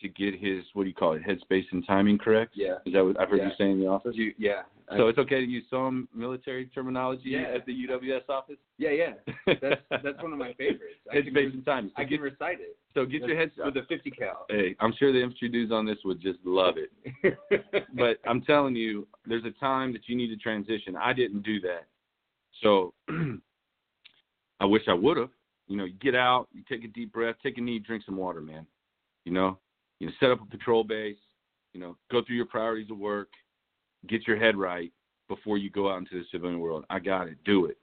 to 0.02 0.08
get 0.10 0.34
his 0.40 0.64
what 0.74 0.84
do 0.84 0.90
you 0.90 0.96
call 0.96 1.14
it 1.14 1.22
headspace 1.24 1.66
and 1.72 1.86
timing 1.86 2.18
correct. 2.18 2.54
Yeah. 2.56 2.76
Is 2.86 2.94
that 2.94 3.04
what 3.06 3.20
I've 3.20 3.30
heard 3.30 3.40
Yeah. 3.40 3.46
you 3.50 3.52
say 3.58 3.70
in 3.70 3.80
the 3.80 3.88
office? 3.88 4.16
You, 4.16 4.34
yeah. 4.38 4.64
So 4.96 5.10
it's 5.10 5.18
okay 5.20 5.42
to 5.42 5.46
use 5.46 5.66
some 5.70 6.08
military 6.16 6.68
terminology 6.68 7.32
Yeah. 7.32 7.52
at 7.56 7.66
the 7.66 7.74
UWS 7.74 8.30
office. 8.30 8.56
yeah, 8.78 8.92
yeah. 8.92 9.14
That's 9.46 9.82
that's 10.04 10.24
one 10.24 10.32
of 10.32 10.40
my 10.40 10.54
favorites. 10.54 10.96
I 11.12 11.22
can, 11.22 11.34
headspace 11.34 11.54
and 11.54 11.66
timing. 11.66 11.92
So 11.96 12.02
I 12.02 12.06
get 12.06 12.16
can 12.16 12.22
recite 12.24 12.60
it. 12.62 12.78
so 12.94 13.06
get 13.06 13.24
your 13.24 13.36
head. 13.36 13.52
with 13.58 13.76
a 13.76 13.84
50 13.90 14.12
cal. 14.12 14.46
Hey, 14.50 14.76
I'm 14.80 14.94
sure 14.98 15.12
the 15.12 15.22
infantry 15.22 15.50
dudes 15.50 15.74
on 15.74 15.86
this 15.86 15.98
would 16.06 16.22
just 16.22 16.40
love 16.46 16.76
it. 16.78 17.38
but 17.96 18.18
I'm 18.26 18.42
telling 18.44 18.76
you, 18.78 19.06
there's 19.26 19.44
a 19.44 19.52
time 19.60 19.92
that 19.92 20.08
you 20.08 20.16
need 20.16 20.30
to 20.30 20.38
transition. 20.38 20.96
I 20.96 21.12
didn't 21.12 21.42
do 21.42 21.60
that, 21.62 21.88
so 22.64 22.94
I 24.60 24.66
wish 24.66 24.84
I 24.88 24.94
would 24.94 25.18
have. 25.18 25.30
You 25.68 25.76
know, 25.78 25.84
you 25.84 25.94
get 26.00 26.16
out, 26.16 26.48
you 26.54 26.64
take 26.70 26.86
a 26.86 26.88
deep 26.88 27.12
breath, 27.12 27.36
take 27.44 27.58
a 27.58 27.62
knee, 27.62 27.80
drink 27.80 28.04
some 28.06 28.16
water, 28.16 28.40
man. 28.40 28.66
You 29.26 29.34
know, 29.34 29.60
you 30.00 30.08
know, 30.08 30.14
set 30.20 30.32
up 30.32 30.42
a 30.42 30.46
patrol 30.46 30.84
base. 30.86 31.18
You 31.74 31.82
know, 31.82 31.98
go 32.10 32.24
through 32.26 32.38
your 32.38 32.46
priorities 32.46 32.90
of 32.90 32.98
work, 32.98 33.28
get 34.08 34.28
your 34.28 34.38
head 34.38 34.56
right 34.56 34.92
before 35.28 35.58
you 35.58 35.70
go 35.70 35.92
out 35.92 35.98
into 35.98 36.20
the 36.20 36.26
civilian 36.32 36.60
world. 36.60 36.86
I 36.90 37.00
got 37.00 37.28
it. 37.28 37.38
Do 37.44 37.66
it. 37.66 37.78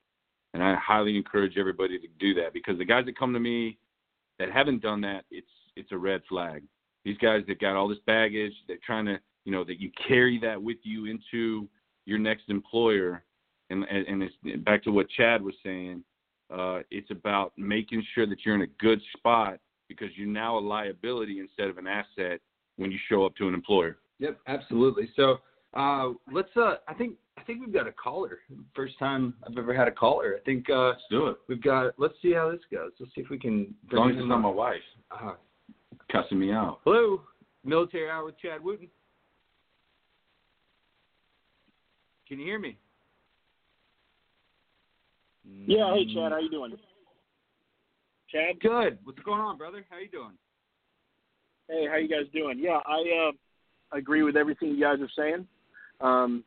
And 0.55 0.62
I 0.62 0.77
highly 0.77 1.17
encourage 1.17 1.59
everybody 1.59 1.99
to 1.99 2.07
do 2.19 2.35
that 2.35 2.53
because 2.53 2.79
the 2.79 2.85
guys 2.85 3.05
that 3.07 3.19
come 3.19 3.33
to 3.33 3.41
me 3.41 3.79
that 4.39 4.51
haven't 4.51 4.83
done 4.83 5.01
that, 5.03 5.25
it's 5.31 5.47
it's 5.77 5.91
a 5.91 5.99
red 5.99 6.23
flag 6.29 6.62
these 7.05 7.19
guys 7.19 7.43
that 7.47 7.61
got 7.61 7.77
all 7.77 7.87
this 7.87 7.99
baggage, 8.07 8.55
they're 8.67 8.79
trying 8.85 9.05
to, 9.07 9.19
you 9.45 9.53
know, 9.53 9.62
that 9.65 9.81
you 9.81 9.91
carry 10.09 10.39
that 10.41 10.61
with 10.61 10.79
you 10.83 11.07
into 11.07 11.69
your 12.07 12.19
next 12.19 12.49
employer. 12.49 13.23
And 13.71 13.85
and, 13.85 14.23
it's 14.23 14.65
back 14.65 14.83
to 14.85 14.91
what 14.91 15.09
Chad 15.11 15.43
was 15.43 15.55
saying. 15.62 16.03
Uh, 16.53 16.81
it's 16.91 17.11
about 17.11 17.53
making 17.57 18.05
sure 18.15 18.27
that 18.27 18.39
you're 18.45 18.55
in 18.55 18.62
a 18.62 18.67
good 18.79 19.01
spot 19.17 19.59
because 19.89 20.09
you're 20.17 20.29
now 20.29 20.59
a 20.59 20.61
liability 20.61 21.41
instead 21.41 21.69
of 21.69 21.79
an 21.79 21.87
asset 21.87 22.41
when 22.77 22.91
you 22.91 22.99
show 23.09 23.25
up 23.25 23.35
to 23.37 23.49
an 23.49 23.55
employer. 23.55 23.99
Yep, 24.19 24.39
absolutely. 24.47 25.11
So 25.17 25.39
uh, 25.75 26.11
let's. 26.33 26.49
Uh, 26.57 26.77
I 26.89 26.95
think 26.95 27.14
I 27.37 27.43
think 27.43 27.61
we've 27.61 27.72
got 27.75 27.87
a 27.87 27.93
caller. 27.93 28.39
First 28.75 28.99
time 28.99 29.35
I've 29.47 29.57
ever 29.59 29.75
had 29.75 29.89
a 29.89 29.93
caller. 29.93 30.37
I 30.41 30.45
think 30.45 30.68
uh, 30.70 30.89
Let's 30.89 31.03
do 31.11 31.27
it. 31.29 31.37
we've 31.49 31.62
got. 31.62 31.95
Let's 31.99 32.14
see 32.22 32.33
how 32.33 32.51
this 32.51 32.61
goes. 32.72 32.93
Let's 33.01 33.14
see 33.14 33.20
if 33.22 33.31
we 33.31 33.39
can. 33.39 33.75
As 33.93 33.93
long 33.99 34.11
as 34.11 34.16
it's 34.16 34.27
not 34.29 34.39
my 34.41 34.49
wife 34.51 34.81
Uh, 35.11 35.33
cussing 36.11 36.39
me 36.39 36.53
out. 36.53 36.81
hello, 36.85 37.22
military 37.64 38.09
hour 38.11 38.25
with 38.27 38.39
Chad 38.39 38.62
Wooten. 38.62 38.89
Can 42.29 42.39
you 42.41 42.47
hear 42.47 42.59
me? 42.59 42.79
Yeah, 45.66 45.93
hey 45.95 46.07
Chad, 46.14 46.33
how 46.33 46.39
you 46.39 46.51
doing? 46.51 46.72
Chad, 48.31 48.59
Good. 48.61 48.99
What's 49.05 49.18
going 49.20 49.41
on, 49.41 49.59
brother? 49.59 49.85
How 49.91 49.99
you 49.99 50.09
doing? 50.09 50.33
hey, 51.68 51.87
how 51.91 51.97
you 51.97 52.09
guys 52.09 52.27
doing? 52.33 52.59
Yeah, 52.59 52.79
I 52.87 53.29
uh, 53.29 53.97
agree 53.97 54.22
with 54.22 54.37
everything 54.37 54.68
you 54.70 54.81
guys 54.81 54.99
are 55.01 55.11
saying. 55.16 55.47
Um, 56.01 56.45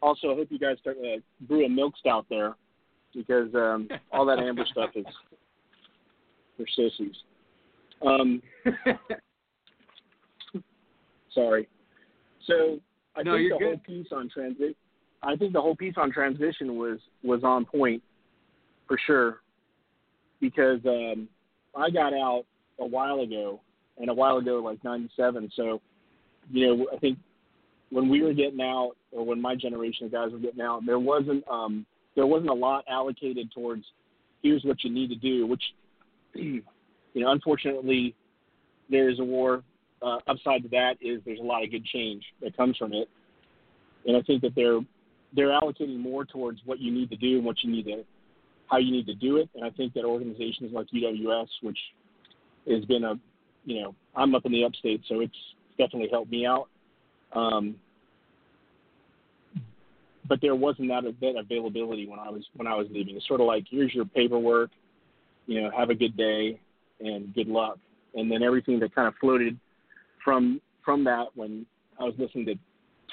also, 0.00 0.32
I 0.32 0.34
hope 0.34 0.48
you 0.50 0.58
guys 0.58 0.78
start 0.80 0.96
uh, 0.98 1.18
brew 1.42 1.64
a 1.64 1.68
milk 1.68 1.94
stout 1.98 2.26
there. 2.28 2.54
because 3.14 3.54
um, 3.54 3.88
all 4.12 4.24
that 4.26 4.38
Amber 4.38 4.64
stuff 4.70 4.90
is 4.94 5.04
for 6.56 6.66
sissies. 6.76 7.14
Um, 8.04 8.42
sorry. 11.34 11.68
So 12.46 12.80
I 13.16 13.22
No, 13.22 13.36
think 13.36 13.52
the 13.58 13.64
whole 13.64 13.78
piece 13.78 14.06
on 14.12 14.28
transit. 14.28 14.76
I 15.22 15.36
think 15.36 15.52
the 15.52 15.60
whole 15.60 15.76
piece 15.76 15.94
on 15.96 16.10
transition 16.10 16.76
was 16.76 16.98
was 17.22 17.44
on 17.44 17.64
point 17.64 18.02
for 18.88 18.98
sure 19.06 19.40
because 20.40 20.80
um, 20.86 21.28
I 21.76 21.90
got 21.90 22.12
out 22.12 22.44
a 22.80 22.86
while 22.86 23.20
ago 23.20 23.60
and 23.98 24.10
a 24.10 24.14
while 24.14 24.38
ago 24.38 24.56
like 24.56 24.82
'97. 24.82 25.52
So 25.54 25.80
you 26.50 26.66
know 26.66 26.86
I 26.92 26.98
think 26.98 27.18
when 27.92 28.08
we 28.08 28.22
were 28.22 28.32
getting 28.32 28.60
out 28.60 28.92
or 29.12 29.24
when 29.24 29.40
my 29.40 29.54
generation 29.54 30.06
of 30.06 30.12
guys 30.12 30.32
were 30.32 30.38
getting 30.38 30.62
out, 30.62 30.84
there 30.86 30.98
wasn't 30.98 31.46
um, 31.48 31.86
there 32.16 32.26
wasn't 32.26 32.48
a 32.48 32.54
lot 32.54 32.84
allocated 32.88 33.52
towards 33.52 33.84
here's 34.42 34.64
what 34.64 34.82
you 34.82 34.90
need 34.90 35.08
to 35.08 35.16
do, 35.16 35.46
which 35.46 35.62
you 36.34 36.62
know 37.14 37.30
unfortunately 37.30 38.14
there 38.90 39.08
is 39.08 39.20
a 39.20 39.24
war. 39.24 39.62
Uh, 40.00 40.18
upside 40.26 40.64
to 40.64 40.68
that 40.68 40.94
is 41.00 41.20
there's 41.24 41.38
a 41.38 41.44
lot 41.44 41.62
of 41.62 41.70
good 41.70 41.84
change 41.84 42.24
that 42.42 42.56
comes 42.56 42.76
from 42.76 42.92
it, 42.92 43.08
and 44.04 44.16
I 44.16 44.22
think 44.22 44.42
that 44.42 44.54
they're 44.56 44.80
they're 45.34 45.50
allocating 45.50 45.98
more 45.98 46.24
towards 46.24 46.58
what 46.64 46.80
you 46.80 46.90
need 46.90 47.08
to 47.10 47.16
do 47.16 47.36
and 47.36 47.44
what 47.44 47.62
you 47.62 47.70
need 47.70 47.84
to 47.84 48.02
how 48.66 48.78
you 48.78 48.90
need 48.90 49.06
to 49.06 49.14
do 49.14 49.36
it. 49.36 49.48
And 49.54 49.64
I 49.64 49.70
think 49.70 49.92
that 49.94 50.04
organizations 50.04 50.72
like 50.72 50.86
UWS, 50.92 51.46
which 51.60 51.78
has 52.68 52.84
been 52.86 53.04
a 53.04 53.14
you 53.64 53.82
know 53.82 53.94
I'm 54.16 54.34
up 54.34 54.44
in 54.46 54.52
the 54.52 54.64
upstate, 54.64 55.02
so 55.08 55.20
it's 55.20 55.36
definitely 55.78 56.08
helped 56.10 56.32
me 56.32 56.46
out. 56.46 56.68
Um, 57.34 57.76
but 60.28 60.40
there 60.40 60.54
wasn't 60.54 60.88
that, 60.88 61.02
that 61.20 61.36
availability 61.38 62.06
when 62.06 62.18
I 62.18 62.30
was 62.30 62.42
when 62.54 62.66
I 62.66 62.74
was 62.74 62.86
leaving. 62.90 63.16
It's 63.16 63.26
sort 63.26 63.40
of 63.40 63.46
like 63.46 63.64
here's 63.70 63.94
your 63.94 64.04
paperwork, 64.04 64.70
you 65.46 65.60
know, 65.60 65.70
have 65.76 65.90
a 65.90 65.94
good 65.94 66.16
day 66.16 66.58
and 67.00 67.34
good 67.34 67.48
luck. 67.48 67.78
And 68.14 68.30
then 68.30 68.42
everything 68.42 68.78
that 68.80 68.94
kind 68.94 69.08
of 69.08 69.14
floated 69.20 69.58
from 70.24 70.60
from 70.84 71.04
that 71.04 71.26
when 71.34 71.66
I 71.98 72.04
was 72.04 72.14
listening 72.18 72.46
to 72.46 72.54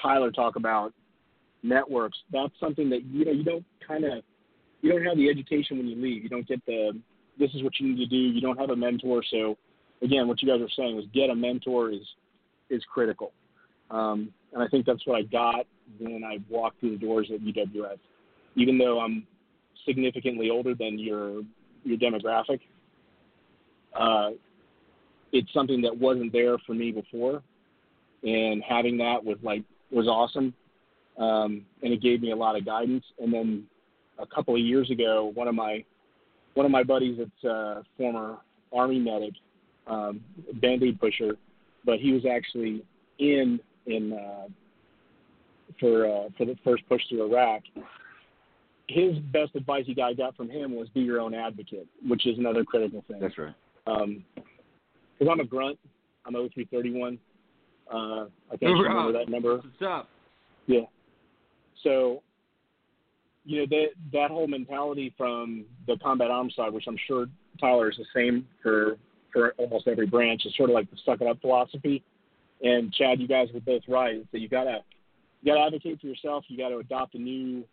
Tyler 0.00 0.30
talk 0.30 0.56
about 0.56 0.92
networks, 1.62 2.18
that's 2.32 2.52
something 2.58 2.88
that 2.90 3.04
you 3.04 3.24
know 3.24 3.32
you 3.32 3.44
don't 3.44 3.64
kind 3.86 4.04
of 4.04 4.22
you 4.80 4.92
don't 4.92 5.04
have 5.04 5.16
the 5.16 5.28
education 5.28 5.78
when 5.78 5.88
you 5.88 5.96
leave. 5.96 6.22
You 6.22 6.28
don't 6.28 6.46
get 6.46 6.64
the 6.66 6.98
this 7.38 7.50
is 7.54 7.62
what 7.62 7.78
you 7.80 7.88
need 7.88 7.98
to 7.98 8.06
do. 8.06 8.16
You 8.16 8.40
don't 8.40 8.58
have 8.58 8.70
a 8.70 8.76
mentor. 8.76 9.22
So 9.30 9.56
again, 10.02 10.28
what 10.28 10.42
you 10.42 10.48
guys 10.48 10.60
are 10.60 10.70
saying 10.76 10.98
is 10.98 11.04
get 11.12 11.30
a 11.30 11.34
mentor 11.34 11.90
is 11.90 12.02
is 12.70 12.82
critical. 12.92 13.32
Um, 13.90 14.32
and 14.52 14.62
I 14.62 14.68
think 14.68 14.86
that's 14.86 15.06
what 15.06 15.16
I 15.16 15.22
got 15.22 15.66
when 15.98 16.24
I 16.24 16.38
walked 16.48 16.80
through 16.80 16.98
the 16.98 17.06
doors 17.06 17.30
at 17.32 17.40
UWS. 17.40 17.98
Even 18.56 18.78
though 18.78 19.00
I'm 19.00 19.26
significantly 19.86 20.50
older 20.50 20.74
than 20.74 20.98
your 20.98 21.42
your 21.84 21.98
demographic, 21.98 22.60
uh, 23.98 24.30
it's 25.32 25.52
something 25.52 25.80
that 25.82 25.96
wasn't 25.96 26.32
there 26.32 26.58
for 26.66 26.74
me 26.74 26.90
before, 26.90 27.42
and 28.22 28.62
having 28.62 28.98
that 28.98 29.24
was 29.24 29.38
like 29.42 29.62
was 29.90 30.06
awesome, 30.06 30.52
um, 31.18 31.64
and 31.82 31.92
it 31.92 32.02
gave 32.02 32.20
me 32.20 32.32
a 32.32 32.36
lot 32.36 32.56
of 32.56 32.64
guidance. 32.64 33.04
And 33.18 33.32
then 33.32 33.66
a 34.18 34.26
couple 34.26 34.54
of 34.54 34.60
years 34.60 34.90
ago, 34.90 35.30
one 35.34 35.48
of 35.48 35.54
my 35.54 35.84
one 36.54 36.66
of 36.66 36.72
my 36.72 36.82
buddies 36.82 37.18
that's 37.18 37.44
a 37.44 37.84
former 37.96 38.38
Army 38.72 38.98
medic, 38.98 39.34
um, 39.86 40.20
Band-Aid 40.54 41.00
pusher, 41.00 41.36
but 41.84 41.98
he 41.98 42.12
was 42.12 42.22
actually 42.26 42.84
in 43.18 43.60
in 43.86 44.12
uh, 44.12 44.48
for 45.78 46.06
uh, 46.06 46.28
for 46.36 46.44
the 46.44 46.56
first 46.64 46.88
push 46.88 47.02
through 47.08 47.32
Iraq. 47.32 47.62
His 48.88 49.16
best 49.32 49.54
advice 49.54 49.84
he 49.86 49.94
got, 49.94 50.16
got 50.16 50.36
from 50.36 50.50
him 50.50 50.74
was 50.74 50.88
be 50.88 51.00
your 51.00 51.20
own 51.20 51.32
advocate, 51.32 51.86
which 52.08 52.26
is 52.26 52.36
another 52.38 52.64
critical 52.64 53.04
thing. 53.06 53.20
That's 53.20 53.38
right. 53.38 53.54
Um, 53.86 54.24
because 54.34 55.30
I'm 55.30 55.40
a 55.40 55.44
grunt, 55.44 55.78
I'm 56.24 56.32
0331. 56.32 57.18
Uh, 57.92 57.96
I 58.52 58.56
can't 58.56 58.72
remember 58.72 59.12
that 59.12 59.28
number. 59.28 59.56
What's 59.56 59.66
up? 59.86 60.08
Yeah. 60.66 60.80
So, 61.82 62.22
you 63.44 63.60
know 63.60 63.66
that 63.70 63.86
that 64.12 64.30
whole 64.30 64.46
mentality 64.46 65.14
from 65.16 65.64
the 65.86 65.96
combat 66.02 66.30
arms 66.30 66.54
side, 66.56 66.72
which 66.72 66.84
I'm 66.86 66.98
sure 67.06 67.26
Tyler 67.60 67.90
is 67.90 67.96
the 67.96 68.04
same 68.14 68.46
for 68.62 68.96
for 69.32 69.54
almost 69.58 69.86
every 69.88 70.06
branch, 70.06 70.42
is 70.46 70.54
sort 70.56 70.70
of 70.70 70.74
like 70.74 70.90
the 70.90 70.96
suck 71.04 71.20
it 71.20 71.26
up 71.26 71.40
philosophy. 71.40 72.02
And 72.62 72.92
Chad, 72.92 73.20
you 73.20 73.28
guys 73.28 73.48
were 73.54 73.60
both 73.60 73.82
right. 73.88 74.24
So 74.30 74.38
you 74.38 74.48
gotta 74.48 74.80
you 75.42 75.52
gotta 75.52 75.64
advocate 75.66 76.00
for 76.00 76.06
yourself. 76.06 76.44
You 76.48 76.58
gotta 76.58 76.78
adopt 76.78 77.14
a 77.14 77.18
new 77.18 77.64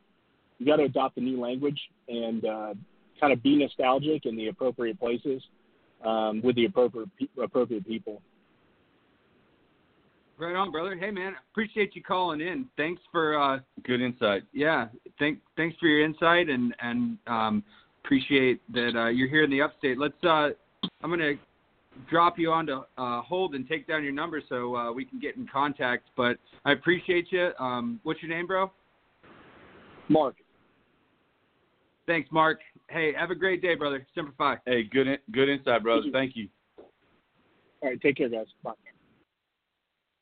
you 0.60 0.66
gotta 0.66 0.84
adopt 0.84 1.18
a 1.18 1.22
new 1.22 1.40
language 1.40 1.80
and 2.08 2.46
uh, 2.46 2.74
kind 3.20 3.34
of 3.34 3.44
be 3.44 3.58
nostalgic 3.58 4.26
in 4.26 4.36
the 4.36 4.48
appropriate 4.48 5.00
places 5.00 5.42
um, 6.04 6.42
with 6.44 6.56
the 6.56 6.66
appropriate 6.66 7.10
appropriate 7.42 7.88
people. 7.88 8.22
Right 10.40 10.56
on, 10.56 10.72
brother. 10.72 10.96
Hey, 10.96 11.10
man, 11.10 11.34
appreciate 11.52 11.96
you 11.96 12.04
calling 12.04 12.42
in. 12.42 12.68
Thanks 12.78 13.02
for, 13.12 13.40
uh, 13.40 13.60
Good 13.84 14.02
insight. 14.02 14.44
yeah, 14.54 14.88
thank, 15.18 15.40
thanks 15.56 15.76
for 15.80 15.88
your 15.88 16.06
insight 16.06 16.48
and 16.48 16.76
and 16.80 17.18
um, 17.26 17.64
appreciate 18.04 18.62
that 18.72 18.96
uh, 18.96 19.08
you're 19.08 19.28
here 19.28 19.44
in 19.44 19.50
the 19.50 19.62
upstate. 19.62 19.98
Let's, 19.98 20.14
uh, 20.24 20.50
I'm 21.02 21.10
gonna 21.10 21.34
drop 22.10 22.38
you 22.38 22.52
onto 22.52 22.82
uh, 22.98 23.22
hold 23.22 23.56
and 23.56 23.68
take 23.68 23.88
down 23.88 24.04
your 24.04 24.14
number 24.14 24.42
so 24.48 24.76
uh, 24.76 24.92
we 24.92 25.06
can 25.06 25.20
get 25.20 25.36
in 25.36 25.48
contact. 25.48 26.10
But 26.16 26.38
I 26.66 26.72
appreciate 26.72 27.28
you. 27.32 27.52
Um, 27.60 28.00
what's 28.04 28.22
your 28.22 28.30
name, 28.30 28.48
bro? 28.48 28.72
Mark, 30.10 30.36
Thanks, 32.08 32.30
Mark. 32.32 32.60
Hey, 32.90 33.12
have 33.14 33.32
a 33.32 33.36
great 33.36 33.62
day, 33.62 33.76
brother. 33.76 34.08
Semper 34.16 34.34
Fi. 34.38 34.58
Hey, 34.66 34.84
good 34.84 35.08
in, 35.08 35.18
good 35.34 35.50
insight, 35.50 35.84
brother. 35.84 36.04
Thank 36.14 36.38
you. 36.38 36.48
all 37.82 37.90
right, 37.90 38.02
take 38.02 38.16
care, 38.16 38.30
guys. 38.30 38.46
Bye. 38.64 38.72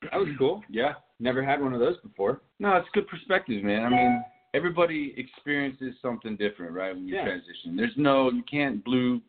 That 0.02 0.18
was 0.18 0.28
cool. 0.36 0.62
Yeah. 0.68 0.94
Never 1.20 1.44
had 1.44 1.62
one 1.62 1.72
of 1.72 1.80
those 1.80 1.96
before. 2.02 2.42
No, 2.58 2.74
it's 2.76 2.88
good 2.92 3.06
perspective, 3.06 3.62
man. 3.62 3.84
I 3.84 3.88
mean, 3.88 4.24
everybody 4.52 5.14
experiences 5.16 5.94
something 6.02 6.36
different, 6.36 6.72
right? 6.72 6.92
When 6.94 7.06
you 7.06 7.14
Yeah. 7.14 7.24
transition, 7.24 7.76
there's 7.76 7.96
no, 7.96 8.30
you 8.30 8.42
can't 8.42 8.84
blue, 8.84 9.22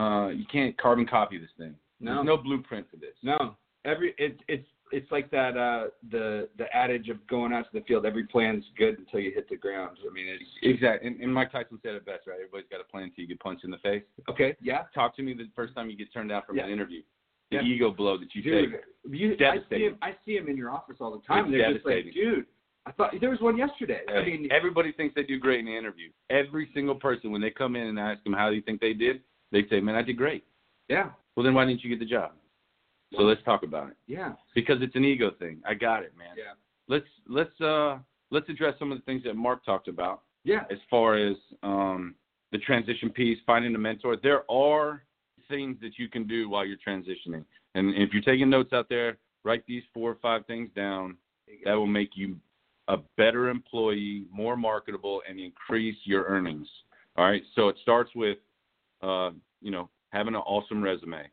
uh, 0.00 0.28
you 0.28 0.44
can't 0.50 0.76
carbon 0.78 1.06
copy 1.06 1.38
this 1.38 1.50
thing. 1.58 1.74
No. 2.00 2.14
There's 2.16 2.26
no 2.26 2.36
blueprint 2.36 2.86
for 2.90 2.96
this. 2.96 3.14
No, 3.22 3.56
every 3.84 4.14
it's 4.18 4.40
it's 4.48 4.66
it's 4.92 5.10
like 5.12 5.30
that 5.30 5.56
uh 5.56 5.88
the 6.10 6.48
the 6.58 6.64
adage 6.74 7.08
of 7.08 7.24
going 7.26 7.52
out 7.52 7.64
to 7.70 7.78
the 7.78 7.84
field. 7.84 8.06
Every 8.06 8.24
plan's 8.26 8.64
good 8.76 8.98
until 8.98 9.20
you 9.20 9.32
hit 9.32 9.48
the 9.48 9.56
ground. 9.56 9.98
I 10.08 10.12
mean, 10.12 10.26
it's 10.28 10.42
Exactly. 10.62 11.08
And, 11.08 11.20
and 11.20 11.32
Mike 11.32 11.52
Tyson 11.52 11.78
said 11.82 11.94
it 11.94 12.04
best, 12.06 12.26
right? 12.26 12.34
Everybody's 12.36 12.66
got 12.70 12.80
a 12.80 12.84
plan 12.84 13.04
until 13.04 13.22
you 13.22 13.28
get 13.28 13.40
punched 13.40 13.64
in 13.64 13.70
the 13.70 13.78
face. 13.78 14.02
okay. 14.28 14.56
Yeah, 14.60 14.82
Talk 14.94 15.14
to 15.16 15.22
me 15.22 15.34
the 15.34 15.48
first 15.54 15.74
time 15.74 15.90
you 15.90 15.96
get 15.96 16.12
turned 16.12 16.30
down 16.30 16.42
from 16.46 16.56
Yeah. 16.56 16.64
an 16.66 16.70
interview. 16.72 17.02
The 17.50 17.56
Yeah. 17.58 17.62
ego 17.62 17.90
blow 17.90 18.16
that 18.18 18.34
you 18.34 18.42
dude. 18.42 18.72
take. 18.72 18.80
You, 19.12 19.36
I 19.40 19.56
see 19.68 19.84
him. 19.84 19.98
I 20.02 20.14
see 20.24 20.36
him 20.36 20.48
in 20.48 20.56
your 20.56 20.70
office 20.70 20.96
all 21.00 21.10
the 21.12 21.24
time. 21.26 21.46
It's 21.46 21.62
They're 21.62 21.72
just 21.74 21.86
like, 21.86 22.12
dude. 22.14 22.46
I 22.86 22.92
thought 22.92 23.12
there 23.20 23.30
was 23.30 23.40
one 23.40 23.58
yesterday. 23.58 24.00
I 24.08 24.24
mean, 24.24 24.48
everybody 24.50 24.90
thinks 24.92 25.14
they 25.14 25.22
do 25.22 25.38
great 25.38 25.60
in 25.60 25.66
the 25.66 25.76
interview. 25.76 26.08
Every 26.30 26.70
single 26.74 26.94
person, 26.94 27.30
when 27.30 27.42
they 27.42 27.50
come 27.50 27.76
in 27.76 27.86
and 27.88 27.98
ask 27.98 28.24
them 28.24 28.32
how 28.32 28.48
do 28.48 28.56
you 28.56 28.62
think 28.62 28.80
they 28.80 28.94
did, 28.94 29.20
they 29.52 29.66
say, 29.68 29.80
"Man, 29.80 29.94
I 29.94 30.02
did 30.02 30.16
great." 30.16 30.44
yeah, 30.88 31.10
Well, 31.36 31.44
then 31.44 31.54
why 31.54 31.64
didn't 31.64 31.84
you 31.84 31.90
get 31.90 31.98
the 32.00 32.04
job? 32.04 32.32
So 33.16 33.22
let's 33.22 33.42
talk 33.44 33.64
about 33.64 33.88
it 33.88 33.96
yeah, 34.06 34.32
because 34.54 34.82
it's 34.82 34.94
an 34.94 35.04
ego 35.04 35.32
thing. 35.38 35.60
I 35.66 35.74
got 35.74 36.04
it, 36.04 36.12
man. 36.16 36.36
yeah, 36.36 36.52
Let's 36.88 37.06
let's 37.28 37.60
uh 37.60 37.98
let's 38.30 38.48
address 38.48 38.74
some 38.78 38.92
of 38.92 38.98
the 38.98 39.04
things 39.04 39.24
that 39.24 39.34
Mark 39.34 39.64
talked 39.64 39.88
about 39.88 40.22
yeah. 40.44 40.62
as 40.70 40.78
far 40.88 41.16
as 41.16 41.36
um 41.64 42.14
the 42.52 42.58
transition 42.58 43.10
piece, 43.10 43.38
finding 43.46 43.74
a 43.74 43.78
mentor. 43.78 44.16
There 44.16 44.48
are 44.50 45.02
things 45.48 45.76
that 45.82 45.98
you 45.98 46.08
can 46.08 46.26
do 46.26 46.48
while 46.48 46.64
you're 46.64 46.76
transitioning, 46.86 47.44
and 47.74 47.94
if 47.96 48.12
you're 48.12 48.22
taking 48.22 48.48
notes 48.48 48.72
out 48.72 48.88
there, 48.88 49.18
write 49.44 49.64
these 49.66 49.82
four 49.92 50.10
or 50.10 50.18
five 50.22 50.46
things 50.46 50.70
down. 50.76 51.16
That 51.64 51.74
will 51.74 51.88
make 51.88 52.10
you 52.14 52.36
a 52.86 52.98
better 53.16 53.48
employee, 53.48 54.24
more 54.32 54.56
marketable, 54.56 55.20
and 55.28 55.40
increase 55.40 55.96
your 56.04 56.24
earnings. 56.26 56.68
All 57.16 57.24
right. 57.24 57.42
So 57.56 57.68
it 57.68 57.76
starts 57.82 58.10
with, 58.14 58.38
uh, 59.02 59.30
you 59.60 59.70
know, 59.70 59.88
having 60.10 60.34
an 60.34 60.40
awesome 60.40 60.82
resume, 60.82 61.28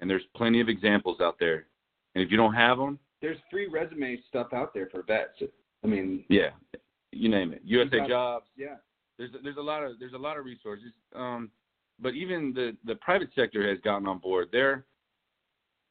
and 0.00 0.08
there's 0.10 0.22
plenty 0.36 0.60
of 0.60 0.68
examples 0.68 1.20
out 1.20 1.36
there. 1.40 1.66
And 2.14 2.24
if 2.24 2.30
you 2.30 2.36
don't 2.36 2.54
have 2.54 2.78
them, 2.78 2.98
There's 3.22 3.38
free 3.50 3.68
resume 3.68 4.20
stuff 4.28 4.48
out 4.52 4.72
there 4.74 4.88
for 4.90 5.02
vets. 5.02 5.42
I 5.84 5.86
mean, 5.86 6.24
yeah, 6.28 6.50
you 7.12 7.28
name 7.28 7.52
it. 7.52 7.62
USA 7.64 7.98
got- 7.98 8.08
Jobs. 8.08 8.46
yeah, 8.56 8.76
There's 9.18 9.30
there's 9.42 9.56
a 9.56 9.62
lot 9.62 9.82
of 9.84 9.98
there's 9.98 10.12
a 10.14 10.18
lot 10.18 10.36
of 10.38 10.44
resources. 10.44 10.92
Um, 11.14 11.50
but 12.00 12.14
even 12.14 12.52
the 12.54 12.76
the 12.84 12.96
private 12.96 13.28
sector 13.34 13.68
has 13.68 13.78
gotten 13.80 14.06
on 14.08 14.18
board. 14.18 14.48
There 14.52 14.84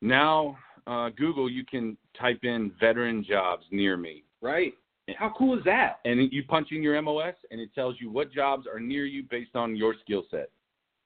now, 0.01 0.57
uh, 0.87 1.09
Google, 1.09 1.49
you 1.49 1.65
can 1.65 1.97
type 2.19 2.39
in 2.43 2.71
veteran 2.79 3.23
jobs 3.27 3.65
near 3.71 3.97
me. 3.97 4.23
right. 4.41 4.73
How 5.17 5.33
cool 5.35 5.57
is 5.57 5.63
that? 5.65 6.01
and 6.05 6.31
you 6.31 6.43
punch 6.43 6.67
in 6.71 6.83
your 6.83 7.01
MOS, 7.01 7.33
and 7.49 7.59
it 7.59 7.73
tells 7.73 7.95
you 7.99 8.11
what 8.11 8.31
jobs 8.31 8.67
are 8.71 8.79
near 8.79 9.05
you 9.07 9.23
based 9.23 9.55
on 9.55 9.75
your 9.75 9.95
skill 10.01 10.23
set. 10.29 10.51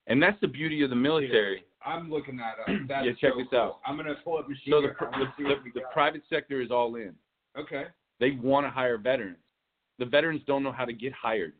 And 0.07 0.21
that's 0.21 0.39
the 0.41 0.47
beauty 0.47 0.81
of 0.83 0.89
the 0.89 0.95
military. 0.95 1.63
I'm 1.85 2.09
looking 2.09 2.37
that 2.37 2.59
up. 2.59 2.67
That's 2.87 3.05
Yeah, 3.05 3.11
check 3.19 3.31
so 3.33 3.39
this 3.39 3.47
cool. 3.49 3.59
out. 3.59 3.79
I'm 3.85 3.97
gonna 3.97 4.15
pull 4.23 4.37
up 4.37 4.47
machine. 4.47 4.71
So 4.71 4.81
the 4.81 4.93
the, 5.37 5.43
the, 5.43 5.55
the 5.75 5.81
private 5.91 6.21
sector 6.29 6.61
is 6.61 6.71
all 6.71 6.95
in. 6.95 7.13
Okay. 7.57 7.85
They 8.19 8.31
want 8.31 8.65
to 8.65 8.69
hire 8.69 8.97
veterans. 8.97 9.37
The 9.99 10.05
veterans 10.05 10.41
don't 10.47 10.63
know 10.63 10.71
how 10.71 10.85
to 10.85 10.93
get 10.93 11.13
hired. 11.13 11.53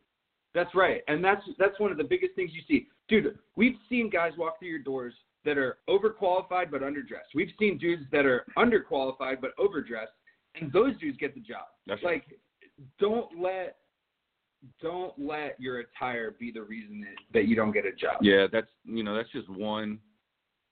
That's 0.54 0.74
right, 0.76 1.02
and 1.08 1.24
that's 1.24 1.42
that's 1.58 1.80
one 1.80 1.92
of 1.92 1.98
the 1.98 2.04
biggest 2.04 2.36
things 2.36 2.52
you 2.54 2.62
see, 2.68 2.88
dude. 3.10 3.38
We've 3.56 3.76
seen 3.90 4.10
guys 4.10 4.34
walk 4.38 4.60
through 4.60 4.70
your 4.70 4.80
doors 4.80 5.14
that 5.46 5.58
are 5.58 5.78
overqualified 5.90 6.72
but 6.72 6.82
underdressed. 6.82 7.34
We've 7.36 7.52
seen 7.60 7.78
dudes 7.78 8.04
that 8.12 8.26
are 8.26 8.46
underqualified 8.58 9.42
but 9.42 9.52
overdressed, 9.58 10.12
and 10.56 10.72
those 10.72 10.98
dudes 11.00 11.18
get 11.18 11.34
the 11.34 11.42
job. 11.42 11.66
That's 11.88 12.04
right. 12.04 12.24
like, 12.30 12.40
don't 13.00 13.28
let 13.42 13.78
don't 14.82 15.14
let 15.18 15.60
your 15.60 15.80
attire 15.82 16.32
be 16.40 16.52
the 16.52 16.62
reason 16.62 17.02
that, 17.02 17.40
that 17.40 17.48
you 17.48 17.56
don't 17.56 17.72
get 17.72 17.86
a 17.86 17.92
job. 17.92 18.18
Yeah, 18.22 18.48
that's 18.52 18.68
you 18.86 19.04
know 19.04 19.16
that's 19.16 19.32
just 19.32 19.50
one 19.50 20.00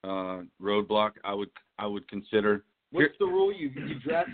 uh, 0.03 0.41
roadblock 0.61 1.11
I 1.23 1.34
would 1.34 1.49
I 1.77 1.88
would 1.88 2.07
consider. 2.07 2.63
What's 2.91 3.13
the 3.19 3.26
rule? 3.26 3.53
You 3.53 3.69
you 3.76 3.99
dress. 3.99 4.27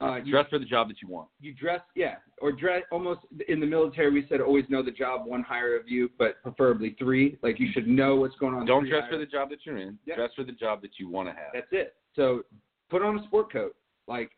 Uh, 0.00 0.20
you, 0.22 0.30
Dress 0.30 0.46
for 0.48 0.60
the 0.60 0.64
job 0.64 0.86
that 0.86 1.02
you 1.02 1.08
want. 1.08 1.28
you 1.40 1.52
dress, 1.52 1.80
yeah, 1.96 2.14
or 2.40 2.52
dress 2.52 2.84
almost 2.92 3.18
in 3.48 3.58
the 3.58 3.66
military. 3.66 4.12
We 4.12 4.26
said 4.28 4.40
always 4.40 4.64
know 4.68 4.80
the 4.80 4.92
job, 4.92 5.26
one 5.26 5.42
higher 5.42 5.74
of 5.74 5.88
you, 5.88 6.08
but 6.16 6.40
preferably 6.40 6.94
three. 7.00 7.36
Like 7.42 7.58
you 7.58 7.66
should 7.72 7.88
know 7.88 8.14
what's 8.14 8.36
going 8.36 8.54
on. 8.54 8.64
Don't 8.64 8.88
dress 8.88 9.02
higher. 9.02 9.10
for 9.10 9.18
the 9.18 9.26
job 9.26 9.50
that 9.50 9.58
you're 9.64 9.78
in. 9.78 9.98
Yeah. 10.06 10.14
Dress 10.14 10.30
for 10.36 10.44
the 10.44 10.52
job 10.52 10.82
that 10.82 11.00
you 11.00 11.08
want 11.08 11.28
to 11.28 11.32
have. 11.32 11.50
That's 11.52 11.66
it. 11.72 11.96
So 12.14 12.44
put 12.90 13.02
on 13.02 13.18
a 13.18 13.24
sport 13.24 13.52
coat. 13.52 13.74
Like, 14.06 14.30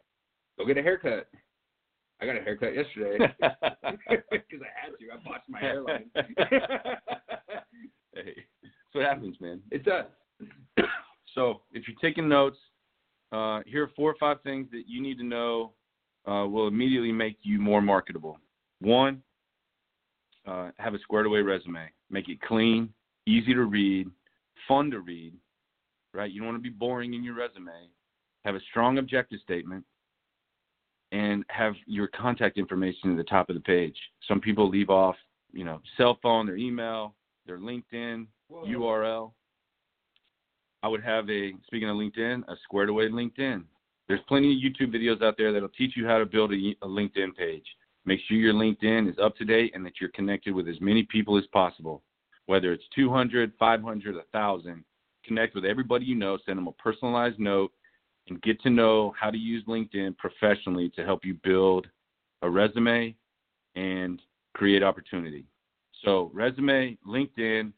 go 0.58 0.64
get 0.64 0.78
a 0.78 0.82
haircut. 0.82 1.28
I 2.20 2.26
got 2.26 2.36
a 2.36 2.40
haircut 2.40 2.74
yesterday 2.74 3.18
because 3.40 4.60
I 4.60 4.72
had 4.76 4.92
to. 4.98 5.10
I 5.12 5.16
botched 5.24 5.48
my 5.48 5.60
hairline. 5.60 6.10
hey, 8.14 8.34
that's 8.62 8.92
what 8.92 9.04
happens, 9.04 9.36
man. 9.40 9.60
it 9.70 9.84
does. 9.84 10.06
So 11.36 11.60
if 11.72 11.84
you're 11.86 11.96
taking 12.02 12.28
notes, 12.28 12.58
uh, 13.30 13.60
here 13.64 13.84
are 13.84 13.90
four 13.94 14.10
or 14.10 14.16
five 14.18 14.42
things 14.42 14.66
that 14.72 14.88
you 14.88 15.00
need 15.00 15.16
to 15.18 15.24
know 15.24 15.74
uh, 16.26 16.44
will 16.44 16.66
immediately 16.66 17.12
make 17.12 17.36
you 17.42 17.60
more 17.60 17.80
marketable. 17.80 18.36
One, 18.80 19.22
uh, 20.44 20.70
have 20.78 20.94
a 20.94 20.98
squared 20.98 21.26
away 21.26 21.40
resume. 21.40 21.88
Make 22.10 22.28
it 22.28 22.40
clean, 22.40 22.92
easy 23.26 23.54
to 23.54 23.62
read, 23.62 24.10
fun 24.66 24.90
to 24.90 24.98
read. 24.98 25.34
Right? 26.12 26.32
You 26.32 26.40
don't 26.40 26.48
want 26.48 26.58
to 26.58 26.68
be 26.68 26.76
boring 26.76 27.14
in 27.14 27.22
your 27.22 27.34
resume. 27.34 27.88
Have 28.44 28.56
a 28.56 28.60
strong 28.68 28.98
objective 28.98 29.38
statement, 29.44 29.84
and 31.12 31.44
have 31.48 31.74
your 31.86 32.06
contact 32.08 32.56
information 32.56 33.10
at 33.10 33.16
the 33.16 33.24
top 33.24 33.48
of 33.48 33.54
the 33.54 33.60
page. 33.60 33.96
Some 34.28 34.40
people 34.40 34.68
leave 34.68 34.90
off, 34.90 35.16
you 35.52 35.64
know, 35.64 35.80
cell 35.96 36.18
phone, 36.22 36.46
their 36.46 36.56
email, 36.56 37.14
their 37.46 37.58
LinkedIn, 37.58 38.26
URL. 38.50 39.32
I 40.82 40.88
would 40.88 41.02
have 41.02 41.28
a 41.28 41.52
speaking 41.66 41.88
of 41.88 41.96
LinkedIn, 41.96 42.42
a 42.48 42.54
squared 42.64 42.88
away 42.88 43.08
LinkedIn. 43.08 43.64
There's 44.08 44.20
plenty 44.28 44.52
of 44.52 44.60
YouTube 44.60 44.94
videos 44.94 45.22
out 45.22 45.36
there 45.36 45.52
that'll 45.52 45.68
teach 45.68 45.96
you 45.96 46.06
how 46.06 46.18
to 46.18 46.26
build 46.26 46.52
a, 46.52 46.76
a 46.82 46.88
LinkedIn 46.88 47.36
page. 47.36 47.66
Make 48.04 48.20
sure 48.26 48.36
your 48.36 48.54
LinkedIn 48.54 49.08
is 49.08 49.16
up 49.22 49.36
to 49.36 49.44
date 49.44 49.72
and 49.74 49.84
that 49.84 50.00
you're 50.00 50.10
connected 50.10 50.54
with 50.54 50.68
as 50.68 50.80
many 50.80 51.02
people 51.04 51.36
as 51.36 51.46
possible. 51.52 52.02
Whether 52.46 52.72
it's 52.72 52.84
200, 52.94 53.52
500, 53.58 54.14
1,000, 54.16 54.84
connect 55.24 55.54
with 55.54 55.64
everybody 55.64 56.06
you 56.06 56.16
know, 56.16 56.38
send 56.44 56.58
them 56.58 56.66
a 56.66 56.72
personalized 56.72 57.38
note, 57.38 57.72
and 58.28 58.40
get 58.42 58.60
to 58.62 58.70
know 58.70 59.14
how 59.18 59.30
to 59.30 59.38
use 59.38 59.64
LinkedIn 59.66 60.16
professionally 60.18 60.90
to 60.96 61.04
help 61.04 61.24
you 61.24 61.34
build 61.42 61.86
a 62.42 62.48
resume 62.50 63.14
and 63.74 64.20
create 64.54 64.82
opportunity. 64.82 65.44
So, 66.04 66.30
resume, 66.32 66.96
LinkedIn, 67.06 67.72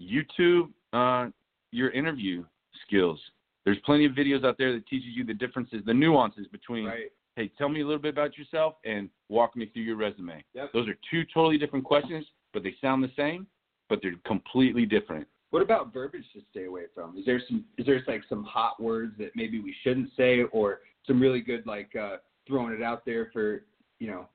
YouTube, 0.00 0.70
uh, 0.92 1.28
your 1.72 1.90
interview 1.90 2.44
skills. 2.86 3.20
There's 3.64 3.78
plenty 3.84 4.06
of 4.06 4.12
videos 4.12 4.44
out 4.44 4.56
there 4.58 4.72
that 4.72 4.86
teaches 4.86 5.10
you 5.14 5.24
the 5.24 5.34
differences, 5.34 5.82
the 5.84 5.92
nuances 5.94 6.46
between, 6.48 6.86
Right. 6.86 7.12
hey, 7.36 7.48
tell 7.58 7.68
me 7.68 7.82
a 7.82 7.84
little 7.84 8.00
bit 8.00 8.12
about 8.14 8.38
yourself 8.38 8.76
and 8.84 9.10
walk 9.28 9.54
me 9.54 9.66
through 9.66 9.82
your 9.82 9.96
resume. 9.96 10.42
Yep. 10.54 10.72
Those 10.72 10.88
are 10.88 10.96
two 11.10 11.24
totally 11.32 11.58
different 11.58 11.84
questions, 11.84 12.26
but 12.52 12.62
they 12.62 12.74
sound 12.80 13.04
the 13.04 13.12
same, 13.16 13.46
but 13.88 14.00
they're 14.02 14.16
completely 14.24 14.86
different. 14.86 15.26
What 15.50 15.62
about 15.62 15.92
verbiage 15.92 16.24
to 16.34 16.40
stay 16.50 16.66
away 16.66 16.84
from? 16.94 17.18
Is 17.18 17.26
there 17.26 17.40
some 17.48 17.64
is 17.76 17.86
there 17.86 18.02
like 18.06 18.22
some 18.28 18.44
hot 18.44 18.80
words 18.80 19.14
that 19.18 19.30
maybe 19.34 19.60
we 19.60 19.74
shouldn't 19.82 20.10
say 20.16 20.42
or 20.52 20.80
some 21.06 21.20
really 21.20 21.40
good 21.40 21.66
like 21.66 21.94
uh 21.96 22.16
throwing 22.46 22.72
it 22.72 22.82
out 22.82 23.04
there 23.04 23.30
for, 23.32 23.64
you 23.98 24.08
know, 24.08 24.28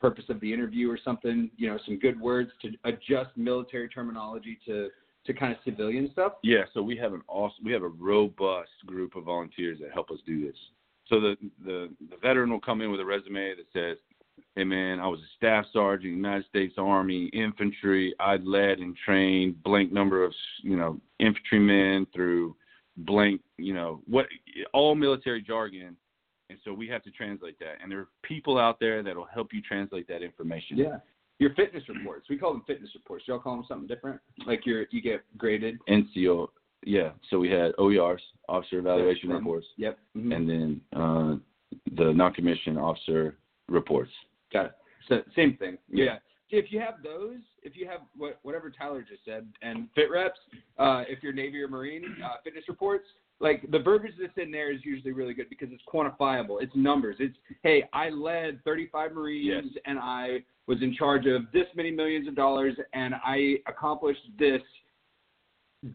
purpose 0.00 0.24
of 0.28 0.40
the 0.40 0.52
interview 0.52 0.90
or 0.90 0.98
something, 1.02 1.50
you 1.56 1.68
know, 1.68 1.78
some 1.84 1.98
good 1.98 2.20
words 2.20 2.50
to 2.62 2.72
adjust 2.84 3.30
military 3.36 3.88
terminology 3.88 4.58
to 4.66 4.88
to 5.24 5.32
kind 5.32 5.52
of 5.52 5.58
civilian 5.64 6.10
stuff? 6.12 6.34
Yeah, 6.42 6.64
so 6.74 6.82
we 6.82 6.96
have 6.96 7.12
an 7.12 7.22
awesome, 7.28 7.64
we 7.64 7.72
have 7.72 7.84
a 7.84 7.88
robust 7.88 8.70
group 8.86 9.14
of 9.14 9.24
volunteers 9.24 9.78
that 9.80 9.92
help 9.92 10.10
us 10.10 10.18
do 10.26 10.44
this. 10.44 10.56
So 11.06 11.20
the 11.20 11.36
the 11.64 11.90
the 12.10 12.16
veteran 12.20 12.50
will 12.50 12.60
come 12.60 12.80
in 12.80 12.90
with 12.90 13.00
a 13.00 13.04
resume 13.04 13.54
that 13.54 13.66
says, 13.72 13.98
"Hey 14.56 14.64
man, 14.64 15.00
I 15.00 15.06
was 15.06 15.20
a 15.20 15.36
staff 15.36 15.66
sergeant, 15.72 16.14
United 16.14 16.46
States 16.46 16.74
Army 16.78 17.26
infantry. 17.26 18.14
I 18.20 18.36
led 18.36 18.78
and 18.78 18.96
trained 19.04 19.62
blank 19.62 19.92
number 19.92 20.24
of 20.24 20.34
you 20.62 20.76
know 20.76 21.00
infantrymen 21.18 22.06
through 22.14 22.56
blank 22.98 23.40
you 23.58 23.74
know 23.74 24.02
what 24.06 24.26
all 24.72 24.94
military 24.94 25.42
jargon." 25.42 25.96
And 26.50 26.58
so 26.64 26.74
we 26.74 26.86
have 26.88 27.02
to 27.04 27.10
translate 27.10 27.58
that, 27.60 27.76
and 27.82 27.90
there 27.90 28.00
are 28.00 28.08
people 28.22 28.58
out 28.58 28.78
there 28.78 29.02
that 29.02 29.16
will 29.16 29.24
help 29.24 29.54
you 29.54 29.62
translate 29.62 30.06
that 30.08 30.22
information. 30.22 30.76
Yeah. 30.76 30.98
Your 31.38 31.54
fitness 31.54 31.82
reports. 31.88 32.28
We 32.28 32.36
call 32.36 32.52
them 32.52 32.62
fitness 32.66 32.90
reports. 32.94 33.24
Y'all 33.26 33.38
call 33.38 33.56
them 33.56 33.64
something 33.66 33.88
different? 33.88 34.20
Like 34.46 34.66
you're 34.66 34.84
you 34.90 35.00
get 35.00 35.24
graded. 35.38 35.78
NCO, 35.88 36.48
yeah. 36.84 37.12
So 37.30 37.38
we 37.38 37.50
had 37.50 37.72
OERs, 37.78 38.20
officer 38.48 38.78
evaluation 38.78 39.30
reports. 39.30 39.66
Yep. 39.76 39.98
Mhm. 40.16 40.36
and 40.36 40.48
then 40.48 40.80
uh, 40.94 41.36
the 41.96 42.12
non-commissioned 42.12 42.78
officer 42.78 43.38
reports. 43.68 44.10
Got 44.52 44.66
it. 44.66 44.72
So 45.08 45.22
same 45.34 45.56
thing. 45.56 45.78
Yeah. 45.90 46.04
Yeah. 46.04 46.18
If 46.50 46.70
you 46.70 46.80
have 46.80 47.02
those, 47.02 47.38
if 47.62 47.76
you 47.76 47.88
have 47.88 48.00
what 48.16 48.38
whatever 48.42 48.70
Tyler 48.70 49.00
just 49.02 49.24
said, 49.24 49.46
and 49.62 49.88
fit 49.94 50.10
reps, 50.10 50.38
uh, 50.78 51.04
if 51.08 51.22
you're 51.22 51.32
Navy 51.32 51.60
or 51.62 51.68
Marine, 51.68 52.04
uh, 52.22 52.34
fitness 52.44 52.64
reports, 52.68 53.06
like 53.40 53.68
the 53.70 53.78
verbiage 53.78 54.12
that's 54.20 54.36
in 54.36 54.50
there 54.50 54.70
is 54.70 54.80
usually 54.84 55.12
really 55.12 55.32
good 55.34 55.48
because 55.48 55.68
it's 55.72 55.82
quantifiable. 55.92 56.62
It's 56.62 56.74
numbers. 56.76 57.16
It's 57.20 57.34
hey, 57.62 57.84
I 57.94 58.10
led 58.10 58.60
35 58.64 59.12
Marines 59.12 59.46
Yes. 59.72 59.82
and 59.86 59.98
I 59.98 60.44
was 60.66 60.80
in 60.82 60.94
charge 60.94 61.26
of 61.26 61.50
this 61.52 61.66
many 61.74 61.90
millions 61.90 62.28
of 62.28 62.36
dollars 62.36 62.74
and 62.92 63.14
I 63.24 63.56
accomplished 63.66 64.20
this 64.38 64.60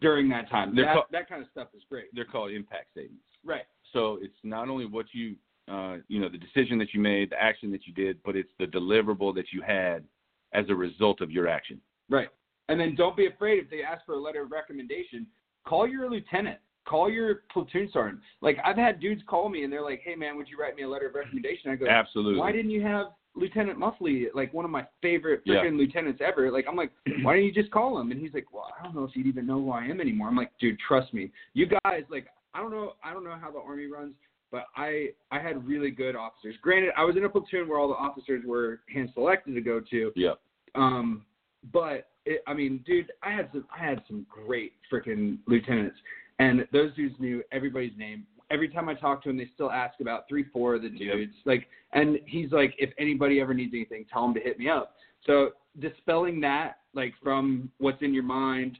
during 0.00 0.28
that 0.28 0.50
time. 0.50 0.74
That, 0.76 0.92
called- 0.92 1.04
that 1.12 1.28
kind 1.28 1.40
of 1.42 1.48
stuff 1.50 1.68
is 1.74 1.82
great. 1.88 2.06
They're 2.14 2.24
called 2.26 2.50
impact 2.50 2.90
statements. 2.92 3.24
Right. 3.44 3.62
So 3.92 4.18
it's 4.20 4.36
not 4.42 4.68
only 4.68 4.84
what 4.86 5.06
you, 5.12 5.36
uh, 5.70 5.96
you 6.08 6.20
know, 6.20 6.28
the 6.28 6.38
decision 6.38 6.78
that 6.78 6.94
you 6.94 7.00
made, 7.00 7.30
the 7.30 7.42
action 7.42 7.70
that 7.72 7.86
you 7.86 7.92
did, 7.92 8.18
but 8.24 8.36
it's 8.36 8.50
the 8.58 8.66
deliverable 8.66 9.34
that 9.34 9.52
you 9.52 9.62
had 9.62 10.04
as 10.52 10.64
a 10.68 10.74
result 10.74 11.20
of 11.20 11.30
your 11.30 11.48
action. 11.48 11.80
Right. 12.08 12.28
And 12.68 12.78
then 12.78 12.94
don't 12.94 13.16
be 13.16 13.26
afraid 13.26 13.62
if 13.62 13.70
they 13.70 13.82
ask 13.82 14.04
for 14.04 14.14
a 14.14 14.20
letter 14.20 14.42
of 14.42 14.50
recommendation, 14.50 15.26
call 15.66 15.86
your 15.88 16.10
lieutenant, 16.10 16.58
call 16.86 17.10
your 17.10 17.42
platoon 17.52 17.88
sergeant. 17.92 18.20
Like 18.40 18.58
I've 18.64 18.76
had 18.76 19.00
dudes 19.00 19.22
call 19.26 19.48
me 19.48 19.64
and 19.64 19.72
they're 19.72 19.82
like, 19.82 20.00
"Hey 20.04 20.14
man, 20.14 20.36
would 20.36 20.48
you 20.48 20.58
write 20.58 20.76
me 20.76 20.82
a 20.82 20.88
letter 20.88 21.06
of 21.08 21.14
recommendation?" 21.14 21.70
I 21.70 21.76
go, 21.76 21.86
Absolutely. 21.86 22.40
"Why 22.40 22.52
didn't 22.52 22.70
you 22.70 22.82
have 22.82 23.08
Lieutenant 23.34 23.78
Muffley, 23.78 24.28
like 24.34 24.52
one 24.52 24.64
of 24.64 24.70
my 24.70 24.86
favorite 25.02 25.42
Yeah. 25.44 25.56
freaking 25.56 25.76
lieutenants 25.76 26.20
ever?" 26.24 26.50
Like 26.50 26.66
I'm 26.68 26.76
like, 26.76 26.92
"Why 27.22 27.34
don't 27.34 27.44
you 27.44 27.52
just 27.52 27.70
call 27.70 27.98
him?" 27.98 28.10
And 28.10 28.20
he's 28.20 28.32
like, 28.34 28.52
"Well, 28.52 28.70
I 28.78 28.82
don't 28.82 28.94
know 28.94 29.04
if 29.04 29.12
he'd 29.12 29.26
even 29.26 29.46
know 29.46 29.60
who 29.60 29.70
I 29.70 29.84
am 29.84 30.00
anymore." 30.00 30.28
I'm 30.28 30.36
like, 30.36 30.52
"Dude, 30.58 30.78
trust 30.86 31.12
me. 31.12 31.30
You 31.54 31.66
guys 31.84 32.04
like 32.10 32.28
I 32.54 32.60
don't 32.60 32.70
know 32.70 32.94
I 33.04 33.12
don't 33.12 33.24
know 33.24 33.36
how 33.40 33.50
the 33.50 33.58
army 33.58 33.86
runs, 33.86 34.14
but 34.50 34.64
I 34.76 35.08
I 35.30 35.38
had 35.40 35.66
really 35.66 35.90
good 35.90 36.16
officers. 36.16 36.54
Granted, 36.62 36.90
I 36.96 37.04
was 37.04 37.16
in 37.16 37.24
a 37.24 37.28
platoon 37.28 37.68
where 37.68 37.78
all 37.78 37.88
the 37.88 37.94
officers 37.94 38.42
were 38.46 38.80
hand 38.92 39.10
selected 39.14 39.54
to 39.54 39.60
go 39.60 39.80
to, 39.80 40.12
Yeah. 40.16 40.34
um, 40.74 41.24
but 41.72 42.08
it, 42.24 42.42
I 42.46 42.54
mean, 42.54 42.82
dude, 42.86 43.10
I 43.22 43.30
had 43.32 43.48
some 43.52 43.66
I 43.74 43.78
had 43.84 44.02
some 44.06 44.26
great 44.28 44.72
freaking 44.90 45.38
lieutenants, 45.46 45.96
and 46.38 46.66
those 46.72 46.94
dudes 46.94 47.14
knew 47.18 47.42
everybody's 47.52 47.96
name. 47.96 48.26
Every 48.50 48.68
time 48.68 48.88
I 48.88 48.94
talk 48.94 49.22
to 49.24 49.28
them, 49.28 49.36
they 49.36 49.50
still 49.54 49.70
ask 49.70 50.00
about 50.00 50.26
three, 50.28 50.44
four 50.44 50.74
of 50.74 50.82
the 50.82 50.88
Yep. 50.88 50.98
dudes. 51.16 51.34
Like, 51.44 51.68
and 51.92 52.18
he's 52.24 52.50
like, 52.50 52.74
if 52.78 52.90
anybody 52.98 53.40
ever 53.42 53.52
needs 53.52 53.74
anything, 53.74 54.06
tell 54.10 54.22
them 54.22 54.32
to 54.34 54.40
hit 54.40 54.58
me 54.58 54.70
up. 54.70 54.96
So 55.26 55.50
dispelling 55.80 56.40
that, 56.40 56.78
like, 56.94 57.12
from 57.22 57.70
what's 57.76 58.00
in 58.00 58.14
your 58.14 58.22
mind 58.22 58.78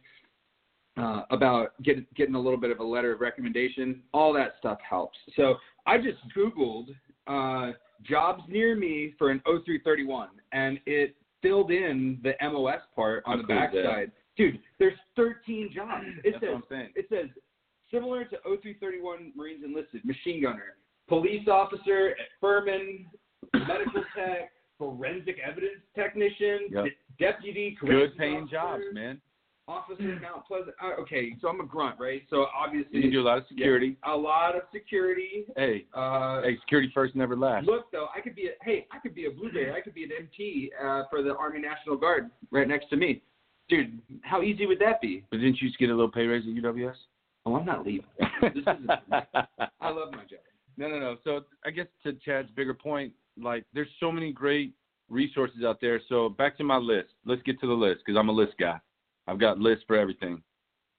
uh, 0.98 1.22
about 1.30 1.80
get, 1.82 2.12
getting 2.14 2.34
a 2.34 2.40
little 2.40 2.58
bit 2.58 2.70
of 2.70 2.80
a 2.80 2.84
letter 2.84 3.12
of 3.12 3.20
recommendation, 3.20 4.02
all 4.12 4.32
that 4.32 4.54
stuff 4.58 4.78
helps. 4.88 5.18
So 5.36 5.54
I 5.86 5.98
just 5.98 6.18
Googled 6.36 6.88
uh, 7.26 7.72
jobs 8.02 8.42
near 8.48 8.76
me 8.76 9.14
for 9.18 9.30
an 9.30 9.40
0331, 9.44 10.28
and 10.52 10.78
it 10.86 11.14
filled 11.42 11.70
in 11.70 12.18
the 12.22 12.32
MOS 12.50 12.80
part 12.96 13.22
on 13.26 13.36
How 13.36 13.42
the 13.42 13.46
cool 13.46 13.56
backside. 13.56 14.12
Dude, 14.36 14.58
there's 14.78 14.94
13 15.16 15.70
jobs. 15.74 16.04
It 16.24 16.32
That's 16.32 16.44
says 16.44 16.54
what 16.68 16.76
I'm 16.78 16.88
it 16.94 17.06
says 17.10 17.26
similar 17.92 18.24
to 18.24 18.36
0331 18.44 19.32
Marines 19.36 19.64
enlisted, 19.64 20.04
machine 20.04 20.42
gunner, 20.42 20.76
police 21.08 21.48
officer 21.48 22.10
at 22.10 22.26
Furman, 22.40 23.06
medical 23.54 24.02
tech, 24.16 24.50
forensic 24.78 25.36
evidence 25.44 25.80
technician, 25.94 26.68
Yep. 26.70 26.84
de- 26.84 26.90
deputy, 27.18 27.76
Good 27.80 28.16
paying 28.16 28.42
officer. 28.44 28.52
jobs, 28.56 28.84
man. 28.92 29.20
Officer 29.68 30.18
Mount 30.20 30.46
Pleasant. 30.46 30.74
Uh, 30.82 31.00
okay, 31.02 31.34
so 31.40 31.48
I'm 31.48 31.60
a 31.60 31.64
grunt, 31.66 31.96
right? 32.00 32.22
So 32.30 32.46
obviously, 32.58 33.04
You 33.04 33.10
do 33.10 33.20
a 33.20 33.22
lot 33.28 33.38
of 33.38 33.44
security. 33.48 33.96
a 34.04 34.16
lot 34.16 34.56
of 34.56 34.62
security. 34.72 35.44
Hey, 35.56 35.84
Uh, 35.94 36.42
hey, 36.42 36.56
security 36.60 36.90
first, 36.94 37.14
never 37.14 37.36
last. 37.36 37.66
Look 37.66 37.90
though, 37.92 38.08
I 38.16 38.20
could 38.20 38.34
be 38.34 38.46
a 38.48 38.52
hey, 38.64 38.86
I 38.90 38.98
could 38.98 39.14
be 39.14 39.26
a 39.26 39.30
blueberry, 39.30 39.72
I 39.72 39.80
could 39.82 39.94
be 39.94 40.04
an 40.04 40.10
MT 40.18 40.72
uh, 40.82 41.02
for 41.10 41.22
the 41.22 41.36
Army 41.36 41.60
National 41.60 41.96
Guard 41.96 42.30
right 42.50 42.66
next 42.66 42.88
to 42.90 42.96
me, 42.96 43.22
dude. 43.68 44.00
How 44.22 44.42
easy 44.42 44.66
would 44.66 44.78
that 44.80 45.00
be? 45.00 45.24
But 45.30 45.38
didn't 45.40 45.60
you 45.60 45.68
just 45.68 45.78
get 45.78 45.90
a 45.90 45.94
little 45.94 46.10
pay 46.10 46.26
raise 46.26 46.44
at 46.44 46.62
UWS? 46.62 46.94
Oh, 47.46 47.54
I'm 47.56 47.66
not 47.66 47.84
leaving. 47.86 48.06
this 48.42 48.52
is 48.56 48.64
I 48.66 49.90
love 49.90 50.10
my 50.12 50.24
job. 50.24 50.40
No, 50.76 50.88
no, 50.88 50.98
no. 50.98 51.16
So 51.24 51.44
I 51.64 51.70
guess 51.70 51.86
to 52.04 52.12
Chad's 52.24 52.50
bigger 52.56 52.74
point, 52.74 53.12
like 53.40 53.64
there's 53.74 53.88
so 54.00 54.10
many 54.12 54.32
great 54.32 54.72
resources 55.08 55.64
out 55.64 55.78
there. 55.80 56.00
So 56.08 56.28
back 56.28 56.56
to 56.58 56.64
my 56.64 56.76
list. 56.76 57.10
Let's 57.24 57.42
get 57.42 57.60
to 57.60 57.66
the 57.66 57.72
list 57.72 58.00
because 58.04 58.18
I'm 58.18 58.28
a 58.28 58.32
list 58.32 58.54
guy. 58.58 58.78
I've 59.28 59.38
got 59.38 59.58
lists 59.58 59.84
for 59.86 59.96
everything. 59.96 60.42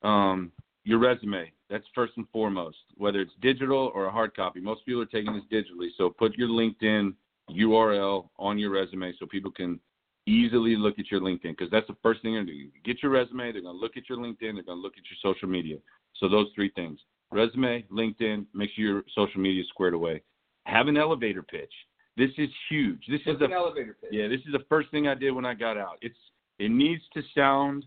Um, 0.03 0.51
your 0.85 0.99
resume. 0.99 1.51
That's 1.69 1.85
first 1.93 2.13
and 2.15 2.27
foremost. 2.31 2.77
Whether 2.95 3.19
it's 3.21 3.33
digital 3.41 3.91
or 3.93 4.05
a 4.05 4.11
hard 4.11 4.35
copy. 4.35 4.61
Most 4.61 4.85
people 4.85 5.01
are 5.01 5.05
taking 5.05 5.33
this 5.33 5.43
digitally. 5.51 5.89
So 5.97 6.09
put 6.09 6.37
your 6.37 6.47
LinkedIn 6.47 7.13
URL 7.51 8.29
on 8.37 8.57
your 8.57 8.69
resume 8.69 9.13
so 9.19 9.25
people 9.25 9.51
can 9.51 9.79
easily 10.27 10.75
look 10.75 10.99
at 10.99 11.09
your 11.09 11.21
LinkedIn 11.21 11.57
because 11.57 11.71
that's 11.71 11.87
the 11.87 11.95
first 12.03 12.21
thing 12.21 12.33
they're 12.33 12.43
going 12.43 12.55
to 12.55 12.63
do. 12.63 12.69
Get 12.85 13.01
your 13.01 13.11
resume. 13.11 13.51
They're 13.51 13.61
going 13.61 13.75
to 13.75 13.81
look 13.81 13.97
at 13.97 14.07
your 14.07 14.19
LinkedIn. 14.19 14.39
They're 14.39 14.63
going 14.63 14.77
to 14.77 14.81
look 14.81 14.93
at 14.97 15.03
your 15.09 15.33
social 15.33 15.49
media. 15.49 15.77
So 16.17 16.29
those 16.29 16.47
three 16.53 16.71
things: 16.75 16.99
resume, 17.31 17.83
LinkedIn. 17.91 18.45
Make 18.53 18.69
sure 18.75 18.83
your 18.85 19.03
social 19.15 19.41
media 19.41 19.61
is 19.61 19.69
squared 19.69 19.93
away. 19.95 20.21
Have 20.65 20.87
an 20.87 20.97
elevator 20.97 21.41
pitch. 21.41 21.73
This 22.15 22.29
is 22.37 22.49
huge. 22.69 23.01
This 23.09 23.21
What's 23.25 23.37
is 23.37 23.45
an 23.45 23.53
elevator 23.53 23.97
pitch? 23.99 24.09
yeah. 24.11 24.27
This 24.27 24.41
is 24.41 24.51
the 24.51 24.63
first 24.69 24.91
thing 24.91 25.07
I 25.07 25.15
did 25.15 25.31
when 25.31 25.45
I 25.45 25.53
got 25.55 25.77
out. 25.77 25.97
It's 26.01 26.17
it 26.59 26.69
needs 26.69 27.01
to 27.13 27.21
sound 27.33 27.85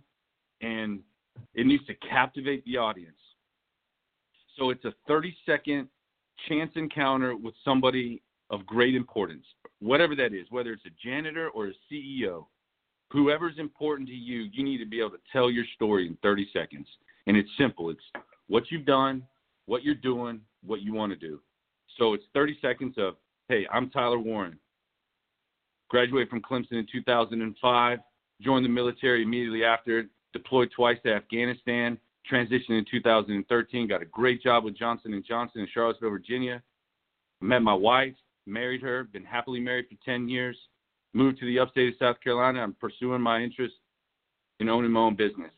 and 0.62 1.00
it 1.54 1.66
needs 1.66 1.84
to 1.86 1.94
captivate 2.08 2.64
the 2.64 2.76
audience. 2.76 3.16
So 4.58 4.70
it's 4.70 4.84
a 4.84 4.94
30 5.06 5.36
second 5.44 5.88
chance 6.48 6.70
encounter 6.76 7.36
with 7.36 7.54
somebody 7.64 8.22
of 8.50 8.66
great 8.66 8.94
importance, 8.94 9.44
whatever 9.80 10.14
that 10.16 10.34
is, 10.34 10.46
whether 10.50 10.72
it's 10.72 10.84
a 10.86 10.90
janitor 11.02 11.48
or 11.50 11.68
a 11.68 11.72
CEO, 11.90 12.46
whoever's 13.10 13.58
important 13.58 14.08
to 14.08 14.14
you, 14.14 14.48
you 14.52 14.64
need 14.64 14.78
to 14.78 14.86
be 14.86 15.00
able 15.00 15.10
to 15.10 15.18
tell 15.32 15.50
your 15.50 15.64
story 15.74 16.06
in 16.06 16.16
30 16.22 16.48
seconds. 16.52 16.86
And 17.26 17.36
it's 17.36 17.48
simple. 17.58 17.90
It's 17.90 18.24
what 18.48 18.64
you've 18.70 18.86
done, 18.86 19.22
what 19.66 19.82
you're 19.82 19.94
doing, 19.94 20.40
what 20.64 20.82
you 20.82 20.92
want 20.92 21.12
to 21.12 21.16
do. 21.16 21.40
So 21.98 22.14
it's 22.14 22.24
30 22.34 22.58
seconds 22.60 22.94
of, 22.98 23.14
hey, 23.48 23.66
I'm 23.72 23.90
Tyler 23.90 24.18
Warren. 24.18 24.58
Graduated 25.88 26.30
from 26.30 26.40
Clemson 26.40 26.72
in 26.72 26.86
2005, 26.90 27.98
joined 28.40 28.64
the 28.64 28.68
military 28.68 29.22
immediately 29.22 29.62
after, 29.64 30.06
deployed 30.32 30.70
twice 30.74 30.98
to 31.04 31.12
Afghanistan, 31.12 31.98
transitioned 32.30 32.70
in 32.78 32.84
2013, 32.90 33.88
got 33.88 34.02
a 34.02 34.06
great 34.06 34.42
job 34.42 34.64
with 34.64 34.76
Johnson 34.76 35.12
and 35.14 35.24
Johnson 35.24 35.60
in 35.62 35.68
Charlottesville, 35.72 36.10
Virginia. 36.10 36.62
Met 37.40 37.62
my 37.62 37.74
wife, 37.74 38.14
married 38.46 38.82
her, 38.82 39.04
been 39.04 39.24
happily 39.24 39.60
married 39.60 39.86
for 39.88 39.96
10 40.04 40.28
years. 40.28 40.56
Moved 41.14 41.38
to 41.40 41.46
the 41.46 41.58
upstate 41.58 41.88
of 41.88 41.94
South 41.98 42.20
Carolina. 42.22 42.60
I'm 42.62 42.74
pursuing 42.74 43.20
my 43.20 43.42
interest 43.42 43.74
in 44.60 44.68
owning 44.68 44.90
my 44.92 45.00
own 45.00 45.16
business. 45.16 45.50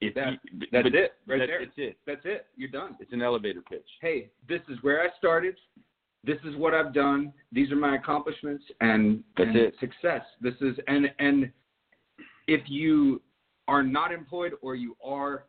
If 0.00 0.14
That- 0.14 0.32
you- 0.32 0.58
That's 0.72 0.82
but 0.82 0.94
it, 0.96 1.14
right 1.26 1.38
that- 1.38 1.46
there. 1.46 1.60
It's 1.60 1.78
it. 1.78 1.98
That's 2.06 2.24
it. 2.24 2.46
You're 2.56 2.70
done. 2.70 2.96
It's 2.98 3.12
an 3.12 3.22
elevator 3.22 3.62
pitch. 3.62 3.86
Hey, 4.00 4.30
this 4.48 4.60
is 4.68 4.82
where 4.82 5.00
I 5.02 5.10
started. 5.18 5.56
This 6.24 6.38
is 6.44 6.56
what 6.56 6.74
I've 6.74 6.92
done. 6.92 7.32
These 7.52 7.70
are 7.70 7.76
my 7.76 7.94
accomplishments 7.96 8.64
and, 8.80 9.22
That's 9.36 9.48
and 9.48 9.56
it. 9.56 9.78
success. 9.78 10.24
This 10.40 10.54
is 10.60 10.76
and 10.88 11.12
and 11.20 11.52
if 12.48 12.68
you 12.68 13.20
are 13.68 13.82
not 13.82 14.12
employed 14.12 14.52
or 14.62 14.74
you 14.74 14.96
are, 15.04 15.44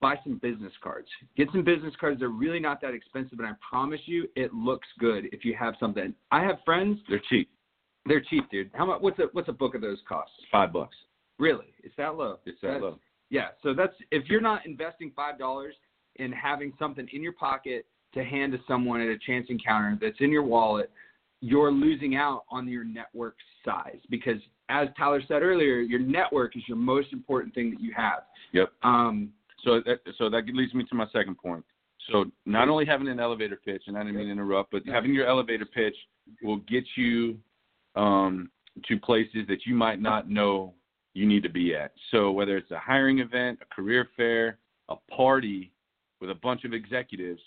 buy 0.00 0.16
some 0.24 0.38
business 0.38 0.72
cards. 0.82 1.08
Get 1.36 1.48
some 1.52 1.64
business 1.64 1.94
cards. 2.00 2.20
They're 2.20 2.28
really 2.28 2.60
not 2.60 2.80
that 2.82 2.94
expensive, 2.94 3.38
and 3.38 3.48
I 3.48 3.52
promise 3.68 4.00
you, 4.06 4.28
it 4.36 4.54
looks 4.54 4.88
good 4.98 5.26
if 5.32 5.44
you 5.44 5.54
have 5.58 5.74
something. 5.78 6.14
I 6.30 6.42
have 6.42 6.56
friends. 6.64 6.98
They're 7.08 7.22
cheap. 7.28 7.50
They're 8.06 8.22
cheap, 8.30 8.50
dude. 8.50 8.70
How 8.74 8.86
much? 8.86 9.02
What's 9.02 9.18
a 9.18 9.24
what's 9.32 9.48
a 9.48 9.52
book 9.52 9.74
of 9.74 9.80
those 9.82 9.98
cost? 10.08 10.30
Five 10.50 10.72
bucks. 10.72 10.96
Really? 11.38 11.66
It's 11.82 11.94
that 11.96 12.14
low? 12.16 12.38
It's 12.46 12.60
that 12.62 12.68
That's- 12.68 12.82
low. 12.82 12.98
Yeah, 13.32 13.50
so 13.62 13.72
that's 13.74 13.94
if 14.10 14.28
you're 14.28 14.40
not 14.40 14.66
investing 14.66 15.12
five 15.14 15.38
dollars 15.38 15.74
in 16.16 16.32
having 16.32 16.72
something 16.78 17.06
in 17.12 17.22
your 17.22 17.34
pocket 17.34 17.86
to 18.14 18.24
hand 18.24 18.52
to 18.52 18.58
someone 18.66 19.00
at 19.00 19.06
a 19.08 19.16
chance 19.18 19.46
encounter 19.50 19.96
that's 20.00 20.20
in 20.20 20.32
your 20.32 20.42
wallet, 20.42 20.90
you're 21.40 21.70
losing 21.70 22.16
out 22.16 22.44
on 22.50 22.66
your 22.66 22.82
network 22.82 23.36
size 23.64 24.00
because 24.10 24.40
as 24.70 24.88
Tyler 24.96 25.22
said 25.26 25.42
earlier, 25.42 25.80
your 25.80 26.00
network 26.00 26.56
is 26.56 26.62
your 26.68 26.76
most 26.76 27.12
important 27.12 27.54
thing 27.54 27.70
that 27.70 27.80
you 27.80 27.92
have. 27.96 28.22
Yep. 28.52 28.72
Um, 28.82 29.32
So 29.64 29.80
that 29.84 29.98
so 30.16 30.30
that 30.30 30.46
leads 30.46 30.72
me 30.72 30.84
to 30.84 30.94
my 30.94 31.06
second 31.12 31.36
point. 31.36 31.64
So 32.10 32.24
not 32.46 32.68
only 32.68 32.86
having 32.86 33.08
an 33.08 33.20
elevator 33.20 33.60
pitch, 33.62 33.82
and 33.86 33.96
I 33.96 34.00
didn't 34.00 34.16
mean 34.16 34.26
to 34.26 34.32
interrupt, 34.32 34.70
but 34.70 34.82
having 34.86 35.12
your 35.12 35.26
elevator 35.26 35.66
pitch 35.66 35.96
will 36.42 36.56
get 36.56 36.84
you 36.96 37.38
um, 37.94 38.50
to 38.86 38.98
places 38.98 39.46
that 39.48 39.66
you 39.66 39.74
might 39.74 40.00
not 40.00 40.30
know 40.30 40.72
you 41.12 41.26
need 41.26 41.42
to 41.42 41.50
be 41.50 41.74
at. 41.74 41.92
So 42.10 42.30
whether 42.30 42.56
it's 42.56 42.70
a 42.70 42.78
hiring 42.78 43.18
event, 43.18 43.58
a 43.60 43.74
career 43.74 44.08
fair, 44.16 44.58
a 44.88 44.96
party 45.14 45.72
with 46.20 46.30
a 46.30 46.34
bunch 46.36 46.64
of 46.64 46.72
executives, 46.72 47.42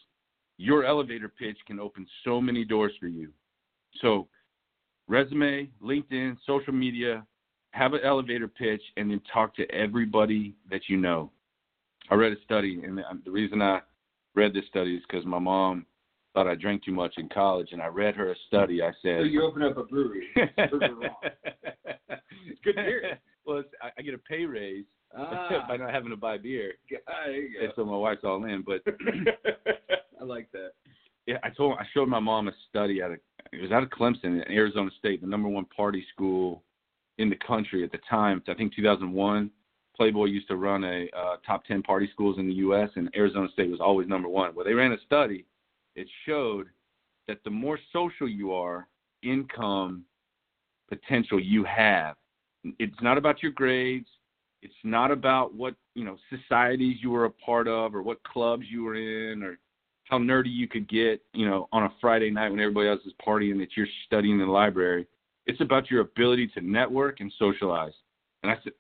your 0.58 0.86
elevator 0.86 1.30
pitch 1.30 1.58
can 1.66 1.80
open 1.80 2.06
so 2.24 2.40
many 2.40 2.64
doors 2.64 2.94
for 3.00 3.08
you. 3.08 3.30
So 4.02 4.28
resume, 5.14 5.70
LinkedIn, 5.82 6.38
social 6.46 6.74
media, 6.74 7.26
have 7.72 7.94
an 7.94 8.02
elevator 8.04 8.48
pitch, 8.48 8.82
and 8.98 9.10
then 9.12 9.22
talk 9.32 9.56
to 9.56 9.70
everybody 9.72 10.56
that 10.72 10.82
you 10.90 10.98
know. 10.98 11.32
I 12.10 12.16
read 12.16 12.34
a 12.34 12.42
study, 12.44 12.82
and 12.84 13.00
the 13.24 13.32
reason 13.32 13.62
I 13.62 13.80
read 14.36 14.54
this 14.54 14.66
study 14.68 14.96
is 14.96 15.04
because 15.08 15.26
my 15.26 15.40
mom 15.40 15.86
thought 16.34 16.48
I 16.48 16.56
drank 16.56 16.84
too 16.84 16.92
much 16.92 17.14
in 17.18 17.30
college, 17.30 17.70
and 17.72 17.82
I 17.82 17.88
read 17.88 18.16
her 18.16 18.32
a 18.32 18.36
study. 18.48 18.82
I 18.82 18.92
said, 19.02 19.20
so 19.20 19.24
you 19.24 19.44
open 19.44 19.62
up 19.62 19.78
a 19.78 19.84
brewery. 19.84 20.28
Prove 20.36 20.82
it 20.82 20.98
wrong. 20.98 21.16
Good 22.64 22.76
beer. 22.76 23.20
Well, 23.46 23.58
it's, 23.58 23.68
I, 23.82 23.90
I 23.98 24.02
get 24.02 24.14
a 24.14 24.18
pay 24.20 24.46
raise 24.46 24.86
Ah, 25.18 25.66
by 25.68 25.76
not 25.76 25.92
having 25.92 26.12
to 26.12 26.16
buy 26.16 26.38
beer, 26.38 26.76
and 26.90 27.74
so 27.76 27.84
my 27.84 27.98
wife's 27.98 28.24
all 28.24 28.46
in. 28.46 28.64
But. 28.66 28.82
I 30.22 30.24
like 30.24 30.50
that. 30.54 30.72
yeah, 31.28 31.40
I 31.44 31.50
told 31.50 31.78
I 31.78 31.84
showed 31.94 32.08
my 32.08 32.20
mom 32.22 32.48
a 32.48 32.54
study 32.70 33.04
out 33.04 33.12
of 33.12 33.20
it 33.54 33.62
was 33.62 33.72
out 33.72 33.84
of 33.84 33.90
Clemson, 33.90 34.46
in 34.46 34.52
Arizona 34.52 34.90
State, 34.98 35.22
the 35.22 35.28
number 35.28 35.50
one 35.50 35.66
party 35.66 36.06
school 36.14 36.64
in 37.18 37.30
the 37.30 37.36
country 37.36 37.84
at 37.84 37.92
the 37.92 38.00
time. 38.10 38.42
I 38.48 38.54
think 38.54 38.76
2001. 38.76 39.52
Playboy 39.96 40.26
used 40.26 40.48
to 40.48 40.56
run 40.56 40.84
a 40.84 41.08
uh, 41.16 41.36
top 41.46 41.66
10 41.66 41.84
party 41.84 42.10
schools 42.12 42.40
in 42.40 42.48
the 42.48 42.54
U.S. 42.56 42.90
and 42.96 43.12
Arizona 43.16 43.48
State 43.54 43.70
was 43.70 43.80
always 43.80 44.08
number 44.08 44.28
one. 44.28 44.56
Well, 44.56 44.66
they 44.66 44.74
ran 44.74 44.92
a 44.92 44.98
study. 45.06 45.46
It 45.96 46.08
showed 46.26 46.68
that 47.28 47.44
the 47.44 47.52
more 47.52 47.78
social 47.92 48.28
you 48.28 48.54
are, 48.54 48.88
income 49.22 50.04
potential 50.90 51.40
you 51.40 51.64
have. 51.64 52.16
It's 52.80 53.02
not 53.02 53.18
about 53.18 53.44
your 53.44 53.52
grades. 53.52 54.08
It's 54.62 54.74
not 54.84 55.12
about 55.12 55.54
what 55.54 55.76
you 55.94 56.06
know 56.06 56.18
societies 56.30 56.98
you 57.02 57.12
were 57.12 57.26
a 57.26 57.30
part 57.30 57.68
of 57.68 57.94
or 57.94 58.02
what 58.02 58.24
clubs 58.24 58.64
you 58.70 58.84
were 58.84 58.96
in 58.96 59.44
or 59.44 59.60
how 60.06 60.18
nerdy 60.18 60.52
you 60.52 60.68
could 60.68 60.88
get, 60.90 61.22
you 61.34 61.48
know, 61.48 61.68
on 61.72 61.84
a 61.84 61.94
Friday 62.02 62.30
night 62.30 62.50
when 62.50 62.60
everybody 62.60 62.90
else 62.90 63.02
is 63.06 63.14
partying 63.26 63.58
that 63.60 63.76
you're 63.76 63.88
studying 64.06 64.40
in 64.40 64.46
the 64.46 64.52
library. 64.52 65.08
It's 65.46 65.62
about 65.62 65.90
your 65.90 66.02
ability 66.02 66.48
to 66.56 66.62
network 66.62 67.20
and 67.20 67.32
socialize. 67.38 67.94
And 68.44 68.52
I 68.52 68.56
said, 68.64 68.74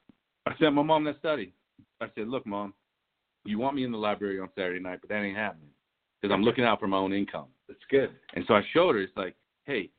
I 0.45 0.51
sent 0.59 0.73
my 0.73 0.83
mom 0.83 1.05
that 1.05 1.19
study. 1.19 1.53
I 2.01 2.07
said, 2.15 2.27
look, 2.27 2.45
mom, 2.45 2.73
you 3.45 3.59
want 3.59 3.75
me 3.75 3.83
in 3.83 3.91
the 3.91 3.97
library 3.97 4.39
on 4.39 4.49
Saturday 4.55 4.79
night, 4.79 4.99
but 5.01 5.09
that 5.09 5.21
ain't 5.21 5.37
happening 5.37 5.69
because 6.21 6.33
I'm 6.33 6.43
looking 6.43 6.63
out 6.63 6.79
for 6.79 6.87
my 6.87 6.97
own 6.97 7.13
income. 7.13 7.47
That's 7.67 7.79
good. 7.89 8.11
And 8.35 8.45
so 8.47 8.53
I 8.53 8.61
showed 8.73 8.95
her, 8.95 9.01
it's 9.01 9.15
like, 9.15 9.35
hey, 9.65 9.89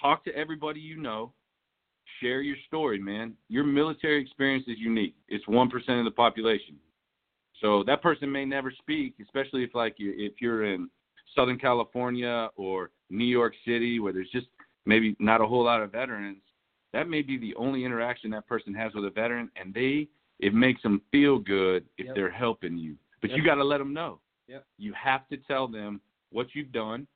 talk 0.00 0.24
to 0.24 0.34
everybody 0.34 0.80
you 0.80 0.96
know, 0.96 1.32
share 2.20 2.40
your 2.40 2.56
story, 2.66 2.98
man. 2.98 3.34
Your 3.48 3.64
military 3.64 4.20
experience 4.20 4.64
is 4.68 4.78
unique. 4.78 5.14
It's 5.28 5.44
1% 5.46 5.66
of 5.98 6.04
the 6.04 6.10
population. 6.10 6.76
So 7.60 7.82
that 7.84 8.02
person 8.02 8.30
may 8.30 8.44
never 8.44 8.70
speak, 8.70 9.14
especially 9.22 9.64
if 9.64 9.74
like 9.74 9.94
you 9.98 10.14
if 10.16 10.40
you're 10.40 10.64
in 10.64 10.90
Southern 11.34 11.58
California 11.58 12.48
or 12.56 12.90
New 13.10 13.24
York 13.24 13.54
City 13.64 13.98
where 14.00 14.12
there's 14.12 14.30
just 14.30 14.46
maybe 14.84 15.16
not 15.18 15.40
a 15.40 15.46
whole 15.46 15.64
lot 15.64 15.82
of 15.82 15.92
veterans. 15.92 16.42
That 16.92 17.08
may 17.08 17.22
be 17.22 17.36
the 17.36 17.54
only 17.56 17.84
interaction 17.84 18.30
that 18.30 18.46
person 18.46 18.74
has 18.74 18.94
with 18.94 19.04
a 19.04 19.10
veteran 19.10 19.50
and 19.56 19.72
they 19.74 20.08
it 20.38 20.54
makes 20.54 20.82
them 20.82 21.00
feel 21.10 21.38
good 21.38 21.84
if 21.98 22.06
Yep. 22.06 22.14
they're 22.14 22.30
helping 22.30 22.76
you. 22.76 22.96
But 23.20 23.30
Yep. 23.30 23.38
you 23.38 23.44
got 23.44 23.54
to 23.56 23.64
let 23.64 23.78
them 23.78 23.92
know. 23.92 24.20
Yep. 24.48 24.66
You 24.78 24.92
have 24.92 25.26
to 25.28 25.36
tell 25.38 25.66
them 25.66 26.00
what 26.30 26.54
you've 26.54 26.72
done 26.72 27.06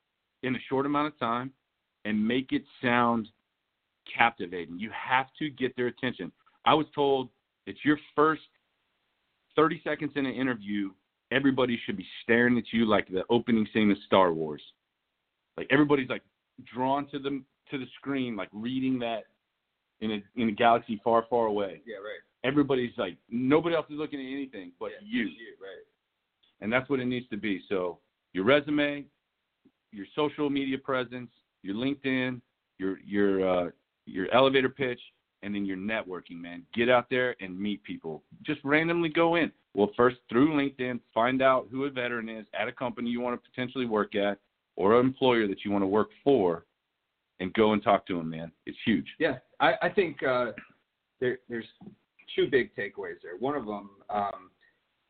in 0.43 0.57
a 0.57 0.61
short 0.69 0.87
amount 0.87 1.09
of 1.09 1.19
time 1.19 1.53
and 2.07 2.27
make 2.27 2.53
it 2.53 2.65
sound 2.81 3.29
captivating. 4.07 4.79
You 4.79 4.91
have 4.91 5.27
to 5.39 5.51
get 5.51 5.77
their 5.77 5.89
attention. 5.89 6.33
I 6.65 6.75
was 6.75 6.87
told 6.95 7.29
it's 7.67 7.85
your 7.85 7.99
first 8.17 8.49
30 9.61 9.82
seconds 9.85 10.12
in 10.16 10.24
an 10.24 10.32
interview, 10.32 10.91
everybody 11.31 11.78
should 11.85 11.99
be 11.99 12.07
staring 12.23 12.57
at 12.57 12.65
you 12.73 12.87
like 12.87 13.07
the 13.09 13.24
opening 13.28 13.66
scene 13.74 13.91
of 13.91 13.99
Star 14.07 14.32
Wars. 14.32 14.62
Like 15.59 15.66
everybody's 15.70 16.09
like 16.09 16.23
drawn 16.73 17.07
to 17.11 17.19
the 17.19 17.43
to 17.70 17.78
the 17.78 17.85
screen, 17.99 18.37
like 18.37 18.49
reading 18.55 18.99
that 19.01 19.24
in 20.01 20.12
a 20.12 20.41
in 20.41 20.49
a 20.49 20.53
galaxy 20.53 20.99
far, 21.05 21.27
far 21.28 21.45
away. 21.45 21.82
Yeah, 21.85 21.97
right. 21.97 22.23
Everybody's 22.43 22.93
like 22.97 23.19
nobody 23.28 23.77
else 23.77 23.85
is 23.91 23.99
looking 23.99 24.19
at 24.19 24.32
anything 24.32 24.73
but 24.81 24.93
yeah, 24.93 25.07
you. 25.07 25.24
you, 25.24 25.55
right. 25.61 25.85
and 26.62 26.73
that's 26.73 26.89
what 26.89 26.99
it 26.99 27.05
needs 27.05 27.28
to 27.28 27.37
be. 27.37 27.61
So 27.69 27.99
your 28.32 28.45
resume, 28.45 29.05
your 29.93 30.07
social 30.16 30.49
media 30.49 30.78
presence, 30.78 31.31
your 31.62 31.74
LinkedIn, 31.74 32.41
your 32.78 32.99
your 33.01 33.66
uh, 33.66 33.70
your 34.07 34.32
elevator 34.32 34.70
pitch, 34.70 35.01
and 35.43 35.55
then 35.55 35.65
your 35.65 35.77
networking. 35.77 36.41
Man, 36.41 36.62
get 36.75 36.89
out 36.89 37.09
there 37.11 37.37
and 37.41 37.59
meet 37.59 37.83
people. 37.85 38.23
Just 38.45 38.61
randomly 38.65 39.09
go 39.09 39.37
in. 39.37 39.51
Well, 39.75 39.91
first 39.97 40.17
through 40.29 40.55
LinkedIn, 40.55 41.01
find 41.15 41.43
out 41.43 41.69
who 41.71 41.85
a 41.85 41.91
veteran 41.91 42.29
is 42.29 42.47
at 42.59 42.69
a 42.69 42.73
company 42.73 43.11
you 43.11 43.21
want 43.21 43.41
to 43.41 43.51
potentially 43.51 43.87
work 43.87 44.15
at, 44.15 44.39
or 44.77 44.99
an 44.99 45.07
employer 45.07 45.47
that 45.47 45.65
you 45.65 45.71
want 45.71 45.83
to 45.83 45.87
work 45.87 46.09
for, 46.25 46.65
and 47.39 47.53
go 47.55 47.73
and 47.73 47.83
talk 47.83 48.07
to 48.07 48.17
them. 48.17 48.31
Man, 48.31 48.51
it's 48.67 48.79
huge. 48.85 49.07
Yeah, 49.19 49.39
I, 49.61 49.75
I 49.83 49.89
think 49.89 50.23
uh, 50.23 50.53
there, 51.21 51.39
there's 51.49 51.67
two 52.35 52.49
big 52.51 52.75
takeaways 52.75 53.17
there. 53.23 53.37
One 53.39 53.57
of 53.57 53.67
them, 53.67 53.91
um, 54.09 54.51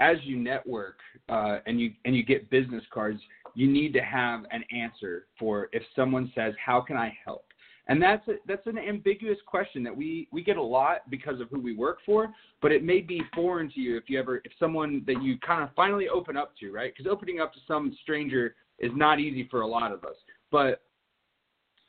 as 0.01 0.16
you 0.23 0.36
network 0.36 0.98
uh, 1.28 1.59
and 1.66 1.81
you 1.81 1.93
and 2.05 2.16
you 2.16 2.23
get 2.24 2.51
business 2.51 2.82
cards, 2.93 3.20
you 3.55 3.70
need 3.70 3.93
to 3.94 4.01
have 4.01 4.44
an 4.51 4.65
answer 4.74 5.27
for 5.39 5.69
if 5.73 5.82
someone 5.97 6.32
says, 6.35 6.55
"How 6.65 6.81
can 6.81 6.97
I 6.97 7.16
help?" 7.24 7.44
And 7.90 8.00
that's 8.00 8.26
a, 8.28 8.34
that's 8.46 8.66
an 8.68 8.78
ambiguous 8.78 9.38
question 9.46 9.82
that 9.82 9.94
we 9.94 10.28
we 10.30 10.44
get 10.44 10.56
a 10.56 10.62
lot 10.62 11.10
because 11.10 11.40
of 11.40 11.48
who 11.50 11.60
we 11.60 11.74
work 11.74 11.98
for, 12.06 12.32
but 12.62 12.70
it 12.70 12.84
may 12.84 13.00
be 13.00 13.20
foreign 13.34 13.68
to 13.72 13.80
you 13.80 13.96
if 13.96 14.04
you 14.06 14.16
ever 14.16 14.40
if 14.44 14.52
someone 14.60 15.02
that 15.08 15.20
you 15.20 15.36
kind 15.40 15.62
of 15.64 15.70
finally 15.74 16.08
open 16.08 16.36
up 16.36 16.56
to, 16.60 16.70
right? 16.70 16.92
Because 16.96 17.10
opening 17.10 17.40
up 17.40 17.52
to 17.52 17.58
some 17.66 17.94
stranger 18.02 18.54
is 18.78 18.92
not 18.94 19.18
easy 19.18 19.48
for 19.50 19.62
a 19.62 19.66
lot 19.66 19.90
of 19.90 20.04
us. 20.04 20.14
But 20.52 20.82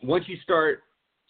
once 0.01 0.25
you 0.27 0.37
start 0.43 0.81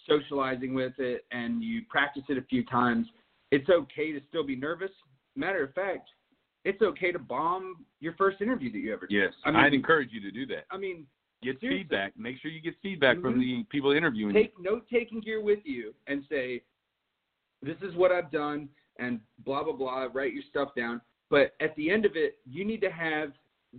socializing 0.07 0.73
with 0.73 0.93
it 0.99 1.25
and 1.31 1.61
you 1.61 1.81
practice 1.89 2.23
it 2.29 2.37
a 2.37 2.43
few 2.43 2.65
times, 2.65 3.07
it's 3.51 3.69
okay 3.69 4.13
to 4.13 4.21
still 4.29 4.45
be 4.45 4.55
nervous. 4.55 4.91
Matter 5.35 5.65
of 5.65 5.73
fact, 5.73 6.09
it's 6.63 6.81
okay 6.81 7.11
to 7.11 7.19
bomb 7.19 7.85
your 7.99 8.13
first 8.13 8.39
interview 8.39 8.71
that 8.71 8.77
you 8.77 8.93
ever 8.93 9.05
did. 9.05 9.15
Yes, 9.15 9.33
I 9.43 9.51
mean- 9.51 9.59
I'd 9.59 9.73
encourage 9.73 10.13
you 10.13 10.21
to 10.21 10.31
do 10.31 10.45
that. 10.47 10.63
I 10.71 10.77
mean, 10.77 11.05
Get 11.43 11.59
Seriously. 11.59 11.83
feedback. 11.83 12.17
Make 12.17 12.37
sure 12.39 12.51
you 12.51 12.61
get 12.61 12.75
feedback 12.81 13.19
from 13.19 13.35
Mhm. 13.35 13.39
the 13.39 13.63
people 13.65 13.91
interviewing 13.91 14.35
you. 14.35 14.41
take 14.43 14.59
note 14.59 14.87
taking 14.89 15.19
gear 15.19 15.41
with 15.41 15.65
you 15.65 15.93
and 16.07 16.23
say, 16.29 16.61
this 17.61 17.77
is 17.81 17.95
what 17.95 18.11
I've 18.11 18.31
done 18.31 18.69
and 18.99 19.19
blah, 19.39 19.63
blah, 19.63 19.73
blah, 19.73 20.07
write 20.13 20.33
your 20.33 20.43
stuff 20.43 20.75
down. 20.75 21.01
But 21.29 21.55
at 21.59 21.75
the 21.75 21.89
end 21.89 22.05
of 22.05 22.15
it, 22.15 22.39
you 22.45 22.65
need 22.65 22.81
to 22.81 22.91
have 22.91 23.33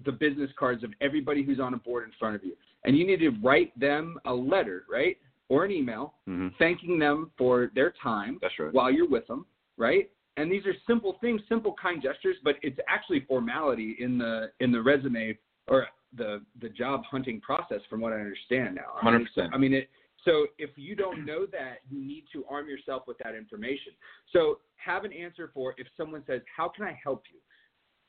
the 0.04 0.12
business 0.12 0.50
cards 0.58 0.82
of 0.82 0.92
everybody 1.00 1.42
who's 1.42 1.60
on 1.60 1.74
a 1.74 1.76
board 1.76 2.04
in 2.04 2.12
front 2.18 2.34
of 2.34 2.44
you. 2.44 2.56
And 2.84 2.96
you 2.96 3.06
need 3.06 3.20
to 3.20 3.30
write 3.42 3.78
them 3.78 4.18
a 4.24 4.34
letter, 4.34 4.84
right? 4.90 5.18
Or 5.48 5.64
an 5.64 5.70
email 5.70 6.14
hmm 6.26 6.48
thanking 6.58 6.98
them 6.98 7.30
for 7.36 7.70
their 7.74 7.92
time 8.02 8.38
That's 8.40 8.58
right. 8.58 8.72
while 8.72 8.90
you're 8.90 9.08
with 9.08 9.26
them, 9.26 9.46
right? 9.76 10.10
And 10.36 10.50
these 10.50 10.64
are 10.66 10.74
simple 10.86 11.18
things, 11.20 11.40
simple 11.48 11.74
kind 11.80 12.02
gestures, 12.02 12.36
but 12.42 12.56
it's 12.62 12.78
actually 12.88 13.20
formality 13.20 13.96
in 13.98 14.18
the 14.18 14.50
in 14.60 14.72
the 14.72 14.80
resume 14.80 15.36
or 15.68 15.86
the 16.16 16.42
the 16.60 16.68
job 16.68 17.04
hunting 17.04 17.40
process, 17.40 17.80
from 17.88 18.00
what 18.00 18.12
I 18.12 18.16
understand 18.16 18.74
now. 18.74 18.94
I 19.00 19.10
mean, 19.10 19.26
100%. 19.36 19.50
I 19.52 19.58
mean, 19.58 19.74
it. 19.74 19.88
So 20.24 20.46
if 20.58 20.70
you 20.76 20.94
don't 20.94 21.26
know 21.26 21.46
that, 21.46 21.78
you 21.90 22.00
need 22.00 22.24
to 22.32 22.44
arm 22.48 22.68
yourself 22.68 23.02
with 23.08 23.18
that 23.24 23.34
information. 23.34 23.92
So 24.32 24.58
have 24.76 25.04
an 25.04 25.12
answer 25.12 25.50
for 25.52 25.74
if 25.78 25.86
someone 25.96 26.22
says, 26.26 26.42
"How 26.56 26.68
can 26.68 26.84
I 26.84 26.98
help 27.02 27.24
you?" 27.32 27.40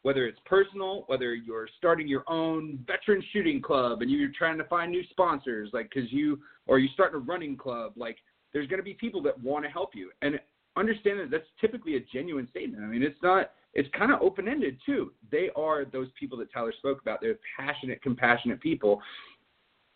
Whether 0.03 0.27
it's 0.27 0.39
personal, 0.45 1.03
whether 1.07 1.33
you're 1.33 1.67
starting 1.77 2.07
your 2.07 2.23
own 2.27 2.77
veteran 2.85 3.23
shooting 3.31 3.61
club 3.61 4.01
and 4.01 4.11
you're 4.11 4.31
trying 4.37 4.57
to 4.57 4.65
find 4.65 4.91
new 4.91 5.03
sponsors, 5.09 5.69
like 5.71 5.89
because 5.93 6.11
you 6.11 6.41
or 6.67 6.77
you 6.77 6.89
start 6.89 7.15
a 7.15 7.19
running 7.19 7.55
club, 7.55 7.93
like 7.95 8.17
there's 8.51 8.67
going 8.67 8.79
to 8.79 8.83
be 8.83 8.93
people 8.93 9.21
that 9.23 9.41
want 9.41 9.63
to 9.63 9.71
help 9.71 9.95
you 9.95 10.11
and 10.21 10.39
understand 10.75 11.19
that 11.19 11.31
that's 11.31 11.47
typically 11.59 11.95
a 11.95 11.99
genuine 11.99 12.47
statement. 12.49 12.83
I 12.83 12.87
mean, 12.87 13.03
it's 13.03 13.21
not, 13.21 13.51
it's 13.73 13.89
kind 13.97 14.11
of 14.11 14.21
open 14.21 14.47
ended 14.47 14.77
too. 14.85 15.13
They 15.31 15.49
are 15.55 15.85
those 15.85 16.07
people 16.19 16.37
that 16.39 16.51
Tyler 16.53 16.73
spoke 16.77 17.01
about. 17.01 17.19
They're 17.21 17.39
passionate, 17.57 18.01
compassionate 18.01 18.61
people 18.61 19.01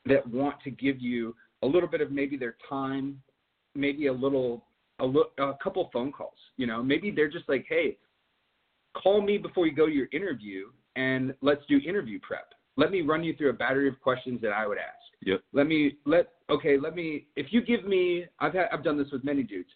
that 0.06 0.28
want 0.28 0.62
to 0.64 0.72
give 0.72 1.00
you 1.00 1.36
a 1.64 1.68
little 1.68 1.90
bit 1.90 2.02
of 2.02 2.12
maybe 2.12 2.38
their 2.38 2.56
time, 2.70 3.22
maybe 3.76 4.08
a 4.08 4.14
little, 4.14 4.66
a, 5.00 5.06
lo- 5.06 5.32
a 5.38 5.54
couple 5.62 5.90
phone 5.92 6.12
calls. 6.12 6.38
You 6.56 6.68
know, 6.68 6.82
maybe 6.82 7.12
they're 7.12 7.30
just 7.30 7.48
like, 7.50 7.66
hey, 7.68 7.98
call 8.96 9.22
me 9.22 9.38
before 9.38 9.68
you 9.68 9.76
go 9.76 9.86
to 9.86 9.92
your 9.92 10.08
interview 10.12 10.68
and 10.96 11.34
let's 11.42 11.62
do 11.68 11.80
interview 11.86 12.20
prep. 12.22 12.54
Let 12.78 12.92
me 12.92 13.02
run 13.02 13.24
you 13.24 13.36
through 13.36 13.50
a 13.50 13.54
battery 13.54 13.88
of 13.88 14.00
questions 14.02 14.40
that 14.42 14.52
I 14.52 14.68
would 14.68 14.78
ask 14.78 15.08
Yep. 15.22 15.42
let 15.54 15.68
me 15.68 15.98
let 16.06 16.30
okay 16.50 16.78
let 16.78 16.96
me 16.96 17.26
if 17.36 17.48
you 17.50 17.62
give 17.62 17.86
me 17.86 18.26
i've 18.40 18.54
had 18.54 18.68
i've 18.72 18.84
done 18.84 18.98
this 18.98 19.08
with 19.12 19.24
many 19.24 19.44
dudes 19.44 19.70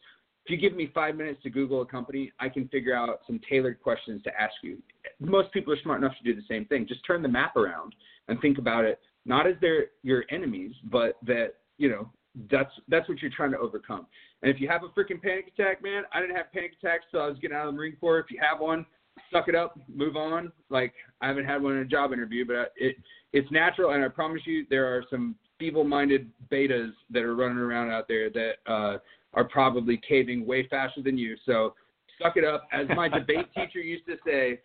you 0.51 0.57
give 0.57 0.75
me 0.75 0.91
five 0.93 1.15
minutes 1.15 1.41
to 1.43 1.49
google 1.49 1.81
a 1.81 1.85
company 1.85 2.31
i 2.39 2.49
can 2.49 2.67
figure 2.69 2.95
out 2.95 3.19
some 3.25 3.39
tailored 3.49 3.81
questions 3.81 4.21
to 4.23 4.29
ask 4.39 4.53
you. 4.63 4.77
Most 5.19 5.51
people 5.51 5.73
are 5.73 5.81
smart 5.83 6.01
enough 6.01 6.15
to 6.17 6.23
do 6.23 6.39
the 6.39 6.45
same 6.49 6.65
thing. 6.65 6.87
Just 6.87 7.05
turn 7.05 7.21
the 7.21 7.27
map 7.27 7.55
around 7.55 7.93
and 8.27 8.39
think 8.41 8.57
about 8.57 8.85
it 8.85 8.99
not 9.25 9.47
as 9.47 9.53
they're 9.61 9.87
your 10.03 10.23
enemies 10.29 10.73
but 10.85 11.17
that 11.25 11.55
you 11.77 11.89
know 11.89 12.09
that's 12.49 12.71
that's 12.87 13.07
what 13.09 13.21
you're 13.21 13.31
trying 13.35 13.51
to 13.51 13.57
overcome. 13.57 14.07
And 14.41 14.49
if 14.49 14.59
you 14.59 14.67
have 14.69 14.81
a 14.83 14.99
freaking 14.99 15.21
panic 15.21 15.51
attack 15.53 15.83
man 15.83 16.03
i 16.13 16.19
didn't 16.19 16.35
have 16.35 16.51
panic 16.51 16.73
attacks 16.81 17.05
till 17.11 17.21
i 17.21 17.27
was 17.27 17.37
getting 17.39 17.57
out 17.57 17.67
of 17.67 17.73
the 17.73 17.77
marine 17.77 17.95
corps. 17.99 18.19
If 18.19 18.31
you 18.31 18.39
have 18.41 18.59
one 18.59 18.85
suck 19.31 19.47
it 19.47 19.55
up 19.55 19.77
move 19.93 20.15
on. 20.15 20.51
Like 20.69 20.93
i 21.21 21.27
haven't 21.27 21.45
had 21.45 21.61
one 21.61 21.73
in 21.73 21.79
a 21.79 21.85
job 21.85 22.13
interview 22.13 22.45
but 22.45 22.73
it 22.75 22.95
it's 23.33 23.49
natural, 23.51 23.91
and 23.91 24.03
I 24.03 24.09
promise 24.09 24.41
you, 24.45 24.65
there 24.69 24.85
are 24.85 25.03
some 25.09 25.35
feeble-minded 25.57 26.29
betas 26.51 26.91
that 27.11 27.23
are 27.23 27.35
running 27.35 27.57
around 27.57 27.91
out 27.91 28.07
there 28.07 28.29
that 28.29 28.53
uh, 28.67 28.97
are 29.33 29.45
probably 29.45 29.99
caving 30.07 30.45
way 30.45 30.67
faster 30.67 31.01
than 31.01 31.17
you. 31.17 31.35
So 31.45 31.73
suck 32.21 32.37
it 32.37 32.43
up. 32.43 32.67
As 32.71 32.87
my 32.95 33.07
debate 33.07 33.47
teacher 33.55 33.79
used 33.79 34.05
to 34.07 34.15
say, 34.25 34.59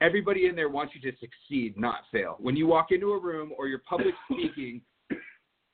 everybody 0.00 0.46
in 0.46 0.56
there 0.56 0.68
wants 0.68 0.94
you 0.94 1.10
to 1.10 1.16
succeed, 1.18 1.78
not 1.78 2.00
fail. 2.10 2.36
When 2.40 2.56
you 2.56 2.66
walk 2.66 2.88
into 2.90 3.12
a 3.12 3.20
room 3.20 3.52
or 3.56 3.68
you're 3.68 3.82
public 3.88 4.14
speaking, 4.30 4.80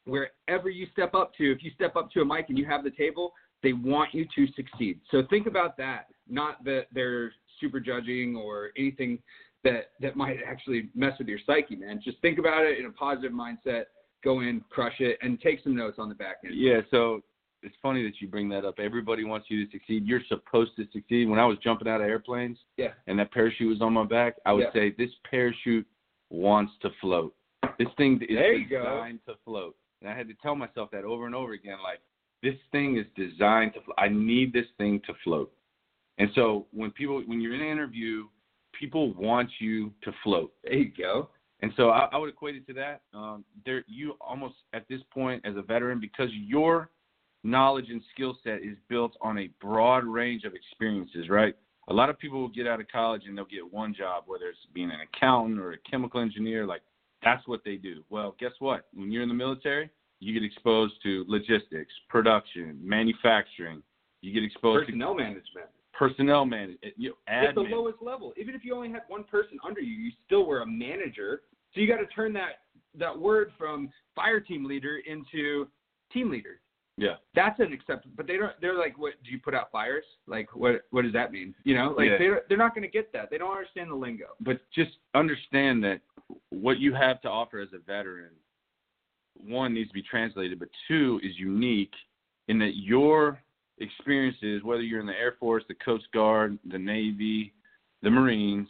wherever 0.04 0.68
you 0.68 0.86
step 0.92 1.14
up 1.14 1.34
to, 1.36 1.52
if 1.52 1.62
you 1.62 1.70
step 1.74 1.96
up 1.96 2.10
to 2.12 2.20
a 2.20 2.24
mic 2.24 2.46
and 2.48 2.58
you 2.58 2.66
have 2.66 2.84
the 2.84 2.90
table, 2.90 3.32
they 3.62 3.72
want 3.72 4.12
you 4.14 4.26
to 4.34 4.46
succeed. 4.54 5.00
So 5.10 5.22
think 5.30 5.46
about 5.46 5.76
that. 5.78 6.06
Not 6.28 6.62
that 6.64 6.86
they're 6.92 7.32
super 7.60 7.80
judging 7.80 8.36
or 8.36 8.70
anything 8.76 9.18
that 9.64 9.90
that 10.00 10.16
might 10.16 10.36
actually 10.46 10.90
mess 10.94 11.12
with 11.18 11.26
your 11.26 11.38
psyche, 11.46 11.76
man. 11.76 12.00
Just 12.04 12.20
think 12.20 12.38
about 12.38 12.64
it 12.64 12.78
in 12.78 12.86
a 12.86 12.92
positive 12.92 13.32
mindset. 13.32 13.84
Go 14.22 14.40
in, 14.40 14.62
crush 14.70 15.00
it, 15.00 15.18
and 15.22 15.40
take 15.40 15.62
some 15.62 15.74
notes 15.74 15.96
on 15.98 16.08
the 16.08 16.14
back 16.14 16.36
end. 16.44 16.54
Yeah, 16.56 16.80
so 16.90 17.22
it's 17.66 17.76
funny 17.82 18.02
that 18.04 18.20
you 18.20 18.28
bring 18.28 18.48
that 18.50 18.64
up. 18.64 18.78
Everybody 18.78 19.24
wants 19.24 19.48
you 19.50 19.64
to 19.66 19.70
succeed. 19.72 20.06
You're 20.06 20.22
supposed 20.28 20.76
to 20.76 20.86
succeed. 20.92 21.28
When 21.28 21.38
I 21.38 21.44
was 21.44 21.58
jumping 21.58 21.88
out 21.88 22.00
of 22.00 22.06
airplanes 22.06 22.58
Yeah. 22.76 22.92
and 23.08 23.18
that 23.18 23.32
parachute 23.32 23.68
was 23.68 23.82
on 23.82 23.92
my 23.92 24.04
back, 24.04 24.36
I 24.46 24.52
would 24.52 24.64
Yeah. 24.66 24.72
say 24.72 24.90
this 24.90 25.10
parachute 25.24 25.86
wants 26.30 26.72
to 26.78 26.90
float. 27.00 27.34
This 27.78 27.92
thing 27.96 28.22
is 28.22 28.28
There 28.36 28.52
you 28.54 28.66
go. 28.66 29.04
to 29.26 29.34
float. 29.44 29.76
And 30.00 30.08
I 30.08 30.14
had 30.14 30.28
to 30.28 30.34
tell 30.34 30.54
myself 30.54 30.90
that 30.92 31.04
over 31.04 31.26
and 31.26 31.34
over 31.34 31.52
again 31.52 31.78
like 31.82 32.00
this 32.42 32.56
thing 32.70 32.96
is 32.96 33.06
designed 33.16 33.74
to. 33.74 33.80
I 33.98 34.08
need 34.08 34.52
this 34.52 34.70
thing 34.78 35.00
to 35.00 35.14
float. 35.24 35.52
And 36.18 36.30
so 36.34 36.66
when 36.70 36.90
people 36.92 37.20
when 37.22 37.40
you're 37.40 37.54
in 37.54 37.60
an 37.60 37.66
interview, 37.66 38.28
people 38.72 39.12
want 39.14 39.50
you 39.58 39.92
to 40.02 40.12
float. 40.22 40.54
There 40.62 40.74
you 40.74 40.92
go. 40.96 41.30
And 41.60 41.72
so 41.76 41.90
I, 41.90 42.08
I 42.12 42.18
would 42.18 42.28
equate 42.28 42.54
it 42.56 42.66
to 42.66 42.74
that. 42.74 43.00
Um, 43.14 43.44
there, 43.64 43.82
you 43.88 44.12
almost 44.20 44.56
at 44.74 44.86
this 44.88 45.02
point 45.10 45.44
as 45.46 45.56
a 45.56 45.62
veteran, 45.62 45.98
because 45.98 46.30
your 46.32 46.90
knowledge 47.46 47.86
and 47.88 48.02
skill 48.12 48.36
set 48.42 48.62
is 48.62 48.76
built 48.88 49.16
on 49.20 49.38
a 49.38 49.48
broad 49.60 50.04
range 50.04 50.44
of 50.44 50.54
experiences, 50.54 51.28
right? 51.28 51.54
A 51.88 51.94
lot 51.94 52.10
of 52.10 52.18
people 52.18 52.40
will 52.40 52.48
get 52.48 52.66
out 52.66 52.80
of 52.80 52.88
college 52.88 53.22
and 53.26 53.38
they'll 53.38 53.44
get 53.44 53.72
one 53.72 53.94
job, 53.94 54.24
whether 54.26 54.46
it's 54.46 54.58
being 54.74 54.90
an 54.90 54.98
accountant 55.00 55.60
or 55.60 55.72
a 55.72 55.78
chemical 55.88 56.20
engineer. 56.20 56.66
Like 56.66 56.82
that's 57.22 57.46
what 57.46 57.60
they 57.64 57.76
do. 57.76 58.02
Well, 58.10 58.34
guess 58.40 58.52
what? 58.58 58.86
When 58.92 59.12
you're 59.12 59.22
in 59.22 59.28
the 59.28 59.34
military, 59.34 59.90
you 60.18 60.34
get 60.34 60.42
exposed 60.42 60.94
to 61.04 61.24
logistics, 61.28 61.92
production, 62.08 62.78
manufacturing. 62.82 63.82
You 64.22 64.32
get 64.32 64.42
exposed 64.42 64.80
to 64.80 64.86
Personnel 64.86 65.14
management. 65.14 65.66
personnel 65.92 66.44
management, 66.44 66.80
eh, 66.82 66.88
you 66.96 67.10
know, 67.10 67.16
At 67.28 67.54
the 67.54 67.60
lowest 67.60 67.98
level. 68.02 68.32
Even 68.36 68.54
if 68.54 68.64
you 68.64 68.74
only 68.74 68.90
had 68.90 69.02
one 69.08 69.24
person 69.24 69.58
under 69.64 69.80
you, 69.80 69.92
you 69.92 70.10
still 70.26 70.46
were 70.46 70.62
a 70.62 70.66
manager. 70.66 71.42
So 71.74 71.80
you 71.80 71.86
got 71.86 71.98
to 71.98 72.06
turn 72.06 72.32
that 72.32 72.60
that 72.98 73.16
word 73.16 73.52
from 73.58 73.90
fire 74.14 74.40
team 74.40 74.64
leader 74.64 75.00
into 75.06 75.68
team 76.12 76.30
leader. 76.30 76.60
Yeah. 76.96 77.16
That's 77.34 77.58
an 77.60 77.72
acceptable. 77.72 78.14
But 78.16 78.26
they 78.26 78.36
don't. 78.36 78.52
They're 78.60 78.78
like, 78.78 78.98
what? 78.98 79.14
Do 79.24 79.30
you 79.30 79.38
put 79.38 79.54
out 79.54 79.70
fires? 79.70 80.04
Like, 80.26 80.54
what? 80.54 80.82
What 80.90 81.02
does 81.02 81.12
that 81.12 81.30
mean? 81.32 81.54
You 81.64 81.74
know, 81.76 81.94
like 81.96 82.08
Yeah. 82.08 82.18
they 82.18 82.28
they're 82.48 82.58
not 82.58 82.74
going 82.74 82.82
to 82.82 82.90
get 82.90 83.12
that. 83.12 83.30
They 83.30 83.38
don't 83.38 83.50
understand 83.54 83.90
the 83.90 83.94
lingo. 83.94 84.26
but 84.40 84.60
just 84.74 84.92
understand 85.14 85.82
that 85.84 86.00
what 86.50 86.78
you 86.78 86.94
have 86.94 87.20
to 87.22 87.28
offer 87.28 87.60
as 87.60 87.68
a 87.74 87.78
veteran 87.78 88.30
one 89.38 89.74
needs 89.74 89.88
to 89.90 89.94
be 89.94 90.02
translated 90.02 90.58
but 90.58 90.68
two 90.88 91.20
is 91.22 91.32
unique 91.38 91.92
in 92.48 92.58
that 92.58 92.72
your 92.74 93.38
experiences 93.78 94.62
whether 94.64 94.80
you're 94.80 94.98
in 95.00 95.06
the 95.06 95.12
air 95.12 95.36
force 95.38 95.62
the 95.68 95.74
coast 95.74 96.04
guard 96.14 96.58
the 96.70 96.78
navy 96.78 97.52
the 98.02 98.10
marines 98.10 98.66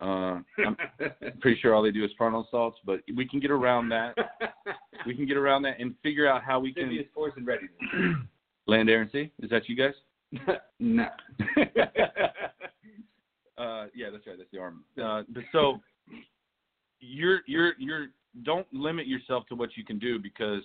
uh 0.00 0.38
i'm 0.64 0.76
pretty 1.40 1.60
sure 1.60 1.74
all 1.74 1.82
they 1.82 1.90
do 1.90 2.04
is 2.04 2.10
frontal 2.16 2.46
assaults 2.46 2.78
but 2.84 3.00
we 3.16 3.26
can 3.26 3.40
get 3.40 3.50
around 3.50 3.88
that 3.88 4.14
we 5.06 5.14
can 5.14 5.26
get 5.26 5.36
around 5.36 5.62
that 5.62 5.80
and 5.80 5.94
figure 6.02 6.28
out 6.28 6.42
how 6.42 6.58
we 6.60 6.72
can 6.72 6.90
force 7.14 7.32
and 7.36 7.46
readiness. 7.46 7.70
Land, 8.66 8.90
Air, 8.90 9.02
and 9.02 9.10
Sea. 9.10 9.30
Is 9.42 9.50
that 9.50 9.68
you 9.68 9.76
guys? 9.76 9.94
no. 10.78 11.06
uh, 13.56 13.86
yeah, 13.94 14.10
that's 14.12 14.26
right. 14.26 14.36
That's 14.36 14.50
the 14.52 14.58
army. 14.58 14.82
Uh, 15.02 15.22
but 15.30 15.42
so 15.52 15.80
you're 17.00 17.40
you're 17.46 17.72
you're 17.78 18.08
don't 18.44 18.66
limit 18.72 19.06
yourself 19.06 19.46
to 19.46 19.54
what 19.54 19.70
you 19.76 19.84
can 19.84 19.98
do 19.98 20.18
because 20.18 20.62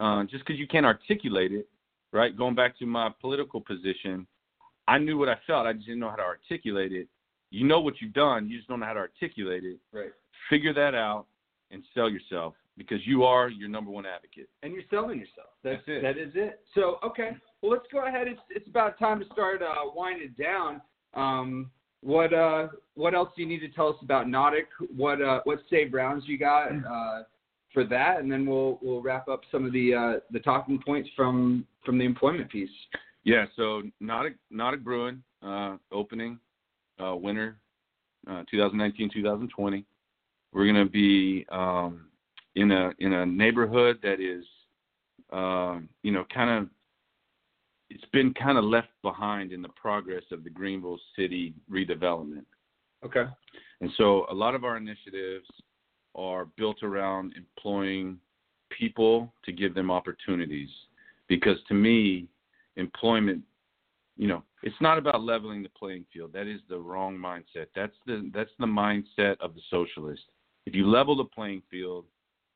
uh, 0.00 0.24
just 0.24 0.44
because 0.44 0.58
you 0.58 0.66
can't 0.66 0.84
articulate 0.84 1.52
it, 1.52 1.68
right? 2.12 2.36
Going 2.36 2.56
back 2.56 2.76
to 2.80 2.86
my 2.86 3.10
political 3.20 3.60
position, 3.60 4.26
I 4.88 4.98
knew 4.98 5.16
what 5.16 5.28
I 5.28 5.36
felt. 5.46 5.66
I 5.66 5.72
just 5.72 5.86
didn't 5.86 6.00
know 6.00 6.10
how 6.10 6.16
to 6.16 6.22
articulate 6.22 6.92
it. 6.92 7.06
You 7.54 7.64
know 7.64 7.78
what 7.80 8.00
you've 8.00 8.12
done, 8.12 8.48
you 8.48 8.56
just 8.56 8.68
don't 8.68 8.80
know 8.80 8.86
how 8.86 8.94
to 8.94 9.00
articulate 9.00 9.62
it. 9.62 9.78
Right. 9.92 10.10
Figure 10.50 10.74
that 10.74 10.96
out 10.96 11.26
and 11.70 11.84
sell 11.94 12.10
yourself 12.10 12.54
because 12.76 12.98
you 13.06 13.22
are 13.22 13.48
your 13.48 13.68
number 13.68 13.92
one 13.92 14.04
advocate. 14.06 14.48
And 14.64 14.72
you're 14.72 14.82
selling 14.90 15.20
yourself. 15.20 15.50
That's, 15.62 15.80
That's 15.86 15.98
it. 15.98 16.02
That 16.02 16.18
is 16.18 16.32
it. 16.34 16.60
So 16.74 16.98
okay, 17.04 17.30
well 17.62 17.70
let's 17.70 17.86
go 17.92 18.06
ahead. 18.06 18.26
It's 18.26 18.40
it's 18.50 18.66
about 18.66 18.98
time 18.98 19.20
to 19.20 19.26
start 19.26 19.62
uh, 19.62 19.88
winding 19.94 20.34
down. 20.36 20.82
Um, 21.14 21.70
what 22.00 22.34
uh 22.34 22.68
what 22.94 23.14
else 23.14 23.30
do 23.36 23.42
you 23.42 23.48
need 23.48 23.60
to 23.60 23.68
tell 23.68 23.88
us 23.88 23.96
about 24.02 24.26
Nautic? 24.26 24.66
What 24.94 25.22
uh 25.22 25.40
what 25.44 25.60
saved 25.70 25.94
rounds 25.94 26.24
you 26.26 26.36
got 26.36 26.72
uh, 26.72 27.22
for 27.72 27.84
that, 27.84 28.18
and 28.18 28.30
then 28.30 28.46
we'll 28.46 28.80
we'll 28.82 29.00
wrap 29.00 29.28
up 29.28 29.42
some 29.52 29.64
of 29.64 29.72
the 29.72 29.94
uh, 29.94 30.20
the 30.32 30.40
talking 30.40 30.82
points 30.84 31.08
from 31.14 31.64
from 31.86 31.98
the 31.98 32.04
employment 32.04 32.50
piece. 32.50 32.68
Yeah, 33.22 33.46
so 33.54 33.82
Nautic 34.02 34.34
Nautic 34.52 34.82
Brewing 34.82 35.22
uh, 35.40 35.76
opening 35.92 36.40
uh, 37.02 37.14
winter 37.16 37.56
uh, 38.28 38.42
2019-2020. 38.52 39.84
We're 40.52 40.72
going 40.72 40.84
to 40.86 40.90
be 40.90 41.46
um, 41.50 42.06
in 42.54 42.70
a 42.70 42.92
in 43.00 43.12
a 43.12 43.26
neighborhood 43.26 43.98
that 44.02 44.20
is 44.20 44.44
um, 45.32 45.88
you 46.02 46.12
know 46.12 46.24
kind 46.32 46.50
of 46.50 46.68
it's 47.90 48.04
been 48.12 48.32
kind 48.34 48.58
of 48.58 48.64
left 48.64 48.88
behind 49.02 49.52
in 49.52 49.62
the 49.62 49.68
progress 49.70 50.22
of 50.32 50.44
the 50.44 50.50
Greenville 50.50 50.98
city 51.16 51.54
redevelopment. 51.70 52.44
Okay. 53.04 53.24
And 53.80 53.90
so 53.96 54.26
a 54.30 54.34
lot 54.34 54.54
of 54.54 54.64
our 54.64 54.76
initiatives 54.76 55.46
are 56.14 56.46
built 56.56 56.82
around 56.82 57.34
employing 57.36 58.18
people 58.70 59.32
to 59.44 59.52
give 59.52 59.74
them 59.74 59.90
opportunities. 59.90 60.70
Because 61.28 61.58
to 61.68 61.74
me, 61.74 62.26
employment, 62.76 63.42
you 64.16 64.28
know, 64.28 64.42
it's 64.62 64.80
not 64.80 64.98
about 64.98 65.22
leveling 65.22 65.62
the 65.62 65.68
playing 65.70 66.04
field. 66.12 66.32
That 66.32 66.46
is 66.46 66.60
the 66.68 66.78
wrong 66.78 67.16
mindset. 67.16 67.66
That's 67.74 67.96
the 68.06 68.30
that's 68.32 68.50
the 68.58 68.66
mindset 68.66 69.36
of 69.40 69.54
the 69.54 69.60
socialist. 69.70 70.22
If 70.66 70.74
you 70.74 70.86
level 70.86 71.16
the 71.16 71.24
playing 71.24 71.62
field, 71.70 72.06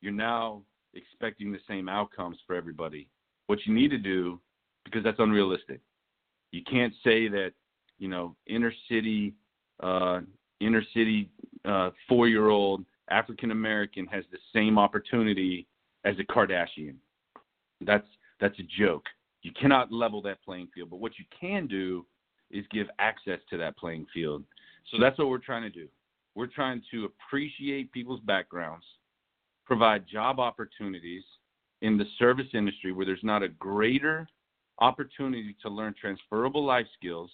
you're 0.00 0.12
now 0.12 0.62
expecting 0.94 1.52
the 1.52 1.58
same 1.68 1.88
outcomes 1.88 2.38
for 2.46 2.54
everybody. 2.54 3.08
What 3.46 3.58
you 3.66 3.74
need 3.74 3.90
to 3.90 3.98
do, 3.98 4.40
because 4.84 5.02
that's 5.02 5.18
unrealistic. 5.18 5.80
You 6.52 6.62
can't 6.64 6.94
say 7.04 7.28
that, 7.28 7.52
you 7.98 8.08
know, 8.08 8.36
inner 8.46 8.72
city 8.88 9.34
uh, 9.80 10.20
inner 10.60 10.82
city 10.94 11.30
uh, 11.64 11.90
four 12.08 12.28
year 12.28 12.48
old 12.48 12.84
African 13.10 13.50
American 13.50 14.06
has 14.06 14.24
the 14.30 14.38
same 14.54 14.78
opportunity 14.78 15.66
as 16.04 16.14
a 16.18 16.32
Kardashian. 16.32 16.94
That's 17.80 18.06
that's 18.40 18.58
a 18.58 18.64
joke. 18.80 19.04
You 19.42 19.52
cannot 19.52 19.92
level 19.92 20.20
that 20.22 20.42
playing 20.42 20.68
field. 20.74 20.90
But 20.90 21.00
what 21.00 21.18
you 21.18 21.24
can 21.38 21.66
do 21.66 22.04
is 22.50 22.64
give 22.70 22.88
access 22.98 23.40
to 23.50 23.56
that 23.58 23.76
playing 23.76 24.06
field. 24.12 24.44
So 24.90 24.98
that's 24.98 25.18
what 25.18 25.28
we're 25.28 25.38
trying 25.38 25.62
to 25.62 25.70
do. 25.70 25.88
We're 26.34 26.46
trying 26.46 26.82
to 26.92 27.04
appreciate 27.06 27.92
people's 27.92 28.20
backgrounds, 28.20 28.84
provide 29.64 30.06
job 30.06 30.40
opportunities 30.40 31.24
in 31.82 31.98
the 31.98 32.06
service 32.18 32.46
industry 32.54 32.92
where 32.92 33.06
there's 33.06 33.18
not 33.22 33.42
a 33.42 33.48
greater 33.48 34.26
opportunity 34.80 35.56
to 35.62 35.68
learn 35.68 35.94
transferable 36.00 36.64
life 36.64 36.86
skills, 36.98 37.30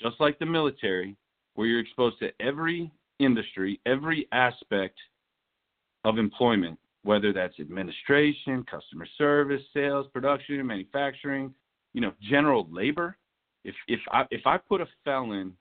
just 0.00 0.20
like 0.20 0.38
the 0.38 0.46
military, 0.46 1.16
where 1.54 1.66
you're 1.66 1.80
exposed 1.80 2.18
to 2.20 2.30
every 2.40 2.90
industry, 3.18 3.80
every 3.86 4.26
aspect 4.32 4.98
of 6.04 6.18
employment, 6.18 6.78
whether 7.04 7.32
that's 7.32 7.58
administration, 7.58 8.64
customer 8.70 9.06
service, 9.18 9.62
sales, 9.74 10.06
production, 10.12 10.66
manufacturing, 10.66 11.52
you 11.94 12.00
know, 12.00 12.12
general 12.20 12.68
labor. 12.70 13.16
If 13.64 13.74
if 13.88 14.00
I 14.10 14.24
if 14.30 14.46
I 14.46 14.58
put 14.58 14.80
a 14.80 14.88
felon 15.04 15.52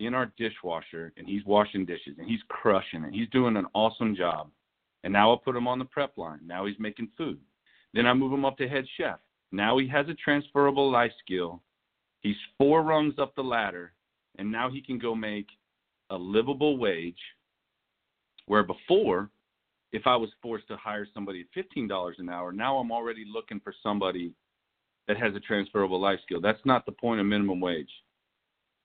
in 0.00 0.14
our 0.14 0.32
dishwasher 0.36 1.12
and 1.16 1.26
he's 1.26 1.44
washing 1.44 1.84
dishes 1.84 2.16
and 2.18 2.28
he's 2.28 2.40
crushing 2.48 3.04
it, 3.04 3.14
he's 3.14 3.28
doing 3.30 3.56
an 3.56 3.66
awesome 3.74 4.16
job, 4.16 4.50
and 5.04 5.12
now 5.12 5.30
I'll 5.30 5.38
put 5.38 5.56
him 5.56 5.68
on 5.68 5.78
the 5.78 5.84
prep 5.84 6.16
line. 6.16 6.40
Now 6.44 6.66
he's 6.66 6.78
making 6.78 7.08
food. 7.16 7.38
Then 7.94 8.06
I 8.06 8.14
move 8.14 8.32
him 8.32 8.44
up 8.44 8.56
to 8.58 8.68
head 8.68 8.86
chef. 8.96 9.18
Now 9.50 9.76
he 9.78 9.86
has 9.88 10.08
a 10.08 10.14
transferable 10.14 10.90
life 10.90 11.12
skill. 11.24 11.62
He's 12.20 12.36
four 12.56 12.82
rungs 12.82 13.14
up 13.18 13.34
the 13.34 13.42
ladder, 13.42 13.92
and 14.38 14.50
now 14.50 14.70
he 14.70 14.80
can 14.80 14.98
go 14.98 15.14
make 15.14 15.48
a 16.10 16.16
livable 16.16 16.78
wage. 16.78 17.18
Where 18.46 18.62
before, 18.62 19.30
if 19.92 20.06
I 20.06 20.16
was 20.16 20.30
forced 20.40 20.68
to 20.68 20.76
hire 20.76 21.06
somebody 21.12 21.44
at 21.44 21.64
$15 21.76 22.12
an 22.18 22.28
hour, 22.28 22.52
now 22.52 22.78
I'm 22.78 22.90
already 22.90 23.24
looking 23.30 23.60
for 23.60 23.74
somebody 23.82 24.32
that 25.06 25.18
has 25.18 25.34
a 25.34 25.40
transferable 25.40 26.00
life 26.00 26.18
skill. 26.24 26.40
That's 26.40 26.64
not 26.64 26.86
the 26.86 26.92
point 26.92 27.20
of 27.20 27.26
minimum 27.26 27.60
wage. 27.60 27.90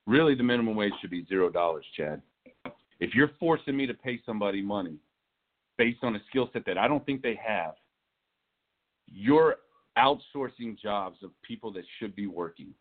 Really, 0.06 0.36
the 0.36 0.44
minimum 0.44 0.76
wage 0.76 0.94
should 1.02 1.10
be 1.10 1.26
zero 1.28 1.50
dollars, 1.50 1.86
Chad. 1.96 2.22
If 3.00 3.14
you're 3.14 3.32
forcing 3.40 3.78
me 3.78 3.86
to 3.86 3.94
pay 3.94 4.20
somebody 4.26 4.62
money 4.62 4.98
based 5.78 6.00
on 6.04 6.16
a 6.16 6.20
skill 6.30 6.50
set 6.52 6.66
that 6.66 6.78
I 6.78 6.88
don't 6.88 7.06
think 7.06 7.22
they 7.22 7.40
have, 7.46 7.76
you're 9.06 9.58
outsourcing 9.98 10.80
jobs 10.80 11.18
of 11.24 11.32
people 11.42 11.72
that 11.74 11.84
should 12.00 12.16
be 12.16 12.28
working. 12.28 12.74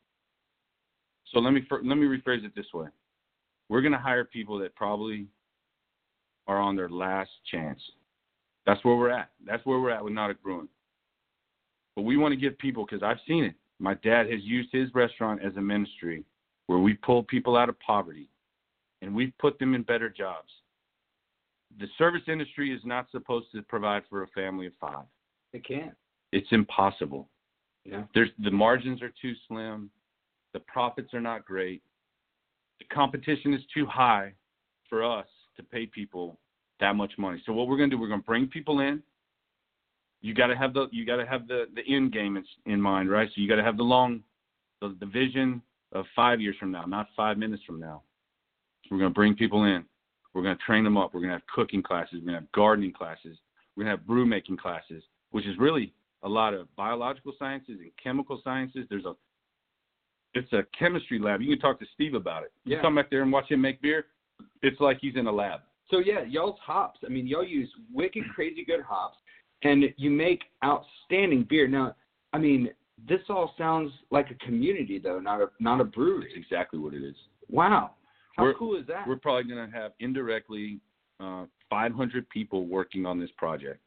So 1.32 1.40
let 1.40 1.52
me 1.52 1.66
let 1.70 1.96
me 1.96 2.06
rephrase 2.06 2.44
it 2.44 2.54
this 2.54 2.72
way: 2.72 2.86
We're 3.68 3.82
going 3.82 3.92
to 3.92 3.98
hire 3.98 4.24
people 4.24 4.58
that 4.60 4.74
probably 4.74 5.26
are 6.46 6.58
on 6.58 6.76
their 6.76 6.88
last 6.88 7.30
chance. 7.50 7.80
That's 8.66 8.84
where 8.84 8.96
we're 8.96 9.10
at. 9.10 9.30
That's 9.46 9.64
where 9.64 9.78
we're 9.78 9.90
at 9.90 10.04
with 10.04 10.12
Nautic 10.12 10.40
Brewing. 10.42 10.68
But 11.94 12.02
we 12.02 12.16
want 12.16 12.32
to 12.32 12.36
give 12.36 12.58
people 12.58 12.84
because 12.84 13.02
I've 13.02 13.20
seen 13.26 13.44
it. 13.44 13.54
My 13.78 13.94
dad 13.94 14.30
has 14.30 14.42
used 14.42 14.70
his 14.72 14.94
restaurant 14.94 15.40
as 15.42 15.56
a 15.56 15.60
ministry 15.60 16.24
where 16.66 16.78
we 16.78 16.94
pull 16.94 17.22
people 17.22 17.56
out 17.56 17.68
of 17.68 17.78
poverty 17.80 18.28
and 19.02 19.14
we've 19.14 19.32
put 19.38 19.58
them 19.58 19.74
in 19.74 19.82
better 19.82 20.08
jobs. 20.08 20.50
The 21.78 21.86
service 21.98 22.22
industry 22.26 22.72
is 22.74 22.80
not 22.84 23.06
supposed 23.10 23.46
to 23.54 23.62
provide 23.62 24.02
for 24.08 24.22
a 24.22 24.28
family 24.28 24.66
of 24.66 24.72
five. 24.80 25.04
It 25.52 25.64
can't. 25.66 25.94
It's 26.32 26.48
impossible. 26.50 27.28
Yeah. 27.84 28.02
There's 28.14 28.30
the 28.42 28.50
margins 28.50 29.00
are 29.00 29.12
too 29.22 29.34
slim, 29.46 29.90
the 30.52 30.60
profits 30.60 31.14
are 31.14 31.20
not 31.20 31.44
great, 31.44 31.82
the 32.78 32.86
competition 32.92 33.54
is 33.54 33.60
too 33.72 33.86
high 33.86 34.32
for 34.88 35.04
us 35.04 35.26
to 35.56 35.62
pay 35.62 35.86
people 35.86 36.38
that 36.80 36.94
much 36.94 37.12
money. 37.18 37.42
So 37.46 37.52
what 37.52 37.68
we're 37.68 37.76
going 37.76 37.90
to 37.90 37.96
do, 37.96 38.00
we're 38.00 38.08
going 38.08 38.20
to 38.20 38.26
bring 38.26 38.46
people 38.46 38.80
in. 38.80 39.02
You 40.22 40.34
got 40.34 40.48
to 40.48 40.56
have 40.56 40.74
the 40.74 40.88
you 40.90 41.04
got 41.04 41.16
to 41.16 41.26
have 41.26 41.46
the 41.46 41.66
the 41.74 41.82
end 41.94 42.12
game 42.12 42.36
in, 42.36 42.44
in 42.70 42.80
mind, 42.80 43.10
right? 43.10 43.28
So 43.34 43.40
you 43.40 43.48
got 43.48 43.56
to 43.56 43.62
have 43.62 43.76
the 43.76 43.82
long 43.84 44.22
the, 44.80 44.96
the 45.00 45.06
vision 45.06 45.62
of 45.92 46.04
five 46.14 46.40
years 46.40 46.56
from 46.58 46.70
now, 46.70 46.84
not 46.84 47.08
five 47.16 47.38
minutes 47.38 47.62
from 47.66 47.78
now. 47.80 48.02
We're 48.90 48.98
going 48.98 49.10
to 49.10 49.14
bring 49.14 49.34
people 49.34 49.64
in. 49.64 49.84
We're 50.34 50.42
going 50.42 50.56
to 50.56 50.62
train 50.64 50.84
them 50.84 50.96
up. 50.96 51.14
We're 51.14 51.20
going 51.20 51.30
to 51.30 51.36
have 51.36 51.46
cooking 51.54 51.82
classes. 51.82 52.14
We're 52.14 52.32
going 52.32 52.34
to 52.34 52.40
have 52.40 52.52
gardening 52.52 52.92
classes. 52.92 53.38
We're 53.76 53.84
going 53.84 53.94
to 53.94 53.98
have 53.98 54.06
brew 54.06 54.26
making 54.26 54.58
classes, 54.58 55.02
which 55.30 55.46
is 55.46 55.56
really 55.58 55.92
a 56.22 56.28
lot 56.28 56.54
of 56.54 56.74
biological 56.76 57.32
sciences 57.38 57.78
and 57.80 57.90
chemical 58.02 58.40
sciences. 58.42 58.86
There's 58.90 59.04
a 59.04 59.14
it's 60.34 60.52
a 60.52 60.64
chemistry 60.78 61.18
lab. 61.18 61.40
You 61.40 61.48
can 61.48 61.58
talk 61.60 61.80
to 61.80 61.86
Steve 61.94 62.14
about 62.14 62.42
it. 62.42 62.52
You 62.64 62.76
Yeah. 62.76 62.82
come 62.82 62.96
back 62.96 63.10
there 63.10 63.22
and 63.22 63.32
watch 63.32 63.50
him 63.50 63.60
make 63.62 63.80
beer. 63.80 64.06
It's 64.60 64.78
like 64.80 64.98
he's 65.00 65.16
in 65.16 65.26
a 65.26 65.32
lab. 65.32 65.60
So 65.90 65.98
yeah, 65.98 66.22
y'all's 66.24 66.58
hops. 66.60 67.00
I 67.04 67.08
mean, 67.08 67.26
y'all 67.26 67.44
use 67.46 67.70
wicked 67.92 68.24
crazy 68.34 68.64
good 68.64 68.80
hops, 68.82 69.16
and 69.62 69.84
you 69.96 70.10
make 70.10 70.42
outstanding 70.64 71.46
beer. 71.48 71.68
Now, 71.68 71.94
I 72.32 72.38
mean, 72.38 72.70
this 73.08 73.20
all 73.28 73.54
sounds 73.56 73.92
like 74.10 74.30
a 74.30 74.34
community 74.44 74.98
though, 74.98 75.20
not 75.20 75.40
a 75.40 75.48
not 75.60 75.80
a 75.80 75.84
That's 75.84 75.94
brewery. 75.94 76.32
exactly 76.34 76.78
what 76.78 76.94
it 76.94 77.02
is. 77.04 77.14
Wow, 77.48 77.92
how 78.36 78.44
We're- 78.44 78.54
cool 78.58 78.76
is 78.76 78.86
that? 78.88 79.06
We're 79.06 79.16
probably 79.16 79.44
going 79.44 79.70
to 79.70 79.76
have 79.76 79.92
indirectly 80.00 80.80
uh, 81.20 81.44
500 81.70 82.28
people 82.30 82.66
working 82.66 83.06
on 83.06 83.18
this 83.20 83.30
project. 83.36 83.80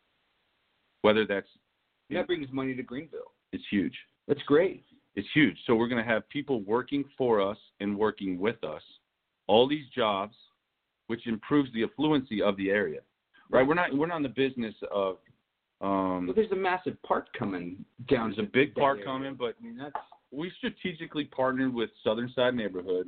Whether 1.02 1.26
that's 1.26 1.48
that 2.10 2.28
brings 2.28 2.48
money 2.52 2.74
to 2.76 2.84
Greenville. 2.84 3.32
it's 3.52 3.64
huge. 3.70 3.94
That's 4.28 4.42
great. 4.44 4.84
It's 5.16 5.28
huge. 5.34 5.58
So 5.68 5.76
we're 5.76 5.88
going 5.88 6.04
to 6.04 6.10
have 6.10 6.28
people 6.30 6.62
working 6.62 7.04
for 7.18 7.42
us 7.42 7.58
and 7.80 7.98
working 7.98 8.40
with 8.40 8.64
us. 8.64 8.82
All 9.48 9.68
these 9.68 9.86
jobs, 9.96 10.36
which 11.10 11.26
improves 11.28 11.70
the 11.74 11.84
affluency 11.88 12.42
of 12.42 12.56
the 12.58 12.70
area. 12.70 13.00
Right? 13.50 13.66
We're 13.68 13.74
not 13.74 13.94
we're 13.96 14.06
not 14.08 14.18
in 14.18 14.24
the 14.24 14.30
business 14.30 14.76
of 14.92 15.18
um 15.82 16.28
Well, 16.28 16.36
there's 16.36 16.52
a 16.52 16.56
massive 16.56 17.02
park 17.04 17.28
coming 17.38 17.84
down. 18.08 18.30
there's 18.36 18.48
a 18.48 18.52
big 18.52 18.76
park 18.76 18.98
area. 18.98 19.06
coming, 19.06 19.36
but 19.36 19.56
I 19.60 19.66
mean, 19.66 19.78
that's 19.78 19.96
we 20.32 20.52
strategically 20.58 21.26
partnered 21.26 21.74
with 21.74 21.90
Southernside 22.06 22.54
Neighborhood 22.54 23.08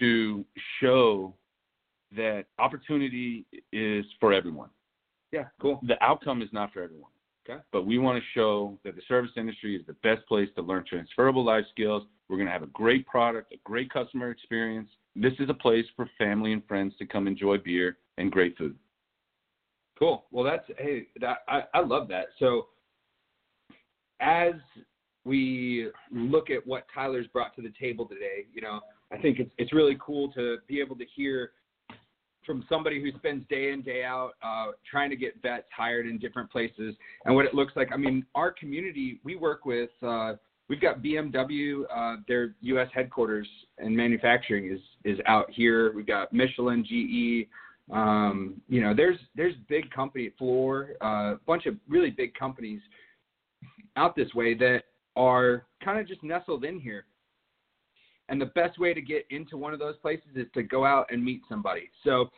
to 0.00 0.44
show 0.80 1.32
that 2.16 2.46
opportunity 2.58 3.46
is 3.72 4.04
for 4.18 4.32
everyone. 4.32 4.70
yeah, 5.32 5.44
cool. 5.60 5.78
The 5.86 6.02
outcome 6.02 6.42
is 6.42 6.48
not 6.52 6.72
for 6.72 6.82
everyone. 6.82 7.10
Okay. 7.48 7.60
But 7.70 7.86
we 7.86 7.98
want 7.98 8.18
to 8.20 8.24
show 8.34 8.76
that 8.84 8.96
the 8.96 9.02
service 9.06 9.30
industry 9.36 9.76
is 9.76 9.86
the 9.86 9.92
best 10.02 10.26
place 10.26 10.48
to 10.56 10.62
learn 10.62 10.84
transferable 10.88 11.44
life 11.44 11.64
skills. 11.70 12.02
We're 12.28 12.38
going 12.38 12.46
to 12.48 12.52
have 12.52 12.64
a 12.64 12.72
great 12.82 13.06
product, 13.06 13.52
a 13.52 13.56
great 13.62 13.88
customer 13.92 14.30
experience. 14.32 14.88
This 15.16 15.32
is 15.38 15.48
a 15.48 15.54
place 15.54 15.86
for 15.96 16.08
family 16.18 16.52
and 16.52 16.62
friends 16.66 16.94
to 16.98 17.06
come 17.06 17.26
enjoy 17.26 17.58
beer 17.58 17.98
and 18.18 18.30
great 18.30 18.56
food. 18.58 18.76
Cool. 19.98 20.26
Well, 20.30 20.44
that's 20.44 20.64
hey, 20.78 21.06
that 21.20 21.38
I, 21.48 21.62
I 21.72 21.80
love 21.80 22.08
that. 22.08 22.26
So, 22.38 22.66
as 24.20 24.52
we 25.24 25.90
look 26.12 26.50
at 26.50 26.66
what 26.66 26.84
Tyler's 26.94 27.26
brought 27.28 27.56
to 27.56 27.62
the 27.62 27.72
table 27.80 28.06
today, 28.06 28.46
you 28.52 28.60
know, 28.60 28.80
I 29.10 29.16
think 29.16 29.38
it's 29.38 29.50
it's 29.56 29.72
really 29.72 29.96
cool 30.04 30.30
to 30.32 30.58
be 30.68 30.80
able 30.80 30.96
to 30.96 31.04
hear 31.14 31.52
from 32.44 32.64
somebody 32.68 33.00
who 33.02 33.10
spends 33.18 33.44
day 33.48 33.72
in 33.72 33.82
day 33.82 34.04
out 34.04 34.32
uh, 34.42 34.72
trying 34.88 35.10
to 35.10 35.16
get 35.16 35.40
vets 35.42 35.66
hired 35.74 36.06
in 36.06 36.18
different 36.18 36.50
places 36.50 36.94
and 37.24 37.34
what 37.34 37.46
it 37.46 37.54
looks 37.54 37.72
like. 37.74 37.88
I 37.92 37.96
mean, 37.96 38.24
our 38.34 38.52
community 38.52 39.20
we 39.24 39.34
work 39.36 39.64
with. 39.64 39.90
Uh, 40.02 40.34
we've 40.68 40.80
got 40.80 41.02
BMW. 41.02 41.82
Uh, 41.94 42.16
their 42.26 42.54
U.S. 42.62 42.88
headquarters 42.94 43.48
and 43.78 43.96
manufacturing 43.96 44.72
is 44.72 44.80
is 45.04 45.18
out 45.26 45.50
here. 45.50 45.92
We've 45.92 46.06
got 46.06 46.32
Michelin, 46.32 46.84
GE. 46.84 47.48
Um, 47.92 48.60
you 48.68 48.80
know, 48.80 48.94
there's 48.94 49.18
there's 49.34 49.54
big 49.68 49.90
company 49.90 50.30
floor, 50.38 50.90
a 51.00 51.06
uh, 51.06 51.36
bunch 51.46 51.66
of 51.66 51.76
really 51.88 52.10
big 52.10 52.34
companies 52.34 52.80
out 53.96 54.16
this 54.16 54.32
way 54.34 54.54
that 54.54 54.82
are 55.16 55.64
kind 55.82 55.98
of 55.98 56.06
just 56.06 56.22
nestled 56.22 56.64
in 56.64 56.78
here. 56.78 57.06
And 58.28 58.40
the 58.40 58.46
best 58.46 58.78
way 58.78 58.92
to 58.92 59.00
get 59.00 59.24
into 59.30 59.56
one 59.56 59.72
of 59.72 59.78
those 59.78 59.96
places 59.98 60.28
is 60.34 60.46
to 60.54 60.62
go 60.62 60.84
out 60.84 61.06
and 61.10 61.24
meet 61.24 61.42
somebody. 61.48 61.90
So, 62.02 62.28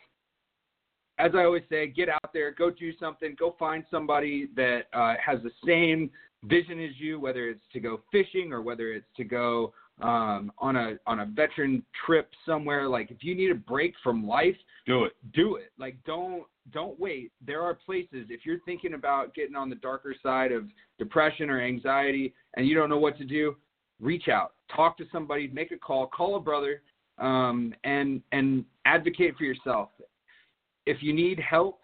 as 1.18 1.32
I 1.34 1.44
always 1.44 1.64
say, 1.70 1.88
get 1.88 2.09
out 2.09 2.32
there, 2.32 2.52
go 2.52 2.70
do 2.70 2.92
something, 2.98 3.34
go 3.38 3.56
find 3.59 3.84
somebody 3.90 4.48
that 4.55 4.82
uh, 4.92 5.14
has 5.24 5.38
the 5.42 5.50
same 5.66 6.10
vision 6.44 6.82
as 6.82 6.90
you, 6.98 7.19
whether 7.19 7.48
it's 7.48 7.60
to 7.73 7.81
go 7.81 8.01
fishing 8.12 8.52
or 8.52 8.62
whether 8.62 8.93
it's 8.93 9.06
to 9.16 9.24
go 9.24 9.73
um, 10.01 10.52
on 10.59 10.77
a 10.77 10.97
on 11.06 11.20
a 11.20 11.27
veteran 11.27 11.82
trip 12.06 12.31
somewhere. 12.47 12.89
Like 12.89 13.10
if 13.10 13.19
you 13.23 13.35
need 13.35 13.51
a 13.51 13.56
break 13.56 13.94
from 14.02 14.27
life, 14.27 14.56
do 14.86 15.05
it. 15.05 15.16
Do 15.35 15.56
it. 15.56 15.73
Like 15.78 15.97
don't 16.05 16.44
don't 16.73 16.98
wait. 17.01 17.32
There 17.44 17.62
are 17.62 17.74
places 17.74 18.27
if 18.31 18.44
you're 18.44 18.60
thinking 18.60 18.94
about 18.94 19.35
getting 19.35 19.56
on 19.56 19.69
the 19.69 19.77
darker 19.77 20.15
side 20.23 20.52
of 20.52 20.65
depression 20.98 21.51
or 21.51 21.60
anxiety 21.60 22.35
and 22.56 22.66
you 22.66 22.74
don't 22.74 22.89
know 22.89 22.98
what 22.98 23.19
to 23.19 23.24
do, 23.24 23.56
reach 24.01 24.28
out, 24.28 24.52
talk 24.74 24.97
to 24.98 25.05
somebody, 25.10 25.48
make 25.48 25.73
a 25.73 25.77
call, 25.78 26.06
call 26.06 26.36
a 26.36 26.40
brother, 26.40 26.82
um, 27.19 27.74
and 27.85 28.23
and 28.32 28.65
advocate 28.85 29.36
for 29.36 29.44
yourself. 29.44 29.90
If 30.86 31.02
you 31.02 31.12
need 31.12 31.39
help 31.40 31.81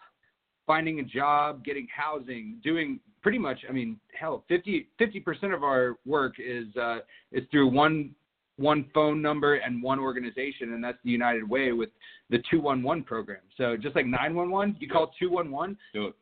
finding 0.67 0.99
a 0.99 1.03
job, 1.03 1.63
getting 1.63 1.87
housing, 1.95 2.59
doing 2.63 2.99
pretty 3.21 3.37
much, 3.37 3.59
I 3.67 3.71
mean, 3.71 3.99
hell, 4.17 4.43
50 4.47 4.87
percent 5.23 5.53
of 5.53 5.63
our 5.63 5.95
work 6.05 6.35
is 6.39 6.75
uh, 6.75 6.99
is 7.31 7.43
through 7.51 7.69
one 7.71 8.15
one 8.57 8.85
phone 8.93 9.21
number 9.21 9.55
and 9.55 9.81
one 9.81 9.99
organization, 9.99 10.73
and 10.73 10.83
that's 10.83 10.97
the 11.03 11.11
United 11.11 11.47
Way 11.47 11.71
with 11.71 11.89
the 12.29 12.37
211 12.49 13.03
program. 13.03 13.41
So 13.57 13.75
just 13.75 13.95
like 13.95 14.05
911, 14.05 14.77
you 14.79 14.87
call 14.87 15.11
211. 15.19 15.77
Do 15.93 16.07
it. 16.07 16.15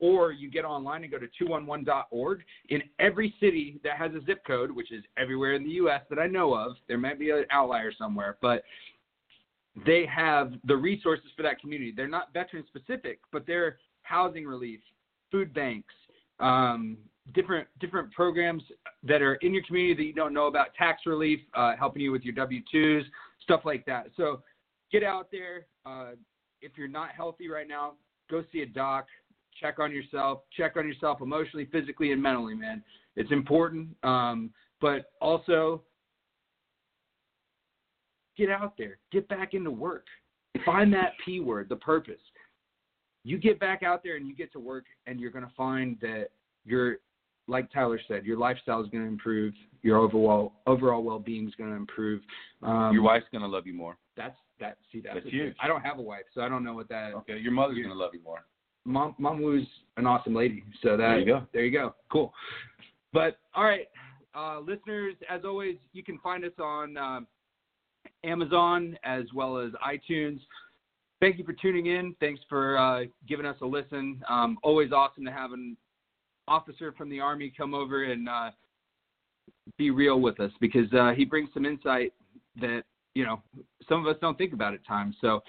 Or 0.00 0.30
you 0.30 0.48
get 0.48 0.64
online 0.64 1.02
and 1.02 1.10
go 1.10 1.18
to 1.18 1.26
211.org. 1.42 2.44
In 2.68 2.82
every 3.00 3.34
city 3.40 3.80
that 3.82 3.96
has 3.96 4.12
a 4.12 4.24
zip 4.26 4.44
code, 4.46 4.70
which 4.70 4.92
is 4.92 5.02
everywhere 5.16 5.54
in 5.54 5.64
the 5.64 5.70
U.S. 5.70 6.02
that 6.08 6.20
I 6.20 6.28
know 6.28 6.54
of, 6.54 6.76
there 6.86 6.98
might 6.98 7.18
be 7.18 7.30
an 7.30 7.44
outlier 7.50 7.90
somewhere, 7.98 8.36
but 8.40 8.62
they 9.86 10.06
have 10.06 10.52
the 10.64 10.76
resources 10.76 11.26
for 11.36 11.42
that 11.42 11.60
community. 11.60 11.92
They're 11.96 12.06
not 12.06 12.32
veteran 12.32 12.64
specific, 12.68 13.18
but 13.32 13.44
they're 13.46 13.78
housing 14.08 14.46
relief, 14.46 14.80
food 15.30 15.52
banks, 15.52 15.94
um, 16.40 16.96
different 17.34 17.68
different 17.80 18.10
programs 18.12 18.62
that 19.02 19.20
are 19.20 19.34
in 19.36 19.52
your 19.52 19.62
community 19.64 19.94
that 19.94 20.04
you 20.04 20.12
don't 20.14 20.32
know 20.32 20.46
about, 20.46 20.74
tax 20.74 21.02
relief, 21.06 21.40
uh, 21.54 21.72
helping 21.78 22.02
you 22.02 22.10
with 22.12 22.22
your 22.22 22.34
W-2s, 22.34 23.02
stuff 23.42 23.60
like 23.64 23.84
that. 23.86 24.06
So 24.16 24.42
get 24.90 25.02
out 25.02 25.28
there. 25.30 25.66
Uh, 25.84 26.12
if 26.60 26.72
you're 26.76 26.88
not 26.88 27.10
healthy 27.10 27.48
right 27.48 27.68
now, 27.68 27.92
go 28.30 28.42
see 28.52 28.60
a 28.62 28.66
doc. 28.66 29.06
Check 29.60 29.78
on 29.78 29.92
yourself. 29.92 30.40
Check 30.56 30.76
on 30.76 30.86
yourself 30.86 31.20
emotionally, 31.20 31.68
physically, 31.70 32.12
and 32.12 32.22
mentally, 32.22 32.54
man. 32.54 32.82
It's 33.16 33.32
important. 33.32 33.88
Um, 34.04 34.50
but 34.80 35.10
also, 35.20 35.82
get 38.36 38.48
out 38.48 38.74
there. 38.78 38.98
Get 39.10 39.28
back 39.28 39.54
into 39.54 39.70
work. 39.70 40.06
Find 40.64 40.92
that 40.94 41.12
P 41.24 41.40
word, 41.40 41.68
the 41.68 41.76
purpose. 41.76 42.20
You 43.24 43.38
get 43.38 43.60
back 43.60 43.82
out 43.82 44.02
there 44.02 44.16
and 44.16 44.26
you 44.26 44.34
get 44.34 44.52
to 44.52 44.60
work, 44.60 44.84
and 45.06 45.20
you're 45.20 45.30
going 45.30 45.44
to 45.44 45.52
find 45.56 45.98
that 46.00 46.28
you're 46.64 46.98
like 47.48 47.72
Tyler 47.72 47.98
said, 48.06 48.24
your 48.24 48.36
lifestyle 48.36 48.82
is 48.82 48.88
going 48.90 49.02
to 49.02 49.08
improve. 49.08 49.54
Your 49.82 49.98
overall 49.98 50.52
overall 50.66 51.02
well 51.02 51.18
being 51.18 51.48
is 51.48 51.54
going 51.54 51.70
to 51.70 51.76
improve. 51.76 52.20
Um, 52.62 52.92
your 52.92 53.02
wife's 53.02 53.26
going 53.32 53.42
to 53.42 53.48
love 53.48 53.66
you 53.66 53.74
more. 53.74 53.96
That's 54.16 54.36
that. 54.60 54.76
See, 54.92 55.00
that's, 55.00 55.16
that's 55.16 55.26
huge. 55.28 55.54
I 55.62 55.66
don't 55.66 55.82
have 55.82 55.98
a 55.98 56.02
wife, 56.02 56.24
so 56.34 56.42
I 56.42 56.48
don't 56.48 56.64
know 56.64 56.74
what 56.74 56.88
that. 56.88 57.14
Okay, 57.14 57.38
your 57.38 57.52
mother's 57.52 57.76
going 57.76 57.88
to 57.88 57.94
love 57.94 58.10
you 58.12 58.22
more. 58.22 58.44
Mom, 58.84 59.14
Mom 59.18 59.40
Wu's 59.40 59.66
an 59.96 60.06
awesome 60.06 60.34
lady. 60.34 60.64
So 60.82 60.90
that 60.90 60.98
there 60.98 61.18
you 61.18 61.26
go. 61.26 61.46
There 61.52 61.64
you 61.64 61.72
go. 61.72 61.94
Cool. 62.10 62.32
But 63.12 63.38
all 63.54 63.64
right, 63.64 63.86
uh, 64.34 64.60
listeners, 64.60 65.14
as 65.28 65.42
always, 65.44 65.76
you 65.92 66.02
can 66.02 66.18
find 66.18 66.44
us 66.44 66.52
on 66.58 66.96
uh, 66.96 67.20
Amazon 68.24 68.96
as 69.04 69.24
well 69.34 69.58
as 69.58 69.72
iTunes. 69.86 70.40
Thank 71.20 71.38
you 71.38 71.44
for 71.44 71.52
tuning 71.52 71.86
in. 71.86 72.14
Thanks 72.20 72.40
for 72.48 72.78
uh, 72.78 73.04
giving 73.26 73.44
us 73.44 73.56
a 73.60 73.66
listen. 73.66 74.22
Um, 74.28 74.58
always 74.62 74.92
awesome 74.92 75.24
to 75.24 75.32
have 75.32 75.52
an 75.52 75.76
officer 76.46 76.92
from 76.96 77.10
the 77.10 77.20
Army 77.20 77.52
come 77.56 77.74
over 77.74 78.04
and 78.04 78.28
uh, 78.28 78.50
be 79.76 79.90
real 79.90 80.20
with 80.20 80.38
us 80.40 80.52
because 80.60 80.92
uh, 80.92 81.12
he 81.16 81.24
brings 81.24 81.50
some 81.52 81.64
insight 81.64 82.12
that, 82.60 82.82
you 83.14 83.24
know, 83.24 83.42
some 83.88 84.04
of 84.04 84.06
us 84.06 84.16
don't 84.20 84.38
think 84.38 84.52
about 84.52 84.74
at 84.74 84.86
times. 84.86 85.16
So, 85.20 85.40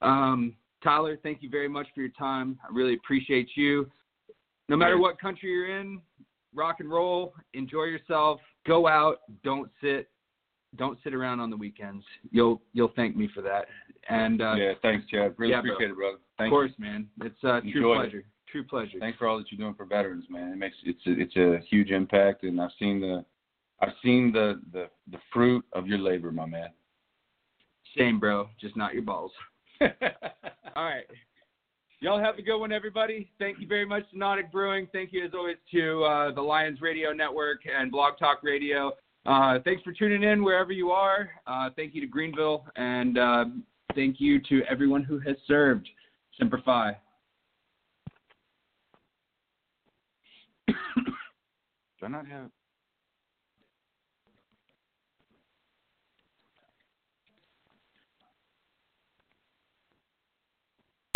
um, 0.00 0.54
Tyler, 0.82 1.16
thank 1.22 1.42
you 1.42 1.48
very 1.48 1.68
much 1.68 1.86
for 1.94 2.00
your 2.00 2.10
time. 2.10 2.58
I 2.64 2.74
really 2.74 2.94
appreciate 2.94 3.50
you. 3.54 3.88
No 4.68 4.76
matter 4.76 4.98
what 4.98 5.20
country 5.20 5.50
you're 5.50 5.78
in, 5.80 6.00
rock 6.54 6.76
and 6.80 6.90
roll, 6.90 7.34
enjoy 7.54 7.84
yourself, 7.84 8.40
go 8.66 8.88
out, 8.88 9.18
don't 9.44 9.70
sit, 9.80 10.08
don't 10.76 10.98
sit 11.04 11.14
around 11.14 11.40
on 11.40 11.50
the 11.50 11.56
weekends. 11.56 12.04
You'll 12.30 12.62
you'll 12.72 12.92
thank 12.96 13.16
me 13.16 13.28
for 13.34 13.42
that. 13.42 13.66
And 14.08 14.42
uh, 14.42 14.54
yeah, 14.54 14.72
thanks, 14.82 15.08
Chad. 15.08 15.34
Really 15.36 15.52
yeah, 15.52 15.60
appreciate 15.60 15.78
bro. 15.78 15.90
it, 15.90 15.96
brother. 15.96 16.18
Thank 16.38 16.48
of 16.48 16.52
course, 16.52 16.70
you. 16.76 16.84
man. 16.84 17.06
It's 17.22 17.42
a 17.44 17.60
true 17.72 17.94
pleasure. 17.94 18.18
It. 18.18 18.24
True 18.50 18.64
pleasure. 18.64 18.98
Thanks 18.98 19.18
for 19.18 19.28
all 19.28 19.38
that 19.38 19.50
you're 19.50 19.58
doing 19.58 19.74
for 19.74 19.86
veterans, 19.86 20.24
man. 20.28 20.52
It 20.52 20.56
makes 20.56 20.76
it's 20.84 21.00
a, 21.06 21.20
it's 21.20 21.36
a 21.36 21.64
huge 21.70 21.90
impact, 21.90 22.42
and 22.42 22.60
I've 22.60 22.70
seen 22.78 23.00
the 23.00 23.24
I've 23.80 23.94
seen 24.02 24.32
the 24.32 24.60
the 24.72 24.88
the 25.10 25.18
fruit 25.32 25.64
of 25.72 25.86
your 25.86 25.98
labor, 25.98 26.30
my 26.30 26.46
man. 26.46 26.68
Same, 27.96 28.18
bro. 28.18 28.48
Just 28.60 28.76
not 28.76 28.94
your 28.94 29.02
balls. 29.02 29.32
all 29.80 29.88
right. 30.76 31.04
Y'all 32.00 32.18
have 32.18 32.36
a 32.36 32.42
good 32.42 32.58
one, 32.58 32.72
everybody. 32.72 33.30
Thank 33.38 33.60
you 33.60 33.66
very 33.68 33.86
much 33.86 34.10
to 34.10 34.16
Nautic 34.16 34.50
Brewing. 34.50 34.88
Thank 34.92 35.12
you, 35.12 35.24
as 35.24 35.30
always, 35.34 35.56
to 35.70 36.02
uh, 36.02 36.32
the 36.32 36.40
Lions 36.42 36.80
Radio 36.80 37.12
Network 37.12 37.60
and 37.64 37.92
Blog 37.92 38.18
Talk 38.18 38.42
Radio. 38.42 38.92
Uh, 39.24 39.60
thanks 39.64 39.82
for 39.82 39.92
tuning 39.92 40.24
in 40.24 40.42
wherever 40.42 40.72
you 40.72 40.90
are. 40.90 41.30
Uh, 41.46 41.70
thank 41.76 41.94
you 41.94 42.00
to 42.00 42.08
Greenville, 42.08 42.66
and 42.74 43.18
uh, 43.18 43.44
thank 43.94 44.20
you 44.20 44.40
to 44.48 44.62
everyone 44.70 45.02
who 45.02 45.18
has 45.20 45.36
served. 45.46 45.88
Semper 46.38 46.60
Fi. 46.64 46.96
Do 50.68 50.74
I 52.02 52.08
not 52.08 52.26
have? 52.26 52.50